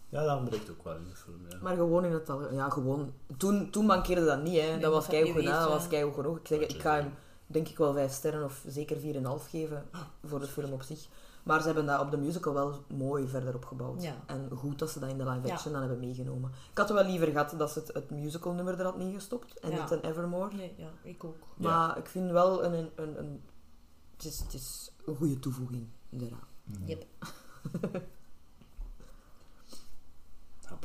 Ja, 0.09 0.23
dat 0.25 0.37
ontbreekt 0.37 0.69
ook 0.69 0.83
wel 0.83 0.95
in 0.95 1.03
de 1.09 1.15
film, 1.15 1.41
ja. 1.49 1.57
maar 1.61 1.75
gewoon 1.75 2.05
in 2.05 2.11
het 2.11 2.29
al. 2.29 2.53
Ja, 2.53 2.69
gewoon. 2.69 3.13
Toen, 3.37 3.69
toen 3.69 3.85
mankeerde 3.85 4.25
dat 4.25 4.43
niet, 4.43 4.61
hè. 4.61 4.67
Nee, 4.67 4.79
dat 4.79 4.93
was 4.93 5.05
je 5.05 5.11
keihard 5.11 5.35
gedaan. 5.37 5.59
weet, 5.59 5.69
Dat 5.69 5.79
was 5.79 5.87
keihard 5.87 6.15
genoeg. 6.15 6.37
Ik 6.37 6.47
zeg, 6.47 6.59
ik 6.59 6.71
je 6.71 6.79
ga 6.79 6.95
hem 6.95 7.13
denk 7.47 7.67
ik 7.67 7.77
wel 7.77 7.93
vijf 7.93 8.11
sterren 8.11 8.43
of 8.43 8.63
zeker 8.67 8.97
4,5 8.97 9.03
geven 9.49 9.85
voor 10.23 10.39
de 10.39 10.47
film 10.55 10.71
op 10.73 10.81
zich. 10.81 11.07
Maar 11.47 11.59
ze 11.59 11.65
hebben 11.65 11.85
dat 11.85 11.99
op 11.99 12.11
de 12.11 12.17
musical 12.17 12.53
wel 12.53 12.83
mooi 12.87 13.27
verder 13.27 13.55
opgebouwd. 13.55 14.03
Ja. 14.03 14.15
En 14.25 14.49
goed 14.55 14.79
dat 14.79 14.89
ze 14.89 14.99
dat 14.99 15.09
in 15.09 15.17
de 15.17 15.29
live 15.29 15.47
Ja. 15.47 15.53
action 15.53 15.71
dan 15.71 15.81
hebben 15.81 15.99
meegenomen. 15.99 16.51
Ik 16.71 16.77
had 16.77 16.89
wel 16.89 17.03
liever 17.05 17.27
gehad 17.27 17.53
dat 17.57 17.71
ze 17.71 17.79
het, 17.79 17.93
het 17.93 18.09
musical 18.09 18.53
nummer 18.53 18.79
er 18.79 18.85
had 18.85 18.95
ingestopt 18.99 19.59
en 19.59 19.71
Ja. 19.71 19.81
niet 19.81 19.91
een 19.91 20.01
Evermore. 20.05 20.55
Nee, 20.55 20.73
ja, 20.77 20.87
ik 21.01 21.23
ook. 21.23 21.35
Ja. 21.57 21.69
Maar 21.69 21.97
ik 21.97 22.05
vind 22.05 22.31
wel 22.31 22.63
een, 22.63 22.73
een, 22.73 22.89
een, 22.95 23.19
een- 23.19 23.41
het, 24.15 24.25
is, 24.25 24.39
het 24.39 24.53
is 24.53 24.91
een 25.05 25.15
goede 25.15 25.39
toevoeging 25.39 25.87
eraan. 26.11 26.39
Mhm. 26.63 26.85
Yep. 26.85 27.05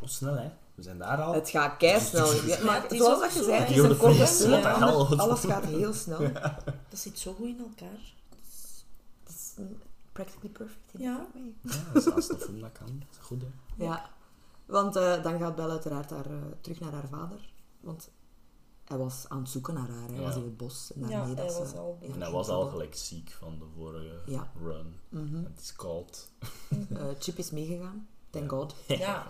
snel, 0.04 0.34
hè. 0.34 0.50
We 0.74 0.82
zijn 0.82 0.98
daar 0.98 1.22
al. 1.22 1.34
Het 1.34 1.48
gaat 1.50 1.76
keisnel. 1.76 2.32
Ja, 2.46 2.64
maar 2.64 2.82
het 2.82 2.92
is 2.92 2.98
zoals 2.98 3.20
dat 3.20 3.32
je 3.32 3.42
zei, 3.42 3.58
het 3.60 3.70
is 3.70 3.76
een 3.78 3.96
korte. 3.96 5.16
Alles 5.16 5.40
gaat 5.40 5.64
heel 5.64 5.92
snel. 5.92 6.18
Dat 6.90 6.98
zit 7.00 7.18
zo 7.18 7.32
goed 7.32 7.46
in 7.46 7.58
elkaar. 7.58 8.00
Het 9.24 9.34
is 9.34 9.52
mm, 9.56 9.76
practically 10.12 10.48
perfect. 10.52 10.92
in 10.92 11.00
Ja. 11.00 11.26
Ja, 11.62 11.70
dat 11.92 12.06
is 12.06 12.12
als 12.14 12.26
de 12.28 12.38
film 12.38 12.60
dat 12.60 12.72
kan. 12.72 12.86
Dat 12.98 13.08
is 13.10 13.18
goed, 13.26 13.42
hè. 13.42 13.84
Ja. 13.84 14.10
Want 14.66 14.96
eh, 14.96 15.22
dan 15.22 15.38
gaat 15.38 15.54
Belle 15.54 15.70
uiteraard 15.70 16.10
haar, 16.10 16.26
eh, 16.26 16.32
terug 16.60 16.80
naar 16.80 16.92
haar 16.92 17.08
vader. 17.08 17.52
Want 17.80 18.10
hij 18.84 18.98
was 18.98 19.24
aan 19.28 19.38
het 19.38 19.48
zoeken 19.48 19.74
naar 19.74 19.88
haar. 19.88 20.08
Hij 20.08 20.16
Ja. 20.18 20.22
was 20.22 20.36
in 20.36 20.42
het 20.44 20.56
bos. 20.56 20.92
En 20.92 21.08
Ja, 21.08 21.24
hij 21.26 21.34
dat 21.34 21.58
was 21.58 21.70
ze- 21.70 21.76
al- 21.76 21.98
ja, 22.00 22.14
En 22.14 22.20
hij 22.22 22.30
was 22.30 22.48
al 22.48 22.66
gelijk 22.68 22.94
ziek 22.94 23.30
van 23.30 23.58
de 23.58 23.64
vorige 23.76 24.20
Ja. 24.26 24.52
run. 24.62 24.94
Mhm. 25.08 25.44
Het 25.44 25.60
is 25.60 25.72
koud. 25.72 26.30
Eh, 26.68 27.06
Chip 27.18 27.36
is 27.38 27.50
meegegaan. 27.50 28.08
Thank 28.30 28.50
God. 28.50 28.74
Ja, 28.86 29.26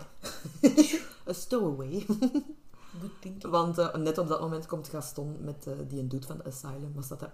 A 1.29 1.33
stowaway. 1.33 2.05
good 3.01 3.11
thinking. 3.21 3.51
Want 3.51 3.77
eh, 3.77 3.95
net 3.95 4.17
op 4.17 4.27
dat 4.27 4.39
moment 4.41 4.65
komt 4.65 4.87
Gaston 4.87 5.37
met 5.43 5.67
die 5.87 5.99
een 5.99 6.09
doet 6.09 6.25
van 6.25 6.43
Asylum. 6.45 6.91
Was 6.93 7.07
dat 7.07 7.19
de 7.19 7.29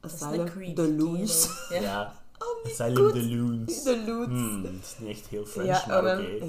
Dat 0.00 0.12
Asylum? 0.12 0.74
De 0.74 0.94
Loons. 0.94 1.48
Ja. 1.68 2.24
Oh, 2.38 2.64
de 3.12 3.28
Loons. 3.36 3.82
De 3.82 4.02
Loons. 4.06 4.26
Hmm, 4.28 4.64
het 4.64 4.72
is 4.84 4.94
niet 4.98 5.10
echt 5.10 5.26
heel 5.26 5.44
French, 5.46 5.86
ja, 5.86 5.86
maar 6.02 6.18
oké. 6.18 6.44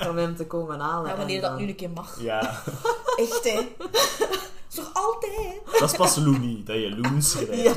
ja, 0.00 0.10
om 0.10 0.16
hem 0.16 0.36
te 0.36 0.46
komen 0.46 0.80
halen. 0.80 1.10
Ja, 1.10 1.16
wanneer 1.16 1.36
en 1.36 1.42
dat 1.42 1.50
dan- 1.50 1.60
nu 1.60 1.68
een 1.68 1.76
keer 1.76 1.90
mag. 1.90 2.20
Ja, 2.20 2.40
Echt, 3.16 3.44
hè? 3.52 3.68
Toch 4.74 4.90
altijd? 4.94 5.60
dat 5.80 5.90
is 5.90 5.96
pas 5.96 6.16
Looney, 6.16 6.62
dat 6.64 6.76
je 6.76 6.96
Loons 7.00 7.30
schrijft. 7.30 7.76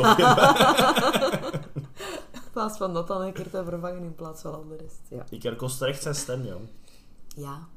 In 2.31 2.51
plaats 2.51 2.77
van 2.77 2.93
dat 2.93 3.07
dan 3.07 3.21
een 3.21 3.33
keer 3.33 3.49
te 3.49 3.63
vervangen 3.63 4.03
in 4.03 4.15
plaats 4.15 4.41
van 4.41 4.53
al 4.53 4.67
de 4.67 4.75
rest. 4.75 4.99
Ja. 5.09 5.25
Ik 5.29 5.43
herkost 5.43 5.81
echt 5.81 6.01
zijn 6.01 6.15
stem, 6.15 6.43
jong. 6.45 6.67
ja. 7.35 7.67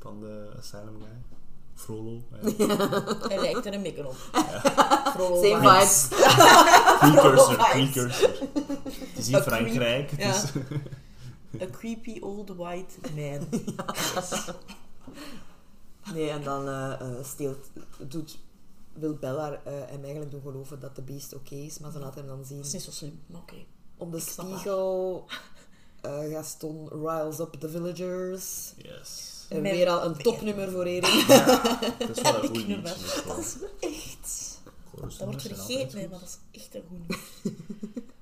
Van 0.00 0.20
de 0.20 0.50
Asylum 0.58 0.96
guy. 0.98 1.35
Frollo. 1.76 2.22
Ja. 2.42 2.66
Hij 3.28 3.40
lijkt 3.40 3.66
er 3.66 3.74
een 3.74 3.82
beetje 3.82 4.08
op. 4.08 4.16
Frollo 5.14 5.42
Same 5.42 5.58
vibes. 5.58 6.08
Precursor, 7.00 7.56
precursor. 7.56 8.30
Het 8.88 9.18
is 9.18 9.28
in 9.28 9.40
Frankrijk. 9.40 10.12
is... 10.12 10.44
A 11.62 11.66
creepy 11.70 12.18
old 12.20 12.48
white 12.48 12.94
man. 13.14 13.48
Nee, 16.14 16.30
en 16.30 16.42
dan 16.42 16.68
eh, 16.68 16.92
eh, 17.00 17.24
steelt, 17.24 17.70
doet, 17.98 18.38
wil 18.92 19.14
Bella 19.14 19.52
eh, 19.52 19.72
hem 19.86 20.02
eigenlijk 20.02 20.30
doen 20.30 20.42
geloven 20.42 20.80
dat 20.80 20.96
de 20.96 21.02
beest 21.02 21.34
oké 21.34 21.54
is, 21.54 21.78
maar 21.78 21.92
ze 21.92 21.98
laat 21.98 22.14
hem 22.14 22.26
dan 22.26 22.44
zien 22.44 22.56
Dat 22.56 22.66
is 22.66 22.72
niet 22.72 22.82
zo 22.82 22.90
slim, 22.90 23.20
maar 23.26 23.40
oké. 23.40 23.64
op 23.96 24.12
de 24.12 24.20
spiegel. 24.20 25.26
Gaston 26.02 26.88
riles 26.88 27.38
up 27.38 27.52
the 27.52 27.68
villagers. 27.68 28.74
Yes. 28.76 29.35
En 29.48 29.62
Met- 29.62 29.72
weer 29.72 29.88
al 29.88 30.04
een 30.04 30.16
topnummer 30.16 30.70
voor 30.70 30.84
Erin. 30.84 31.00
Dat 31.98 32.16
is 32.16 32.22
wel 32.22 32.34
een 32.42 32.48
goed 32.48 32.66
nummer. 32.68 32.96
liedje. 32.96 33.22
Dat 33.26 33.38
is 33.38 33.56
echt... 33.80 34.60
Dat 34.94 35.16
wordt 35.18 35.42
vergeten, 35.42 36.10
maar 36.10 36.18
dat 36.20 36.28
is 36.28 36.60
echt 36.60 36.74
een 36.74 36.82
goed 36.88 36.98
nummer. 37.08 37.18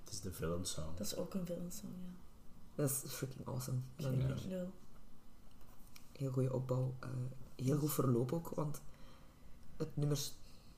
Het 0.05 0.13
is 0.13 0.21
de 0.21 0.33
villain 0.33 0.65
song. 0.65 0.87
Dat 0.97 1.07
is 1.07 1.17
ook 1.17 1.35
een 1.35 1.47
filmsong, 1.47 1.93
ja. 2.03 2.13
Dat 2.75 2.91
is 2.91 3.13
freaking 3.13 3.47
awesome. 3.47 3.79
Wel. 3.97 4.71
Heel 6.13 6.31
goede 6.31 6.53
opbouw. 6.53 6.95
eh, 7.01 7.09
heel 7.65 7.79
goed 7.79 7.93
verloop 7.93 8.33
ook, 8.33 8.49
want 8.49 8.81
het 9.77 9.97
nummer 9.97 10.17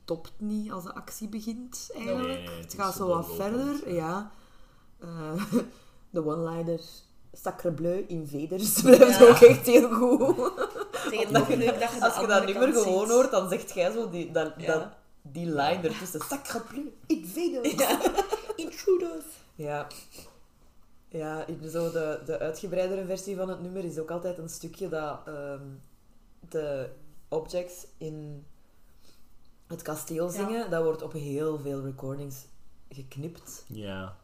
stopt 0.03 0.31
niet 0.37 0.71
als 0.71 0.83
de 0.83 0.93
actie 0.93 1.27
begint 1.27 1.89
eigenlijk. 1.95 2.27
Nee, 2.45 2.59
het 2.61 2.73
gaat 2.73 2.95
zo 2.95 3.07
wat 3.07 3.35
verder, 3.35 3.93
ja. 3.93 4.31
Eh, 4.99 5.43
de 6.09 6.25
one-liner 6.25 6.81
Sacre 7.33 7.71
Bleu 7.71 8.05
Invaders 8.07 8.81
blijft 8.81 9.19
Ja. 9.19 9.27
ook 9.27 9.35
echt 9.39 9.65
heel 9.65 9.89
goed. 9.93 10.35
Tegen 11.09 11.33
dat 11.33 11.47
je, 11.47 11.57
dat 11.57 11.91
je 11.93 11.99
de 11.99 12.05
Als 12.05 12.19
je 12.19 12.27
dat 12.27 12.45
nummer 12.45 12.73
gewoon 12.73 13.05
ziet. 13.05 13.11
hoort, 13.15 13.31
dan 13.31 13.49
zegt 13.49 13.73
jij 13.73 13.91
zo 13.91 14.09
die, 14.09 14.31
dat, 14.31 14.53
Ja. 14.57 14.73
dat, 14.73 14.87
die 15.21 15.45
line 15.45 15.79
ertussen. 15.81 16.21
Sacre 16.21 16.61
Bleu 16.61 16.91
Invaders. 17.07 17.73
Ja. 17.73 17.99
Intruders. 18.55 19.25
Ja. 19.55 19.87
Ja, 21.09 21.45
in 21.45 21.69
zo 21.69 21.91
de, 21.91 22.19
de 22.25 22.39
uitgebreidere 22.39 23.05
versie 23.05 23.35
van 23.35 23.49
het 23.49 23.61
nummer 23.61 23.83
is 23.85 23.97
ook 23.99 24.11
altijd 24.11 24.37
een 24.37 24.49
stukje 24.49 24.89
dat 24.89 25.19
ehm, 25.25 25.61
de 26.49 26.89
objects 27.29 27.85
in 27.97 28.45
het 29.67 29.81
kasteel 29.81 30.29
zingen. 30.29 30.69
Dat 30.69 30.83
wordt 30.83 31.01
op 31.01 31.13
heel 31.13 31.59
veel 31.59 31.81
recordings 31.81 32.35
geknipt. 32.89 33.63
Ja. 33.67 34.15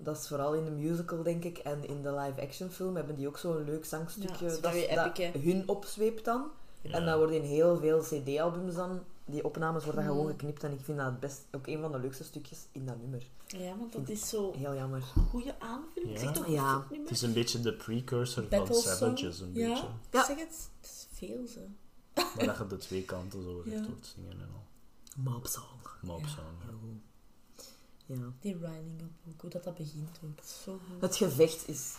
Dat 0.00 0.16
is 0.18 0.28
vooral 0.28 0.54
in 0.54 0.64
de 0.64 0.70
musical, 0.70 1.22
denk 1.22 1.44
ik. 1.44 1.58
En 1.58 1.88
in 1.88 2.02
de 2.02 2.14
live-action 2.14 2.70
film 2.70 2.96
hebben 2.96 3.16
die 3.16 3.28
ook 3.28 3.38
zo'n 3.38 3.64
leuk 3.64 3.84
zangstukje 3.84 4.46
Ja, 4.50 4.60
dat, 4.60 5.14
epic, 5.14 5.42
hun 5.42 5.68
opzweept 5.68 6.24
dan. 6.24 6.50
ja. 6.82 6.90
En 6.90 7.06
dat 7.06 7.18
wordt 7.18 7.32
in 7.32 7.42
heel 7.42 7.78
veel 7.78 8.00
cd-albums 8.00 8.74
dan, 8.74 9.00
die 9.24 9.44
opnames 9.44 9.84
worden 9.84 10.02
Mm. 10.04 10.08
gewoon 10.10 10.26
geknipt. 10.26 10.64
En 10.64 10.72
ik 10.72 10.80
vind 10.80 10.98
dat 10.98 11.06
het 11.06 11.20
best 11.20 11.40
ook 11.52 11.66
een 11.66 11.80
van 11.80 11.92
de 11.92 11.98
leukste 11.98 12.24
stukjes 12.24 12.66
in 12.72 12.86
dat 12.86 12.96
nummer. 13.00 13.26
Ja, 13.46 13.76
want 13.78 13.92
dat 13.92 14.08
is 14.08 14.28
zo 14.28 14.52
Heel 14.52 14.74
jammer. 14.74 15.02
goede 15.30 15.54
aanvulling. 15.60 16.12
Ja. 16.12 16.18
Zeg 16.18 16.32
toch 16.32 16.46
Ja. 16.48 16.86
Het 16.92 17.10
is 17.10 17.22
een 17.22 17.32
beetje 17.32 17.60
de 17.60 17.72
precursor 17.72 18.44
van 18.50 18.74
Savages, 18.74 19.40
een 19.40 19.54
ja. 19.54 19.68
beetje. 19.68 19.86
Ja. 20.10 20.24
Zeg 20.24 20.38
het, 20.38 20.70
het 20.80 20.90
is 20.90 21.06
veel 21.12 21.46
zo. 21.46 21.60
Maar 22.36 22.46
dat 22.46 22.56
je 22.58 22.66
de 22.66 22.76
twee 22.76 23.04
kanten 23.04 23.42
zo 23.42 23.60
recht 23.64 23.76
Ja. 23.78 23.86
hoort 23.86 24.06
zingen 24.14 24.30
en 24.32 24.48
al. 24.54 24.66
Mob 25.32 25.46
song. 25.46 25.64
Mob 26.02 26.20
Ja. 26.20 26.26
song. 26.28 27.00
Ja. 28.08 28.32
Die 28.40 28.54
riling 28.56 29.00
up 29.00 29.10
ook, 29.28 29.40
hoe 29.40 29.50
dat, 29.50 29.64
dat 29.64 29.74
begint 29.74 30.18
ook. 30.24 30.36
Dat 30.36 30.44
is 30.44 30.62
zo 30.62 30.72
goed. 30.90 31.00
Het 31.00 31.16
gevecht 31.16 31.68
is 31.68 31.96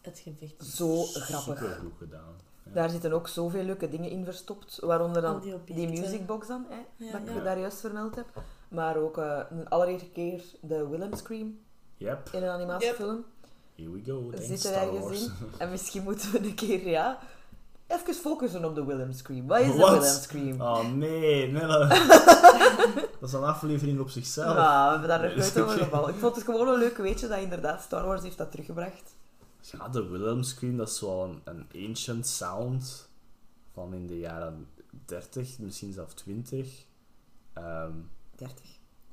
Het 0.00 0.18
gevecht. 0.18 0.60
is 0.62 0.74
zo 0.76 1.02
grappig. 1.02 1.58
Super 1.58 1.76
goed 1.82 1.92
gedaan. 1.98 2.34
Ja. 2.64 2.72
Daar 2.72 2.90
zitten 2.90 3.12
ook 3.12 3.28
zoveel 3.28 3.62
leuke 3.62 3.88
dingen 3.88 4.10
in 4.10 4.24
verstopt. 4.24 4.78
Waaronder 4.80 5.22
dan 5.22 5.40
die 5.40 5.74
die, 5.74 6.00
musicbox 6.00 6.46
dan, 6.46 6.66
hè, 6.68 7.04
Ja, 7.06 7.12
dat 7.12 7.20
ik 7.28 7.34
ja. 7.34 7.42
daar 7.42 7.58
juist 7.58 7.80
vermeld 7.80 8.14
heb. 8.14 8.26
Maar 8.68 8.96
ook 8.96 9.18
eh, 9.18 9.40
een 9.50 9.68
allereerste 9.68 10.08
keer 10.08 10.42
de 10.60 10.88
Willem 10.88 11.14
Scream 11.14 11.58
Yep, 11.96 12.28
in 12.32 12.42
een 12.42 12.48
animatiefilm. 12.48 13.24
here 13.76 13.90
we 13.90 14.02
go. 14.04 14.30
Thanks 14.30 14.46
Zit 14.46 14.64
er 14.64 14.70
Star 14.70 14.82
ergens 14.82 15.00
Wars. 15.00 15.24
in. 15.26 15.32
En 15.58 15.70
misschien 15.74 16.02
moeten 16.02 16.32
we 16.32 16.38
een 16.38 16.54
keer, 16.54 16.88
ja, 16.88 17.18
even 17.86 18.14
focussen 18.14 18.64
op 18.64 18.74
de 18.74 18.84
Willem 18.84 19.12
Scream. 19.12 19.46
Wat 19.46 19.60
is 19.60 19.66
de? 19.72 19.76
Willem 19.76 20.02
Scream? 20.02 20.60
Oh 20.60 20.92
nee, 20.92 21.52
nee. 21.52 21.66
dat- 21.66 21.88
dat 23.20 23.28
is 23.28 23.32
een 23.32 23.42
aflevering 23.44 24.00
op 24.00 24.08
zichzelf. 24.10 24.56
Ja, 24.56 24.84
we 24.84 24.90
hebben 24.90 25.08
daar 25.08 25.22
nog 25.22 25.36
nooit 25.36 25.60
over 25.60 25.78
gevallen. 25.78 26.08
Ik 26.14 26.20
vond 26.20 26.34
het 26.36 26.44
gewoon 26.44 26.68
een 26.68 26.78
leuk 26.78 26.96
weetje 26.96 27.28
dat 27.28 27.38
inderdaad 27.38 27.82
Star 27.82 28.06
Wars 28.06 28.22
heeft 28.22 28.38
dat 28.38 28.50
teruggebracht. 28.50 29.14
Ja, 29.60 29.88
de 29.88 30.08
Wilhelm 30.08 30.42
Scream, 30.42 30.76
dat 30.76 30.88
is 30.88 31.00
wel 31.00 31.24
een, 31.24 31.40
een 31.44 31.88
ancient 31.88 32.26
sound 32.26 33.08
van 33.72 33.94
in 33.94 34.06
de 34.06 34.18
jaren 34.18 34.68
30, 35.04 35.58
misschien 35.58 35.92
zelfs 35.92 36.14
20. 36.14 36.84
Ehm 37.52 37.92
30. 38.36 38.56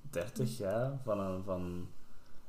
30, 0.09 0.57
ja. 0.57 0.99
Van 1.03 1.19
een, 1.19 1.43
van... 1.43 1.88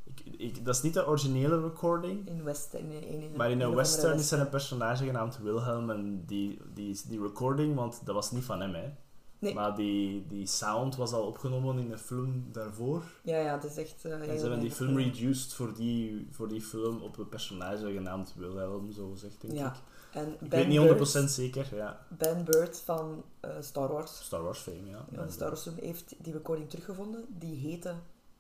Ik, 0.05 0.21
ik, 0.39 0.65
dat 0.65 0.75
is 0.75 0.83
niet 0.83 0.95
de 0.95 1.07
originele 1.07 1.61
recording, 1.61 2.29
In 2.29 2.45
West. 2.45 2.75
In, 2.75 2.91
in, 2.91 3.21
in 3.23 3.37
maar 3.37 3.51
in 3.51 3.61
een 3.61 3.75
western 3.75 4.19
is 4.19 4.31
er 4.33 4.41
een 4.41 4.49
personage 4.49 5.05
genaamd 5.05 5.39
Wilhelm 5.39 5.91
en 5.91 6.25
die, 6.27 6.61
die, 6.75 7.01
die 7.09 7.21
recording, 7.23 7.75
want 7.75 8.01
dat 8.05 8.15
was 8.15 8.31
niet 8.31 8.45
van 8.45 8.61
hem, 8.61 8.75
hè. 8.75 8.91
Nee. 9.39 9.55
Maar 9.55 9.77
die, 9.77 10.27
die 10.27 10.47
sound 10.47 10.97
was 10.97 11.13
al 11.13 11.27
opgenomen 11.27 11.79
in 11.79 11.89
de 11.89 11.99
film 11.99 12.45
daarvoor. 12.53 13.03
Ja, 13.23 13.37
ja, 13.39 13.55
het 13.55 13.65
is 13.65 13.77
echt... 13.77 14.05
eh, 14.05 14.13
En 14.13 14.25
ze 14.25 14.41
hebben 14.41 14.61
die 14.61 14.71
film 14.71 14.99
eh, 14.99 15.05
reduced 15.05 15.53
voor 15.53 15.75
die, 15.75 16.29
voor 16.31 16.49
die 16.49 16.61
film 16.63 17.01
op 17.03 17.19
een 17.19 17.29
personage 17.29 17.93
genaamd 17.93 18.35
Wilhelm, 18.37 18.93
zo 18.93 19.11
gezegd, 19.11 19.41
denk 19.41 19.53
Ja. 19.53 19.67
ik. 19.73 19.79
En 20.13 20.33
Ik 20.33 20.39
Ben 20.49 20.59
weet 20.59 20.69
niet 20.69 20.79
100% 20.81 20.97
Burtt- 20.97 21.31
zeker, 21.31 21.75
ja. 21.75 22.07
Ben 22.19 22.45
Bird 22.45 22.79
van 22.85 23.25
eh, 23.41 23.51
Star 23.61 23.93
Wars. 23.93 24.25
Star 24.25 24.43
Wars 24.43 24.59
fame, 24.59 24.87
ja. 24.91 25.05
Ja, 25.11 25.29
Star 25.29 25.49
Wars 25.49 25.63
film 25.63 25.77
heeft 25.81 26.15
die 26.19 26.33
recording 26.33 26.71
teruggevonden. 26.71 27.25
Die 27.39 27.55
heette 27.57 27.95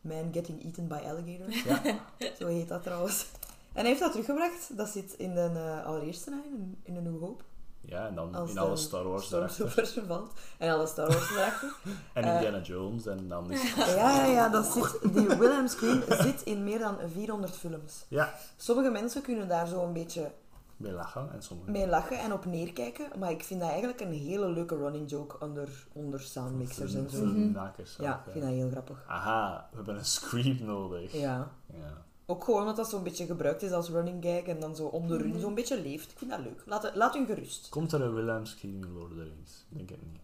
Man 0.05 0.31
Getting 0.32 0.64
Eaten 0.64 0.89
by 0.89 0.94
Alligator. 0.94 1.51
Ja. 1.64 1.82
Zo 2.39 2.47
heet 2.47 2.68
dat 2.68 2.82
trouwens. 2.82 3.26
En 3.72 3.81
hij 3.81 3.89
heeft 3.89 4.01
dat 4.01 4.10
teruggebracht. 4.10 4.76
Dat 4.76 4.89
zit 4.89 5.12
in 5.12 5.35
de 5.35 5.51
eh, 5.55 5.86
allereerste 5.86 6.31
in, 6.31 6.78
in 6.82 6.94
de 6.94 7.01
New 7.01 7.20
Hope. 7.20 7.43
Ja, 7.86 8.06
en 8.06 8.14
dan 8.14 8.35
Als 8.35 8.51
in 8.51 8.59
alle 8.59 8.76
Star 8.76 9.09
Wars 9.09 9.28
valt. 10.09 10.32
En 10.59 10.70
alle 10.70 10.86
Star 10.86 11.06
Wars 11.09 11.31
erachter. 11.31 11.74
En 12.12 12.24
Indiana 12.24 12.60
Jones, 12.60 13.06
en 13.06 13.28
dan 13.28 13.51
is 13.51 13.74
Ja, 13.74 13.94
ja, 13.94 14.24
ja. 14.24 14.48
Dat 14.48 14.66
zit, 14.66 15.14
die 15.14 15.26
Wilhelm 15.26 15.68
Scream 15.68 16.02
zit 16.09 16.43
in 16.43 16.64
meer 16.64 16.78
dan 16.78 16.97
400 17.12 17.56
films. 17.56 18.05
Ja, 18.09 18.35
Sommige 18.56 18.90
mensen 18.90 19.22
kunnen 19.22 19.48
daar 19.48 19.66
zo 19.66 19.85
een 19.85 19.93
beetje 19.93 20.31
mee 20.76 20.92
lachen 20.92 21.32
en 21.32 21.42
sommige... 21.42 21.70
mee 21.70 21.86
lachen 21.88 22.18
en 22.18 22.32
op 22.32 22.44
neerkijken. 22.44 23.18
Maar 23.18 23.30
ik 23.30 23.42
vind 23.44 23.60
dat 23.60 23.68
eigenlijk 23.68 24.01
een 24.01 24.12
hele 24.12 24.48
leuke 24.48 24.76
running 24.76 25.10
joke 25.10 25.40
onder, 25.40 25.86
onder 25.92 26.20
soundmixers 26.20 26.94
en 26.94 27.10
zo. 27.10 27.16
Filmmakers 27.16 27.96
Ja, 27.96 28.22
ik 28.26 28.32
vind 28.32 28.44
dat 28.44 28.55
heel 28.55 28.70
grappig. 28.70 29.05
Aha, 29.06 29.68
we 29.70 29.76
hebben 29.76 29.96
een 29.96 30.05
scream 30.05 30.64
nodig. 30.64 31.12
Ja. 31.12 31.51
Ja. 31.72 32.05
Ook 32.26 32.44
gewoon 32.44 32.60
omdat 32.60 32.76
dat 32.76 32.88
zo'n 32.88 33.02
beetje 33.02 33.26
gebruikt 33.26 33.62
is 33.62 33.70
als 33.72 33.88
running 33.88 34.24
gag 34.24 34.42
en 34.42 34.60
dan 34.60 34.76
zo 34.76 34.86
om 34.86 35.06
de 35.09 35.16
run 35.16 35.40
zo'n 35.40 35.55
beetje 35.55 35.80
leeft. 35.80 36.10
Ik 36.10 36.18
vind 36.18 36.30
dat 36.30 36.40
leuk. 36.40 36.62
Laat, 36.66 36.94
laat 36.94 37.14
hun 37.14 37.26
gerust. 37.26 37.68
Komt 37.68 37.92
er 37.92 38.02
een 38.02 38.14
Wilhelm 38.14 38.44
scream 38.46 38.74
in 38.74 38.92
Lord 38.92 39.10
of 39.10 39.16
the 39.16 39.22
Rings? 39.22 39.64
Ik 39.70 39.76
denk 39.76 39.90
het 39.90 40.02
niet. 40.02 40.20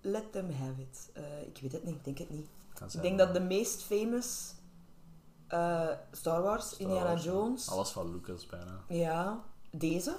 Let 0.00 0.32
them 0.32 0.50
have 0.50 0.80
it. 0.80 1.10
Eh, 1.12 1.22
ik 1.46 1.58
weet 1.62 1.72
het 1.72 1.84
niet, 1.84 1.94
ik 1.94 2.04
denk 2.04 2.18
het 2.18 2.30
niet. 2.30 2.46
Ik 2.92 3.02
denk 3.02 3.18
dat 3.18 3.34
de 3.34 3.40
meest 3.40 3.82
famous 3.82 4.54
eh, 5.48 5.88
Star 6.12 6.42
Wars, 6.42 6.66
Star 6.66 6.80
Indiana 6.80 7.04
Wars, 7.06 7.24
ja. 7.24 7.30
Jones, 7.30 7.70
Alles 7.70 7.90
van 7.90 8.12
Lucas 8.12 8.46
bijna. 8.46 8.80
ja, 8.88 9.44
deze, 9.70 10.16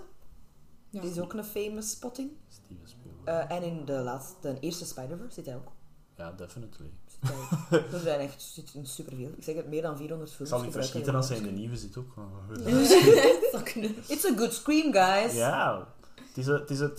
Ja. 0.90 1.02
Die 1.02 1.10
is 1.12 1.20
ook 1.20 1.34
een 1.34 1.44
famous 1.44 1.90
spotting. 1.92 2.32
Steven 2.48 2.88
Spielberg. 2.88 3.50
Eh, 3.50 3.56
en 3.58 3.64
in 3.64 3.86
de, 3.86 3.94
laatste, 3.94 4.36
de 4.54 4.60
eerste 4.60 4.86
Spider-Verse 4.86 5.34
zit 5.34 5.46
hij 5.46 5.56
ook. 5.56 5.72
ja, 6.18 6.32
definitely. 6.32 6.90
Zit 7.08 7.20
hij 7.30 7.38
ook. 7.82 7.94
er 7.94 8.00
zijn 8.00 8.20
echt 8.20 8.42
zit 8.42 8.74
in 8.74 8.86
superveel. 8.86 9.30
Ik 9.38 9.44
zeg 9.44 9.56
het, 9.56 9.68
meer 9.68 9.82
dan 9.82 9.98
400 9.98 10.30
Ik 10.30 10.36
films. 10.36 10.52
zal 10.52 10.62
niet 10.62 10.72
verschieten 10.74 11.16
als 11.16 11.28
hij 11.30 11.38
in 11.38 11.44
de 11.44 11.50
nieuwe 11.52 11.78
zit 11.78 11.98
ook. 11.98 12.14
It's 14.08 14.26
a 14.26 14.36
good 14.38 14.54
scream, 14.54 14.94
guys. 14.94 15.34
Ja, 15.34 15.88
het 16.36 16.38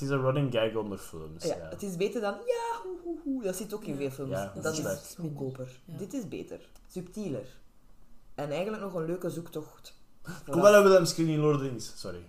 is 0.00 0.08
een- 0.10 0.20
running 0.20 0.52
gag 0.52 0.74
onder 0.74 0.98
films. 0.98 1.44
Ja, 1.44 1.56
Ja, 1.56 1.68
het 1.68 1.82
is 1.82 1.96
beter 1.96 2.20
dan 2.20 2.32
ja, 2.34 2.80
hoe, 2.82 2.98
hoe, 3.04 3.18
hoe. 3.24 3.42
Dat 3.42 3.56
zit 3.56 3.74
ook 3.74 3.84
in 3.84 3.96
veel 3.96 4.10
films. 4.10 4.30
Ja, 4.30 4.52
dat, 4.54 4.62
dat 4.62 4.74
is 5.02 5.14
goedkoper. 5.18 5.80
Ja. 5.84 5.96
Dit 5.98 6.12
is 6.14 6.28
beter. 6.28 6.60
Subtieler. 6.88 7.58
En 8.34 8.50
eigenlijk 8.50 8.82
nog 8.82 8.94
een 8.94 9.04
leuke 9.04 9.30
zoektocht. 9.30 9.94
Kom 10.50 10.60
maar 10.60 10.72
hebben 10.72 10.90
we 10.90 10.96
hem 10.96 11.06
screen 11.06 11.28
in 11.28 11.38
Lord 11.38 11.54
of 11.54 11.60
the 11.62 11.68
Rings. 11.68 11.92
Sorry. 12.00 12.22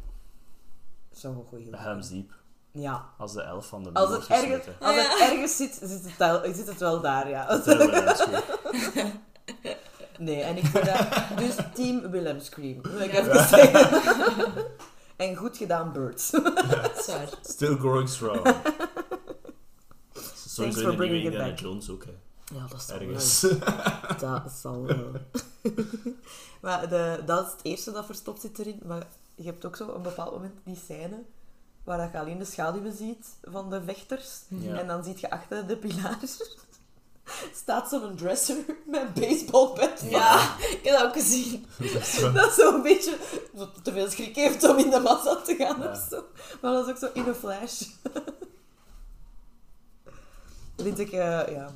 Zou 1.11 1.45
Helm's 1.71 2.09
Deep. 2.09 2.31
Ja. 2.71 3.09
Als 3.17 3.33
de 3.33 3.41
elf 3.41 3.67
van 3.67 3.83
de 3.83 3.93
Als 3.93 4.09
het, 4.09 4.27
ergens, 4.27 4.65
als 4.79 4.95
het 4.95 5.19
ergens 5.19 5.55
zit, 5.55 5.79
zit 5.83 6.03
het, 6.03 6.17
wel, 6.17 6.53
zit 6.53 6.67
het 6.67 6.79
wel 6.79 7.01
daar, 7.01 7.29
ja. 7.29 7.61
Nee, 10.21 10.41
en 10.41 10.57
ik 10.57 10.65
vind 10.65 10.85
dat... 10.85 11.07
Dus 11.37 11.55
team 11.73 12.11
Willem 12.11 12.39
Scream. 12.39 12.81
Wil 12.81 12.99
ik 12.99 13.13
even 13.13 13.47
zeggen. 13.47 13.89
En 15.15 15.35
goed 15.35 15.57
gedaan, 15.57 15.91
Birds. 15.91 16.29
Zwaar. 17.05 17.29
Still 17.41 17.75
growing 17.77 18.09
strong. 18.09 18.45
In 18.45 18.53
for 20.53 20.67
nieuwe 20.67 20.95
bringing 20.95 21.19
it 21.19 21.25
Indiana 21.25 21.47
back. 21.47 21.59
Jones 21.59 21.89
ook, 21.89 22.05
hè. 22.05 22.11
Ja, 22.55 22.67
dat 22.67 22.81
zal 22.81 22.99
Ergens. 22.99 23.41
wel. 23.41 23.59
Dat 24.19 24.51
zal 24.51 24.85
wel. 24.85 25.11
maar 26.61 26.89
de, 26.89 27.21
dat 27.25 27.45
is 27.45 27.51
het 27.51 27.61
eerste 27.63 27.91
dat 27.91 28.05
verstopt 28.05 28.41
zit 28.41 28.59
erin. 28.59 28.81
Maar 28.85 29.07
je 29.35 29.43
hebt 29.43 29.65
ook 29.65 29.75
zo 29.75 29.93
een 29.93 30.01
bepaald 30.01 30.31
moment 30.31 30.53
die 30.63 30.75
scène 30.83 31.23
waar 31.83 31.97
dat 31.97 32.11
je 32.11 32.19
alleen 32.19 32.37
de 32.37 32.45
schaduwen 32.45 32.93
ziet 32.93 33.27
van 33.41 33.69
de 33.69 33.83
vechters. 33.83 34.41
Ja. 34.47 34.75
En 34.79 34.87
dan 34.87 35.03
zie 35.03 35.15
je 35.19 35.29
achter 35.29 35.67
de 35.67 35.77
pilaar 35.77 36.17
staat 37.53 37.89
zo'n 37.89 38.15
dresser 38.15 38.55
met 38.85 39.01
een 39.01 39.13
baseballbat. 39.13 40.01
Ja, 40.09 40.57
ik 40.57 40.79
heb 40.83 40.93
dat 40.97 41.05
ook 41.05 41.13
gezien. 41.13 41.65
Dat 42.33 42.51
zo'n 42.53 42.81
beetje 42.81 43.17
te 43.83 43.91
veel 43.91 44.09
schrik 44.09 44.35
heeft 44.35 44.69
om 44.69 44.77
in 44.77 44.89
de 44.89 44.99
massa 44.99 45.35
te 45.35 45.55
gaan 45.55 45.81
Ja. 45.81 45.91
of 45.91 46.07
zo. 46.09 46.23
Maar 46.61 46.71
dat 46.71 46.85
is 46.87 46.91
ook 46.91 46.97
zo 46.99 47.09
in 47.13 47.27
een 47.27 47.35
flash. 47.35 47.81
Vind 50.77 50.99
ik, 50.99 51.11
eh, 51.11 51.47
ja... 51.47 51.69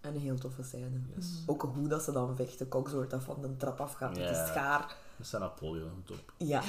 Een 0.00 0.16
heel 0.18 0.38
toffe 0.38 0.62
scène. 0.62 1.00
Yes. 1.16 1.26
Ook 1.46 1.62
hoe 1.74 1.88
dat 1.88 2.02
ze 2.02 2.12
dan 2.12 2.36
vechten. 2.36 2.68
Cogsworth 2.68 3.10
dat 3.10 3.22
van 3.24 3.36
de 3.40 3.56
trap 3.56 3.80
afgaat 3.80 4.08
met 4.08 4.18
die 4.28 4.36
Ja. 4.36 4.46
schaar. 4.46 4.96
Dat 5.22 5.32
is 5.32 5.38
Napoleon, 5.38 6.02
top. 6.06 6.32
Ja. 6.36 6.62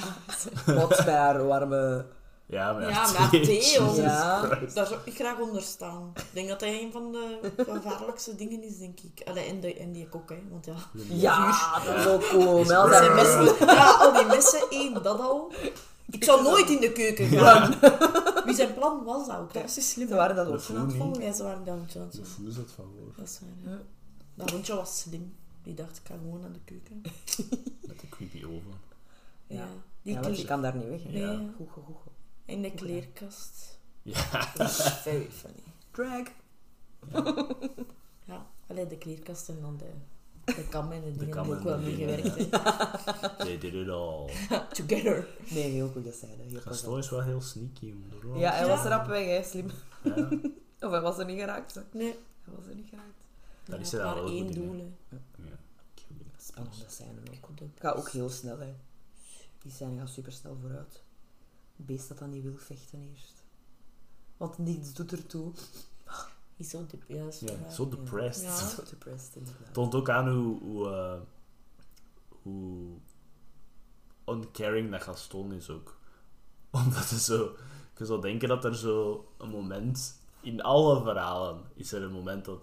Wat 0.65 1.01
bij 1.05 1.15
haar 1.15 1.45
warme... 1.47 2.05
Ja, 2.45 2.73
maar 2.73 2.89
Ja, 2.89 3.11
maar 3.11 3.29
Theo. 3.29 3.95
Ja. 4.01 4.47
Daar 4.73 4.87
zou 4.87 4.99
ik 5.05 5.15
graag 5.15 5.39
onder 5.39 5.61
staan. 5.61 6.11
Ik 6.15 6.29
denk 6.31 6.47
dat 6.47 6.59
dat 6.59 6.69
een 6.69 6.91
van 6.91 7.11
de 7.11 7.53
gevaarlijkste 7.57 8.35
dingen 8.35 8.63
is, 8.63 8.77
denk 8.77 8.99
ik. 8.99 9.27
Allee, 9.27 9.45
en, 9.45 9.59
de, 9.59 9.75
en 9.75 9.91
die 9.91 10.09
kok, 10.09 10.29
hè. 10.29 10.39
Want 10.49 10.65
ja... 10.65 10.75
Ja, 11.09 11.79
dat 11.85 11.95
is 11.95 12.07
ook 12.07 12.27
cool. 12.27 12.65
Zijn 12.65 12.89
zijn 12.89 13.15
messen. 13.15 13.65
Ja, 13.65 13.91
al 13.91 14.13
die 14.13 14.25
messen, 14.25 14.69
één, 14.69 15.03
dat 15.03 15.19
al. 15.19 15.53
Ik 16.09 16.23
zou 16.23 16.43
nooit 16.43 16.69
in 16.69 16.79
de 16.79 16.91
keuken 16.91 17.27
gaan. 17.27 17.73
Wie 18.45 18.55
zijn 18.55 18.73
plan 18.73 19.03
was 19.03 19.27
dat 19.27 19.37
ook? 19.37 19.53
Dat 19.53 19.77
is 19.77 19.91
slim. 19.91 20.07
Ze 20.07 20.15
waren 20.15 20.35
dat 20.35 20.47
ook 20.47 20.77
aan 20.77 20.87
het 20.87 20.95
volgen. 20.95 21.23
Ja, 21.23 21.33
ze 21.33 21.43
waren 21.43 21.65
dat 21.65 21.73
ook 21.73 21.95
aan 21.95 22.09
het 22.11 22.19
voor. 22.23 22.43
Dat 23.17 23.27
is 23.27 23.39
waar, 23.39 23.49
ja. 23.63 23.71
Ja. 23.71 23.77
Dat 24.35 24.49
hondje 24.49 24.75
was 24.75 24.99
slim. 24.99 25.35
Die 25.63 25.73
dacht, 25.73 25.97
ik 25.97 26.07
ga 26.07 26.15
gewoon 26.15 26.39
naar 26.41 26.51
de 26.51 26.59
keuken. 26.65 27.01
Met 27.87 27.99
de 27.99 28.09
creepy 28.09 28.43
oven. 28.43 28.73
Ja. 29.47 29.55
Ja. 29.57 29.67
Die 30.01 30.13
Ja, 30.13 30.21
want 30.21 30.37
je 30.39 30.45
kan 30.45 30.61
daar 30.61 30.75
niet 30.75 30.87
weg. 30.87 31.03
hè. 31.03 31.09
Ja. 31.19 31.41
Goed, 31.57 31.69
goed, 31.69 31.83
goed. 31.85 32.11
In 32.45 32.61
de 32.61 32.71
kleerkast. 32.71 33.79
Ja. 34.01 34.15
Very 34.67 35.29
funny. 35.31 35.63
Drag. 35.91 36.27
Ja, 38.25 38.45
alleen 38.67 38.87
de 38.87 38.97
kleerkast 38.97 39.49
en 39.49 39.61
dan 39.61 39.77
de, 39.77 39.89
de 40.53 40.67
kam 40.69 40.91
en 40.91 41.01
de 41.03 41.11
dingen 41.17 41.43
die 41.43 41.53
ook 41.55 41.61
wel 41.63 41.77
de 41.77 41.83
mee 41.83 41.95
dingen. 41.95 42.19
gewerkt. 42.31 42.51
hè. 43.21 43.29
They 43.45 43.57
did 43.57 43.73
it 43.73 43.89
all. 43.89 44.29
Together. 44.77 45.27
Nee, 45.49 45.71
heel 45.71 45.89
goede 45.89 46.11
scène. 46.11 46.43
Heel 46.47 46.61
Gaston 46.61 46.97
is 46.97 47.09
wel 47.09 47.21
heel 47.21 47.41
sneaky. 47.41 47.91
om 47.91 48.31
er 48.33 48.39
Ja, 48.39 48.51
hij 48.51 48.61
Ja. 48.65 48.75
was 48.75 48.85
rap 48.85 49.07
weg, 49.07 49.25
hè. 49.25 49.43
Slim. 49.43 49.69
Ja. 50.03 50.29
Of 50.87 50.91
hij 50.91 51.01
was 51.01 51.17
er 51.17 51.25
niet 51.25 51.39
geraakt, 51.39 51.73
hè. 51.75 51.81
Nee. 51.91 52.15
Hij 52.43 52.53
was 52.55 52.65
er 52.67 52.75
niet 52.75 52.87
geraakt. 52.89 53.07
Daar 53.65 53.79
is 53.79 53.91
maar 53.91 54.15
wel 54.15 54.27
één 54.29 54.45
goed 54.45 54.55
in, 54.55 54.61
hè. 54.61 54.67
doel, 54.67 54.91
Ja. 56.55 56.61
Killing. 56.61 56.73
Spannende 56.73 56.89
scène 56.89 57.37
ook. 57.43 57.59
Het 57.59 57.79
gaat 57.79 57.95
ook 57.95 58.09
heel 58.09 58.29
snel, 58.29 58.59
hè. 58.59 58.75
Die 59.59 59.71
scène 59.71 59.99
gaat 59.99 60.09
super 60.09 60.31
snel 60.31 60.57
vooruit. 60.61 61.03
Het 61.75 61.85
beest 61.85 62.07
dat 62.07 62.17
dan 62.17 62.29
niet 62.29 62.43
wil 62.43 62.57
vechten 62.57 63.09
eerst. 63.11 63.43
Want 64.37 64.57
niets 64.57 64.93
doet 64.93 65.11
ertoe. 65.11 65.51
Is 66.57 66.69
zo 66.69 66.85
diep, 66.85 67.03
ja. 67.07 67.31
zo 67.71 67.89
depressed. 67.89 68.43
Ja. 68.43 68.69
Zo 68.69 68.83
depressed, 68.89 69.35
inderdaad. 69.35 69.63
Het 69.63 69.73
toont 69.73 69.95
ook 69.95 70.09
aan 70.09 70.29
hoe, 70.29 70.59
hoe, 70.59 70.89
eh, 70.89 71.19
hoe 72.41 72.97
uncaring 74.25 74.91
dat 74.91 75.01
Gaston 75.01 75.53
is 75.53 75.69
ook. 75.69 75.97
Omdat 76.71 77.09
het 77.09 77.21
zo... 77.21 77.55
Je 77.97 78.05
zou 78.05 78.21
denken 78.21 78.47
dat 78.47 78.65
er 78.65 78.75
zo 78.75 79.27
een 79.37 79.49
moment... 79.49 80.21
In 80.41 80.61
alle 80.61 81.01
verhalen 81.01 81.61
is 81.73 81.91
er 81.91 82.01
een 82.01 82.11
moment 82.11 82.45
dat 82.45 82.61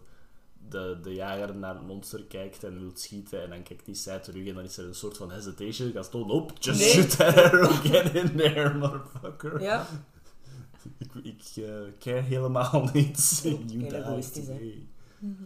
de, 0.71 0.99
de 1.03 1.15
jager 1.15 1.55
naar 1.57 1.75
het 1.75 1.87
monster 1.87 2.25
kijkt 2.25 2.65
en 2.65 2.79
wil 2.81 2.91
schieten 2.95 3.43
en 3.43 3.51
dan 3.51 3.63
kijkt 3.63 3.87
hij 3.87 3.95
zij 3.95 4.19
terug 4.19 4.47
en 4.47 4.55
dan 4.55 4.65
is 4.65 4.77
er 4.77 4.87
een 4.87 4.95
soort 4.95 5.17
van 5.17 5.31
hesitation. 5.31 5.93
Gaston, 5.93 6.31
op, 6.31 6.53
just 6.59 6.81
Nee. 6.81 6.89
shoot 6.89 7.17
that 7.17 7.37
arrow, 7.37 7.71
get 7.73 8.15
in 8.15 8.37
there, 8.37 8.75
motherfucker. 8.75 9.63
Ja, 9.63 9.87
Ik, 10.99 11.15
ik 11.15 11.65
eh, 11.65 11.75
care 11.99 12.21
helemaal 12.21 12.89
niet. 12.93 13.41
You 13.43 13.57
Heel 13.57 13.67
die 13.67 13.95
egoïstisch, 13.97 14.47
hè. 14.47 14.87
Mhm. 15.19 15.43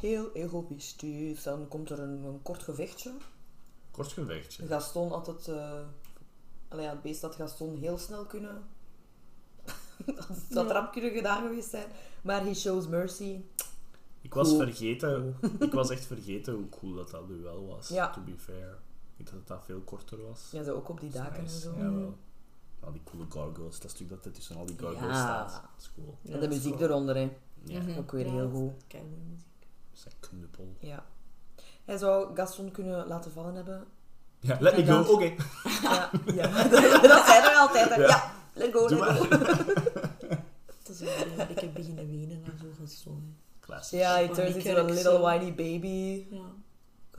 heel 0.00 0.32
egoïstisch. 0.32 1.42
Dan 1.42 1.68
komt 1.68 1.90
er 1.90 1.98
een, 2.00 2.24
een 2.24 2.42
kort 2.42 2.62
gevechtje. 2.62 3.12
Kort 3.90 4.12
gevechtje. 4.12 4.66
Gaston 4.66 5.08
had 5.10 5.26
het... 5.26 5.48
eh 5.48 5.80
allee, 6.68 6.84
ja, 6.84 6.90
het 6.90 7.02
beest 7.02 7.22
had 7.22 7.34
Gaston 7.34 7.76
heel 7.78 7.98
snel 7.98 8.24
kunnen... 8.24 8.62
dat 10.06 10.28
dat 10.48 10.66
Ja. 10.66 10.72
rap 10.72 10.92
kunnen 10.92 11.10
gedaan 11.10 11.42
geweest 11.42 11.70
zijn. 11.70 11.86
Maar 12.22 12.44
he 12.44 12.54
shows 12.54 12.88
mercy. 12.88 13.40
Ik 14.26 14.34
was 14.34 14.48
Cool. 14.48 14.58
vergeten, 14.60 15.36
ik 15.60 15.72
was 15.72 15.90
echt 15.90 16.04
vergeten 16.06 16.54
hoe 16.54 16.68
cool 16.68 16.94
dat 16.94 17.10
dat 17.10 17.28
duel 17.28 17.66
was, 17.66 17.88
Ja. 17.88 18.10
to 18.10 18.20
be 18.20 18.34
fair. 18.38 18.78
Ik 19.16 19.24
dacht 19.24 19.36
dat 19.38 19.46
dat 19.46 19.64
veel 19.64 19.80
korter 19.80 20.22
was. 20.22 20.48
Ja, 20.52 20.62
zo 20.62 20.74
ook 20.74 20.88
op 20.88 21.00
die 21.00 21.10
daken 21.10 21.38
en 21.42 21.48
zo. 21.48 21.74
Ja, 21.76 21.90
wel. 21.92 22.16
Al 22.80 22.92
die 22.92 23.00
coole 23.04 23.24
gargoyles, 23.28 23.80
dat 23.80 23.90
stuk 23.90 24.08
dat 24.08 24.24
er 24.24 24.32
tussen 24.32 24.56
al 24.56 24.66
die 24.66 24.76
gargoyles 24.78 25.16
Ja. 25.16 25.22
staat. 25.48 25.52
Dat 25.52 25.70
is 25.84 25.90
cool. 25.94 26.18
Ja, 26.22 26.32
En 26.34 26.40
de 26.40 26.46
dat 26.46 26.56
muziek 26.56 26.76
cool. 26.76 26.88
eronder, 26.88 27.14
hè. 27.16 27.30
Ja, 27.64 27.80
Mhm. 27.80 27.98
Ook 27.98 28.12
weer 28.12 28.26
Ja, 28.26 28.32
heel 28.32 28.42
dat 28.50 28.58
goed. 28.60 28.72
keigoede 28.86 29.16
muziek. 29.30 29.44
zijn 29.92 30.14
knuppel. 30.20 30.76
Ja. 30.78 31.04
Hij 31.84 31.96
zou 31.96 32.36
Gaston 32.36 32.70
kunnen 32.70 33.06
laten 33.06 33.30
vallen 33.32 33.54
hebben. 33.54 33.84
Ja, 34.40 34.56
let 34.60 34.76
me 34.76 34.86
go, 34.86 35.12
oké. 35.12 35.34
Ja, 35.82 36.10
ja. 36.34 36.62
dat, 36.70 37.02
dat 37.02 37.26
zijn 37.26 37.42
er 37.44 37.54
altijd. 37.56 37.88
Hè. 37.88 37.94
Ja. 37.94 38.06
Ja, 38.06 38.32
let 38.54 38.72
go, 38.72 38.88
let 38.88 38.98
go. 39.00 39.28
Dat 40.86 40.94
is 40.94 41.00
wel 41.00 41.38
een 41.38 41.46
beetje 41.46 41.68
beginnen 41.68 42.06
wenen 42.06 42.44
en 42.44 42.58
zo 42.60 42.66
gestolen. 42.80 43.36
Classic. 43.66 43.98
Ja, 44.00 44.16
he 44.16 44.26
Van 44.26 44.34
turns 44.34 44.54
into 44.54 44.76
a 44.80 44.82
little 44.84 45.18
whiny 45.18 45.54
baby. 45.54 46.26
Ja. 46.30 46.44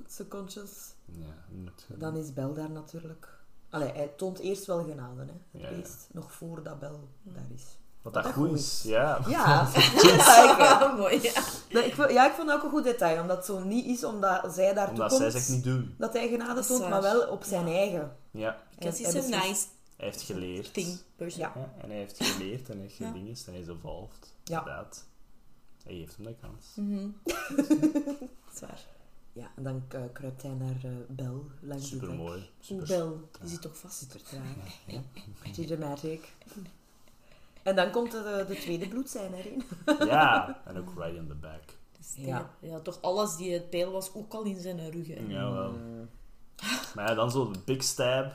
Subconscious. 0.08 0.94
Ja, 1.06 1.34
natuurlijk. 1.50 2.00
Dan 2.00 2.16
is 2.18 2.34
Bel 2.34 2.54
daar 2.54 2.70
natuurlijk. 2.70 3.28
Allee, 3.70 3.92
hij 3.92 4.12
toont 4.18 4.40
eerst 4.40 4.66
wel 4.66 4.84
genade, 4.84 5.20
hè. 5.22 5.26
Het 5.26 5.62
Ja, 5.62 5.70
ja. 5.70 5.76
beest. 5.76 6.08
Nog 6.12 6.32
voordat 6.32 6.80
Bel 6.80 7.08
daar 7.24 7.44
is. 7.54 7.64
Wat 8.02 8.14
dat 8.14 8.24
dat 8.24 8.34
goed 8.34 8.52
is, 8.60 8.82
ja. 8.86 9.20
Ja, 9.28 9.70
ja, 10.04 10.92
ik- 10.92 10.98
mooi, 11.00 11.22
ja. 11.22 11.44
Nee, 11.72 11.84
ik, 11.86 11.94
vind- 11.94 12.12
ja, 12.12 12.28
ik 12.28 12.34
vond 12.34 12.48
dat 12.48 12.58
ook 12.58 12.64
een 12.64 12.70
goed 12.70 12.84
detail. 12.84 13.22
Omdat 13.22 13.38
het 13.38 13.46
zo 13.46 13.60
niet 13.60 13.86
is 13.86 14.04
omdat 14.04 14.54
zij 14.54 14.74
daartoe 14.74 14.94
Omdat 14.94 15.10
komt. 15.10 15.22
zij 15.22 15.32
zegt 15.32 15.50
niet 15.50 15.64
doen. 15.64 15.96
Dat 15.98 16.14
hij 16.14 16.28
genade 16.28 16.60
is 16.60 16.68
toont, 16.68 16.90
maar 16.90 17.02
wel 17.02 17.28
op 17.28 17.44
zijn 17.44 17.68
eigen. 17.68 18.16
Ja, 18.32 18.58
Because 18.76 19.04
Hij- 19.04 19.12
he's 19.12 19.14
hij 19.14 19.24
a 19.24 19.38
beslist- 19.38 19.48
nice 19.50 19.66
hij 19.98 20.06
heeft 20.06 20.22
geleerd. 20.22 20.74
thing. 20.74 21.00
Ja. 21.18 21.26
Ja, 21.36 21.54
en 21.82 21.90
hij 21.90 21.98
heeft 21.98 22.24
geleerd 22.24 22.70
en 22.70 22.74
hij 22.74 22.82
heeft 22.82 22.98
Ja. 22.98 23.08
gedingest 23.08 23.48
en 23.48 23.54
hij 23.54 23.62
is 23.62 23.68
evolved. 23.68 24.34
Ja. 24.44 24.60
Inderdaad. 24.60 25.06
Hij 25.88 25.96
heeft 25.96 26.16
hem 26.16 26.26
de 26.26 26.36
kans. 26.42 26.66
Mhm. 26.76 27.08
Zwaar. 28.58 28.86
Ja, 29.34 29.52
en 29.56 29.64
dan 29.64 29.84
eh, 29.90 30.02
kruipt 30.14 30.42
hij 30.42 30.52
naar 30.52 30.76
eh, 30.84 30.92
Bel 31.08 31.46
langs 31.62 31.84
de 31.84 31.88
Super 31.90 32.14
mooi. 32.14 32.50
Super 32.60 32.88
bel, 32.88 33.30
die 33.40 33.50
zit 33.50 33.62
toch 33.62 33.78
vast? 33.78 33.98
Super 33.98 34.24
traag. 34.24 35.02
Pretty 35.40 35.66
dramatic. 35.76 36.34
En 37.64 37.76
dan 37.76 37.92
komt 37.92 38.12
de, 38.12 38.46
de 38.48 38.56
tweede 38.56 38.88
bloedscène 38.88 39.36
erin. 39.38 39.64
Ja, 40.08 40.62
en 40.66 40.78
ook 40.78 40.94
right 40.96 41.16
in 41.16 41.28
the 41.28 41.36
back. 41.36 41.64
Ja. 42.16 42.28
Ja. 42.28 42.50
ja, 42.60 42.80
toch 42.80 43.02
alles 43.02 43.36
die 43.36 43.54
het 43.54 43.70
pijl 43.70 43.92
was, 43.92 44.14
ook 44.14 44.34
al 44.34 44.44
in 44.44 44.60
zijn 44.60 44.92
rug. 44.92 45.08
hè. 45.08 45.20
Ja, 45.28 45.52
wel. 45.52 45.72
Mm. 45.72 46.10
Maar 46.96 47.10
ja, 47.10 47.16
dan 47.16 47.32
zo 47.32 47.52
de 47.52 47.60
big 47.66 47.84
stab, 47.84 48.34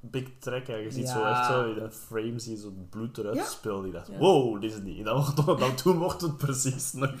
big 0.00 0.28
track. 0.38 0.66
En 0.68 0.78
je 0.82 0.90
ziet 0.90 1.08
zo 1.08 1.18
Ja. 1.18 1.30
echt 1.38 1.46
zo 1.46 1.70
in 1.72 1.82
een 1.82 1.92
frame 1.92 2.38
zie 2.38 2.52
je 2.52 2.58
zo 2.60 2.66
het 2.66 2.90
bloed 2.90 3.18
eruit 3.18 3.36
Ja. 3.36 3.44
spelen. 3.44 3.84
Ik 3.84 3.92
dacht, 3.92 4.06
Ja. 4.06 4.18
wow, 4.18 4.60
dit 4.60 4.72
is 4.72 4.80
niet. 4.80 5.04
Dan, 5.04 5.24
het- 5.24 5.36
dan 5.46 5.74
toen 5.74 5.96
mocht 5.96 6.20
het 6.20 6.36
precies 6.36 6.92
nog. 6.92 7.12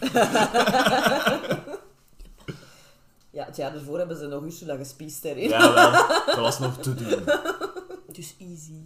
Ja, 3.32 3.44
het 3.44 3.56
jaar 3.56 3.74
ervoor 3.74 3.98
hebben 3.98 4.16
ze 4.16 4.26
nog 4.26 4.42
Ursula 4.44 4.76
gespiest 4.76 5.24
erin. 5.24 5.48
Ja, 5.48 5.74
wel. 5.74 5.90
Dat 6.26 6.36
was 6.38 6.58
nog 6.58 6.76
te 6.78 6.94
doen. 6.94 7.22
Dus 8.16 8.34
easy. 8.38 8.82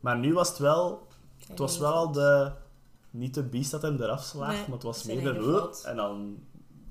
Maar 0.00 0.18
nu 0.18 0.32
was 0.34 0.48
het 0.48 0.58
wel... 0.58 1.06
Het 1.46 1.58
was 1.58 1.78
wel 1.78 1.92
al 1.92 2.12
de... 2.12 2.52
Niet 3.10 3.34
de 3.34 3.42
beest 3.42 3.70
dat 3.70 3.82
hem 3.82 4.02
eraf 4.02 4.22
slaagt, 4.24 4.52
Nee, 4.52 4.60
maar 4.62 4.72
het 4.74 4.82
was 4.82 5.04
meer 5.04 5.22
de... 5.34 5.70
En 5.84 5.96
dan... 5.96 6.38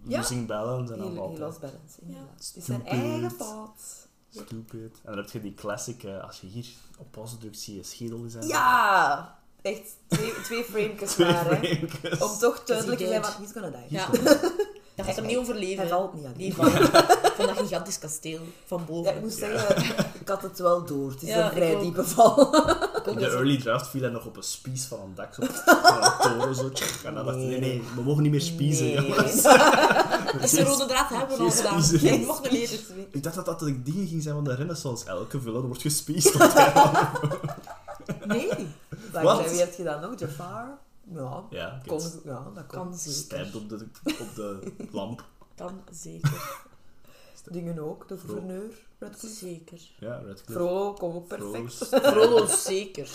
Ja. 0.04 0.18
Losing 0.18 0.48
balance 0.48 0.94
en 0.94 1.00
dan 1.00 1.18
altijd... 1.18 1.40
lost 1.40 1.60
balance, 1.60 2.02
inderdaad. 2.02 2.28
Ja. 2.30 2.34
Het 2.48 2.56
is 2.56 2.66
zijn 2.66 2.86
eigen 2.86 3.32
fout. 3.32 4.05
Stupid. 4.46 4.96
En 5.04 5.16
dan 5.16 5.18
heb 5.18 5.30
je 5.32 5.42
die 5.42 5.54
classic... 5.54 6.04
eh, 6.04 6.24
als 6.24 6.42
je 6.42 6.48
hier 6.48 6.66
op 6.98 7.12
pauze 7.12 7.38
drukt, 7.38 7.60
zie 7.60 7.76
je 7.76 7.84
schedel 7.84 8.24
is. 8.24 8.36
en- 8.36 8.48
Ja! 8.48 9.38
Echt, 9.62 9.82
twee, 10.08 10.34
twee 10.44 10.64
framekes 10.64 11.12
Twee 11.12 11.32
maar, 11.32 11.46
hè. 11.46 11.56
framekes. 11.56 12.20
Om 12.22 12.38
toch 12.40 12.64
duidelijk 12.64 12.98
te 13.00 13.08
zijn 13.08 13.24
van, 13.26 13.34
he's 13.44 13.52
gonna 13.52 13.70
die. 13.70 13.80
Ja. 13.90 14.08
Dat 14.96 15.06
gaat 15.06 15.16
hem 15.16 15.26
niet 15.26 15.34
Hij 15.36 15.44
overleven. 15.44 15.88
valt 15.88 16.14
niet 16.14 16.26
aan. 16.26 16.34
Die 16.38 16.54
van, 16.54 16.72
van 17.38 17.46
dat 17.48 17.58
gigantisch 17.58 18.00
kasteel 18.00 18.40
van 18.66 18.86
boven. 18.86 19.04
Ja, 19.12 19.18
ik 19.18 19.22
moet 19.22 19.34
zeggen, 19.34 19.78
ik 20.20 20.28
had 20.28 20.42
het 20.42 20.60
wel 20.60 20.86
door. 20.86 21.10
Het 21.12 21.22
is 21.22 21.28
Ja, 21.30 21.46
een 21.46 21.52
vrij 21.52 21.80
diepe 21.80 22.04
val. 22.04 22.56
In 23.06 23.16
de 23.18 23.26
early 23.30 23.58
draft 23.58 23.88
viel 23.88 24.02
hij 24.02 24.10
nog 24.10 24.26
op 24.26 24.38
een 24.38 24.44
spies 24.44 24.84
van 24.86 25.00
een 25.00 25.16
dak. 25.16 25.34
Zo, 25.34 25.42
van 25.66 26.04
een 26.04 26.38
toren 26.40 26.56
zo. 26.56 26.70
En 27.08 27.14
dan 27.14 27.26
dacht 27.26 27.38
hij, 27.38 27.46
nee, 27.46 27.60
nee, 27.60 27.82
we 27.96 28.02
mogen 28.02 28.24
niet 28.24 28.32
meer 28.32 28.42
spiezen. 28.42 28.86
Nee. 28.86 29.14
Is 30.44 30.52
de 30.52 30.64
rode 30.64 30.86
draad 30.86 31.10
hebben 31.10 31.38
we 31.38 31.44
al 31.44 31.52
gedaan. 31.52 31.84
meer. 32.52 32.70
Ik 33.12 33.24
dacht 33.24 33.36
dat 33.36 33.46
dat 33.46 33.60
de 33.60 33.82
dingen 33.84 34.08
ging 34.08 34.24
zijn 34.24 34.36
van 34.36 34.44
de 34.44 34.56
renaissance. 34.56 35.06
Elke 35.06 35.42
villain 35.42 35.66
wordt 35.66 35.82
gespiesd. 35.82 36.34
Nee. 38.26 38.50
Wat? 39.12 39.50
Wie 39.50 39.60
heeft 39.60 39.76
gedaan 39.76 40.02
nog? 40.02 40.20
Jafar? 40.20 40.78
Ja, 41.14 41.44
Ja, 41.50 41.82
kon, 41.86 42.02
ja 42.24 42.48
dat 42.54 42.66
kon. 42.68 42.78
Kan 42.80 42.98
zeker. 42.98 43.20
stijpt 43.20 43.56
op 43.56 43.70
de, 43.70 43.88
op 44.04 44.36
de 44.36 44.74
lamp. 44.92 45.26
Kan 45.56 45.82
zeker. 45.92 46.64
Dingen 47.52 47.80
ook, 47.80 48.08
de 48.08 48.18
gouverneur. 48.18 48.84
Zeker. 49.18 49.82
Ja, 50.00 50.16
Redcliffe. 50.18 50.94
Kom 50.98 51.16
ook 51.16 51.28
perfect. 51.28 51.74
Frodo. 51.74 52.10
Frollo 52.12 52.46
zeker. 52.46 53.10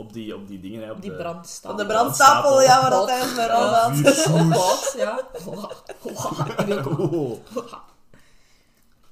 Op 0.00 0.12
die, 0.12 0.34
op 0.34 0.48
die 0.48 0.60
dingen, 0.60 0.82
hè, 0.82 0.90
op 0.90 1.02
Die 1.02 1.10
de... 1.10 1.16
brandstapel. 1.16 1.78
Van 1.78 1.86
de 1.86 1.92
brandstapel, 1.92 2.62
ja, 2.62 2.80
maar 2.80 2.90
dat 2.90 3.10
hij 3.10 3.34
maar 3.34 3.50
al 3.50 3.68
had. 3.68 4.94
Ja. 4.96 5.20
Oh. 6.84 7.38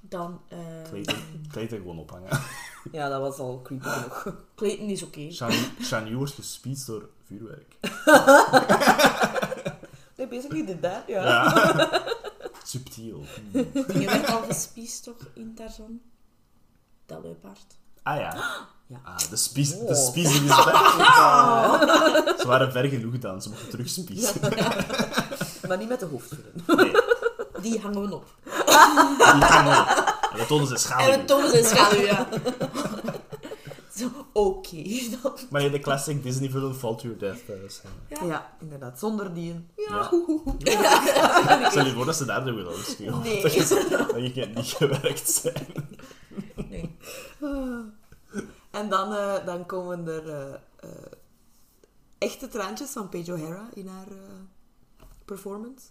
Dan, 0.01 0.41
eh 0.49 0.59
Kleden, 0.91 1.17
kleden 1.51 1.79
gewoon 1.79 1.99
ophangen. 1.99 2.29
Ja, 2.93 3.09
dat 3.09 3.21
was 3.21 3.39
al 3.39 3.61
creepy 3.63 3.89
genoeg. 3.89 4.35
Clayton 4.55 4.89
is 4.89 5.03
oké. 5.03 5.31
Shani 5.83 6.15
wordt 6.15 6.33
gespiesd 6.33 6.87
door 6.87 7.09
vuurwerk. 7.27 7.75
Nee, 10.17 10.29
basically 10.29 10.67
did 10.67 10.83
that, 10.83 11.03
ja. 11.07 11.23
Ja. 11.25 12.03
Subtiel. 12.65 13.25
Je 13.53 14.05
werd 14.05 14.31
al 14.31 14.43
gespiest 14.43 15.05
toch 15.05 15.17
in 15.35 15.55
Tarzan? 15.55 16.01
Dat 17.07 17.23
leopard. 17.23 17.77
Ah 18.09 18.17
ja. 18.21 18.35
Ja. 18.89 18.97
Ah, 19.05 19.17
de, 19.31 19.37
spies, 19.37 19.71
de 19.71 19.77
Oh. 19.87 19.95
spiezing 20.07 20.51
is 20.51 20.65
weg. 20.65 20.79
Ze 22.41 22.45
waren 22.47 22.73
ver 22.73 22.85
genoeg 22.89 23.19
dan, 23.19 23.43
ze 23.43 23.49
mochten 23.49 23.69
terug 23.69 23.89
spiezen. 23.89 24.41
Maar 25.69 25.79
niet 25.79 25.89
met 25.89 26.01
de 26.01 26.07
hoofdvullen. 26.07 26.53
Nee, 26.67 26.93
Die 27.61 27.81
hangen 27.81 28.09
we 28.09 28.15
op. 28.15 28.25
die 28.45 29.45
gaan 29.45 29.81
op. 29.81 29.87
En 30.33 30.39
dat 30.39 30.47
tonen 30.47 30.67
ze 30.67 30.73
En 30.75 30.81
schaduw. 30.81 31.11
we 31.19 31.25
tonen 31.25 31.51
zijn 31.51 31.65
schaduw, 31.65 32.01
ja. 32.01 32.29
Zo, 33.99 34.11
oké. 34.33 34.83
dan. 35.23 35.33
Maar 35.51 35.61
nee, 35.61 35.71
de 35.71 35.81
classic 35.81 36.23
Disney 36.23 36.51
film 36.51 36.75
Fall 36.75 36.95
to 36.97 37.03
Your 37.03 37.19
Death. 37.19 37.39
eh, 37.49 37.55
zijn. 37.69 37.93
Ja. 38.09 38.27
Ja, 38.27 38.51
inderdaad. 38.61 38.99
Zonder 38.99 39.35
die. 39.35 39.67
Ja. 39.77 40.11
Stel 41.71 41.85
je 41.85 41.93
voor 41.95 42.05
dat 42.07 42.17
ze 42.17 42.25
daar 42.25 42.45
de 42.45 42.53
willen 42.53 42.85
spelen. 42.85 43.21
Nee. 43.23 43.43
Dat 43.43 43.55
je, 43.55 44.07
dat 44.13 44.35
je 44.35 44.47
niet 44.55 44.67
gewerkt 44.67 45.31
zijn. 45.31 45.67
Nee. 46.69 46.97
En 48.79 48.89
dan, 48.89 49.13
eh, 49.15 49.45
dan 49.47 49.67
komen 49.67 50.07
er 50.07 50.29
eh, 50.29 50.55
eh, 50.81 50.91
echte 52.19 52.49
traantjes 52.49 52.91
van 52.91 53.09
Paige 53.09 53.33
O'Hara 53.33 53.69
in 53.75 53.87
haar 53.87 54.07
eh, 54.11 54.17
performance. 55.25 55.87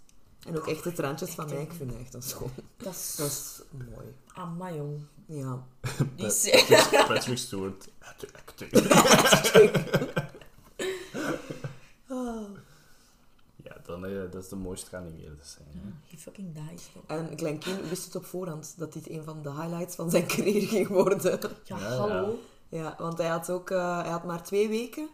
En 0.46 0.58
ook 0.58 0.68
echte 0.68 0.92
traantjes 0.92 1.30
van 1.30 1.50
mij. 1.50 1.62
Ik 1.62 1.72
vind 1.74 1.92
het 1.92 2.00
echt 2.00 2.14
een 2.14 2.22
schoon. 2.22 2.52
Dat 2.78 2.94
is... 2.94 3.16
Dat 3.16 3.28
is 3.28 3.62
mooi. 3.96 4.16
Amai, 4.34 4.76
jong. 4.76 5.00
Ja. 5.26 5.64
Die 6.16 6.26
Pat- 6.26 6.26
is... 6.46 6.50
Patrick, 6.68 7.06
Patrick 7.08 7.38
Stewart. 7.38 7.88
acting, 8.00 8.32
acting. 8.36 9.72
Ah. 12.08 12.44
Ja, 13.56 13.76
dan, 13.86 14.06
eh, 14.06 14.32
dat 14.32 14.44
is 14.44 14.50
de 14.50 14.56
mooiste 14.56 14.90
geanimeerde 14.90 15.36
scène. 15.44 15.68
He 16.08 16.18
fucking 16.18 16.54
dies. 16.70 16.90
En 17.08 17.30
Glenn 17.38 17.58
Keane 17.60 17.82
wist 17.88 18.06
het 18.06 18.16
op 18.16 18.26
voorhand 18.26 18.74
dat 18.78 18.94
dit 18.94 19.10
een 19.10 19.24
van 19.24 19.42
de 19.42 19.52
highlights 19.52 19.96
van 19.96 20.10
zijn 20.10 20.28
carrière 20.36 20.66
ging 20.68 20.88
worden. 20.88 21.40
Ja, 21.64 21.78
Ja, 21.78 21.96
hallo. 21.96 22.30
Ja, 22.32 22.36
want 22.98 23.18
hij 23.18 23.28
had 23.28 23.50
ook 23.50 23.70
eh, 23.70 24.02
hij 24.02 24.10
had 24.12 24.24
maar 24.24 24.44
twee 24.44 24.68
weken 24.70 25.10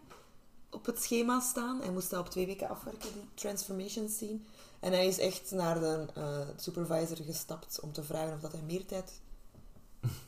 op 0.69 0.85
het 0.85 1.03
schema 1.03 1.39
staan. 1.39 1.81
Hij 1.81 1.91
moest 1.91 2.09
dat 2.09 2.19
op 2.19 2.29
twee 2.29 2.45
weken 2.45 2.69
afwerken, 2.69 3.13
die 3.13 3.29
transformation 3.33 4.09
scene. 4.09 4.39
En 4.79 4.91
hij 4.91 5.07
is 5.07 5.17
echt 5.19 5.51
naar 5.51 5.79
de 5.79 6.05
eh, 6.13 6.39
supervisor 6.55 7.17
gestapt 7.17 7.79
om 7.79 7.91
te 7.91 8.03
vragen 8.03 8.33
of 8.33 8.39
dat 8.39 8.51
hij 8.51 8.61
meer 8.61 8.85
tijd 8.85 9.21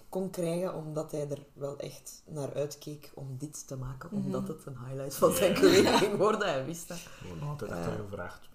kon 0.10 0.30
krijgen, 0.30 0.74
omdat 0.76 1.12
hij 1.12 1.30
er 1.30 1.46
wel 1.54 1.78
echt 1.78 2.22
naar 2.26 2.54
uitkeek 2.54 3.12
om 3.16 3.38
dit 3.38 3.68
te 3.68 3.76
maken, 3.76 4.12
omdat 4.12 4.48
het 4.48 4.66
een 4.66 4.78
highlight 4.86 5.16
van 5.16 5.34
zijn 5.34 5.54
Ja. 5.54 5.60
carrière 5.60 5.98
ging 5.98 6.18
worden. 6.18 6.48
Hij 6.48 6.66
wist 6.66 6.88
dat. 6.88 6.98
Gewoon 6.98 7.42
altijd 7.42 7.72
achter 7.72 7.92
gevraagd. 7.92 8.50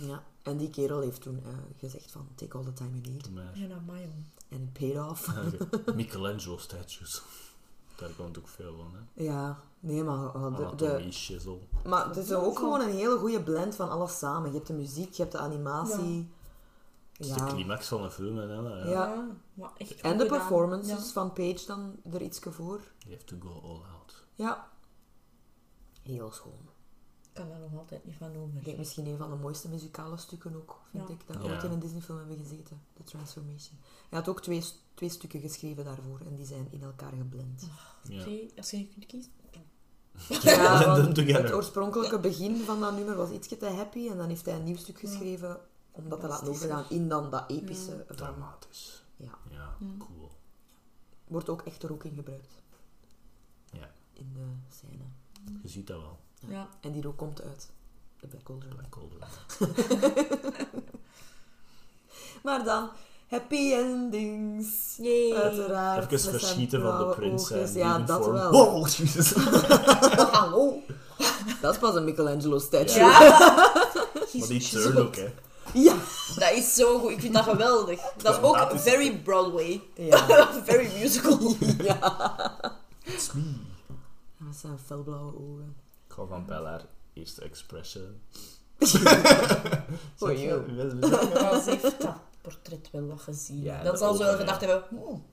Ja. 0.00 0.22
En 0.42 0.56
die 0.56 0.70
kerel 0.70 1.00
heeft 1.00 1.20
toen 1.22 1.42
eh, 1.44 1.52
gezegd 1.78 2.10
van, 2.10 2.28
take 2.34 2.56
all 2.58 2.64
the 2.64 2.72
time 2.72 3.00
you 3.00 3.12
need. 3.12 3.28
Ja, 3.54 3.68
jong. 3.86 4.24
En 4.48 4.62
it 4.62 4.72
paid 4.72 5.10
off. 5.10 5.30
Michelangelo 5.94 6.56
statues. 6.56 7.22
Daar 7.98 8.10
komt 8.16 8.38
ook 8.38 8.48
veel 8.48 8.76
van, 8.76 8.92
hè. 8.94 9.22
Ja, 9.24 9.60
nee, 9.80 10.02
maar 10.02 10.16
uh, 10.16 10.32
de, 10.44 10.50
de, 10.56 10.64
Anatomie, 10.66 11.12
shizzle. 11.12 11.58
Maar 11.84 12.06
het 12.06 12.16
is 12.16 12.32
ook 12.32 12.58
gewoon 12.58 12.80
een 12.80 12.90
hele 12.90 13.18
goede 13.18 13.42
blend 13.42 13.74
van 13.74 13.90
alles 13.90 14.18
samen. 14.18 14.48
Je 14.50 14.54
hebt 14.56 14.66
de 14.66 14.72
muziek, 14.72 15.12
je 15.12 15.22
hebt 15.22 15.34
de 15.34 15.38
animatie. 15.38 16.30
Het 17.12 17.26
is 17.26 17.34
Ja. 17.34 17.34
de 17.46 17.52
climax 17.52 17.88
van 17.88 18.02
de 18.02 18.10
film, 18.10 18.38
en 18.38 18.48
hè. 18.48 18.90
Ja. 18.90 18.90
Ja. 18.90 19.26
maar 19.54 19.70
echt 19.76 20.00
En 20.00 20.18
de 20.18 20.26
performances 20.26 21.06
Ja. 21.06 21.12
van 21.12 21.32
Paige 21.32 21.66
dan 21.66 21.96
er 22.12 22.22
iets 22.22 22.40
voor. 22.42 22.80
You 22.98 23.12
have 23.14 23.24
to 23.24 23.36
go 23.40 23.60
all 23.62 23.80
out. 23.94 24.24
Ja. 24.34 24.68
Heel 26.02 26.30
schoon. 26.32 26.68
Ik 27.38 27.44
kan 27.44 27.52
daar 27.60 27.70
nog 27.70 27.78
altijd 27.80 28.04
niet 28.04 28.14
van 28.16 28.30
Ik 28.32 28.36
over. 28.38 28.62
denk 28.64 28.78
misschien 28.78 29.06
een 29.06 29.16
van 29.16 29.30
de 29.30 29.36
mooiste 29.36 29.68
muzikale 29.68 30.16
stukken 30.16 30.56
ook, 30.56 30.80
vind 30.90 31.08
Ja. 31.08 31.14
ik. 31.14 31.26
Dat 31.26 31.36
Ja. 31.44 31.50
ooit 31.52 31.62
in 31.64 31.70
een 31.70 31.78
Disney-film 31.78 32.18
hebben 32.18 32.36
gezeten. 32.36 32.80
The 32.96 33.02
Transformation. 33.02 33.78
Hij 34.08 34.18
had 34.18 34.28
ook 34.28 34.42
twee, 34.42 34.64
twee 34.94 35.08
stukken 35.08 35.40
geschreven 35.40 35.84
daarvoor. 35.84 36.20
En 36.26 36.34
die 36.34 36.46
zijn 36.46 36.66
in 36.70 36.82
elkaar 36.82 37.12
geblend. 37.12 37.66
Ja. 38.08 38.20
Twee, 38.22 38.52
als 38.56 38.70
je 38.70 38.88
kunt 38.88 39.06
kiezen. 39.06 39.32
Ja, 40.42 40.94
het 41.42 41.52
oorspronkelijke 41.52 42.18
begin 42.18 42.56
van 42.56 42.80
dat 42.80 42.94
nummer 42.96 43.16
was 43.16 43.30
ietsje 43.30 43.56
te 43.56 43.66
happy. 43.66 44.08
En 44.08 44.16
dan 44.16 44.28
heeft 44.28 44.44
hij 44.46 44.54
een 44.54 44.64
nieuw 44.64 44.76
stuk 44.76 44.98
geschreven 44.98 45.60
om 45.90 46.08
dat 46.08 46.20
te 46.20 46.26
laten 46.26 46.48
overgaan 46.48 46.84
in 46.88 47.08
dan 47.08 47.30
dat 47.30 47.50
epische 47.50 48.04
van... 48.06 48.16
Dramatisch. 48.16 49.02
Ja. 49.16 49.38
Ja, 49.50 49.76
cool. 49.98 50.30
Wordt 51.26 51.48
ook 51.48 51.62
echt 51.62 51.82
er 51.82 51.92
ook 51.92 52.04
in 52.04 52.14
gebruikt. 52.14 52.62
Ja. 53.70 53.90
In 54.12 54.32
de 54.34 54.46
scène. 54.68 55.04
Je 55.62 55.68
ziet 55.68 55.86
dat 55.86 56.00
wel. 56.00 56.18
Ja. 56.48 56.68
En 56.80 56.92
die 56.92 57.06
ook 57.06 57.16
komt 57.16 57.42
uit 57.42 57.68
de 58.20 58.26
Black 58.26 58.42
Cauldron. 58.44 58.72
Black 58.76 58.90
Cauldron. 58.90 60.38
Maar 62.42 62.64
dan, 62.64 62.90
happy 63.28 63.72
endings. 63.72 64.96
Yay. 64.96 65.32
Uiteraard. 65.34 66.12
Even 66.12 66.30
met 66.32 66.40
verschieten 66.40 66.80
van 66.80 66.90
de 66.90 66.96
blauwe 66.96 67.14
prins. 67.14 67.42
oogjes. 67.42 67.70
en 67.72 67.78
Ja, 67.78 67.98
dat 67.98 68.22
vorm. 68.24 68.32
wel. 68.32 68.50
Wow, 68.50 68.88
jezus. 68.88 69.32
Hallo. 70.32 70.82
Dat 71.60 71.72
is 71.74 71.80
pas 71.80 71.94
een 71.94 72.04
Michelangelo 72.04 72.58
statue. 72.58 72.98
Ja. 72.98 73.18
Maar 74.32 74.48
die 74.48 74.68
turn 74.68 74.96
ook, 74.98 75.16
hè. 75.16 75.32
Ja. 75.74 75.94
Dat 76.36 76.52
is 76.52 76.74
zo 76.74 76.98
goed. 76.98 77.10
Ik 77.10 77.20
vind 77.20 77.34
dat 77.34 77.44
geweldig. 77.44 78.00
Dat 78.16 78.36
is 78.36 78.42
ook 78.42 78.70
very 78.74 79.18
Broadway. 79.18 79.82
Ja. 79.94 80.48
very 80.64 80.98
musical. 81.00 81.54
It's 83.04 83.32
me. 83.32 83.54
Dat 84.38 84.56
zijn 84.60 84.78
felblauwe 84.86 85.32
ogen. 85.34 85.76
Van 86.26 86.44
Bellaar. 86.46 86.80
Eerste 87.12 87.42
expression. 87.42 88.20
Oh, 90.18 90.40
joh. 90.42 90.66
Maar 91.40 91.60
ze 91.60 91.70
heeft 91.70 92.00
dat 92.02 92.14
portret 92.42 92.88
wel 92.92 93.06
wat 93.06 93.20
gezien. 93.20 93.62
Ja, 93.62 93.82
dat 93.82 93.98
zal 93.98 94.12
ze 94.12 94.18
wel 94.18 94.28
ogen, 94.28 94.40
gedacht 94.40 94.60
hebben. 94.60 94.82
hmm, 94.88 95.24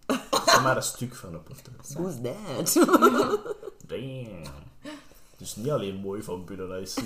Zeg 0.45 0.63
maar 0.63 0.75
een 0.75 0.83
stuk 0.83 1.15
van 1.15 1.33
een 1.33 1.43
portret. 1.43 1.93
Who's 1.97 2.13
that? 2.23 2.73
Damn. 3.87 4.41
Dus 5.37 5.55
niet 5.55 5.69
alleen 5.71 5.95
mooi 5.95 6.23
van 6.23 6.45
binnen, 6.45 6.81
I 6.81 6.85
see. 6.85 7.03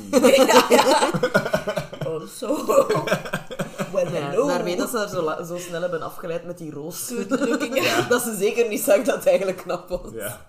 Oh, 2.07 2.21
zo. 2.27 2.65
Well, 3.93 4.03
Ja, 4.13 4.29
hello. 4.29 4.47
daarmee 4.47 4.75
dat 4.77 4.89
ze 4.89 4.97
haar 4.97 5.07
zo, 5.09 5.43
zo 5.45 5.57
snel 5.57 5.81
hebben 5.81 6.01
afgeleid 6.01 6.45
met 6.45 6.57
die 6.57 6.71
roos. 6.71 7.07
Dat 8.09 8.21
ze 8.21 8.35
zeker 8.37 8.67
niet 8.67 8.81
zag 8.81 9.03
dat 9.03 9.15
het 9.15 9.25
eigenlijk 9.25 9.57
knap 9.57 9.89
was. 9.89 10.11
Ja. 10.13 10.45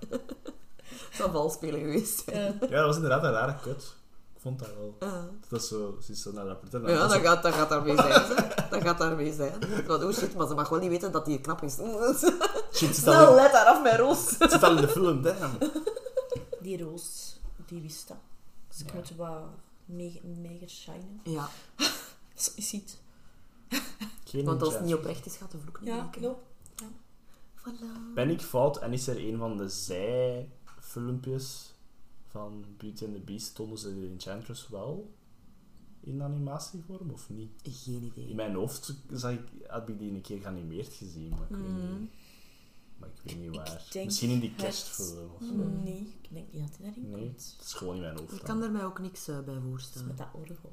Het 1.17 1.17
zou 1.19 1.31
valspelen 1.31 1.81
geweest 1.81 2.23
zijn. 2.25 2.37
Ja. 2.61 2.67
ja, 2.69 2.77
dat 2.77 2.87
was 2.87 2.95
inderdaad 2.97 3.25
een 3.25 3.31
rare 3.33 3.55
kut. 3.63 3.95
Ik 4.35 4.41
vond 4.47 4.59
dat 4.59 4.69
wel. 4.77 4.97
Ja. 5.01 5.29
Dat 5.49 5.61
is 5.63 5.69
zo, 5.69 5.99
ze 6.03 6.13
is 6.13 6.23
zo 6.23 6.33
naar 6.33 6.45
dat. 6.45 6.59
Ja, 6.71 6.79
dat 7.09 7.13
gaat, 7.13 7.43
dat 7.43 7.53
gaat 7.55 7.69
daarmee 7.69 7.97
zijn. 7.97 8.13
Ze. 8.27 8.35
Dat 8.71 8.83
gaat 8.83 8.99
daarmee 8.99 9.33
zijn. 9.33 9.53
Want, 9.87 10.05
oh 10.05 10.13
shit, 10.13 10.35
maar 10.37 10.47
ze 10.47 10.55
mag 10.55 10.69
wel 10.69 10.79
niet 10.79 10.89
weten 10.89 11.13
dat 11.13 11.25
die 11.25 11.41
knap 11.41 11.63
is. 11.63 11.75
Shit, 12.73 12.97
Snel, 12.97 13.27
al, 13.27 13.35
let 13.35 13.53
daar 13.53 13.67
af 13.67 13.83
met 13.83 13.97
Roos. 13.99 14.29
zit 14.39 14.63
al 14.63 14.71
in 14.77 14.81
de 14.81 14.89
film, 14.89 15.23
damn. 15.23 15.59
Die 16.61 16.83
roos, 16.83 17.39
die 17.67 17.81
wist 17.83 18.09
dat. 18.09 18.17
Dus 18.69 18.81
ik 18.81 18.87
Ja. 18.89 18.95
moet 18.95 19.13
wat 19.17 19.43
mega, 19.85 20.19
mega 20.41 20.67
shinen. 20.67 21.21
Ja, 21.25 21.49
Zo 22.35 22.51
is 22.55 22.73
het. 22.73 22.99
Geen 24.25 24.45
want 24.45 24.63
als 24.63 24.75
het 24.75 24.83
niet 24.85 24.95
oprecht 24.95 25.27
is, 25.27 25.37
gaat 25.37 25.51
de 25.51 25.59
vloek 25.59 25.81
niet 25.81 25.89
Ja, 25.89 25.95
breken. 26.03 26.21
klopt. 26.21 26.41
Voilà. 27.61 28.15
Ben 28.15 28.31
ik 28.31 28.41
fout 28.41 28.77
en 28.79 28.93
is 28.93 29.07
er 29.07 29.17
een 29.29 29.39
van 29.39 29.57
de 29.57 29.69
zijfilmpjes 30.95 31.75
van 32.27 32.65
Beauty 32.77 33.05
and 33.05 33.15
the 33.15 33.21
Beast 33.21 33.55
tonen 33.55 33.79
ze 33.79 33.95
de 34.01 34.07
Enchantress 34.07 34.69
wel 34.69 35.15
in 36.01 36.23
animatievorm 36.23 37.11
of 37.11 37.31
niet? 37.31 37.51
Geen 37.63 38.03
idee. 38.03 38.29
In 38.29 38.37
mijn 38.37 38.55
hoofd 38.55 38.95
zag 39.13 39.33
ik, 39.33 39.41
had 39.67 39.89
ik 39.89 39.99
die 39.99 40.11
een 40.13 40.21
keer 40.21 40.41
geanimeerd 40.41 40.93
gezien, 40.93 41.29
maar 41.29 41.43
ik, 41.43 41.49
weet, 41.57 41.59
Mm. 41.67 42.01
niet, 42.01 42.11
maar 42.99 43.09
ik 43.09 43.21
weet 43.23 43.39
niet 43.41 43.57
waar. 43.57 43.83
Misschien 44.05 44.31
in 44.31 44.41
die 44.41 44.49
het- 44.51 44.59
kerstfilm 44.61 45.31
of 45.35 45.43
zo. 45.43 45.55
Nee, 45.55 46.01
ik 46.23 46.29
denk 46.31 46.53
niet 46.53 46.63
dat 46.63 46.77
hij 46.77 46.87
daarin 46.87 47.11
Nee, 47.11 47.21
komt. 47.21 47.55
het 47.57 47.67
is 47.67 47.73
gewoon 47.73 47.95
in 47.95 48.01
mijn 48.01 48.17
hoofd. 48.19 48.33
Ik 48.33 48.37
dan. 48.39 48.47
kan 48.47 48.63
er 48.63 48.71
mij 48.71 48.85
ook 48.85 48.99
niks 49.01 49.29
eh, 49.29 49.41
bij 49.41 49.61
voorstellen. 49.61 50.09
met 50.09 50.19
dat 50.19 50.29
orgel. 50.33 50.73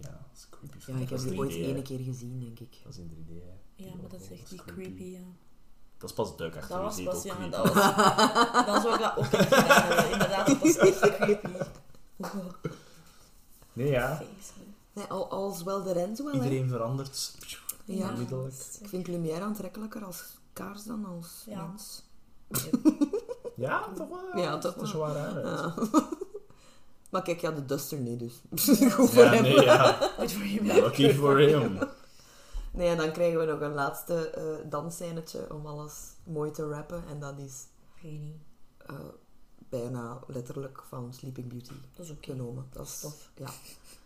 Ja, 0.00 0.10
dat 0.10 0.36
is 0.36 0.46
creepy. 0.50 0.90
Ja, 0.92 0.98
ik 0.98 1.08
heb 1.08 1.18
die 1.20 1.38
ooit 1.38 1.50
3D, 1.50 1.54
hè. 1.60 1.74
één 1.74 1.82
keer 1.82 1.98
gezien, 1.98 2.40
denk 2.40 2.60
ik. 2.60 2.76
Dat 2.84 2.92
is 2.92 2.98
in 2.98 3.08
3D, 3.08 3.28
hè. 3.28 3.84
Ja, 3.84 3.94
maar 3.94 4.08
dat 4.10 4.20
is 4.20 4.30
echt 4.30 4.50
die 4.50 4.58
creepy. 4.58 4.80
creepy, 4.82 5.02
ja. 5.02 5.26
Dat 5.98 6.08
is 6.10 6.14
pas 6.16 6.36
duik 6.36 6.56
achter 6.56 6.78
Dat 6.78 6.96
je 6.96 7.04
was 7.04 7.14
pas, 7.14 7.22
ja, 7.24 7.34
creepy. 7.34 7.50
dat 7.50 7.72
was... 7.74 8.66
Dan 8.66 8.80
zou 8.82 8.94
ik 8.94 9.00
dat 9.00 9.16
ook 9.16 9.24
echt 9.32 9.54
gedaan 9.54 9.82
hebben. 9.82 10.10
Inderdaad, 10.12 10.46
dat 10.46 10.58
was 10.60 10.76
echt 10.76 11.16
creepy. 11.16 11.48
Nee, 13.72 13.90
ja. 13.90 14.22
Nee, 14.92 15.04
al, 15.06 15.30
als 15.30 15.62
wel 15.62 15.82
de 15.82 15.92
Renzo 15.92 16.24
wel, 16.24 16.32
hè. 16.32 16.38
Iedereen 16.38 16.68
verandert. 16.68 17.34
Ja. 17.84 18.08
Onmiddellijk. 18.08 18.54
Ik 18.80 18.88
vind 18.88 19.06
Lumière 19.06 19.40
aantrekkelijker 19.44 20.04
als 20.04 20.24
kaars 20.52 20.84
dan 20.84 21.04
als 21.16 21.42
Ja. 21.46 21.66
mens. 21.66 22.02
Ja, 23.56 23.88
toch 23.96 24.08
wel. 24.08 24.42
Ja, 24.42 24.58
toch 24.58 24.74
dat 24.74 24.82
is 24.82 24.92
wel. 24.92 25.08
raar. 25.12 25.34
hè. 25.34 25.40
Ja. 25.40 25.74
maar 27.10 27.22
kijk, 27.22 27.40
ja, 27.40 27.50
de 27.50 27.64
Duster 27.66 27.98
niet, 27.98 28.18
dus 28.18 28.34
goed 28.92 29.10
voor 29.10 29.24
Ja, 29.24 29.30
hem. 29.30 29.42
nee, 29.42 29.60
ja. 29.62 29.98
Lucky 30.62 31.12
for 31.14 31.38
him. 31.38 31.78
Nee, 32.78 32.88
en 32.88 32.96
dan 32.96 33.12
krijgen 33.12 33.38
we 33.38 33.44
nog 33.44 33.60
een 33.60 33.74
laatste 33.74 34.30
eh 34.30 34.70
dansscènetje 34.70 35.54
om 35.54 35.66
alles 35.66 35.94
mooi 36.24 36.50
te 36.50 36.68
rappen. 36.68 37.02
En 37.08 37.20
dat 37.20 37.38
is 37.38 37.64
Geen 38.00 38.12
idee. 38.14 38.40
eh, 38.86 38.94
bijna 39.68 40.18
letterlijk 40.26 40.82
van 40.88 41.14
Sleeping 41.14 41.48
Beauty 41.48 41.72
Dat 41.94 42.04
is 42.04 42.10
oké. 42.10 42.30
genomen. 42.30 42.66
Dat 42.72 42.86
is 42.86 43.00
Tof. 43.00 43.30
Ja, 43.34 43.48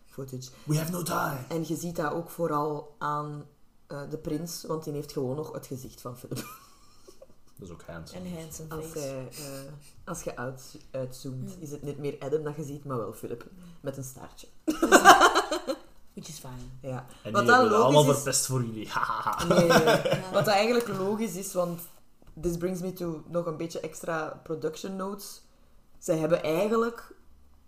footage. 0.06 0.50
We 0.64 0.76
have 0.78 0.90
no 0.90 1.02
time. 1.02 1.38
En 1.48 1.64
je 1.66 1.76
ziet 1.76 1.96
dat 1.96 2.12
ook 2.12 2.30
vooral 2.30 2.94
aan 2.98 3.44
eh, 3.86 4.10
de 4.10 4.18
prins, 4.18 4.64
want 4.64 4.84
die 4.84 4.92
heeft 4.92 5.12
gewoon 5.12 5.36
nog 5.36 5.52
het 5.52 5.66
gezicht 5.66 6.00
van 6.00 6.16
Philip. 6.18 6.36
Dat 7.58 7.68
is 7.68 7.70
ook 7.70 7.82
handsome. 7.82 8.20
En 8.28 8.38
handsome 8.40 8.74
Als, 8.74 8.84
face. 8.86 8.98
hij, 8.98 9.28
eh, 9.28 9.72
als 10.04 10.22
je 10.22 10.36
uit, 10.36 10.76
uitzoomt, 10.90 11.56
Mm. 11.56 11.62
is 11.62 11.70
het 11.70 11.82
niet 11.82 11.98
meer 11.98 12.16
Adam 12.18 12.42
dat 12.42 12.56
je 12.56 12.64
ziet, 12.64 12.84
maar 12.84 12.96
wel 12.96 13.12
Philip. 13.12 13.46
Met 13.80 13.96
een 13.96 14.04
staartje. 14.04 14.46
Which 16.14 16.28
is 16.28 16.38
fine. 16.38 16.90
Ja. 16.92 17.06
En 17.22 17.32
Wat 17.32 17.44
we 17.44 17.52
allemaal 17.52 17.92
logisch 17.92 18.08
is- 18.08 18.14
verpest 18.14 18.46
voor 18.46 18.64
jullie. 18.64 18.88
Nee, 19.48 19.58
nee, 19.58 19.68
nee. 19.68 20.02
Ja. 20.20 20.30
Wat 20.32 20.44
dat 20.44 20.54
eigenlijk 20.54 20.88
logisch 20.88 21.34
is, 21.36 21.52
want 21.52 21.80
this 22.40 22.56
brings 22.56 22.80
me 22.80 22.92
to 22.92 23.22
nog 23.26 23.46
een 23.46 23.56
beetje 23.56 23.80
extra 23.80 24.40
production 24.42 24.96
notes. 24.96 25.40
Ze 25.98 26.12
hebben 26.12 26.42
eigenlijk, 26.42 27.14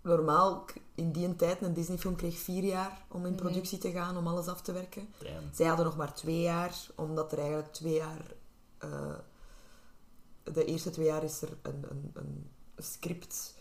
normaal 0.01 0.65
in 0.95 1.11
die 1.11 1.35
tijd, 1.35 1.61
een 1.61 1.73
Disney-film 1.73 2.15
kreeg 2.15 2.37
vier 2.37 2.63
jaar 2.63 3.05
om 3.09 3.25
in 3.25 3.31
Mhm. 3.33 3.41
productie 3.41 3.77
te 3.77 3.91
gaan, 3.91 4.17
om 4.17 4.27
alles 4.27 4.47
af 4.47 4.61
te 4.61 4.71
werken. 4.71 5.07
Damn. 5.17 5.49
Zij 5.53 5.65
hadden 5.67 5.85
nog 5.85 5.97
maar 5.97 6.13
twee 6.13 6.41
jaar, 6.41 6.75
omdat 6.95 7.31
er 7.31 7.37
eigenlijk 7.37 7.73
twee 7.73 7.93
jaar... 7.93 8.21
eh, 8.77 9.15
de 10.43 10.65
eerste 10.65 10.89
twee 10.89 11.05
jaar 11.05 11.23
is 11.23 11.41
er 11.41 11.49
een, 11.61 11.85
een, 11.89 12.11
een 12.13 12.49
script 12.77 13.54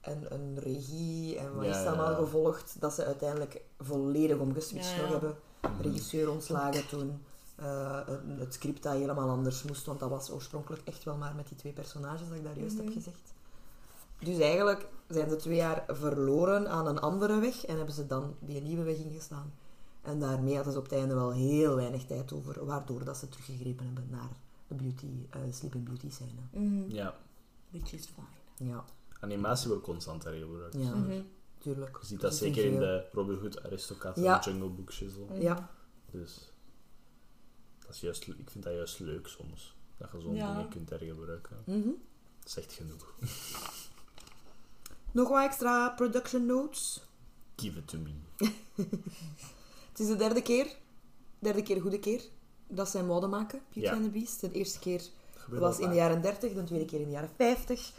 en 0.00 0.34
een 0.34 0.58
regie 0.58 1.38
en 1.38 1.54
wat 1.54 1.64
Ja, 1.64 1.80
is 1.80 1.86
allemaal 1.86 2.10
ja. 2.10 2.16
gevolgd, 2.16 2.76
dat 2.80 2.92
ze 2.94 3.04
uiteindelijk 3.04 3.60
volledig 3.78 4.38
omgeswitcht 4.38 4.90
Ja, 4.90 4.96
ja. 4.96 5.02
nog 5.02 5.10
hebben 5.10 5.36
Mhm. 5.62 5.82
regisseur 5.82 6.30
ontslagen 6.30 6.88
toen. 6.88 7.22
eh, 7.56 8.00
het 8.38 8.54
script 8.54 8.82
dat 8.82 8.92
helemaal 8.92 9.28
anders 9.30 9.62
moest, 9.62 9.86
want 9.86 10.00
dat 10.00 10.10
was 10.10 10.30
oorspronkelijk 10.30 10.82
echt 10.84 11.04
wel 11.04 11.16
maar 11.16 11.34
met 11.34 11.48
die 11.48 11.56
twee 11.56 11.72
personages 11.72 12.28
dat 12.28 12.36
ik 12.36 12.44
daar 12.44 12.58
juist 12.58 12.74
Mhm. 12.76 12.84
heb 12.84 12.92
gezegd. 12.92 13.32
Dus 14.18 14.38
eigenlijk 14.38 14.86
zijn 15.08 15.30
ze 15.30 15.36
twee 15.36 15.56
jaar 15.56 15.84
verloren 15.88 16.68
aan 16.70 16.86
een 16.86 17.00
andere 17.00 17.38
weg 17.38 17.64
en 17.66 17.76
hebben 17.76 17.94
ze 17.94 18.06
dan 18.06 18.34
die 18.40 18.62
nieuwe 18.62 18.82
weg 18.82 18.96
ingeslaan. 18.96 19.52
En 20.02 20.20
daarmee 20.20 20.54
hadden 20.54 20.72
ze 20.72 20.78
op 20.78 20.84
het 20.84 20.92
einde 20.92 21.14
wel 21.14 21.32
heel 21.32 21.74
weinig 21.74 22.04
tijd 22.06 22.32
over, 22.32 22.64
waardoor 22.66 23.04
dat 23.04 23.16
ze 23.16 23.28
teruggegrepen 23.28 23.84
hebben 23.84 24.06
naar 24.10 24.30
de 24.68 24.74
beauty, 24.74 25.06
eh, 25.30 25.40
Sleeping 25.50 25.84
Beauty 25.84 26.10
scène. 26.10 26.30
Mhm. 26.50 26.90
Ja. 26.90 27.14
Which 27.70 27.92
is 27.92 28.06
fine. 28.14 28.70
Ja, 28.70 28.84
Animatie 29.20 29.68
wordt 29.68 29.84
constant 29.84 30.24
hergebruikt. 30.24 30.74
ja, 30.74 30.94
Mhm. 30.94 31.20
tuurlijk. 31.58 31.98
Je 32.00 32.06
ziet 32.06 32.20
dat 32.20 32.34
zeker 32.34 32.64
in 32.64 32.78
de 32.78 33.04
Robin 33.12 33.36
Hood 33.38 33.62
Aristocat 33.64 34.16
en 34.16 34.22
Ja. 34.22 34.40
Jungle 34.44 34.68
Book 34.68 34.92
shizzle. 34.92 35.24
Mhm. 35.24 35.40
Ja, 35.40 35.70
Dus 36.10 36.52
dat 37.78 37.94
is 37.94 38.00
juist, 38.00 38.26
ik 38.28 38.50
vind 38.50 38.64
dat 38.64 38.72
juist 38.72 38.98
leuk 39.00 39.26
soms. 39.26 39.76
Dat 39.96 40.10
je 40.12 40.20
zo'n 40.20 40.34
Ja. 40.34 40.52
dingen 40.54 40.68
kunt 40.70 40.90
hergebruiken. 40.90 41.56
mhm. 41.64 41.88
Dat 42.38 42.48
is 42.48 42.56
echt 42.56 42.72
genoeg. 42.72 43.14
Nog 45.12 45.28
wat 45.28 45.44
extra 45.44 45.88
production 45.90 46.46
notes. 46.46 47.02
Give 47.56 47.78
it 47.78 47.88
to 47.88 47.98
me. 47.98 48.12
Het 49.90 49.98
is 50.00 50.06
de 50.06 50.16
derde 50.16 50.42
keer, 50.42 50.66
derde 51.38 51.62
keer 51.62 51.80
goede 51.80 51.98
keer, 51.98 52.22
dat 52.66 52.88
zij 52.88 53.02
mode 53.04 53.26
maken, 53.26 53.58
Beauty 53.72 53.80
Ja. 53.90 53.92
and 53.94 54.02
the 54.04 54.10
Beast. 54.10 54.40
De 54.40 54.52
eerste 54.52 54.78
keer 54.78 55.02
was 55.48 55.78
in 55.78 55.88
de 55.88 55.94
jaren 55.94 56.22
30, 56.22 56.52
de 56.52 56.64
tweede 56.64 56.84
keer 56.84 56.98
in 57.00 57.04
de 57.06 57.10
jaren 57.12 57.30
50. 57.36 57.92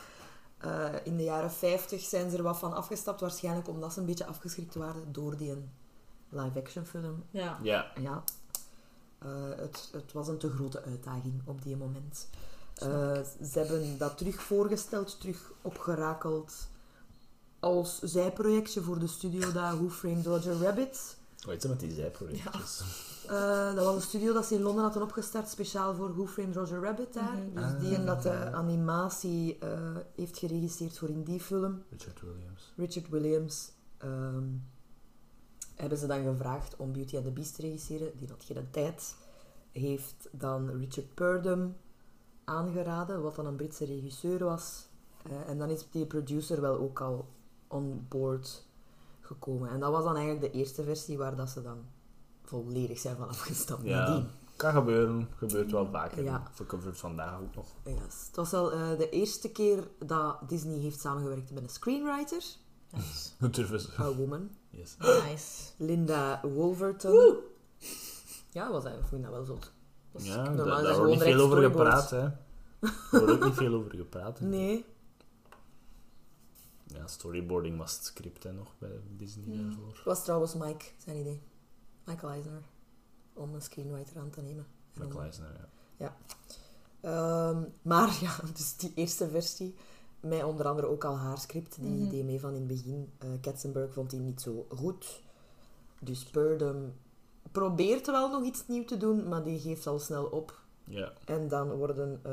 Eh, 0.59 0.93
in 1.03 1.17
de 1.17 1.23
jaren 1.23 1.51
50 1.51 2.01
zijn 2.01 2.29
ze 2.29 2.37
er 2.37 2.43
wat 2.43 2.57
van 2.57 2.73
afgestapt, 2.73 3.21
waarschijnlijk 3.21 3.67
omdat 3.67 3.93
ze 3.93 3.99
een 3.99 4.05
beetje 4.05 4.25
afgeschrikt 4.25 4.75
waren 4.75 5.11
door 5.11 5.37
die 5.37 5.53
live-action 6.29 6.85
film. 6.85 7.23
Ja. 7.31 7.59
Ja. 7.63 7.91
Ja, 8.01 8.23
Eh, 9.19 9.29
het, 9.55 9.89
het 9.91 10.11
was 10.11 10.27
een 10.27 10.37
te 10.37 10.49
grote 10.49 10.83
uitdaging 10.83 11.41
op 11.45 11.61
die 11.63 11.77
moment. 11.77 12.29
Eh, 12.75 13.19
ze 13.43 13.59
hebben 13.59 13.97
dat 13.97 14.17
terug 14.17 14.41
voorgesteld, 14.41 15.19
terug 15.19 15.51
opgerakeld 15.61 16.53
als 17.59 17.99
zijprojectje 17.99 18.81
voor 18.81 18.99
de 18.99 19.07
studio 19.07 19.51
dat 19.51 19.73
Who 19.73 19.89
Framed 19.89 20.25
Roger 20.25 20.57
Rabbit. 20.61 21.17
Hoe 21.43 21.51
heet 21.51 21.61
ze 21.61 21.67
met 21.69 21.79
die 21.79 21.93
zijprojectjes? 21.93 22.81
Eh, 23.29 23.75
dat 23.75 23.85
was 23.85 23.95
een 23.95 24.01
studio 24.01 24.33
dat 24.33 24.45
ze 24.45 24.55
in 24.55 24.61
Londen 24.61 24.83
hadden 24.83 25.01
opgestart, 25.01 25.49
speciaal 25.49 25.95
voor 25.95 26.13
Who 26.13 26.25
Framed 26.27 26.55
Roger 26.55 26.81
Rabbit 26.81 27.13
daar. 27.13 27.37
Mhm. 27.37 27.53
Dus 27.55 27.63
Ah. 27.73 27.79
die 27.79 27.95
en 27.95 28.05
dat 28.05 28.23
de 28.23 28.51
animatie 28.51 29.57
eh, 29.59 29.95
heeft 30.15 30.37
geregisseerd 30.37 30.97
voor 30.97 31.09
in 31.09 31.23
die 31.23 31.39
film. 31.39 31.83
Richard 31.89 32.21
Williams. 32.21 32.73
Richard 32.75 33.09
Williams. 33.09 33.71
ehm, 33.97 34.43
hebben 35.75 35.97
ze 35.97 36.07
dan 36.07 36.23
gevraagd 36.23 36.75
om 36.75 36.91
Beauty 36.91 37.15
and 37.15 37.25
the 37.25 37.31
Beast 37.31 37.55
te 37.55 37.61
regisseren. 37.61 38.17
Die 38.17 38.27
had 38.29 38.43
geen 38.43 38.67
tijd. 38.71 39.15
Heeft 39.71 40.27
dan 40.31 40.69
Richard 40.69 41.13
Purdom 41.13 41.75
aangeraden, 42.43 43.21
wat 43.21 43.35
dan 43.35 43.45
een 43.45 43.55
Britse 43.55 43.85
regisseur 43.85 44.43
was. 44.43 44.87
Eh, 45.23 45.49
en 45.49 45.57
dan 45.57 45.69
is 45.69 45.85
die 45.91 46.05
producer 46.05 46.61
wel 46.61 46.77
ook 46.79 47.01
al 47.01 47.27
on 47.67 48.05
board 48.09 48.65
gekomen. 49.21 49.69
En 49.69 49.79
dat 49.79 49.91
was 49.91 50.03
dan 50.03 50.15
eigenlijk 50.15 50.53
de 50.53 50.59
eerste 50.59 50.83
versie 50.83 51.17
waar 51.17 51.35
dat 51.35 51.49
ze 51.49 51.61
dan 51.61 51.77
volledig 52.49 52.99
zijn 52.99 53.15
van 53.17 53.27
afgestapt. 53.29 53.83
Ja. 53.83 54.07
Nadien. 54.07 54.27
Kan 54.55 54.73
gebeuren. 54.73 55.29
Gebeurt 55.35 55.71
wel 55.71 55.89
vaker. 55.91 56.23
Ja. 56.23 56.43
Vercoverd 56.51 56.97
vandaag 56.97 57.39
ook 57.39 57.55
nog. 57.55 57.67
Yes. 57.85 57.95
Het 58.27 58.35
was 58.35 58.51
wel 58.51 58.71
eh, 58.71 58.97
de 58.97 59.09
eerste 59.09 59.51
keer 59.51 59.87
dat 60.05 60.37
Disney 60.49 60.77
heeft 60.77 60.99
samengewerkt 60.99 61.51
met 61.51 61.63
een 61.63 61.69
screenwriter, 61.69 62.41
ze? 63.79 63.87
a 63.99 64.13
woman, 64.13 64.49
Yes. 64.69 64.95
Nice. 64.99 65.71
Linda 65.77 66.41
Wolverton. 66.43 67.35
Ja, 68.51 68.71
was 68.71 68.83
eigenlijk, 68.83 69.07
vond 69.07 69.21
ik 69.25 69.27
dat 69.27 69.35
wel 69.37 69.45
zot. 69.45 69.71
Dat 70.11 70.25
Ja, 70.25 70.43
daar, 70.43 70.55
normaal 70.55 70.83
daar 70.83 70.95
wordt 70.97 71.11
niet 71.11 71.21
veel 71.21 71.39
over 71.39 71.61
gepraat, 71.63 72.09
hè. 72.09 72.17
Er 72.79 72.91
wordt 73.11 73.29
ook 73.31 73.43
niet 73.43 73.53
veel 73.53 73.73
over 73.73 73.95
gepraat. 73.95 74.39
hè. 74.39 74.45
Nee. 74.45 74.85
Ja, 76.85 77.07
storyboarding 77.07 77.77
was 77.77 77.93
het 77.95 78.05
script 78.05 78.43
hè, 78.43 78.51
nog 78.51 78.73
bij 78.77 78.99
Disney 79.17 79.55
Ja. 79.57 79.61
daarvoor. 79.63 79.87
Het 79.87 80.03
was 80.03 80.23
trouwens 80.23 80.53
Mike, 80.55 80.85
zijn 80.97 81.17
idee. 81.17 81.41
Michael 82.03 82.31
Eisner. 82.33 82.61
Om 83.33 83.53
een 83.53 83.61
screenwriter 83.61 84.17
aan 84.19 84.29
te 84.29 84.41
nemen. 84.41 84.65
En 84.93 85.01
Met 85.01 85.13
om- 85.15 85.21
Leisner, 85.21 85.67
ja. 85.97 86.15
Ehm, 87.01 87.61
maar 87.81 88.17
ja, 88.21 88.35
dus 88.57 88.75
die 88.77 88.91
eerste 88.95 89.29
versie, 89.29 89.75
met 90.19 90.43
onder 90.43 90.67
andere 90.67 90.87
ook 90.87 91.03
al 91.03 91.17
haar 91.17 91.37
script, 91.37 91.75
die 91.81 91.89
Mhm. 92.01 92.09
deed 92.09 92.25
mee 92.25 92.39
van 92.39 92.49
in 92.53 92.55
het 92.55 92.67
begin. 92.67 93.11
Eh 93.17 93.27
Katzenberg 93.41 93.93
vond 93.93 94.09
die 94.09 94.19
niet 94.19 94.41
zo 94.41 94.65
goed. 94.69 95.21
Dus 95.99 96.23
Purdom 96.23 96.93
probeert 97.51 98.05
wel 98.07 98.29
nog 98.29 98.43
iets 98.43 98.63
nieuws 98.67 98.85
te 98.87 98.97
doen, 98.97 99.27
maar 99.27 99.43
die 99.43 99.59
geeft 99.59 99.87
al 99.87 99.99
snel 99.99 100.25
op. 100.25 100.59
Ja, 100.83 101.11
En 101.25 101.47
dan 101.47 101.71
worden 101.71 102.19
eh, 102.23 102.31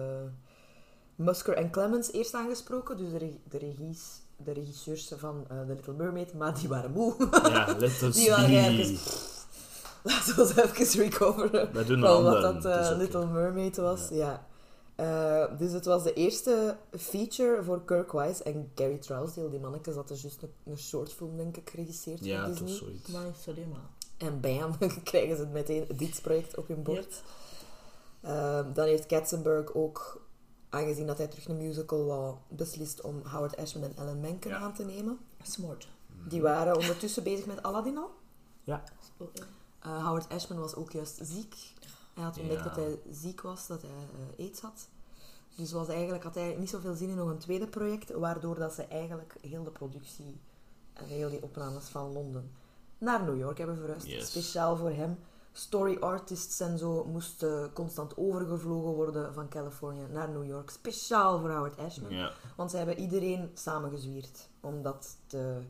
Musker 1.15 1.55
en 1.55 1.71
Clemens 1.71 2.13
eerst 2.13 2.35
aangesproken, 2.35 2.97
dus 2.97 3.11
de, 3.11 3.19
reg- 3.19 3.39
de, 3.49 3.59
regies, 3.59 4.21
de 4.37 4.53
regisseurs 4.53 5.13
van 5.17 5.45
eh, 5.49 5.61
The 5.61 5.67
Little 5.67 5.93
Mermaid, 5.93 6.35
maar 6.35 6.55
die 6.59 6.69
waren 6.69 6.93
moe. 6.93 7.15
ja 7.31 7.67
let 7.79 8.03
us 8.03 8.15
Die 8.15 8.31
waren 8.31 8.57
eigenlijk 8.57 8.99
Laten 10.11 10.35
we 10.37 10.41
ons 10.43 10.57
even 10.57 11.03
recoveren 11.03 11.73
Wij 11.73 11.85
doen 11.85 12.01
van 12.01 12.23
wat 12.23 12.43
dat 12.43 12.65
is 12.65 12.89
eh. 12.89 12.97
Little 12.97 13.27
Mermaid 13.27 13.77
was. 13.77 14.09
Ja. 14.09 14.47
Eh, 14.95 15.59
dus 15.59 15.73
het 15.73 15.85
was 15.85 16.03
de 16.03 16.13
eerste 16.13 16.77
feature 16.99 17.63
voor 17.65 17.85
Kirk 17.85 18.13
Wise 18.13 18.43
en 18.43 18.71
Gary 18.75 18.99
Trousdale. 18.99 19.51
Die 19.51 19.61
mannetjes 19.61 19.95
hadden 19.95 20.17
juist 20.17 20.43
een, 20.43 20.53
een 20.65 20.79
shortfilm, 20.79 21.37
denk 21.37 21.57
ik, 21.57 21.71
geregisseerd 21.71 22.25
Ja, 22.25 22.39
voor 22.41 22.49
was 22.49 22.59
Disney. 22.59 22.79
zoiets. 22.79 23.09
Maar 23.11 23.27
sorry, 23.41 23.67
maar... 23.71 23.81
En 24.17 24.41
bam, 24.41 24.77
krijgen 25.05 25.37
ze 25.37 25.47
meteen 25.47 25.87
dit 25.97 26.23
project 26.23 26.57
op 26.57 26.69
hun 26.69 26.83
bord. 26.83 27.23
Ehm, 28.21 28.73
dan 28.73 28.87
heeft 28.87 29.07
Katzenberg 29.07 29.75
ook, 29.75 30.21
aangezien 30.71 31.07
dat 31.07 31.19
hij 31.19 31.27
terug 31.27 31.49
een 31.49 31.57
musical 31.57 32.05
wou, 32.05 32.35
beslist 32.49 33.01
om 33.01 33.23
Howard 33.25 33.57
Ashman 33.57 33.85
en 33.85 33.93
Ellen 33.97 34.21
Menken 34.21 34.51
Ja. 34.51 34.57
aan 34.59 34.75
te 34.75 34.85
nemen. 34.85 35.19
Smart. 35.43 35.89
Die 36.29 36.43
waren 36.43 36.77
ondertussen 36.77 37.23
bezig 37.23 37.47
met 37.47 37.63
Aladdin 37.63 37.97
al. 37.99 38.11
Ja. 38.65 38.83
Eh, 39.87 40.05
Howard 40.05 40.29
Ashman 40.33 40.59
was 40.59 40.75
ook 40.75 40.93
juist 40.93 41.19
ziek. 41.23 41.55
Hij 42.15 42.25
had 42.25 42.39
ontdekt 42.39 42.59
Ja. 42.63 42.69
dat 42.69 42.77
hij 42.77 43.01
ziek 43.11 43.41
was, 43.41 43.67
dat 43.67 43.83
hij 43.83 43.91
eh, 43.91 44.45
aids 44.45 44.61
had. 44.61 44.89
Dus 45.57 45.73
was 45.73 45.89
eigenlijk, 45.89 46.23
had 46.25 46.35
hij 46.35 46.57
niet 46.59 46.71
zoveel 46.71 46.95
zin 46.95 47.09
in 47.09 47.17
nog 47.17 47.29
een 47.29 47.39
tweede 47.39 47.67
project, 47.67 48.13
waardoor 48.13 48.55
dat 48.59 48.73
ze 48.73 48.83
eigenlijk 48.83 49.35
heel 49.41 49.63
de 49.65 49.71
productie 49.71 50.41
en 50.93 51.05
heel 51.05 51.31
die 51.31 51.43
opnames 51.43 51.85
van 51.85 52.13
Londen 52.13 52.51
naar 52.99 53.25
New 53.25 53.39
York 53.39 53.59
hebben 53.59 53.77
verhuisd. 53.77 54.07
Yes. 54.07 54.29
Speciaal 54.31 54.77
voor 54.77 54.91
hem. 54.91 55.19
Story 55.53 55.97
artists 56.01 56.61
en 56.61 56.79
zo 56.79 57.05
moesten 57.05 57.73
constant 57.73 58.17
overgevlogen 58.17 58.93
worden 58.95 59.35
van 59.35 59.49
Californië 59.49 60.07
naar 60.13 60.29
New 60.29 60.45
York. 60.47 60.71
Speciaal 60.71 61.39
voor 61.41 61.51
Howard 61.51 61.79
Ashman. 61.79 62.11
Ja. 62.13 62.33
Want 62.57 62.71
ze 62.71 62.77
hebben 62.77 62.99
iedereen 62.99 63.51
samengezwierd. 63.55 64.49
Omdat 64.61 65.17
de 65.27 65.61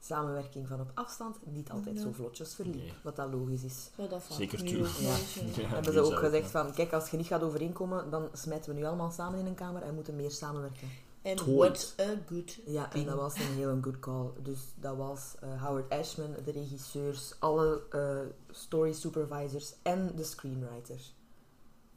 samenwerking 0.00 0.68
van 0.68 0.80
op 0.80 0.90
afstand 0.94 1.36
niet 1.46 1.70
altijd 1.70 1.96
Ja. 1.96 2.02
zo 2.02 2.12
vlotjes 2.12 2.54
verliep. 2.54 2.74
Nee. 2.74 2.92
Wat 3.02 3.16
dat 3.16 3.32
logisch 3.32 3.62
is. 3.62 3.90
Ja, 3.96 4.06
dat 4.06 4.22
Zeker 4.30 4.60
ook 4.60 4.66
Ja. 4.66 5.66
hebben 5.66 5.92
ze 5.92 6.00
ook 6.00 6.18
gezegd 6.18 6.52
ja. 6.52 6.64
van, 6.64 6.72
kijk, 6.74 6.92
als 6.92 7.10
je 7.10 7.16
niet 7.16 7.26
gaat 7.26 7.42
overeenkomen, 7.42 8.10
dan 8.10 8.28
smijten 8.32 8.72
we 8.74 8.80
nu 8.80 8.86
allemaal 8.86 9.10
samen 9.10 9.38
in 9.38 9.46
een 9.46 9.54
kamer 9.54 9.82
en 9.82 9.94
moeten 9.94 10.16
meer 10.16 10.30
samenwerken. 10.30 10.88
En 11.22 11.54
what 11.56 11.94
a 12.00 12.14
good 12.26 12.58
Ja, 12.66 12.92
en 12.92 13.04
dat 13.04 13.14
was 13.16 13.34
een 13.34 13.54
heel 13.54 13.78
good 13.80 13.98
call. 13.98 14.30
Dus 14.42 14.58
dat 14.74 14.96
was 14.96 15.34
eh, 15.40 15.64
Howard 15.64 15.90
Ashman, 15.90 16.34
de 16.44 16.50
regisseurs, 16.50 17.34
alle 17.38 17.82
eh, 17.90 18.54
story 18.54 18.92
supervisors 18.92 19.74
en 19.82 20.12
de 20.16 20.24
screenwriter. 20.24 21.00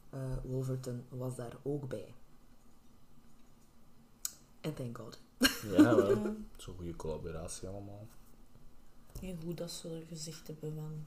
Eh, 0.09 0.19
Wolverton 0.43 1.05
was 1.09 1.35
daar 1.35 1.57
ook 1.63 1.87
bij. 1.87 2.13
En 4.61 4.73
thank 4.73 4.97
God. 4.97 5.19
Ja, 5.71 5.95
wel. 5.95 6.35
Goede 6.77 6.95
collaboratie 6.95 7.67
allemaal. 7.67 8.07
Heel 9.19 9.35
goed 9.45 9.57
dat 9.57 9.71
ze 9.71 9.89
er 9.89 10.05
gezegd 10.07 10.47
hebben 10.47 10.73
van... 10.75 11.05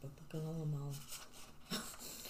We 0.00 0.08
pakken 0.08 0.48
allemaal. 0.54 0.90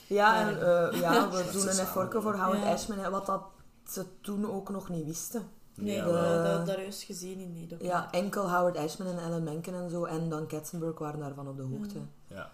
Ja, 0.07 0.49
en 0.49 0.61
eh, 0.61 1.01
ja, 1.01 1.13
we 1.31 1.37
Dat 1.43 1.53
doen 1.53 1.63
een 1.63 1.79
effortje 1.79 2.21
voor 2.21 2.35
Howard 2.35 2.63
Ja. 2.63 2.73
Ashman, 2.73 2.99
hè, 2.99 3.11
wat 3.11 3.27
dat 3.27 3.43
ze 3.89 4.05
toen 4.21 4.51
ook 4.51 4.69
nog 4.69 4.89
niet 4.89 5.05
wisten. 5.05 5.49
Nee, 5.75 5.97
Ja, 5.97 6.43
dat, 6.43 6.67
dat 6.67 6.79
is 6.79 7.05
gezien 7.05 7.39
in 7.39 7.53
die. 7.53 7.85
Ja, 7.85 8.13
enkel 8.13 8.51
Howard 8.51 8.77
Ashman 8.77 9.07
en 9.07 9.19
Ellen 9.19 9.43
Menken 9.43 9.75
en 9.75 9.91
zo, 9.91 10.05
en 10.05 10.29
dan 10.29 10.47
Katzenberg 10.47 10.99
waren 10.99 11.21
daarvan 11.21 11.49
op 11.49 11.57
de 11.57 11.63
hoogte. 11.63 11.99
Ja. 12.29 12.51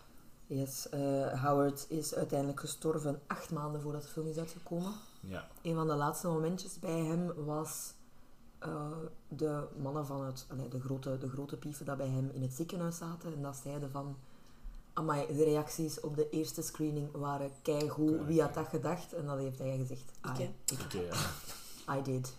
Yes, 0.46 0.88
eh, 0.88 1.42
Howard 1.44 1.86
is 1.88 2.14
uiteindelijk 2.14 2.60
gestorven 2.60 3.20
acht 3.26 3.50
maanden 3.50 3.80
voordat 3.80 4.02
de 4.02 4.08
film 4.08 4.26
is 4.26 4.38
uitgekomen. 4.38 4.92
Ja. 5.20 5.46
Een 5.62 5.74
van 5.74 5.86
de 5.86 5.94
laatste 5.94 6.26
momentjes 6.26 6.78
bij 6.78 6.98
hem 6.98 7.44
was 7.44 7.92
eh, 8.62 8.86
de 9.28 9.66
mannen 9.76 10.06
van 10.06 10.24
het, 10.24 10.46
allee, 10.50 10.68
de, 10.68 10.80
grote, 10.80 11.18
de 11.18 11.28
grote 11.28 11.56
pieven 11.56 11.86
dat 11.86 11.96
bij 11.96 12.08
hem 12.08 12.30
in 12.32 12.42
het 12.42 12.52
ziekenhuis 12.52 12.96
zaten. 12.96 13.34
En 13.34 13.42
dat 13.42 13.56
zeiden 13.56 13.90
van, 13.90 14.16
amai, 14.92 15.26
de 15.26 15.44
reacties 15.44 16.00
op 16.00 16.16
de 16.16 16.30
eerste 16.30 16.62
screening 16.62 17.10
waren 17.12 17.50
keigoed. 17.62 18.26
Wie 18.26 18.40
had 18.40 18.54
dat 18.54 18.66
gedacht? 18.68 19.12
En 19.12 19.26
dat 19.26 19.38
heeft 19.38 19.58
hij 19.58 19.76
gezegd. 19.76 20.12
Ik, 20.22 20.38
I, 20.94 20.98
ja. 20.98 21.94
I 21.96 22.02
did. 22.02 22.34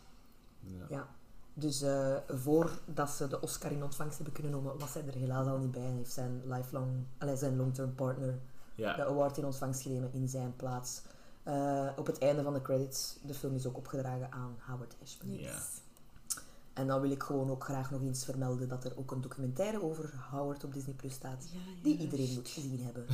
Ja. 0.60 0.86
Ja. 0.90 1.08
Dus 1.54 1.82
eh, 1.82 2.16
voordat 2.28 3.10
ze 3.10 3.28
de 3.28 3.42
Oscar 3.42 3.72
in 3.72 3.84
ontvangst 3.84 4.16
hebben 4.16 4.34
kunnen 4.34 4.52
nemen, 4.52 4.80
was 4.80 4.94
hij 4.94 5.04
er 5.08 5.14
helaas 5.14 5.48
al 5.48 5.58
niet 5.58 5.72
bij. 5.72 5.86
En 5.86 5.96
heeft 5.96 6.12
zijn 6.12 6.42
lifelong, 6.46 6.90
allee, 7.18 7.36
zijn 7.36 7.56
long-term 7.56 7.96
partner 7.96 8.40
Ja. 8.76 8.96
de 8.96 9.06
award 9.06 9.38
in 9.38 9.46
ontvangst 9.46 9.82
genomen 9.82 10.14
in 10.14 10.28
zijn 10.30 10.56
plaats. 10.56 11.02
Eh, 11.44 11.88
op 11.96 12.06
het 12.06 12.18
einde 12.18 12.44
van 12.44 12.54
de 12.54 12.62
credits, 12.62 13.18
de 13.22 13.34
film 13.34 13.56
is 13.56 13.66
ook 13.68 13.78
opgedragen 13.78 14.32
aan 14.32 14.56
Howard 14.68 14.96
Ashman. 15.02 15.38
Ja. 15.38 15.60
En 16.74 16.88
dan 16.88 17.02
wil 17.02 17.12
ik 17.12 17.24
gewoon 17.24 17.50
ook 17.50 17.64
graag 17.64 17.92
nog 17.92 18.02
eens 18.02 18.26
vermelden 18.26 18.68
dat 18.68 18.84
er 18.84 18.98
ook 18.98 19.12
een 19.12 19.22
documentaire 19.22 19.82
over 19.84 20.14
Howard 20.32 20.64
op 20.64 20.74
Disney 20.74 20.96
Plus 20.96 21.14
staat, 21.14 21.48
Ja, 21.52 21.60
ja. 21.60 21.84
die 21.84 21.98
iedereen 21.98 22.34
moet 22.34 22.48
gezien 22.50 22.80
hebben. 22.84 23.06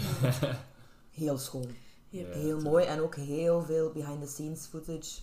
Heel 1.12 1.38
schoon. 1.38 1.68
Ja. 2.10 2.28
Ja. 2.28 2.34
Heel 2.34 2.60
mooi 2.62 2.86
en 2.86 3.02
ook 3.02 3.16
heel 3.16 3.62
veel 3.64 3.92
behind-the-scenes 3.92 4.66
footage 4.66 5.22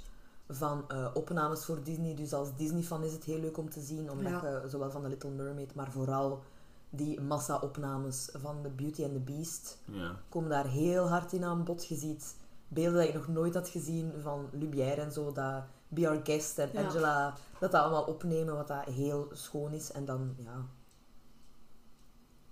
van 0.48 0.84
eh, 0.88 1.06
opnames 1.14 1.64
voor 1.64 1.82
Disney. 1.82 2.14
Dus 2.14 2.32
als 2.32 2.56
Disney-fan 2.56 3.02
is 3.04 3.12
het 3.12 3.24
heel 3.24 3.38
leuk 3.40 3.58
om 3.58 3.70
te 3.70 3.80
zien, 3.80 4.10
omdat 4.10 4.32
Ja. 4.42 4.60
je 4.62 4.68
zowel 4.68 4.90
van 4.90 5.02
The 5.02 5.08
Little 5.08 5.30
Mermaid, 5.30 5.74
maar 5.74 5.90
vooral 5.92 6.42
die 6.90 7.20
massa-opnames 7.20 8.28
van 8.32 8.56
The 8.62 8.68
Beauty 8.70 9.02
and 9.04 9.12
the 9.12 9.18
Beast 9.20 9.78
Ja. 9.84 10.16
komen 10.28 10.50
daar 10.50 10.66
heel 10.66 11.08
hard 11.08 11.32
in 11.32 11.44
aan 11.44 11.64
bod. 11.64 11.86
Je 11.86 11.94
ziet 11.96 12.36
beelden 12.68 12.98
dat 12.98 13.08
ik 13.08 13.14
nog 13.14 13.28
nooit 13.28 13.54
had 13.54 13.68
gezien 13.68 14.12
van 14.22 14.48
Lumière 14.52 15.00
en 15.00 15.12
zo, 15.12 15.32
dat 15.32 15.62
Be 15.88 16.08
Our 16.08 16.20
Guest 16.24 16.58
en 16.58 16.70
Ja. 16.72 16.84
Angela 16.84 17.34
dat 17.60 17.70
dat 17.70 17.82
allemaal 17.82 18.04
opnemen, 18.04 18.54
wat 18.56 18.68
dat 18.68 18.84
heel 18.84 19.28
schoon 19.32 19.72
is. 19.72 19.92
En 19.92 20.04
dan, 20.04 20.34
ja... 20.36 20.66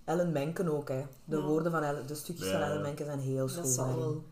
Ellen 0.03 0.31
Menken 0.31 0.67
ook, 0.67 0.87
hè. 0.89 1.05
De 1.25 1.37
Ja. 1.37 1.43
woorden 1.43 1.71
van 1.71 1.83
Ellen, 1.83 2.07
de 2.07 2.15
stukjes 2.15 2.47
van 2.49 2.59
Ja. 2.59 2.65
Ellen 2.65 2.81
Menken 2.81 3.05
zijn 3.05 3.19
heel 3.19 3.47
schoon. 3.47 3.63
Dat 3.63 3.71
zal 3.71 3.95
wel. 3.97 4.23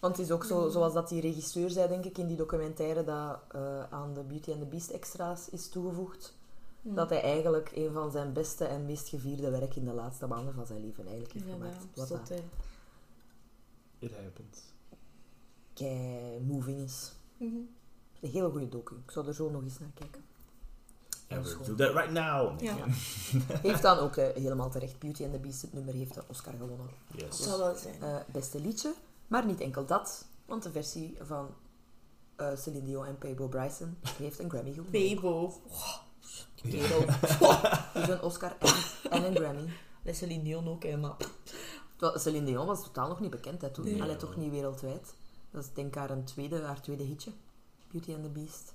Want 0.00 0.16
het 0.16 0.26
is 0.26 0.32
ook 0.32 0.44
zo, 0.44 0.68
zoals 0.68 0.92
dat 0.92 1.08
die 1.08 1.20
regisseur 1.20 1.70
zei, 1.70 1.88
denk 1.88 2.04
ik, 2.04 2.18
in 2.18 2.26
die 2.26 2.36
documentaire 2.36 3.04
dat 3.04 3.38
eh, 3.52 3.82
aan 3.90 4.14
de 4.14 4.22
Beauty 4.22 4.50
and 4.50 4.60
the 4.60 4.66
Beast 4.66 4.90
extra's 4.90 5.48
is 5.48 5.68
toegevoegd. 5.68 6.34
Dat 6.82 7.08
hij 7.10 7.22
eigenlijk 7.22 7.72
een 7.74 7.92
van 7.92 8.10
zijn 8.10 8.32
beste 8.32 8.64
en 8.64 8.86
meest 8.86 9.08
gevierde 9.08 9.50
werk 9.50 9.76
in 9.76 9.84
de 9.84 9.92
laatste 9.92 10.26
maanden 10.26 10.54
van 10.54 10.66
zijn 10.66 10.80
leven 10.80 11.02
eigenlijk 11.04 11.32
heeft 11.32 11.46
Ja, 11.46 11.52
gemaakt. 11.52 11.82
ja, 11.94 12.00
Wat 12.00 12.08
dat. 12.08 12.30
It 13.98 14.12
happens. 14.16 14.71
Kei 15.82 16.40
moving 16.40 16.80
is. 16.80 17.12
Mhm. 17.36 17.54
Een 18.20 18.30
hele 18.30 18.50
goede 18.50 18.68
docu. 18.68 18.94
Ik 18.94 19.10
zou 19.10 19.26
er 19.26 19.34
zo 19.34 19.50
nog 19.50 19.62
eens 19.62 19.78
naar 19.78 19.90
kijken. 19.94 20.24
Gewoon- 21.28 21.66
do 21.66 21.74
that 21.74 21.94
right 21.94 22.10
now. 22.12 22.60
Ja. 22.60 22.74
Heeft 23.68 23.82
dan 23.82 23.98
ook 23.98 24.16
eh, 24.16 24.34
helemaal 24.34 24.70
terecht. 24.70 24.98
Beauty 24.98 25.24
and 25.24 25.32
the 25.32 25.38
Beast, 25.38 25.62
het 25.62 25.72
nummer, 25.72 25.94
heeft 25.94 26.14
de 26.14 26.22
Oscar 26.28 26.52
gewonnen. 26.58 26.86
Yes. 27.16 27.42
zal 27.42 27.58
wel 27.58 27.74
zijn. 27.76 28.02
Eh, 28.02 28.16
beste 28.32 28.60
liedje. 28.60 28.94
Maar 29.26 29.46
niet 29.46 29.60
enkel 29.60 29.86
dat, 29.86 30.26
want 30.46 30.62
de 30.62 30.70
versie 30.70 31.16
van 31.20 31.48
eh 32.36 32.56
Celine 32.56 32.84
Dion 32.84 33.06
en 33.06 33.18
Pablo 33.18 33.48
Bryson 33.48 33.96
heeft 34.18 34.38
een 34.38 34.50
Grammy 34.50 34.72
gewonnen. 34.72 34.92
Bebo. 34.92 35.52
Kerel. 36.54 37.04
Dus 37.94 38.08
een 38.08 38.22
Oscar 38.22 38.56
en, 38.58 38.74
en 39.10 39.24
een 39.24 39.36
Grammy. 39.36 39.72
Is 40.02 40.18
Celine 40.18 40.42
Dion 40.42 40.68
ook, 40.68 40.82
hè, 40.82 40.96
maar... 40.96 41.16
Terwijl 41.96 42.20
Celine 42.20 42.46
Dion 42.46 42.66
was 42.66 42.82
totaal 42.82 43.08
nog 43.08 43.20
niet 43.20 43.30
bekend 43.30 43.60
hè, 43.62 43.70
toen. 43.70 43.84
Nee. 43.84 44.02
Allee, 44.02 44.16
toch 44.16 44.36
niet 44.36 44.50
wereldwijd. 44.50 45.14
Dat 45.52 45.64
is 45.64 45.72
denk 45.72 45.88
ik 45.88 45.94
haar, 45.94 46.10
een 46.10 46.24
tweede, 46.24 46.62
haar 46.62 46.80
tweede 46.80 47.02
hitje. 47.02 47.30
Beauty 47.90 48.14
and 48.14 48.22
the 48.22 48.28
Beast. 48.28 48.74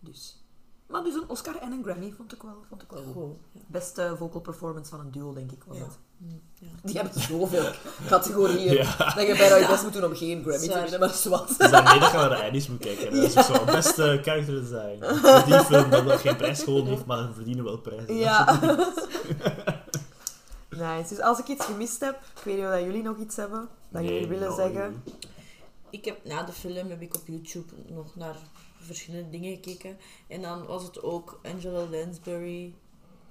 Dus. 0.00 0.44
Maar 0.86 1.02
dus 1.02 1.14
een 1.14 1.28
Oscar 1.28 1.56
en 1.56 1.72
een 1.72 1.82
Grammy 1.84 2.12
vond 2.16 2.32
ik 2.32 2.42
wel, 2.42 2.64
vond 2.68 2.82
ik 2.82 2.90
wel 2.90 3.02
goed. 3.02 3.12
Goed. 3.12 3.36
Ja. 3.52 3.60
Beste 3.66 4.14
vocal 4.18 4.40
performance 4.40 4.90
van 4.90 5.00
een 5.00 5.10
duo, 5.10 5.32
denk 5.32 5.52
ik. 5.52 5.64
Was 5.64 5.76
Ja. 5.76 5.86
Hm, 6.18 6.24
ja. 6.58 6.68
Die 6.82 6.96
hebben 6.96 7.20
zoveel 7.20 7.70
categorieën. 8.08 8.72
Ja. 8.72 8.96
Dat 9.14 9.26
je 9.26 9.34
bijna 9.36 9.56
je 9.56 9.66
best 9.66 9.82
moet 9.82 9.92
doen 9.92 10.04
om 10.04 10.14
geen 10.14 10.42
Grammy 10.42 10.68
te 10.68 10.80
winnen, 10.80 11.00
maar 11.00 11.08
zwart. 11.08 11.58
Dus 11.58 11.70
daarmee 11.70 11.98
dat 11.98 12.10
je 12.10 12.16
naar 12.16 12.28
de 12.28 12.44
Annie's 12.44 12.68
moet 12.68 12.78
kijken. 12.78 13.14
Dat 13.14 13.22
is 13.22 13.46
zo 13.46 13.64
beste 13.64 14.20
character 14.22 14.60
design. 14.60 15.04
Voor 15.22 15.44
die 15.44 15.60
film 15.60 15.90
dat 15.90 16.04
nog 16.04 16.20
geen 16.20 16.36
prijs 16.36 16.62
gewonnen 16.62 16.92
heeft, 16.92 17.06
maar 17.06 17.26
ze 17.26 17.32
verdienen 17.32 17.64
wel 17.64 17.78
prijzen. 17.78 18.16
Ja. 18.16 18.60
nice. 20.70 21.08
Dus 21.08 21.20
als 21.20 21.38
ik 21.38 21.48
iets 21.48 21.64
gemist 21.64 22.00
heb, 22.00 22.14
ik 22.14 22.42
weet 22.44 22.56
niet 22.56 22.64
of 22.64 22.70
dat 22.70 22.80
jullie 22.80 23.02
nog 23.02 23.16
iets 23.18 23.36
hebben 23.36 23.68
dat 23.96 24.04
Nee, 24.04 24.12
jullie 24.12 24.28
willen 24.38 24.56
nou, 24.56 24.72
zeggen. 24.72 25.02
Ik 25.90 26.04
heb 26.04 26.24
na 26.24 26.42
de 26.42 26.52
film 26.52 26.88
heb 26.88 27.00
ik 27.00 27.14
op 27.14 27.26
YouTube 27.26 27.72
nog 27.88 28.16
naar 28.16 28.36
verschillende 28.78 29.30
dingen 29.30 29.54
gekeken. 29.54 29.98
En 30.28 30.42
dan 30.42 30.66
was 30.66 30.82
het 30.82 31.02
ook 31.02 31.40
Angela 31.42 31.86
Lansbury. 31.90 32.74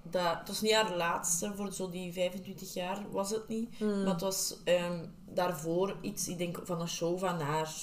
Dat, 0.01 0.37
het 0.39 0.47
was 0.47 0.61
niet 0.61 0.73
haar 0.73 0.95
laatste, 0.95 1.51
voor 1.55 1.71
zo 1.71 1.89
die 1.89 2.13
25 2.13 2.73
jaar 2.73 3.01
was 3.11 3.29
het 3.29 3.47
niet. 3.47 3.79
Maar 3.79 4.05
het 4.05 4.21
was 4.21 4.57
ehm, 4.63 5.05
daarvoor 5.29 5.95
iets, 6.01 6.27
ik 6.27 6.37
denk 6.37 6.59
van 6.63 6.81
een 6.81 6.87
show 6.87 7.19
van 7.19 7.39
haar. 7.39 7.73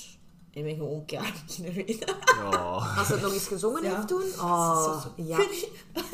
Ik 0.50 0.64
ben 0.64 0.76
gewoon 0.76 1.04
klaar 1.04 1.42
beginnen 1.46 1.74
weten. 1.74 2.16
Oh. 2.44 2.98
Als 2.98 3.06
ze 3.06 3.12
het 3.12 3.22
nog 3.22 3.32
eens 3.32 3.46
gezongen 3.46 3.82
Ja. 3.82 3.94
heeft 3.94 4.08
toen? 4.08 4.22
Oh, 4.40 5.04
ja. 5.16 5.38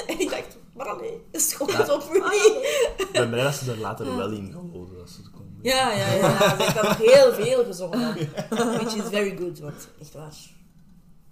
En 0.06 0.20
ik 0.20 0.30
dacht, 0.30 0.56
maar 0.74 0.86
allee, 0.86 1.22
schot 1.32 1.76
het 1.76 1.90
op 1.90 2.12
me 2.12 2.18
niet. 2.18 3.06
Ik 3.08 3.12
ben 3.12 3.30
blij 3.30 3.42
dat 3.42 3.54
ze 3.54 3.70
er 3.70 3.78
later 3.78 4.16
wel 4.16 4.30
in 4.30 4.52
geloven. 4.52 4.96
Dat 4.96 5.10
ze 5.10 5.20
het 5.20 5.30
kon. 5.30 5.47
Ja, 5.62 5.92
ja, 5.92 6.12
ja. 6.12 6.56
Dan 6.72 6.84
nog 6.84 6.96
heel 6.96 7.32
veel 7.32 7.64
gezongen. 7.64 8.14
Which 8.48 8.94
is 8.94 9.08
very 9.08 9.36
good, 9.36 9.58
want 9.58 9.88
echt 10.00 10.12
waar. 10.14 10.34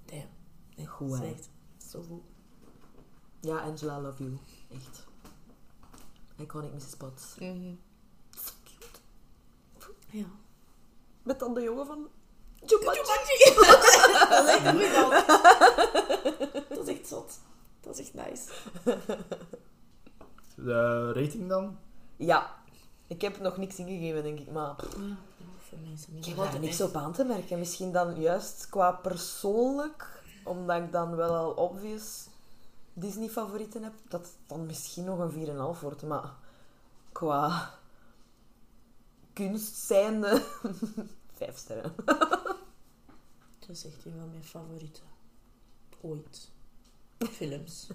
Damn. 0.04 0.24
Nee, 0.76 0.86
Goed, 0.86 1.10
dat 1.10 1.18
is 1.20 1.24
hè. 1.26 1.32
echt 1.34 1.48
zo 1.90 2.02
goed. 2.08 2.22
Ja, 3.40 3.56
Angela, 3.58 4.00
love 4.00 4.22
you. 4.22 4.38
Echt. 4.70 5.04
Iconic 6.38 6.72
Mrs. 6.72 6.96
Potts. 6.96 7.34
Mhm. 7.38 7.74
Ja. 10.10 10.24
Met 11.22 11.38
dan 11.38 11.54
de 11.54 11.60
jongen 11.62 11.86
van 11.86 12.08
Jumanji. 12.66 13.54
dat 14.28 14.44
is 14.44 14.54
echt 14.54 14.70
goed 14.70 14.92
dan. 14.94 15.10
Dat 16.68 16.88
is 16.88 16.94
echt 16.98 17.08
zot. 17.08 17.38
Dat 17.80 17.98
is 17.98 18.10
echt 18.12 18.14
nice. 18.14 18.52
De 20.56 21.12
rating 21.12 21.48
dan? 21.48 21.78
Ja. 22.16 22.54
Ik 23.06 23.20
heb 23.20 23.40
nog 23.40 23.56
niks 23.56 23.78
ingegeven, 23.78 24.22
denk 24.22 24.38
ik, 24.38 24.50
maar... 24.50 24.76
Ik 26.14 26.24
heb 26.24 26.36
daar 26.36 26.60
niks 26.60 26.80
op 26.80 26.94
aan 26.94 27.12
te 27.12 27.24
merken. 27.24 27.58
Misschien 27.58 27.92
dan 27.92 28.20
juist 28.20 28.68
qua 28.68 28.92
persoonlijk, 28.92 30.22
omdat 30.44 30.82
ik 30.82 30.92
dan 30.92 31.16
wel 31.16 31.34
al 31.34 31.50
obvious 31.50 32.26
Disney-favorieten 32.92 33.82
heb, 33.82 33.92
dat 34.08 34.20
het 34.20 34.36
dan 34.46 34.66
misschien 34.66 35.04
nog 35.04 35.18
een 35.18 35.74
4,5 35.76 35.80
wordt. 35.80 36.02
Maar 36.02 36.34
qua 37.12 37.74
kunst 39.32 39.74
zijnde, 39.74 40.42
5 41.36 41.56
sterren. 41.56 41.94
Dat 43.58 43.76
is 43.76 43.84
echt 43.86 44.04
een 44.04 44.14
van 44.18 44.30
mijn 44.30 44.44
favorieten. 44.44 45.02
Ooit. 46.00 46.50
Films. 47.18 47.86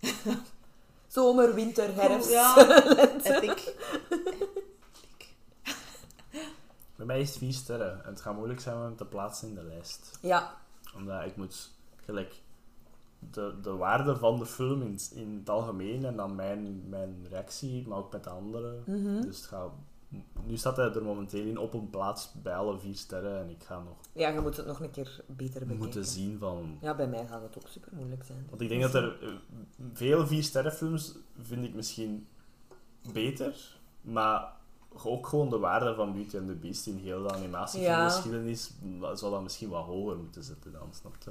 Zomer, 1.06 1.54
winter, 1.54 1.94
herfst. 1.94 2.30
Ja, 2.30 2.56
epic. 3.22 3.74
Bij 7.00 7.08
mij 7.08 7.20
is 7.20 7.28
het 7.28 7.38
4 7.38 7.52
sterren. 7.52 8.04
En 8.04 8.10
het 8.10 8.20
gaat 8.20 8.34
moeilijk 8.34 8.60
zijn 8.60 8.76
om 8.76 8.82
hem 8.82 8.96
te 8.96 9.04
plaatsen 9.04 9.48
in 9.48 9.54
de 9.54 9.62
lijst. 9.62 10.18
Ja, 10.22 10.54
Omdat 10.94 11.24
ik 11.24 11.36
moet 11.36 11.70
gelijk 11.96 12.42
de, 13.18 13.54
de 13.62 13.76
waarde 13.76 14.16
van 14.16 14.38
de 14.38 14.46
film 14.46 14.82
in, 14.82 14.98
in 15.14 15.36
het 15.38 15.50
algemeen 15.50 16.04
en 16.04 16.16
dan 16.16 16.34
mijn, 16.34 16.88
mijn 16.88 17.26
reactie, 17.30 17.88
maar 17.88 17.98
ook 17.98 18.12
met 18.12 18.24
de 18.24 18.30
anderen. 18.30 18.82
Mhm. 18.86 19.20
Dus 19.20 19.36
het 19.36 19.46
gaat, 19.46 19.70
nu 20.44 20.56
staat 20.56 20.76
hij 20.76 20.92
er 20.92 21.02
momenteel 21.02 21.46
in 21.46 21.58
op 21.58 21.74
een 21.74 21.90
plaats 21.90 22.32
bij 22.42 22.54
alle 22.54 22.78
vier 22.78 22.96
sterren 22.96 23.40
en 23.40 23.50
ik 23.50 23.62
ga 23.62 23.78
nog 23.78 23.96
ja, 24.12 24.28
je 24.28 24.40
moet 24.40 24.56
het 24.56 24.66
nog 24.66 24.80
een 24.80 24.90
keer 24.90 25.24
beter 25.26 25.60
bekijken. 25.60 25.76
moeten 25.76 26.04
zien 26.04 26.38
van. 26.38 26.78
Ja, 26.80 26.94
bij 26.94 27.08
mij 27.08 27.26
gaat 27.26 27.42
het 27.42 27.56
ook 27.58 27.68
super 27.68 27.92
moeilijk 27.94 28.24
zijn. 28.24 28.46
Want 28.48 28.60
ik 28.60 28.68
denk 28.68 28.82
dat 28.82 28.94
er 28.94 29.22
eh, 29.22 29.28
veel 29.92 30.26
vier 30.26 30.42
sterrenfilms 30.42 31.14
vind 31.42 31.64
ik 31.64 31.74
misschien 31.74 32.26
beter, 33.12 33.78
maar 34.00 34.58
ook 35.04 35.26
gewoon 35.26 35.48
de 35.50 35.58
waarde 35.58 35.94
van 35.94 36.12
Beauty 36.12 36.36
and 36.36 36.46
the 36.46 36.54
Beast 36.54 36.86
in 36.86 36.96
heel 36.96 37.22
de 37.22 37.30
animatiefilmgeschiedenis 37.32 38.70
zou 39.14 39.32
dat 39.32 39.42
misschien 39.42 39.68
wat 39.68 39.84
hoger 39.84 40.16
moeten 40.16 40.42
zetten 40.42 40.72
dan, 40.72 40.88
snap 41.00 41.14
je? 41.24 41.30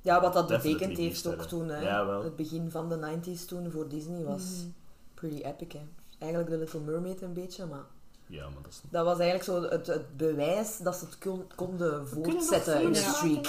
Ja, 0.00 0.20
wat 0.20 0.32
dat 0.32 0.48
Definitely 0.48 0.78
betekend 0.88 1.06
heeft 1.06 1.26
ook 1.26 1.42
toen. 1.48 1.68
Hè. 1.68 1.80
Ja. 1.80 2.20
Het 2.22 2.36
begin 2.36 2.70
van 2.70 2.88
de 2.88 2.96
90s 2.96 3.44
toen 3.46 3.70
voor 3.70 3.88
Disney 3.88 4.24
was 4.24 4.42
Mhm. 4.42 4.68
pretty 5.14 5.42
epic. 5.42 5.72
Hè. 5.72 5.80
Eigenlijk 6.18 6.50
de 6.52 6.58
Little 6.58 6.80
Mermaid 6.80 7.22
een 7.22 7.32
beetje, 7.32 7.66
maar 7.66 7.84
Ja, 8.26 8.44
maar 8.48 8.62
dat 8.62 8.72
is 8.72 8.80
dat 8.90 9.04
was 9.04 9.18
eigenlijk 9.18 9.44
zo 9.44 9.74
het, 9.76 9.86
het 9.86 10.16
bewijs 10.16 10.78
dat 10.78 10.96
ze 10.96 11.04
het 11.04 11.18
kon- 11.18 11.46
konden 11.56 12.08
voortzetten 12.08 12.82
in 12.82 12.92
de 12.92 12.98
streak. 12.98 13.46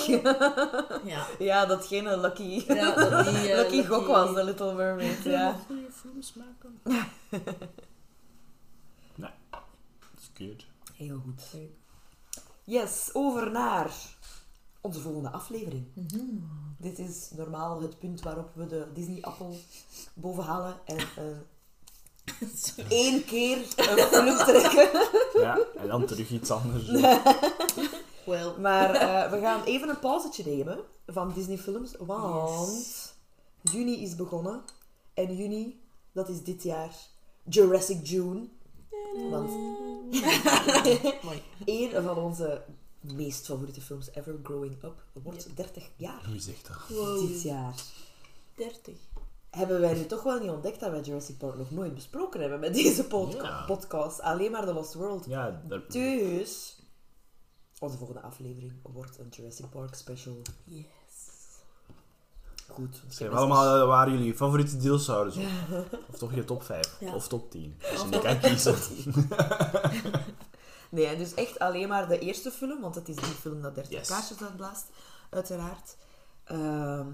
Ja. 1.05 1.25
ja, 1.39 1.65
datgene 1.65 2.17
Lucky, 2.19 2.63
Ja, 2.67 2.95
dat 3.09 3.25
die, 3.25 3.33
eh, 3.51 3.57
Lucky 3.57 3.75
Lucky- 3.75 3.87
Gok 3.87 4.07
was, 4.07 4.33
de 4.35 4.43
Little 4.43 4.73
Mermaid. 4.73 5.23
Ja. 5.23 5.55
goede 5.67 5.91
films 5.91 6.33
maken. 6.33 6.79
Heel 10.93 11.19
goed. 11.19 11.43
Yes, 12.63 13.09
over 13.13 13.51
naar 13.51 13.91
onze 14.81 14.99
volgende 14.99 15.29
aflevering. 15.29 15.85
Mhm. 15.93 16.19
Dit 16.77 16.99
is 16.99 17.29
normaal 17.35 17.81
het 17.81 17.99
punt 17.99 18.21
waarop 18.21 18.49
we 18.53 18.67
de 18.67 18.87
Disney-appel 18.93 19.55
bovenhalen 20.13 20.75
en 20.85 20.97
eh, 20.97 22.85
één 22.89 23.25
keer 23.25 23.57
een 23.57 23.97
film 23.97 24.37
trekken. 24.37 24.89
Ja, 25.33 25.59
en 25.77 25.87
dan 25.87 26.05
terug 26.05 26.29
iets 26.29 26.51
anders. 26.51 26.87
Well. 28.25 28.53
Maar 28.59 28.95
eh, 28.95 29.31
we 29.31 29.39
gaan 29.39 29.63
even 29.63 29.89
een 29.89 29.99
pauzetje 29.99 30.43
nemen 30.45 30.79
van 31.07 31.33
Disney-films, 31.33 31.95
want 31.99 33.15
juni 33.61 34.03
is 34.03 34.15
begonnen. 34.15 34.61
En 35.13 35.35
juni, 35.35 35.81
dat 36.11 36.29
is 36.29 36.43
dit 36.43 36.63
jaar 36.63 36.95
Jurassic 37.43 38.07
June. 38.07 38.47
Want 39.29 39.51
Mooi. 41.23 41.41
één 41.65 42.03
van 42.03 42.17
onze 42.17 42.63
meest 42.99 43.45
favoriete 43.45 43.81
films 43.81 44.09
ever, 44.13 44.39
Growing 44.43 44.83
Up, 44.83 45.03
wordt 45.13 45.55
30 45.55 45.89
jaar 45.95 46.21
Wie 46.31 46.39
zegt 46.41 46.67
dat? 46.67 47.27
dit 47.29 47.41
jaar. 47.41 47.73
30. 48.55 48.93
Hebben 49.49 49.79
wij 49.79 49.93
nu 49.93 50.05
toch 50.05 50.23
wel 50.23 50.39
niet 50.39 50.49
ontdekt 50.49 50.79
dat 50.79 50.91
wij 50.91 51.01
Jurassic 51.01 51.37
Park 51.37 51.57
nog 51.57 51.71
nooit 51.71 51.93
besproken 51.93 52.41
hebben 52.41 52.59
met 52.59 52.73
deze 52.73 53.03
podca- 53.07 53.47
Ja. 53.47 53.65
podcast? 53.65 54.21
Alleen 54.21 54.51
maar 54.51 54.65
The 54.65 54.73
Lost 54.73 54.93
World. 54.93 55.25
Ja, 55.25 55.61
daar, 55.67 55.81
Dus, 55.87 56.77
onze 57.79 57.97
volgende 57.97 58.21
aflevering 58.21 58.73
wordt 58.83 59.17
een 59.19 59.27
Jurassic 59.29 59.69
Park 59.69 59.95
special. 59.95 60.41
Goed. 62.73 63.01
Schrijf 63.09 63.31
allemaal 63.31 63.81
uh, 63.81 63.87
waar 63.87 64.09
jullie 64.09 64.33
favoriete 64.35 64.77
dinosaurus 64.77 65.35
op. 65.35 65.43
Of 66.09 66.17
toch 66.17 66.33
je 66.35 66.43
top 66.43 66.63
5. 66.63 66.97
Ja. 66.99 67.13
Of 67.15 67.27
top 67.27 67.51
10. 67.51 67.77
Als 67.91 68.01
je 68.01 68.07
niet 68.07 68.21
kan 68.21 68.39
kiezen. 68.39 68.75
Nee, 70.89 71.05
en 71.05 71.17
dus 71.17 71.33
echt 71.33 71.59
alleen 71.59 71.87
maar 71.87 72.07
de 72.07 72.19
eerste 72.19 72.51
film, 72.51 72.81
want 72.81 72.95
het 72.95 73.09
is 73.09 73.15
die 73.15 73.25
film 73.25 73.61
dat 73.61 73.75
30 73.75 73.93
Yes. 73.93 74.07
kaarsjes 74.07 74.41
uitblaast, 74.41 74.85
uiteraard. 75.29 75.97
Ehm, 76.43 77.07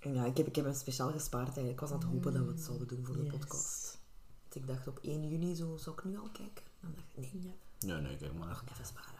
en 0.00 0.14
ja, 0.14 0.24
ik 0.24 0.36
heb, 0.36 0.46
ik 0.46 0.56
heb 0.56 0.64
hem 0.64 0.74
speciaal 0.74 1.10
gespaard 1.12 1.44
eigenlijk. 1.46 1.72
Ik 1.74 1.80
was 1.80 1.90
aan 1.90 1.98
het 1.98 2.06
hopen 2.08 2.32
dat 2.32 2.42
we 2.44 2.50
het 2.50 2.60
zouden 2.60 2.88
doen 2.88 3.04
voor 3.04 3.16
de 3.16 3.22
Yes. 3.22 3.32
podcast. 3.32 3.98
Want 4.42 4.54
ik 4.54 4.66
dacht 4.66 4.88
op 4.88 4.98
1 5.02 5.28
juni 5.28 5.54
zo, 5.54 5.76
zou 5.76 5.96
ik 5.96 6.04
nu 6.04 6.18
al 6.18 6.28
kijken? 6.32 6.64
Dan 6.80 6.90
dacht 6.94 7.06
ik, 7.12 7.32
nee, 7.32 7.42
Ja. 7.42 7.52
Nee, 7.92 8.00
nee, 8.00 8.16
kijk 8.16 8.34
maar. 8.34 8.62
even 8.72 8.86
sparen. 8.86 9.12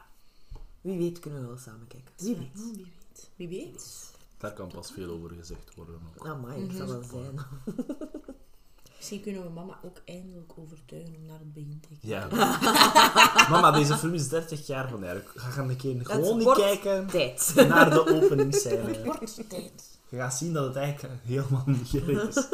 Wie 0.80 0.98
weet 0.98 1.18
kunnen 1.18 1.40
we 1.40 1.46
wel 1.46 1.56
samen 1.56 1.86
kijken. 1.86 2.12
Wie 2.16 2.36
weet. 2.36 2.50
Wie 2.54 2.74
weet. 2.76 3.30
Wie 3.36 3.48
weet. 3.48 4.12
Daar 4.44 4.52
kan 4.52 4.68
pas 4.68 4.90
veel 4.90 5.10
over 5.10 5.30
gezegd 5.30 5.74
worden. 5.74 6.00
Ook. 6.18 6.26
Amai, 6.26 6.64
ik 6.64 6.72
zou 6.76 6.88
wel 6.88 7.02
zijn. 7.02 7.38
Misschien 8.96 9.20
kunnen 9.20 9.42
we 9.42 9.48
mama 9.48 9.78
ook 9.84 10.02
eindelijk 10.04 10.52
overtuigen 10.56 11.14
om 11.14 11.26
naar 11.26 11.38
het 11.38 11.52
begin 11.52 11.80
te 11.80 11.88
kijken. 11.88 12.08
Ja. 12.08 13.48
Mama, 13.50 13.70
deze 13.70 13.96
film 13.96 14.14
is 14.14 14.28
30 14.28 14.66
jaar 14.66 14.88
van 14.88 15.04
eigenlijk. 15.04 15.32
Ga 15.36 15.50
gaan 15.50 15.68
een 15.68 15.76
keer 15.76 16.06
gewoon 16.06 16.38
niet 16.38 16.52
kijken 16.52 17.06
Tijd. 17.06 17.52
naar 17.68 17.90
de 17.90 18.22
openingsscène. 18.22 19.04
Wordt 19.04 19.48
tijd. 19.48 19.98
Je 20.08 20.16
gaat 20.16 20.34
zien 20.34 20.52
dat 20.52 20.66
het 20.66 20.76
eigenlijk 20.76 21.24
helemaal 21.24 21.64
niet 21.66 21.94
is. 21.94 22.34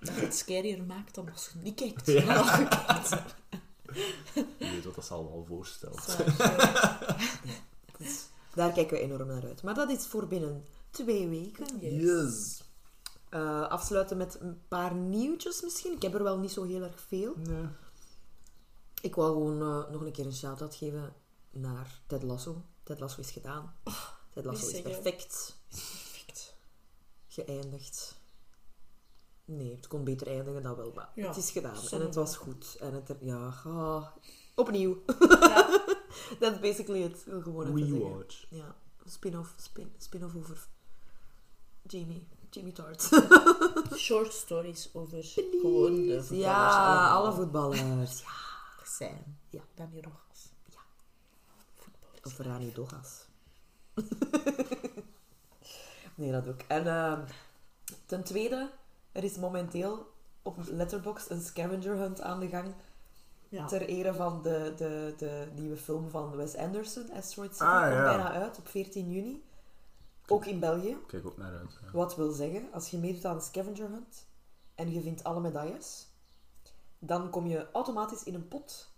Dat 0.00 0.14
het 0.14 0.34
scarier 0.34 0.82
maakt 0.82 1.14
dan 1.14 1.30
als 1.32 1.50
je 1.52 1.58
niet 1.62 1.74
kijkt. 1.74 2.06
Ja. 2.06 2.58
Je 2.58 2.68
kijkt. 2.68 3.08
Je 4.34 4.44
weet 4.58 4.84
wat 4.84 4.94
dat 4.94 5.04
zal 5.06 5.30
wel 5.30 5.44
voorstelt. 5.48 6.16
Daar 8.54 8.72
kijken 8.72 8.96
we 8.96 9.02
enorm 9.02 9.26
naar 9.26 9.44
uit. 9.44 9.62
Maar 9.62 9.74
dat 9.74 9.90
is 9.90 10.06
voor 10.06 10.26
binnen 10.26 10.64
twee 10.90 11.28
weken. 11.28 11.78
Yes. 11.80 12.62
Eh, 13.30 13.68
afsluiten 13.68 14.16
met 14.16 14.40
een 14.40 14.60
paar 14.68 14.94
nieuwtjes 14.94 15.62
misschien. 15.62 15.92
Ik 15.92 16.02
heb 16.02 16.14
er 16.14 16.22
wel 16.22 16.38
niet 16.38 16.50
zo 16.50 16.62
heel 16.62 16.82
erg 16.82 17.00
veel. 17.00 17.34
Nee. 17.36 17.66
Ik 19.00 19.14
wou 19.14 19.32
gewoon 19.32 19.60
eh, 19.60 19.90
nog 19.90 20.00
een 20.00 20.12
keer 20.12 20.26
een 20.26 20.32
shout-out 20.32 20.74
geven 20.74 21.14
naar 21.50 22.00
Ted 22.06 22.22
Lasso. 22.22 22.62
Ted 22.82 23.00
Lasso 23.00 23.20
is 23.20 23.30
gedaan. 23.30 23.74
Ted 24.34 24.44
Lasso 24.44 24.66
is 24.66 24.70
zeggen. 24.70 24.90
perfect 24.90 25.56
Perfect. 25.68 26.56
geëindigd. 27.28 28.18
Nee, 29.44 29.74
het 29.74 29.86
kon 29.86 30.04
beter 30.04 30.26
eindigen 30.26 30.62
dan 30.62 30.76
wel, 30.76 30.92
maar 30.94 31.10
Ja, 31.14 31.26
het 31.26 31.36
is 31.36 31.50
gedaan. 31.50 31.88
En 31.90 32.00
het 32.00 32.14
was 32.14 32.36
goed. 32.36 32.76
En 32.80 32.94
het 32.94 33.08
er, 33.08 33.16
ja, 33.20 33.54
ah, 33.64 34.06
opnieuw. 34.54 35.02
Ja. 35.18 35.80
That's 36.40 36.60
basically 36.60 37.02
it. 37.02 37.24
Gewoon. 37.42 37.76
Rewatch. 37.76 38.46
Ja, 38.50 38.76
spin-off, 39.04 39.54
spin, 39.56 39.92
spin-off 39.98 40.36
over 40.36 40.68
Jamie. 41.90 42.26
Jamie 42.50 42.72
Tart. 42.72 43.02
Short 43.96 44.32
stories 44.32 44.90
over 44.92 45.24
gewoon 45.24 46.06
de 46.06 46.22
voetballers. 46.22 46.28
Ja, 46.28 46.86
allemaal. 46.86 47.22
alle 47.22 47.32
voetballers. 47.32 48.20
Ja. 48.20 48.26
Zijn. 48.84 49.38
Ja. 49.50 49.60
Dani 49.74 50.00
Rojas. 50.00 50.52
Ja. 50.64 50.80
Voetballers. 51.76 52.24
Of 52.24 52.38
Rani 52.38 52.72
Dogas. 52.72 53.26
nee, 56.14 56.32
dat 56.32 56.48
ook. 56.48 56.60
En 56.68 56.86
ehm, 56.86 57.20
ten 58.06 58.24
tweede, 58.24 58.70
er 59.12 59.24
is 59.24 59.36
momenteel 59.36 60.12
op 60.42 60.56
Letterboxd 60.66 61.30
een 61.30 61.40
scavenger 61.40 61.96
hunt 61.96 62.20
aan 62.20 62.40
de 62.40 62.48
gang. 62.48 62.74
Ja. 63.48 63.66
Ter 63.66 63.88
ere 63.88 64.14
van 64.14 64.42
de, 64.42 64.72
de, 64.76 65.14
de 65.16 65.48
nieuwe 65.54 65.76
film 65.76 66.10
van 66.10 66.36
Wes 66.36 66.56
Anderson, 66.56 67.10
Asteroid 67.12 67.52
City. 67.52 67.64
Ah, 67.64 67.82
komt 67.82 67.94
ja. 67.94 68.04
bijna 68.04 68.32
uit 68.32 68.58
op 68.58 68.68
14 68.68 69.10
juni. 69.10 69.42
Ook 70.30 70.44
in 70.46 70.60
België. 70.60 70.96
Kijk 71.06 71.26
ook 71.26 71.36
naar 71.36 71.52
uit. 71.58 71.78
ja. 71.82 71.90
Wat 71.92 72.16
wil 72.16 72.30
zeggen, 72.32 72.68
als 72.72 72.88
je 72.90 72.98
meedoet 72.98 73.24
aan 73.24 73.34
een 73.34 73.40
scavenger 73.42 73.88
hunt 73.90 74.26
en 74.74 74.92
je 74.92 75.00
vindt 75.02 75.24
alle 75.24 75.40
medailles, 75.40 76.06
dan 76.98 77.30
kom 77.30 77.46
je 77.46 77.66
automatisch 77.72 78.22
in 78.22 78.34
een 78.34 78.48
pot 78.48 78.92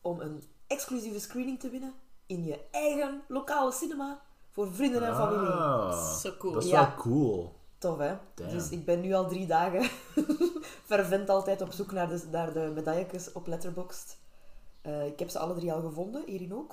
om 0.00 0.20
een 0.20 0.42
exclusieve 0.66 1.20
screening 1.20 1.60
te 1.60 1.70
winnen 1.70 1.94
in 2.26 2.44
je 2.44 2.60
eigen 2.70 3.22
lokale 3.28 3.72
cinema 3.72 4.22
voor 4.50 4.74
vrienden 4.74 5.02
en 5.06 5.14
familie. 5.14 5.48
Ah, 5.48 6.14
Zo 6.14 6.36
cool. 6.38 6.52
Dat 6.52 6.64
is 6.64 6.70
Ja. 6.70 6.86
wel 6.86 6.94
cool. 6.96 7.56
Tof, 7.78 7.98
hè? 7.98 8.16
Damn. 8.34 8.50
Dus 8.50 8.68
ik 8.70 8.84
ben 8.84 9.00
nu 9.00 9.12
al 9.12 9.28
drie 9.28 9.46
dagen 9.46 9.90
fervent 10.90 11.28
altijd 11.28 11.60
op 11.60 11.72
zoek 11.72 11.92
naar 11.92 12.08
de, 12.08 12.24
naar 12.30 12.52
de 12.52 12.70
medailletjes 12.74 13.32
op 13.32 13.46
Letterboxd. 13.46 14.18
Eh, 14.80 15.06
ik 15.06 15.18
heb 15.18 15.28
ze 15.28 15.38
alle 15.38 15.54
drie 15.54 15.72
al 15.72 15.80
gevonden, 15.80 16.22
hierin 16.26 16.54
ook. 16.54 16.72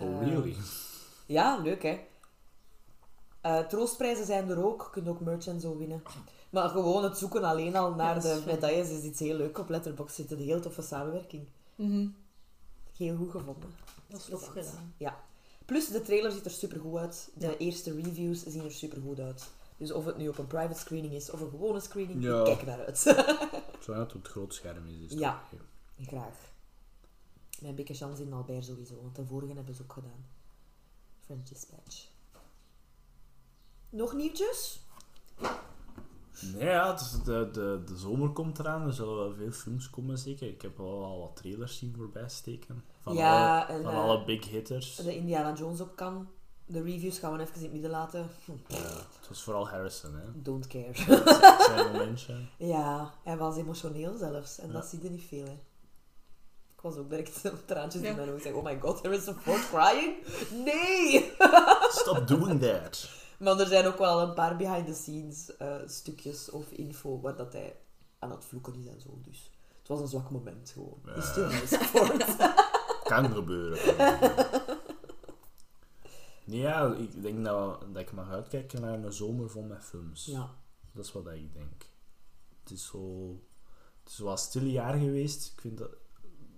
Oh, 0.00 0.20
Eh, 0.22 0.28
really? 0.28 0.56
Ja, 1.26 1.56
leuk 1.56 1.82
hè. 1.82 2.00
Eh, 3.46 3.58
troostprijzen 3.66 4.26
zijn 4.26 4.48
er 4.50 4.64
ook. 4.64 4.82
Je 4.82 4.90
kunt 4.90 5.08
ook 5.08 5.20
merch 5.20 5.46
en 5.46 5.60
zo 5.60 5.76
winnen. 5.76 6.02
Maar 6.50 6.68
gewoon 6.68 7.04
het 7.04 7.18
zoeken 7.18 7.44
alleen 7.44 7.76
al 7.76 7.94
naar 7.94 8.14
Ja, 8.14 8.20
de 8.20 8.42
medailles 8.46 8.90
is 8.90 9.02
iets 9.02 9.20
heel 9.20 9.36
leuk. 9.36 9.58
Op 9.58 9.68
Letterboxd 9.68 10.14
zit 10.16 10.30
een 10.30 10.38
heel 10.38 10.60
toffe 10.60 10.82
samenwerking. 10.82 11.46
Mhm. 11.74 12.08
Heel 12.96 13.16
goed 13.16 13.30
gevonden. 13.30 13.70
Dat 14.06 14.20
is 14.20 14.26
tof 14.26 14.46
gedaan. 14.46 14.94
Ja. 14.96 15.20
Plus, 15.64 15.88
de 15.88 16.02
trailer 16.02 16.30
ziet 16.32 16.44
er 16.44 16.50
super 16.50 16.80
goed 16.80 16.96
uit. 16.98 17.30
De 17.34 17.56
eerste 17.56 17.94
reviews 17.94 18.42
zien 18.46 18.64
er 18.64 18.70
super 18.72 19.00
goed 19.00 19.20
uit. 19.20 19.48
Dus 19.76 19.92
of 19.92 20.04
het 20.04 20.16
nu 20.16 20.28
op 20.28 20.38
een 20.38 20.46
private 20.46 20.80
screening 20.80 21.12
is 21.12 21.30
of 21.30 21.40
een 21.40 21.50
gewone 21.50 21.80
screening, 21.80 22.22
Ja. 22.22 22.38
ik 22.38 22.44
kijk 22.44 22.66
naar 22.66 22.84
uit. 22.86 22.98
Zolang 23.84 24.02
het 24.04 24.14
op 24.14 24.22
het 24.22 24.28
groot 24.28 24.54
scherm 24.54 24.86
is, 24.86 24.94
is 25.04 25.10
het 25.10 25.18
Ja. 25.18 25.42
Graag. 26.00 26.34
Mijn 27.60 27.74
beetje 27.74 27.94
chance 27.94 28.22
in 28.22 28.32
Albert 28.32 28.64
sowieso, 28.64 28.94
want 29.02 29.16
de 29.16 29.26
vorige 29.26 29.52
hebben 29.54 29.74
ze 29.74 29.82
ook 29.82 29.92
gedaan. 29.92 30.26
French 31.24 31.48
Dispatch. 31.48 32.14
Nog 33.90 34.12
nieuwtjes? 34.12 34.80
Nee, 36.54 36.64
ja, 36.64 36.94
is 36.94 37.10
de, 37.24 37.48
de, 37.52 37.82
de 37.86 37.96
zomer 37.96 38.28
komt 38.30 38.58
eraan. 38.58 38.86
Er 38.86 38.92
zullen 38.92 39.16
wel 39.16 39.32
veel 39.34 39.50
films 39.50 39.90
komen, 39.90 40.18
zeker. 40.18 40.48
Ik 40.48 40.62
heb 40.62 40.76
wel 40.76 41.04
al 41.04 41.20
wat 41.20 41.36
trailers 41.36 41.78
zien 41.78 41.94
voorbij 41.96 42.28
steken. 42.28 42.84
Van, 43.00 43.14
Ja, 43.14 43.60
alle, 43.60 43.72
en, 43.76 43.82
van 43.82 43.92
eh, 43.92 43.98
alle 44.00 44.24
big 44.24 44.48
hitters. 44.48 44.96
De 44.96 45.16
Indiana 45.16 45.52
Jones 45.54 45.80
op 45.80 45.96
kan. 45.96 46.28
De 46.66 46.82
reviews 46.82 47.18
gaan 47.18 47.32
we 47.32 47.40
even 47.42 47.54
in 47.56 47.62
het 47.62 47.72
midden 47.72 47.90
laten. 47.90 48.28
Ja, 48.66 48.76
het 49.18 49.28
was 49.28 49.42
vooral 49.42 49.68
Harrison, 49.68 50.14
hè. 50.14 50.42
Don't 50.42 50.66
care. 50.66 50.90
Zijn 51.74 51.92
momentje. 51.92 52.34
ja, 52.58 53.14
hij 53.24 53.36
was 53.36 53.56
emotioneel 53.56 54.16
zelfs. 54.16 54.58
En 54.58 54.66
Ja. 54.66 54.72
dat 54.72 54.86
zie 54.86 55.02
je 55.02 55.10
niet 55.10 55.24
veel, 55.28 55.44
hè. 55.44 55.52
Ik 56.76 56.82
was 56.82 56.96
ook 56.96 57.10
direct 57.10 57.40
traantjes 57.66 58.02
Ja. 58.02 58.08
in 58.08 58.16
mijn 58.16 58.30
ogen. 58.30 58.54
Oh 58.54 58.64
my 58.64 58.78
god, 58.80 59.02
there 59.02 59.14
is 59.16 59.28
a 59.28 59.34
Ford 59.34 59.68
crying? 59.68 60.14
Nee! 60.64 61.32
Stop 61.90 62.26
doing 62.28 62.60
that. 62.60 63.08
Maar 63.38 63.60
er 63.60 63.66
zijn 63.66 63.86
ook 63.86 63.98
wel 63.98 64.20
een 64.20 64.34
paar 64.34 64.56
behind-the-scenes 64.56 65.56
eh, 65.56 65.76
stukjes 65.86 66.50
of 66.50 66.70
info 66.70 67.20
waar 67.20 67.36
dat 67.36 67.52
hij 67.52 67.76
aan 68.18 68.30
het 68.30 68.44
vloeken 68.44 68.74
is 68.74 68.86
en 68.86 69.00
zo. 69.00 69.18
Dus 69.22 69.50
het 69.78 69.88
was 69.88 70.00
een 70.00 70.08
zwak 70.08 70.30
moment 70.30 70.70
gewoon. 70.70 70.98
Ja. 71.04 71.46
Nice 71.46 71.78
Ford. 71.78 72.36
Kan 73.04 73.30
gebeuren. 73.30 73.96
ja, 76.44 76.94
ik 76.94 77.22
denk 77.22 77.44
dat, 77.44 77.80
dat 77.92 78.02
ik 78.02 78.12
mag 78.12 78.30
uitkijken 78.30 78.80
naar 78.80 79.04
een 79.04 79.12
zomer 79.12 79.50
vol 79.50 79.62
met 79.62 79.84
films. 79.84 80.24
ja. 80.24 80.50
Dat 80.92 81.04
is 81.04 81.12
wat 81.12 81.26
ik 81.26 81.52
denk. 81.52 81.86
Het 82.62 82.70
is 82.70 82.86
zo... 82.86 83.28
Het 84.02 84.12
is 84.12 84.18
wel 84.18 84.32
een 84.32 84.38
stil 84.38 84.62
jaar 84.62 84.94
geweest. 84.94 85.52
Ik 85.52 85.60
vind 85.60 85.78
dat... 85.78 85.90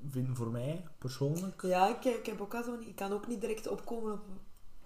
Vind 0.08 0.36
voor 0.36 0.50
mij, 0.50 0.84
persoonlijk... 0.98 1.62
Ja, 1.62 1.88
ik, 1.88 2.04
ik, 2.04 2.26
heb 2.26 2.40
ook 2.40 2.54
al 2.54 2.62
zo 2.62 2.76
niet, 2.76 2.88
ik 2.88 2.96
kan 2.96 3.12
ook 3.12 3.26
niet 3.26 3.40
direct 3.40 3.68
opkomen 3.68 4.12
op 4.12 4.20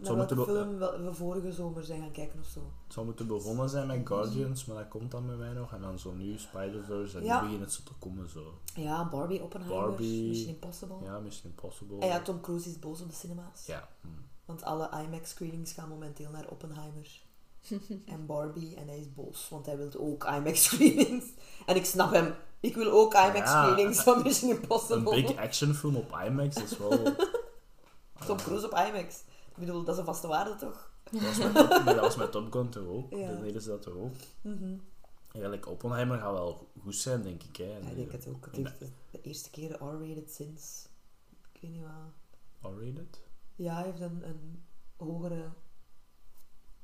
Zou 0.00 0.16
welke 0.16 0.34
be- 0.34 0.44
film 0.44 0.78
wel- 0.78 1.00
we 1.02 1.14
vorige 1.14 1.52
zomer 1.52 1.84
zijn 1.84 2.00
gaan 2.00 2.10
kijken 2.12 2.40
of 2.40 2.46
zo. 2.46 2.60
Het 2.84 2.92
zou 2.92 3.06
moeten 3.06 3.26
begonnen 3.26 3.68
zijn 3.68 3.86
met 3.86 4.00
Guardians, 4.06 4.64
maar 4.64 4.76
dat 4.76 4.88
komt 4.88 5.10
dan 5.10 5.26
bij 5.26 5.36
mij 5.36 5.52
nog. 5.52 5.72
En 5.72 5.80
dan 5.80 5.98
zo 5.98 6.12
nu 6.12 6.38
Spider-Verse 6.38 7.18
en 7.18 7.24
Ja. 7.24 7.40
nu 7.40 7.46
begint 7.46 7.62
het 7.62 7.72
zo 7.72 7.80
te 7.84 7.92
komen 7.98 8.28
zo. 8.30 8.54
Ja, 8.74 9.08
Barbie, 9.08 9.42
Oppenheimer, 9.42 9.86
Barbie. 9.86 10.28
Mission 10.28 10.48
Impossible. 10.48 10.96
Ja, 11.04 11.18
Mission 11.18 11.50
Impossible. 11.50 11.98
En 11.98 12.06
ja, 12.06 12.20
Tom 12.22 12.40
Cruise 12.40 12.68
is 12.68 12.78
boos 12.78 13.00
op 13.00 13.08
de 13.08 13.14
cinema's. 13.14 13.66
Ja. 13.66 13.88
hm. 14.00 14.08
Want 14.44 14.62
alle 14.62 14.90
IMAX-screenings 15.04 15.72
gaan 15.72 15.88
momenteel 15.88 16.30
naar 16.30 16.48
Oppenheimer 16.48 17.22
en 18.06 18.26
Barbie. 18.26 18.76
En 18.76 18.88
hij 18.88 18.98
is 18.98 19.12
boos, 19.14 19.48
want 19.50 19.66
hij 19.66 19.76
wil 19.76 19.88
ook 19.98 20.24
IMAX-screenings. 20.24 21.24
En 21.66 21.76
ik 21.76 21.84
snap 21.84 22.12
hem. 22.12 22.34
Ik 22.60 22.74
wil 22.74 22.90
ook 22.90 23.14
IMAX-screenings 23.14 23.96
Ja. 23.96 24.02
van 24.02 24.22
Mission 24.22 24.50
Een 24.50 24.60
Impossible. 24.60 25.22
big 25.22 25.36
actionfilm 25.36 25.96
op 25.96 26.16
IMAX 26.26 26.62
is 26.62 26.78
wel... 26.78 26.90
Tom 28.26 28.36
Cruise 28.36 28.66
op 28.66 28.72
IMAX. 28.88 29.22
Ik 29.54 29.58
bedoel, 29.58 29.84
dat 29.84 29.94
is 29.94 30.00
een 30.00 30.06
vaste 30.06 30.26
waarde, 30.26 30.54
toch? 30.54 30.90
Dat 31.10 31.20
was 31.22 31.38
met 31.38 31.54
Top, 31.54 31.68
maar 31.68 31.84
dat 31.84 32.00
was 32.00 32.16
met 32.16 32.32
Top 32.32 32.52
Gun 32.52 32.68
toch 32.70 32.86
ook? 32.86 33.10
Ja. 33.14 33.32
Dan 33.32 33.40
deden 33.42 33.62
ze 33.62 33.68
dat 33.68 33.82
toch 33.82 33.94
ook? 33.94 34.14
Mhm. 34.40 34.76
Eigenlijk, 35.32 35.68
Oppenheimer 35.68 36.18
gaat 36.18 36.32
wel 36.32 36.70
goed 36.82 36.94
zijn, 36.96 37.22
denk 37.22 37.42
ik. 37.42 37.56
Hè. 37.56 37.64
Ja, 37.64 37.78
ik 37.88 37.96
denk 37.96 38.12
het 38.12 38.26
ook. 38.28 38.44
Het 38.44 38.56
heeft 38.56 38.78
de, 38.78 38.88
de 39.10 39.20
eerste 39.20 39.50
keer 39.50 39.70
R-rated 39.84 40.32
sinds... 40.32 40.88
Ik 41.52 41.60
weet 41.60 41.70
niet 41.70 41.82
wat... 41.82 42.72
R-rated? 42.72 43.20
Ja, 43.56 43.74
hij 43.74 43.84
heeft 43.84 44.00
een, 44.00 44.28
een 44.28 44.64
hogere 44.96 45.50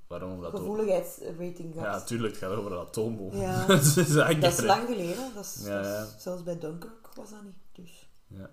Waarom 0.06 0.44
ook... 0.44 0.56
gevoeligheidsrating 0.56 1.72
gehad. 1.74 2.00
Ja, 2.00 2.04
tuurlijk, 2.04 2.34
het 2.34 2.42
gaat 2.42 2.52
over 2.56 2.72
een 2.72 2.78
atoombom. 2.78 3.36
Ja. 3.36 3.66
dat 3.66 3.80
is 3.84 3.94
dat 3.94 4.42
is 4.42 4.60
lang 4.60 4.86
geleden. 4.86 5.34
Dat 5.34 5.44
is, 5.44 5.62
Ja, 5.64 5.82
dat 5.82 5.84
is- 6.06 6.12
ja. 6.12 6.18
Zelfs 6.18 6.42
bij 6.42 6.58
Dunkirk 6.58 7.08
was 7.14 7.30
dat 7.30 7.42
niet. 7.42 7.54
Dus. 7.72 8.08
Ja. 8.26 8.50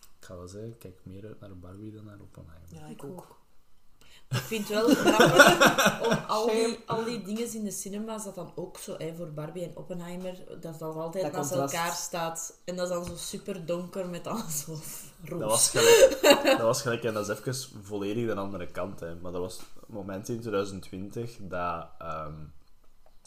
Ik 0.00 0.14
ga 0.28 0.36
wel 0.36 0.48
zeggen, 0.48 0.70
ik 0.70 0.78
kijk 0.78 0.98
meer 1.02 1.26
uit 1.26 1.40
naar 1.40 1.58
Barbie 1.58 1.92
dan 1.92 2.04
naar 2.04 2.20
Oppenheimer. 2.20 2.68
Ja, 2.74 2.86
ik 2.86 3.04
ook. 3.04 3.36
Ik 4.28 4.36
vind 4.36 4.68
het 4.68 4.76
wel 4.78 4.88
grappig 4.94 6.00
om 6.06 6.18
al 6.26 6.46
die, 6.46 6.78
al 6.86 7.04
die 7.04 7.22
dingen 7.22 7.54
in 7.54 7.64
de 7.64 7.70
cinema's, 7.70 8.24
dat 8.24 8.34
dan 8.34 8.52
ook 8.54 8.78
zo, 8.78 8.94
hè, 8.98 9.14
voor 9.14 9.32
Barbie 9.32 9.64
en 9.64 9.76
Oppenheimer, 9.76 10.44
dat 10.60 10.78
dat 10.78 10.94
altijd 10.96 11.24
Dat 11.24 11.32
naast 11.32 11.48
contrast. 11.48 11.74
elkaar 11.74 11.92
staat. 11.92 12.58
En 12.64 12.76
dat 12.76 12.88
is 12.88 12.94
dan 12.94 13.04
zo 13.04 13.16
super 13.16 13.66
donker 13.66 14.08
met 14.08 14.24
dan 14.24 14.50
zo 14.50 14.72
roos. 15.24 15.40
Dat 15.40 15.50
was 15.50 15.70
gelijk, 15.70 16.18
dat 16.44 16.60
was 16.60 16.82
gelijk, 16.82 17.04
en 17.04 17.14
dat 17.14 17.28
is 17.28 17.38
even 17.38 17.84
volledig 17.84 18.26
de 18.26 18.34
andere 18.34 18.66
kant, 18.66 19.00
hè. 19.00 19.14
maar 19.14 19.32
dat 19.32 19.40
was 19.40 19.56
het 19.58 19.88
moment 19.88 20.28
in 20.28 20.40
2020 20.40 21.36
dat 21.40 21.86
ehm, 21.98 22.34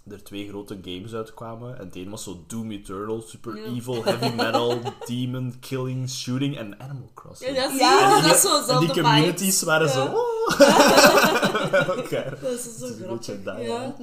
er 0.09 0.23
twee 0.23 0.47
grote 0.49 0.77
games 0.81 1.13
uitkwamen. 1.13 1.79
En 1.79 1.85
het 1.85 1.95
een 1.95 2.09
was 2.09 2.23
zo 2.23 2.43
Doom 2.47 2.71
Eternal, 2.71 3.21
super 3.21 3.55
Ja. 3.57 3.63
evil, 3.75 4.03
heavy 4.03 4.35
metal, 4.43 4.79
demon, 5.05 5.53
killing, 5.59 6.09
shooting 6.09 6.57
en 6.57 6.79
Animal 6.79 7.11
Crossing. 7.13 7.55
Ja, 7.55 7.61
dat 7.63 7.71
is, 7.73 7.79
Ja. 7.79 8.01
En 8.15 8.21
die- 8.21 8.27
dat 8.27 8.35
is 8.35 8.41
zo 8.41 8.73
en 8.73 8.79
die 8.79 8.89
communities 9.01 9.61
waren 9.61 9.89
zo... 9.89 10.03
Ja. 10.03 10.13
Oh. 10.13 10.29
Oké. 11.99 12.37
Dat 12.41 12.51
is 12.51 12.77
zo 12.77 12.85
is 12.85 12.93
grappig. 13.01 13.25
ja. 13.67 13.95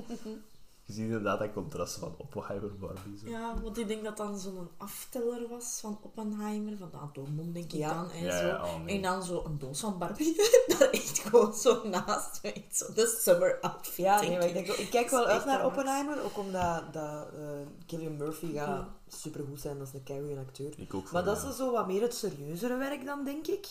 Je 0.88 0.94
ziet 0.94 1.04
inderdaad 1.04 1.38
dat 1.38 1.52
contrast 1.52 1.94
van 1.96 2.14
Oppenheimer 2.18 2.78
Barbie. 2.78 3.18
Zo. 3.18 3.28
Ja, 3.30 3.60
want 3.62 3.78
ik 3.78 3.88
denk 3.88 4.04
dat 4.04 4.16
dan 4.16 4.38
zo'n 4.38 4.68
afteller 4.76 5.48
was 5.48 5.78
van 5.80 5.98
Oppenheimer, 6.02 6.76
van 6.76 6.88
de 6.90 6.96
atoombom 6.96 7.52
denk 7.52 7.64
ik 7.64 7.72
Ja. 7.78 7.94
dan. 7.94 8.10
En, 8.10 8.24
Ja, 8.24 8.38
zo. 8.38 8.46
ja, 8.46 8.64
oh, 8.64 8.84
nee. 8.84 8.96
en 8.96 9.02
dan 9.02 9.22
zo 9.22 9.42
een 9.44 9.58
doos 9.58 9.80
van 9.80 9.98
Barbie, 9.98 10.36
dat 10.78 10.90
echt 10.90 11.18
gewoon 11.18 11.54
zo 11.54 11.88
naast 11.88 12.42
me. 12.42 12.62
Zo 12.70 12.92
de 12.94 13.16
summer 13.20 13.60
outfit, 13.60 13.96
Ja, 14.04 14.18
denk 14.20 14.28
nee, 14.30 14.38
maar 14.38 14.48
ik. 14.48 14.76
denk, 14.76 14.90
kijk 14.90 15.10
wel 15.10 15.26
uit 15.26 15.44
naar. 15.44 15.64
Oppenheimer. 15.66 16.22
Ook 16.24 16.38
omdat 16.38 16.92
dat, 16.92 17.26
eh 17.34 17.48
Cillian 17.86 18.16
Murphy 18.16 18.52
gaat 18.52 18.86
supergoed 19.08 19.60
zijn. 19.60 19.78
Dat 19.78 19.86
is 19.86 19.92
een 19.94 20.02
keigoede 20.02 20.40
acteur. 20.40 20.72
Ik 20.76 20.94
ook 20.94 21.10
Maar 21.12 21.24
dat 21.24 21.42
ja. 21.42 21.48
is 21.48 21.56
zo 21.56 21.72
wat 21.72 21.86
meer 21.86 22.02
het 22.02 22.14
serieuzere 22.14 22.76
werk 22.76 23.04
dan, 23.04 23.24
denk 23.24 23.46
ik. 23.46 23.66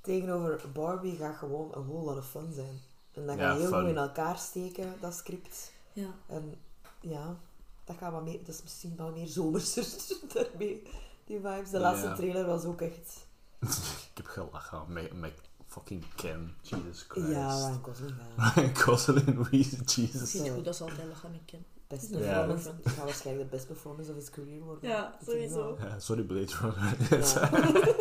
Tegenover 0.00 0.60
Barbie 0.72 1.16
gaat 1.16 1.36
gewoon 1.36 1.70
een 1.74 1.86
whole 1.86 2.04
lot 2.04 2.16
of 2.16 2.28
fun 2.30 2.52
zijn. 2.54 2.80
En 3.14 3.26
dat 3.26 3.36
Ja, 3.38 3.48
gaat 3.48 3.58
heel 3.58 3.68
fun. 3.68 3.80
goed 3.80 3.88
in 3.88 3.96
elkaar 3.96 4.38
steken, 4.38 4.94
dat 5.00 5.14
script. 5.14 5.72
Ja. 6.00 6.14
En 6.26 6.54
ja, 7.00 7.36
dat, 7.84 7.96
gaat 7.96 8.12
wat 8.12 8.24
meer, 8.24 8.38
dat 8.38 8.48
is 8.54 8.62
misschien 8.62 8.96
wel 8.96 9.12
meer 9.12 9.26
zomerser 9.26 9.86
daarmee, 10.34 10.82
die 11.24 11.36
vibes. 11.40 11.70
De 11.70 11.78
laatste 11.78 12.06
Ja. 12.06 12.14
trailer 12.14 12.46
was 12.46 12.64
ook 12.64 12.80
echt... 12.80 13.26
Ik 14.10 14.24
heb 14.24 14.26
gelachen 14.26 14.84
met, 14.92 15.12
met 15.12 15.32
fucking 15.66 16.04
Ken. 16.14 16.54
Jesus 16.62 17.04
Christ. 17.08 17.28
Ja, 17.28 17.54
Ryan 17.56 17.80
Gosling. 17.82 18.14
Ja. 18.36 18.52
Ryan 18.54 18.76
Gosling, 18.76 19.48
wie 19.48 19.60
is 19.60 19.70
het? 19.70 19.80
Ik 19.80 19.96
Jesus. 19.96 20.30
vind 20.30 20.44
het 20.44 20.54
goed 20.54 20.64
dat 20.64 20.76
ze 20.76 20.82
altijd 20.82 21.08
lachen 21.08 21.30
met 21.30 21.40
Ken. 21.44 21.64
Best 21.86 22.10
performance. 22.10 22.68
Het 22.82 22.92
gaat 22.92 23.04
waarschijnlijk 23.04 23.50
de 23.50 23.56
best 23.56 23.66
performance 23.66 24.10
of 24.10 24.16
his 24.16 24.30
career 24.30 24.60
worden. 24.60 24.88
Ja, 24.88 25.18
sowieso. 25.26 25.76
Ja, 25.80 25.98
sorry, 25.98 26.22
Blade 26.22 26.52
Runner. 26.60 27.18
Ja. 27.18 27.50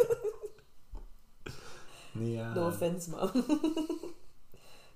Nee, 2.11 2.31
ja. 2.31 2.53
No 2.53 2.67
offense, 2.67 3.09
man. 3.09 3.31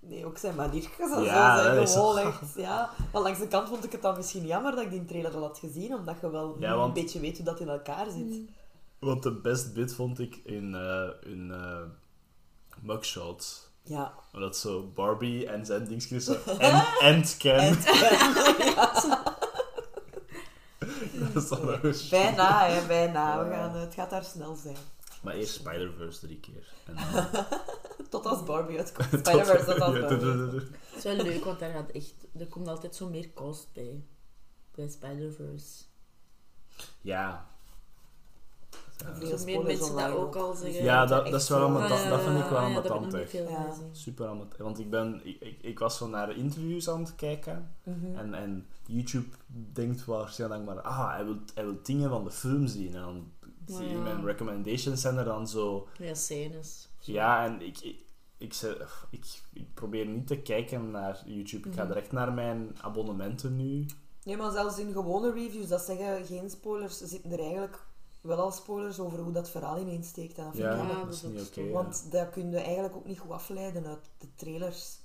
Nee, 0.03 0.25
ook 0.25 0.37
zijn 0.37 0.55
Ja, 1.25 1.57
zo 1.57 1.63
dat 1.63 1.71
zijn 1.73 1.81
is 1.81 1.93
gewoon 1.93 2.15
zo. 2.15 2.27
echt... 2.27 2.39
Ja. 2.55 2.89
Maar 3.13 3.21
langs 3.21 3.39
de 3.39 3.47
kant 3.47 3.67
vond 3.69 3.83
ik 3.83 3.91
het 3.91 4.01
dan 4.01 4.17
misschien 4.17 4.45
jammer 4.45 4.75
dat 4.75 4.83
ik 4.83 4.89
die 4.91 5.05
trailer 5.05 5.35
al 5.35 5.41
had 5.41 5.57
gezien, 5.59 5.93
omdat 5.95 6.15
je 6.21 6.29
wel 6.29 6.55
Ja, 6.59 6.69
nu 6.71 6.75
want- 6.75 6.97
een 6.97 7.03
beetje 7.03 7.19
weet 7.19 7.35
hoe 7.37 7.45
dat 7.45 7.59
in 7.59 7.69
elkaar 7.69 8.05
zit. 8.05 8.15
Mm. 8.29 8.49
Want 8.99 9.23
de 9.23 9.31
best 9.31 9.73
bit 9.73 9.93
vond 9.93 10.19
ik 10.19 10.39
in, 10.43 10.75
eh 10.75 11.31
in 11.31 11.51
eh 11.51 11.77
mugshots. 12.81 13.69
Ja. 13.83 14.13
Maar 14.31 14.41
dat 14.41 14.57
zo 14.57 14.91
Barbie 14.95 15.47
en 15.47 15.65
zijn 15.65 15.87
dingetje 15.87 16.19
zo. 16.19 16.35
En, 16.57 16.83
en 17.01 17.23
Ken. 17.37 17.77
dat 21.33 21.43
is 21.43 21.49
dan 21.49 21.79
Bijna, 22.09 22.65
hè, 22.65 22.85
bijna. 22.87 23.43
We 23.47 23.53
gaan, 23.53 23.75
het 23.75 23.93
gaat 23.93 24.09
daar 24.09 24.23
snel 24.23 24.55
zijn. 24.55 24.75
Maar 25.21 25.33
eerst 25.33 25.53
Spider-Verse 25.53 26.19
drie 26.19 26.39
keer. 26.39 26.73
En 26.85 26.95
dan... 26.95 27.25
Tot 28.09 28.25
als 28.25 28.43
Barbie 28.43 28.77
uitkomt. 28.77 29.07
Spider-Verse 29.27 29.65
tot 29.65 29.81
als 29.81 29.95
Ja, 29.95 29.99
Barbie. 30.07 30.59
Het 30.59 30.97
is 30.97 31.03
wel 31.03 31.15
leuk, 31.15 31.43
want 31.43 31.59
daar 31.59 31.71
gaat 31.71 31.89
echt, 31.91 32.13
er 32.39 32.47
komt 32.47 32.67
altijd 32.67 32.95
zo 32.95 33.09
meer 33.09 33.29
kost 33.29 33.67
bij. 33.73 34.03
Bij 34.75 34.87
Spider-Verse. 34.89 35.83
Ja. 37.01 37.49
Veel 39.13 39.37
Zo 39.37 39.45
meer 39.45 39.63
mensen 39.63 39.95
dat 39.95 40.11
ook 40.11 40.35
al 40.35 40.53
zeggen. 40.53 40.83
Ja, 40.83 41.05
dat, 41.05 41.25
dat 41.25 41.41
is 41.41 41.49
wel 41.49 41.59
zo- 41.59 41.65
ambetant. 41.65 42.01
Ah, 42.01 42.09
dat 42.09 42.21
vind 42.21 42.39
ik 42.39 42.49
wel 42.49 42.67
ja, 42.67 42.81
dat 42.81 43.13
echt. 43.13 43.29
veel 43.29 43.49
Ja. 43.49 43.73
Super 43.91 44.27
ambetant. 44.27 44.57
Want 44.57 44.79
ik 44.79 44.89
ben... 44.89 45.21
Ik, 45.23 45.41
ik, 45.41 45.61
ik 45.61 45.79
was 45.79 45.97
zo 45.97 46.07
naar 46.07 46.35
interviews 46.35 46.89
aan 46.89 46.99
het 46.99 47.15
kijken. 47.15 47.75
Mhm. 47.83 48.15
En, 48.15 48.33
en 48.33 48.67
YouTube 48.85 49.35
denkt 49.51 50.05
waarschijnlijk 50.05 50.65
maar... 50.65 50.81
Ah, 50.81 51.13
hij 51.15 51.25
wil, 51.25 51.37
hij 51.53 51.63
wil 51.63 51.79
dingen 51.83 52.09
van 52.09 52.23
de 52.23 52.31
film 52.31 52.67
zien. 52.67 52.95
En 52.95 53.01
dan 53.01 53.31
zie 53.77 53.87
je 53.87 53.95
Ja. 53.95 54.01
mijn 54.01 54.25
recommendations 54.25 55.01
zijn 55.01 55.17
er 55.17 55.25
dan 55.25 55.47
zo... 55.47 55.87
Ja, 55.97 56.13
scènes. 56.13 56.89
Ja, 56.99 57.45
en 57.45 57.61
ik, 57.61 57.79
ik, 57.79 58.03
ik, 58.37 58.53
ik, 59.11 59.25
ik 59.53 59.73
probeer 59.73 60.05
niet 60.05 60.27
te 60.27 60.37
kijken 60.41 60.91
naar 60.91 61.21
YouTube. 61.25 61.67
Ik 61.69 61.75
ga 61.75 61.83
Mhm. 61.83 61.91
direct 61.93 62.11
naar 62.11 62.33
mijn 62.33 62.75
abonnementen 62.81 63.55
nu. 63.55 63.85
Nee, 64.23 64.37
maar 64.37 64.51
zelfs 64.51 64.79
in 64.79 64.91
gewone 64.91 65.31
reviews, 65.33 65.67
dat 65.67 65.81
zeggen 65.81 66.25
geen 66.25 66.49
spoilers, 66.49 66.97
zitten 66.97 67.31
er 67.31 67.39
eigenlijk 67.39 67.85
wel 68.21 68.37
al 68.37 68.51
spoilers 68.51 68.99
over 68.99 69.19
hoe 69.19 69.31
dat 69.31 69.49
verhaal 69.49 69.79
ineensteekt. 69.79 70.37
En 70.37 70.43
dat 70.43 70.55
vind 70.55 70.65
ik 70.67 70.71
Ja, 70.73 71.03
dat 71.03 71.13
is 71.13 71.21
niet 71.21 71.41
oké. 71.49 71.59
ook 71.59 71.65
ja. 71.65 71.71
Want 71.71 72.11
dat 72.11 72.29
kun 72.29 72.49
je 72.51 72.57
eigenlijk 72.59 72.95
ook 72.95 73.05
niet 73.05 73.19
goed 73.19 73.31
afleiden 73.31 73.85
uit 73.85 74.09
de 74.17 74.27
trailers. 74.35 74.99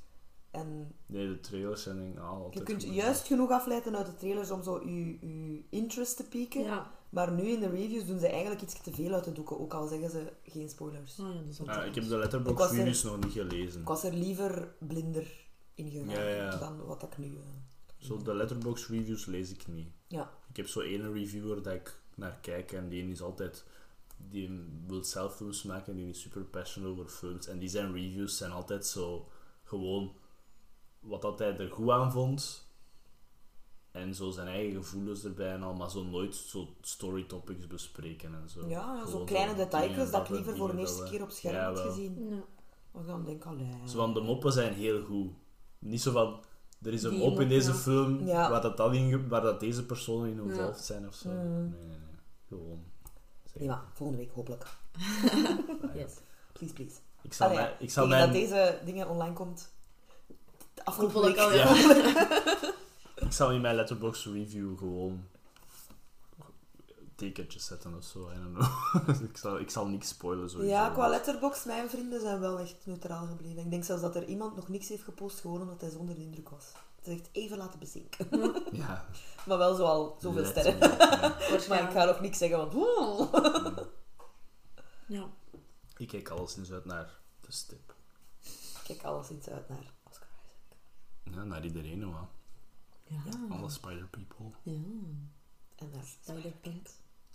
En 0.51 0.93
Nee, 1.06 1.26
de 1.28 1.40
trailers 1.40 1.82
zijn 1.82 1.97
denk 1.97 2.14
ik 2.14 2.20
altijd 2.22 2.55
je 2.55 2.62
kunt 2.62 2.82
juist 2.94 3.26
genoeg 3.26 3.51
afleiden 3.51 3.97
uit 3.97 4.06
de 4.06 4.14
trailers 4.14 4.51
om 4.51 4.62
zo 4.62 4.80
je, 4.88 5.18
je 5.20 5.62
interest 5.70 6.16
te 6.16 6.24
pieken. 6.24 6.62
Ja. 6.62 6.90
Maar 7.10 7.32
nu 7.32 7.42
in 7.48 7.60
de 7.60 7.68
reviews 7.68 8.06
doen 8.06 8.18
ze 8.18 8.26
eigenlijk 8.28 8.62
iets 8.62 8.80
te 8.82 8.92
veel 8.92 9.12
uit 9.14 9.24
de 9.24 9.32
doeken, 9.32 9.60
ook 9.60 9.74
al 9.74 9.86
zeggen 9.88 10.10
ze 10.10 10.32
geen 10.42 10.68
spoilers. 10.68 11.18
Oh, 11.18 11.26
ja, 11.34 11.40
dat 11.40 11.48
is 11.48 11.60
ook 11.60 11.68
Ah, 11.68 11.86
ik 11.86 11.94
heb 11.94 12.08
de 12.08 12.16
er- 12.16 12.70
reviews 12.70 13.02
nog 13.02 13.18
niet 13.24 13.32
gelezen. 13.32 13.80
Ik 13.80 13.86
was 13.88 14.04
er 14.04 14.12
liever 14.14 14.74
blinder 14.78 15.44
in 15.74 15.90
gegaan 15.90 16.08
Ja, 16.08 16.28
ja. 16.28 16.56
dan 16.56 16.84
wat 16.86 17.02
ik 17.02 17.18
nu... 17.18 17.26
eh, 17.26 17.42
Zo, 17.98 18.22
de 18.22 18.34
Letterboxd 18.34 18.86
reviews 18.88 19.26
lees 19.26 19.50
ik 19.50 19.66
niet. 19.66 19.88
Ja. 20.06 20.30
Ik 20.48 20.56
heb 20.56 20.68
zo 20.68 20.80
ene 20.80 21.12
reviewer 21.12 21.62
dat 21.62 21.74
ik 21.74 22.00
naar 22.14 22.38
kijk 22.40 22.72
en 22.72 22.88
die 22.88 23.10
is 23.10 23.22
altijd... 23.22 23.64
Die 24.16 24.64
wil 24.86 25.04
zelf 25.04 25.36
films 25.36 25.62
maken 25.62 25.92
en 25.92 25.98
die 25.98 26.08
is 26.08 26.20
super 26.20 26.42
passionate 26.44 26.92
over 27.00 27.08
films. 27.12 27.46
En 27.46 27.58
die 27.58 27.68
zijn 27.68 27.92
reviews 27.92 28.36
zijn 28.36 28.50
altijd 28.52 28.86
zo... 28.86 29.28
Gewoon 29.64 30.12
wat 31.00 31.22
dat 31.22 31.38
hij 31.38 31.56
er 31.58 31.70
goed 31.70 31.90
aan 31.90 32.12
vond. 32.12 32.65
En 33.97 34.14
zo 34.14 34.31
zijn 34.31 34.47
eigen 34.47 34.74
gevoelens 34.74 35.24
erbij 35.24 35.52
en 35.52 35.62
al, 35.62 35.74
maar 35.74 35.90
zo 35.90 36.05
nooit 36.05 36.35
zo 36.35 36.68
story 36.81 37.24
topics 37.24 37.66
bespreken 37.66 38.35
en 38.35 38.48
zo. 38.48 38.68
Ja, 38.68 39.06
zo 39.06 39.24
kleine 39.24 39.55
detailjes 39.55 40.10
dat 40.10 40.20
ik 40.23 40.28
liever 40.28 40.56
voor 40.56 40.70
de 40.73 40.78
eerste 40.78 41.05
keer 41.05 41.23
op 41.23 41.31
scherm 41.31 41.55
Ja, 41.55 41.64
had 41.64 41.78
gezien. 41.78 42.27
Ja. 42.31 43.02
Dan 43.06 43.24
denk 43.24 43.36
ik, 43.36 43.44
allee... 43.44 43.68
Zo 43.86 43.97
van, 43.97 44.14
de 44.14 44.20
moppen 44.20 44.52
zijn 44.52 44.73
heel 44.74 45.02
goed. 45.05 45.32
Niet 45.78 46.02
zo 46.02 46.12
van, 46.12 46.40
er 46.82 46.93
is 46.93 47.02
een 47.02 47.10
Die 47.10 47.18
mop 47.18 47.32
in 47.32 47.39
mop, 47.39 47.48
deze 47.48 47.70
ja. 47.70 47.77
film 47.77 48.27
Ja. 48.27 48.51
waar, 48.51 48.60
dat 48.60 48.77
dan 48.77 48.94
in, 48.94 49.28
waar 49.28 49.43
dat 49.43 49.60
deze 49.60 49.86
personen 49.86 50.28
in 50.31 50.36
Ja. 50.36 50.43
involved 50.43 50.85
zijn 50.85 51.06
of 51.09 51.14
zo. 51.14 51.28
Mm. 51.28 51.36
Nee, 51.36 51.78
nee, 51.86 51.89
nee. 51.89 51.98
Gewoon. 52.48 52.85
Maar 53.66 53.82
volgende 53.93 54.23
week 54.23 54.32
hopelijk. 54.35 54.66
Ja. 55.36 55.90
Yes. 55.94 56.12
Please, 56.52 56.74
please. 56.74 56.97
Ik 57.23 57.32
zal, 57.32 57.47
Allee, 57.47 57.59
mijn, 57.60 57.74
ik 57.78 57.90
zal 57.90 58.06
mijn, 58.06 58.20
dat 58.24 58.32
deze 58.32 58.81
dingen 58.85 59.09
online 59.09 59.32
komt. 59.35 59.73
Afgelopen 60.85 61.23
week. 61.23 61.36
al, 61.36 61.52
ja. 61.52 61.64
ik 63.27 63.32
zal 63.32 63.53
in 63.53 63.61
mijn 63.61 63.74
letterbox 63.74 64.24
review 64.24 64.78
gewoon 64.78 65.24
tekentjes 67.15 67.65
zetten 67.65 67.97
of 67.97 68.05
zo. 68.05 68.31
I 68.31 68.35
don't 68.35 68.55
know. 68.55 69.24
ik, 69.31 69.36
zal, 69.36 69.59
ik 69.59 69.70
zal 69.70 69.86
niks 69.86 70.09
spoilen 70.09 70.51
sowieso. 70.51 70.73
Ja, 70.73 70.90
qua 70.90 71.09
letterbox, 71.09 71.65
mijn 71.65 71.90
vrienden 71.90 72.20
zijn 72.20 72.40
wel 72.40 72.59
echt 72.59 72.77
neutraal 72.85 73.27
gebleven. 73.27 73.62
Ik 73.62 73.70
denk 73.70 73.85
zelfs 73.85 74.03
dat 74.03 74.16
er 74.16 74.24
iemand 74.24 74.57
nog 74.57 74.69
niks 74.69 74.89
heeft 74.89 75.03
gepost, 75.03 75.40
gewoon 75.40 75.61
omdat 75.61 75.81
hij 75.81 75.90
zonder 75.90 76.15
de 76.15 76.20
indruk 76.20 76.48
was. 76.48 76.65
Het 76.97 77.07
is 77.07 77.20
echt 77.20 77.28
even 77.32 77.57
laten 77.57 77.78
bezinken. 77.78 78.28
Ja. 78.73 79.05
Maar 79.47 79.59
wel 79.59 79.74
zo 79.74 79.85
al 79.85 80.16
zoveel 80.20 80.43
let 80.43 80.51
sterren. 80.51 80.78
me, 80.78 80.86
ja. 80.89 81.66
Maar 81.69 81.82
ik 81.82 81.90
ga 81.90 82.05
nog 82.05 82.20
niks 82.20 82.39
zeggen, 82.39 82.59
want... 82.59 83.31
Ja. 85.07 85.27
Ik 85.97 86.09
kijk 86.09 86.28
alleszins 86.28 86.73
uit 86.73 86.85
naar 86.85 87.19
de 87.40 87.53
stip. 87.53 87.94
Kijk 88.85 89.03
alleszins 89.05 89.48
uit 89.48 89.69
naar 89.69 89.93
Oscar 90.11 90.28
Isaac. 90.43 91.35
Ja, 91.35 91.44
naar 91.44 91.65
iedereen, 91.65 92.03
hoor. 92.03 92.28
Ja. 93.06 93.18
Alle 93.56 93.70
Spider 93.70 94.08
People. 94.10 94.46
Ja. 94.62 94.72
En 95.76 95.90
naar 95.92 96.04
Spider-Punk. 96.22 96.86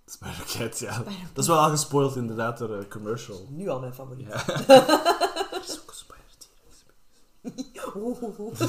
Spider 0.06 0.45
Cat, 0.57 0.80
ja. 0.80 0.98
Dat 1.34 1.43
is 1.43 1.48
wel 1.48 1.60
al 1.60 1.69
gespoild 1.69 2.15
inderdaad 2.15 2.57
door 2.57 2.69
een 2.69 2.89
commercial. 2.89 3.48
Nu 3.49 3.69
al 3.69 3.80
mijn 3.80 3.93
favoriet. 3.93 4.27
Ja. 4.27 4.48
er 4.68 5.61
is 5.68 5.80
ook 5.81 5.89
een 5.89 5.95
Spider 5.95 6.26
T-Rex. 6.38 6.84
Oeh, 7.95 8.22
oeh, 8.22 8.39
oeh. 8.39 8.60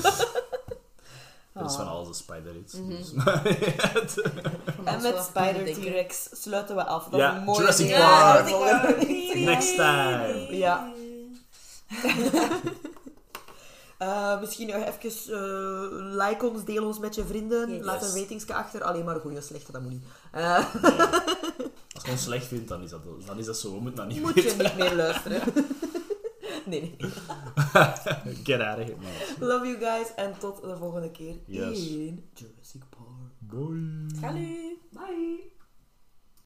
Dat 1.52 1.70
is 1.70 1.76
van 1.76 1.84
Ah. 1.86 1.90
alles 1.92 2.08
een 2.08 2.14
Spider 2.14 2.56
iets. 2.56 2.74
Mhm. 2.74 2.88
dus. 2.88 3.12
En 4.84 5.02
met 5.02 5.24
Spider 5.24 5.74
T-Rex 5.74 6.28
sluiten 6.32 6.76
we 6.76 6.84
af. 6.84 7.08
Dat 7.08 7.20
Ja, 7.20 7.32
is 7.32 7.38
een 7.38 7.44
mooie 7.44 7.58
Jurassic. 7.58 7.90
Park. 7.90 7.98
Ja, 7.98 8.48
Jurassic 8.48 8.92
Park. 8.92 9.34
Next 9.34 9.74
time. 9.74 10.56
Ja. 10.56 10.92
Eh, 14.02 14.40
misschien 14.40 14.66
nog 14.66 14.76
even 14.76 15.34
eh, 15.34 16.26
like 16.28 16.46
ons, 16.46 16.64
deel 16.64 16.86
ons 16.86 16.98
met 16.98 17.14
je 17.14 17.24
vrienden. 17.24 17.70
Yes. 17.72 17.84
Laat 17.84 18.02
een 18.02 18.20
ratingsje 18.20 18.54
achter. 18.54 18.82
Alleen 18.82 19.04
maar 19.04 19.20
goede 19.20 19.40
slechte, 19.40 19.72
dat 19.72 19.82
moet 19.82 19.90
niet. 19.90 20.04
Eh, 20.32 20.74
Als 21.94 22.04
je 22.04 22.10
ons 22.10 22.22
slecht 22.22 22.46
vindt, 22.46 22.68
dan 22.68 22.82
is 22.82 22.90
dat, 22.90 23.00
dan 23.26 23.38
is 23.38 23.46
dat 23.46 23.58
zo. 23.58 23.74
We 23.74 23.80
moeten 23.80 23.96
dat 24.04 24.14
niet 24.14 24.22
moet 24.22 24.34
je 24.34 24.54
niet 24.58 24.76
meer 24.76 24.94
luisteren. 24.94 25.40
nee, 26.66 26.80
nee. 26.80 26.96
Get 28.44 28.60
out 28.60 28.78
of 28.78 28.84
here, 28.84 28.96
man. 29.00 29.48
Love 29.48 29.66
you 29.66 29.78
guys. 29.78 30.14
En 30.16 30.34
tot 30.38 30.60
de 30.62 30.76
volgende 30.76 31.10
keer 31.10 31.34
Yes. 31.46 31.88
in 31.88 32.24
Jurassic 32.34 32.82
Park. 32.90 33.30
Bye. 33.38 34.06
Salut! 34.20 34.78
Bye. 34.90 35.50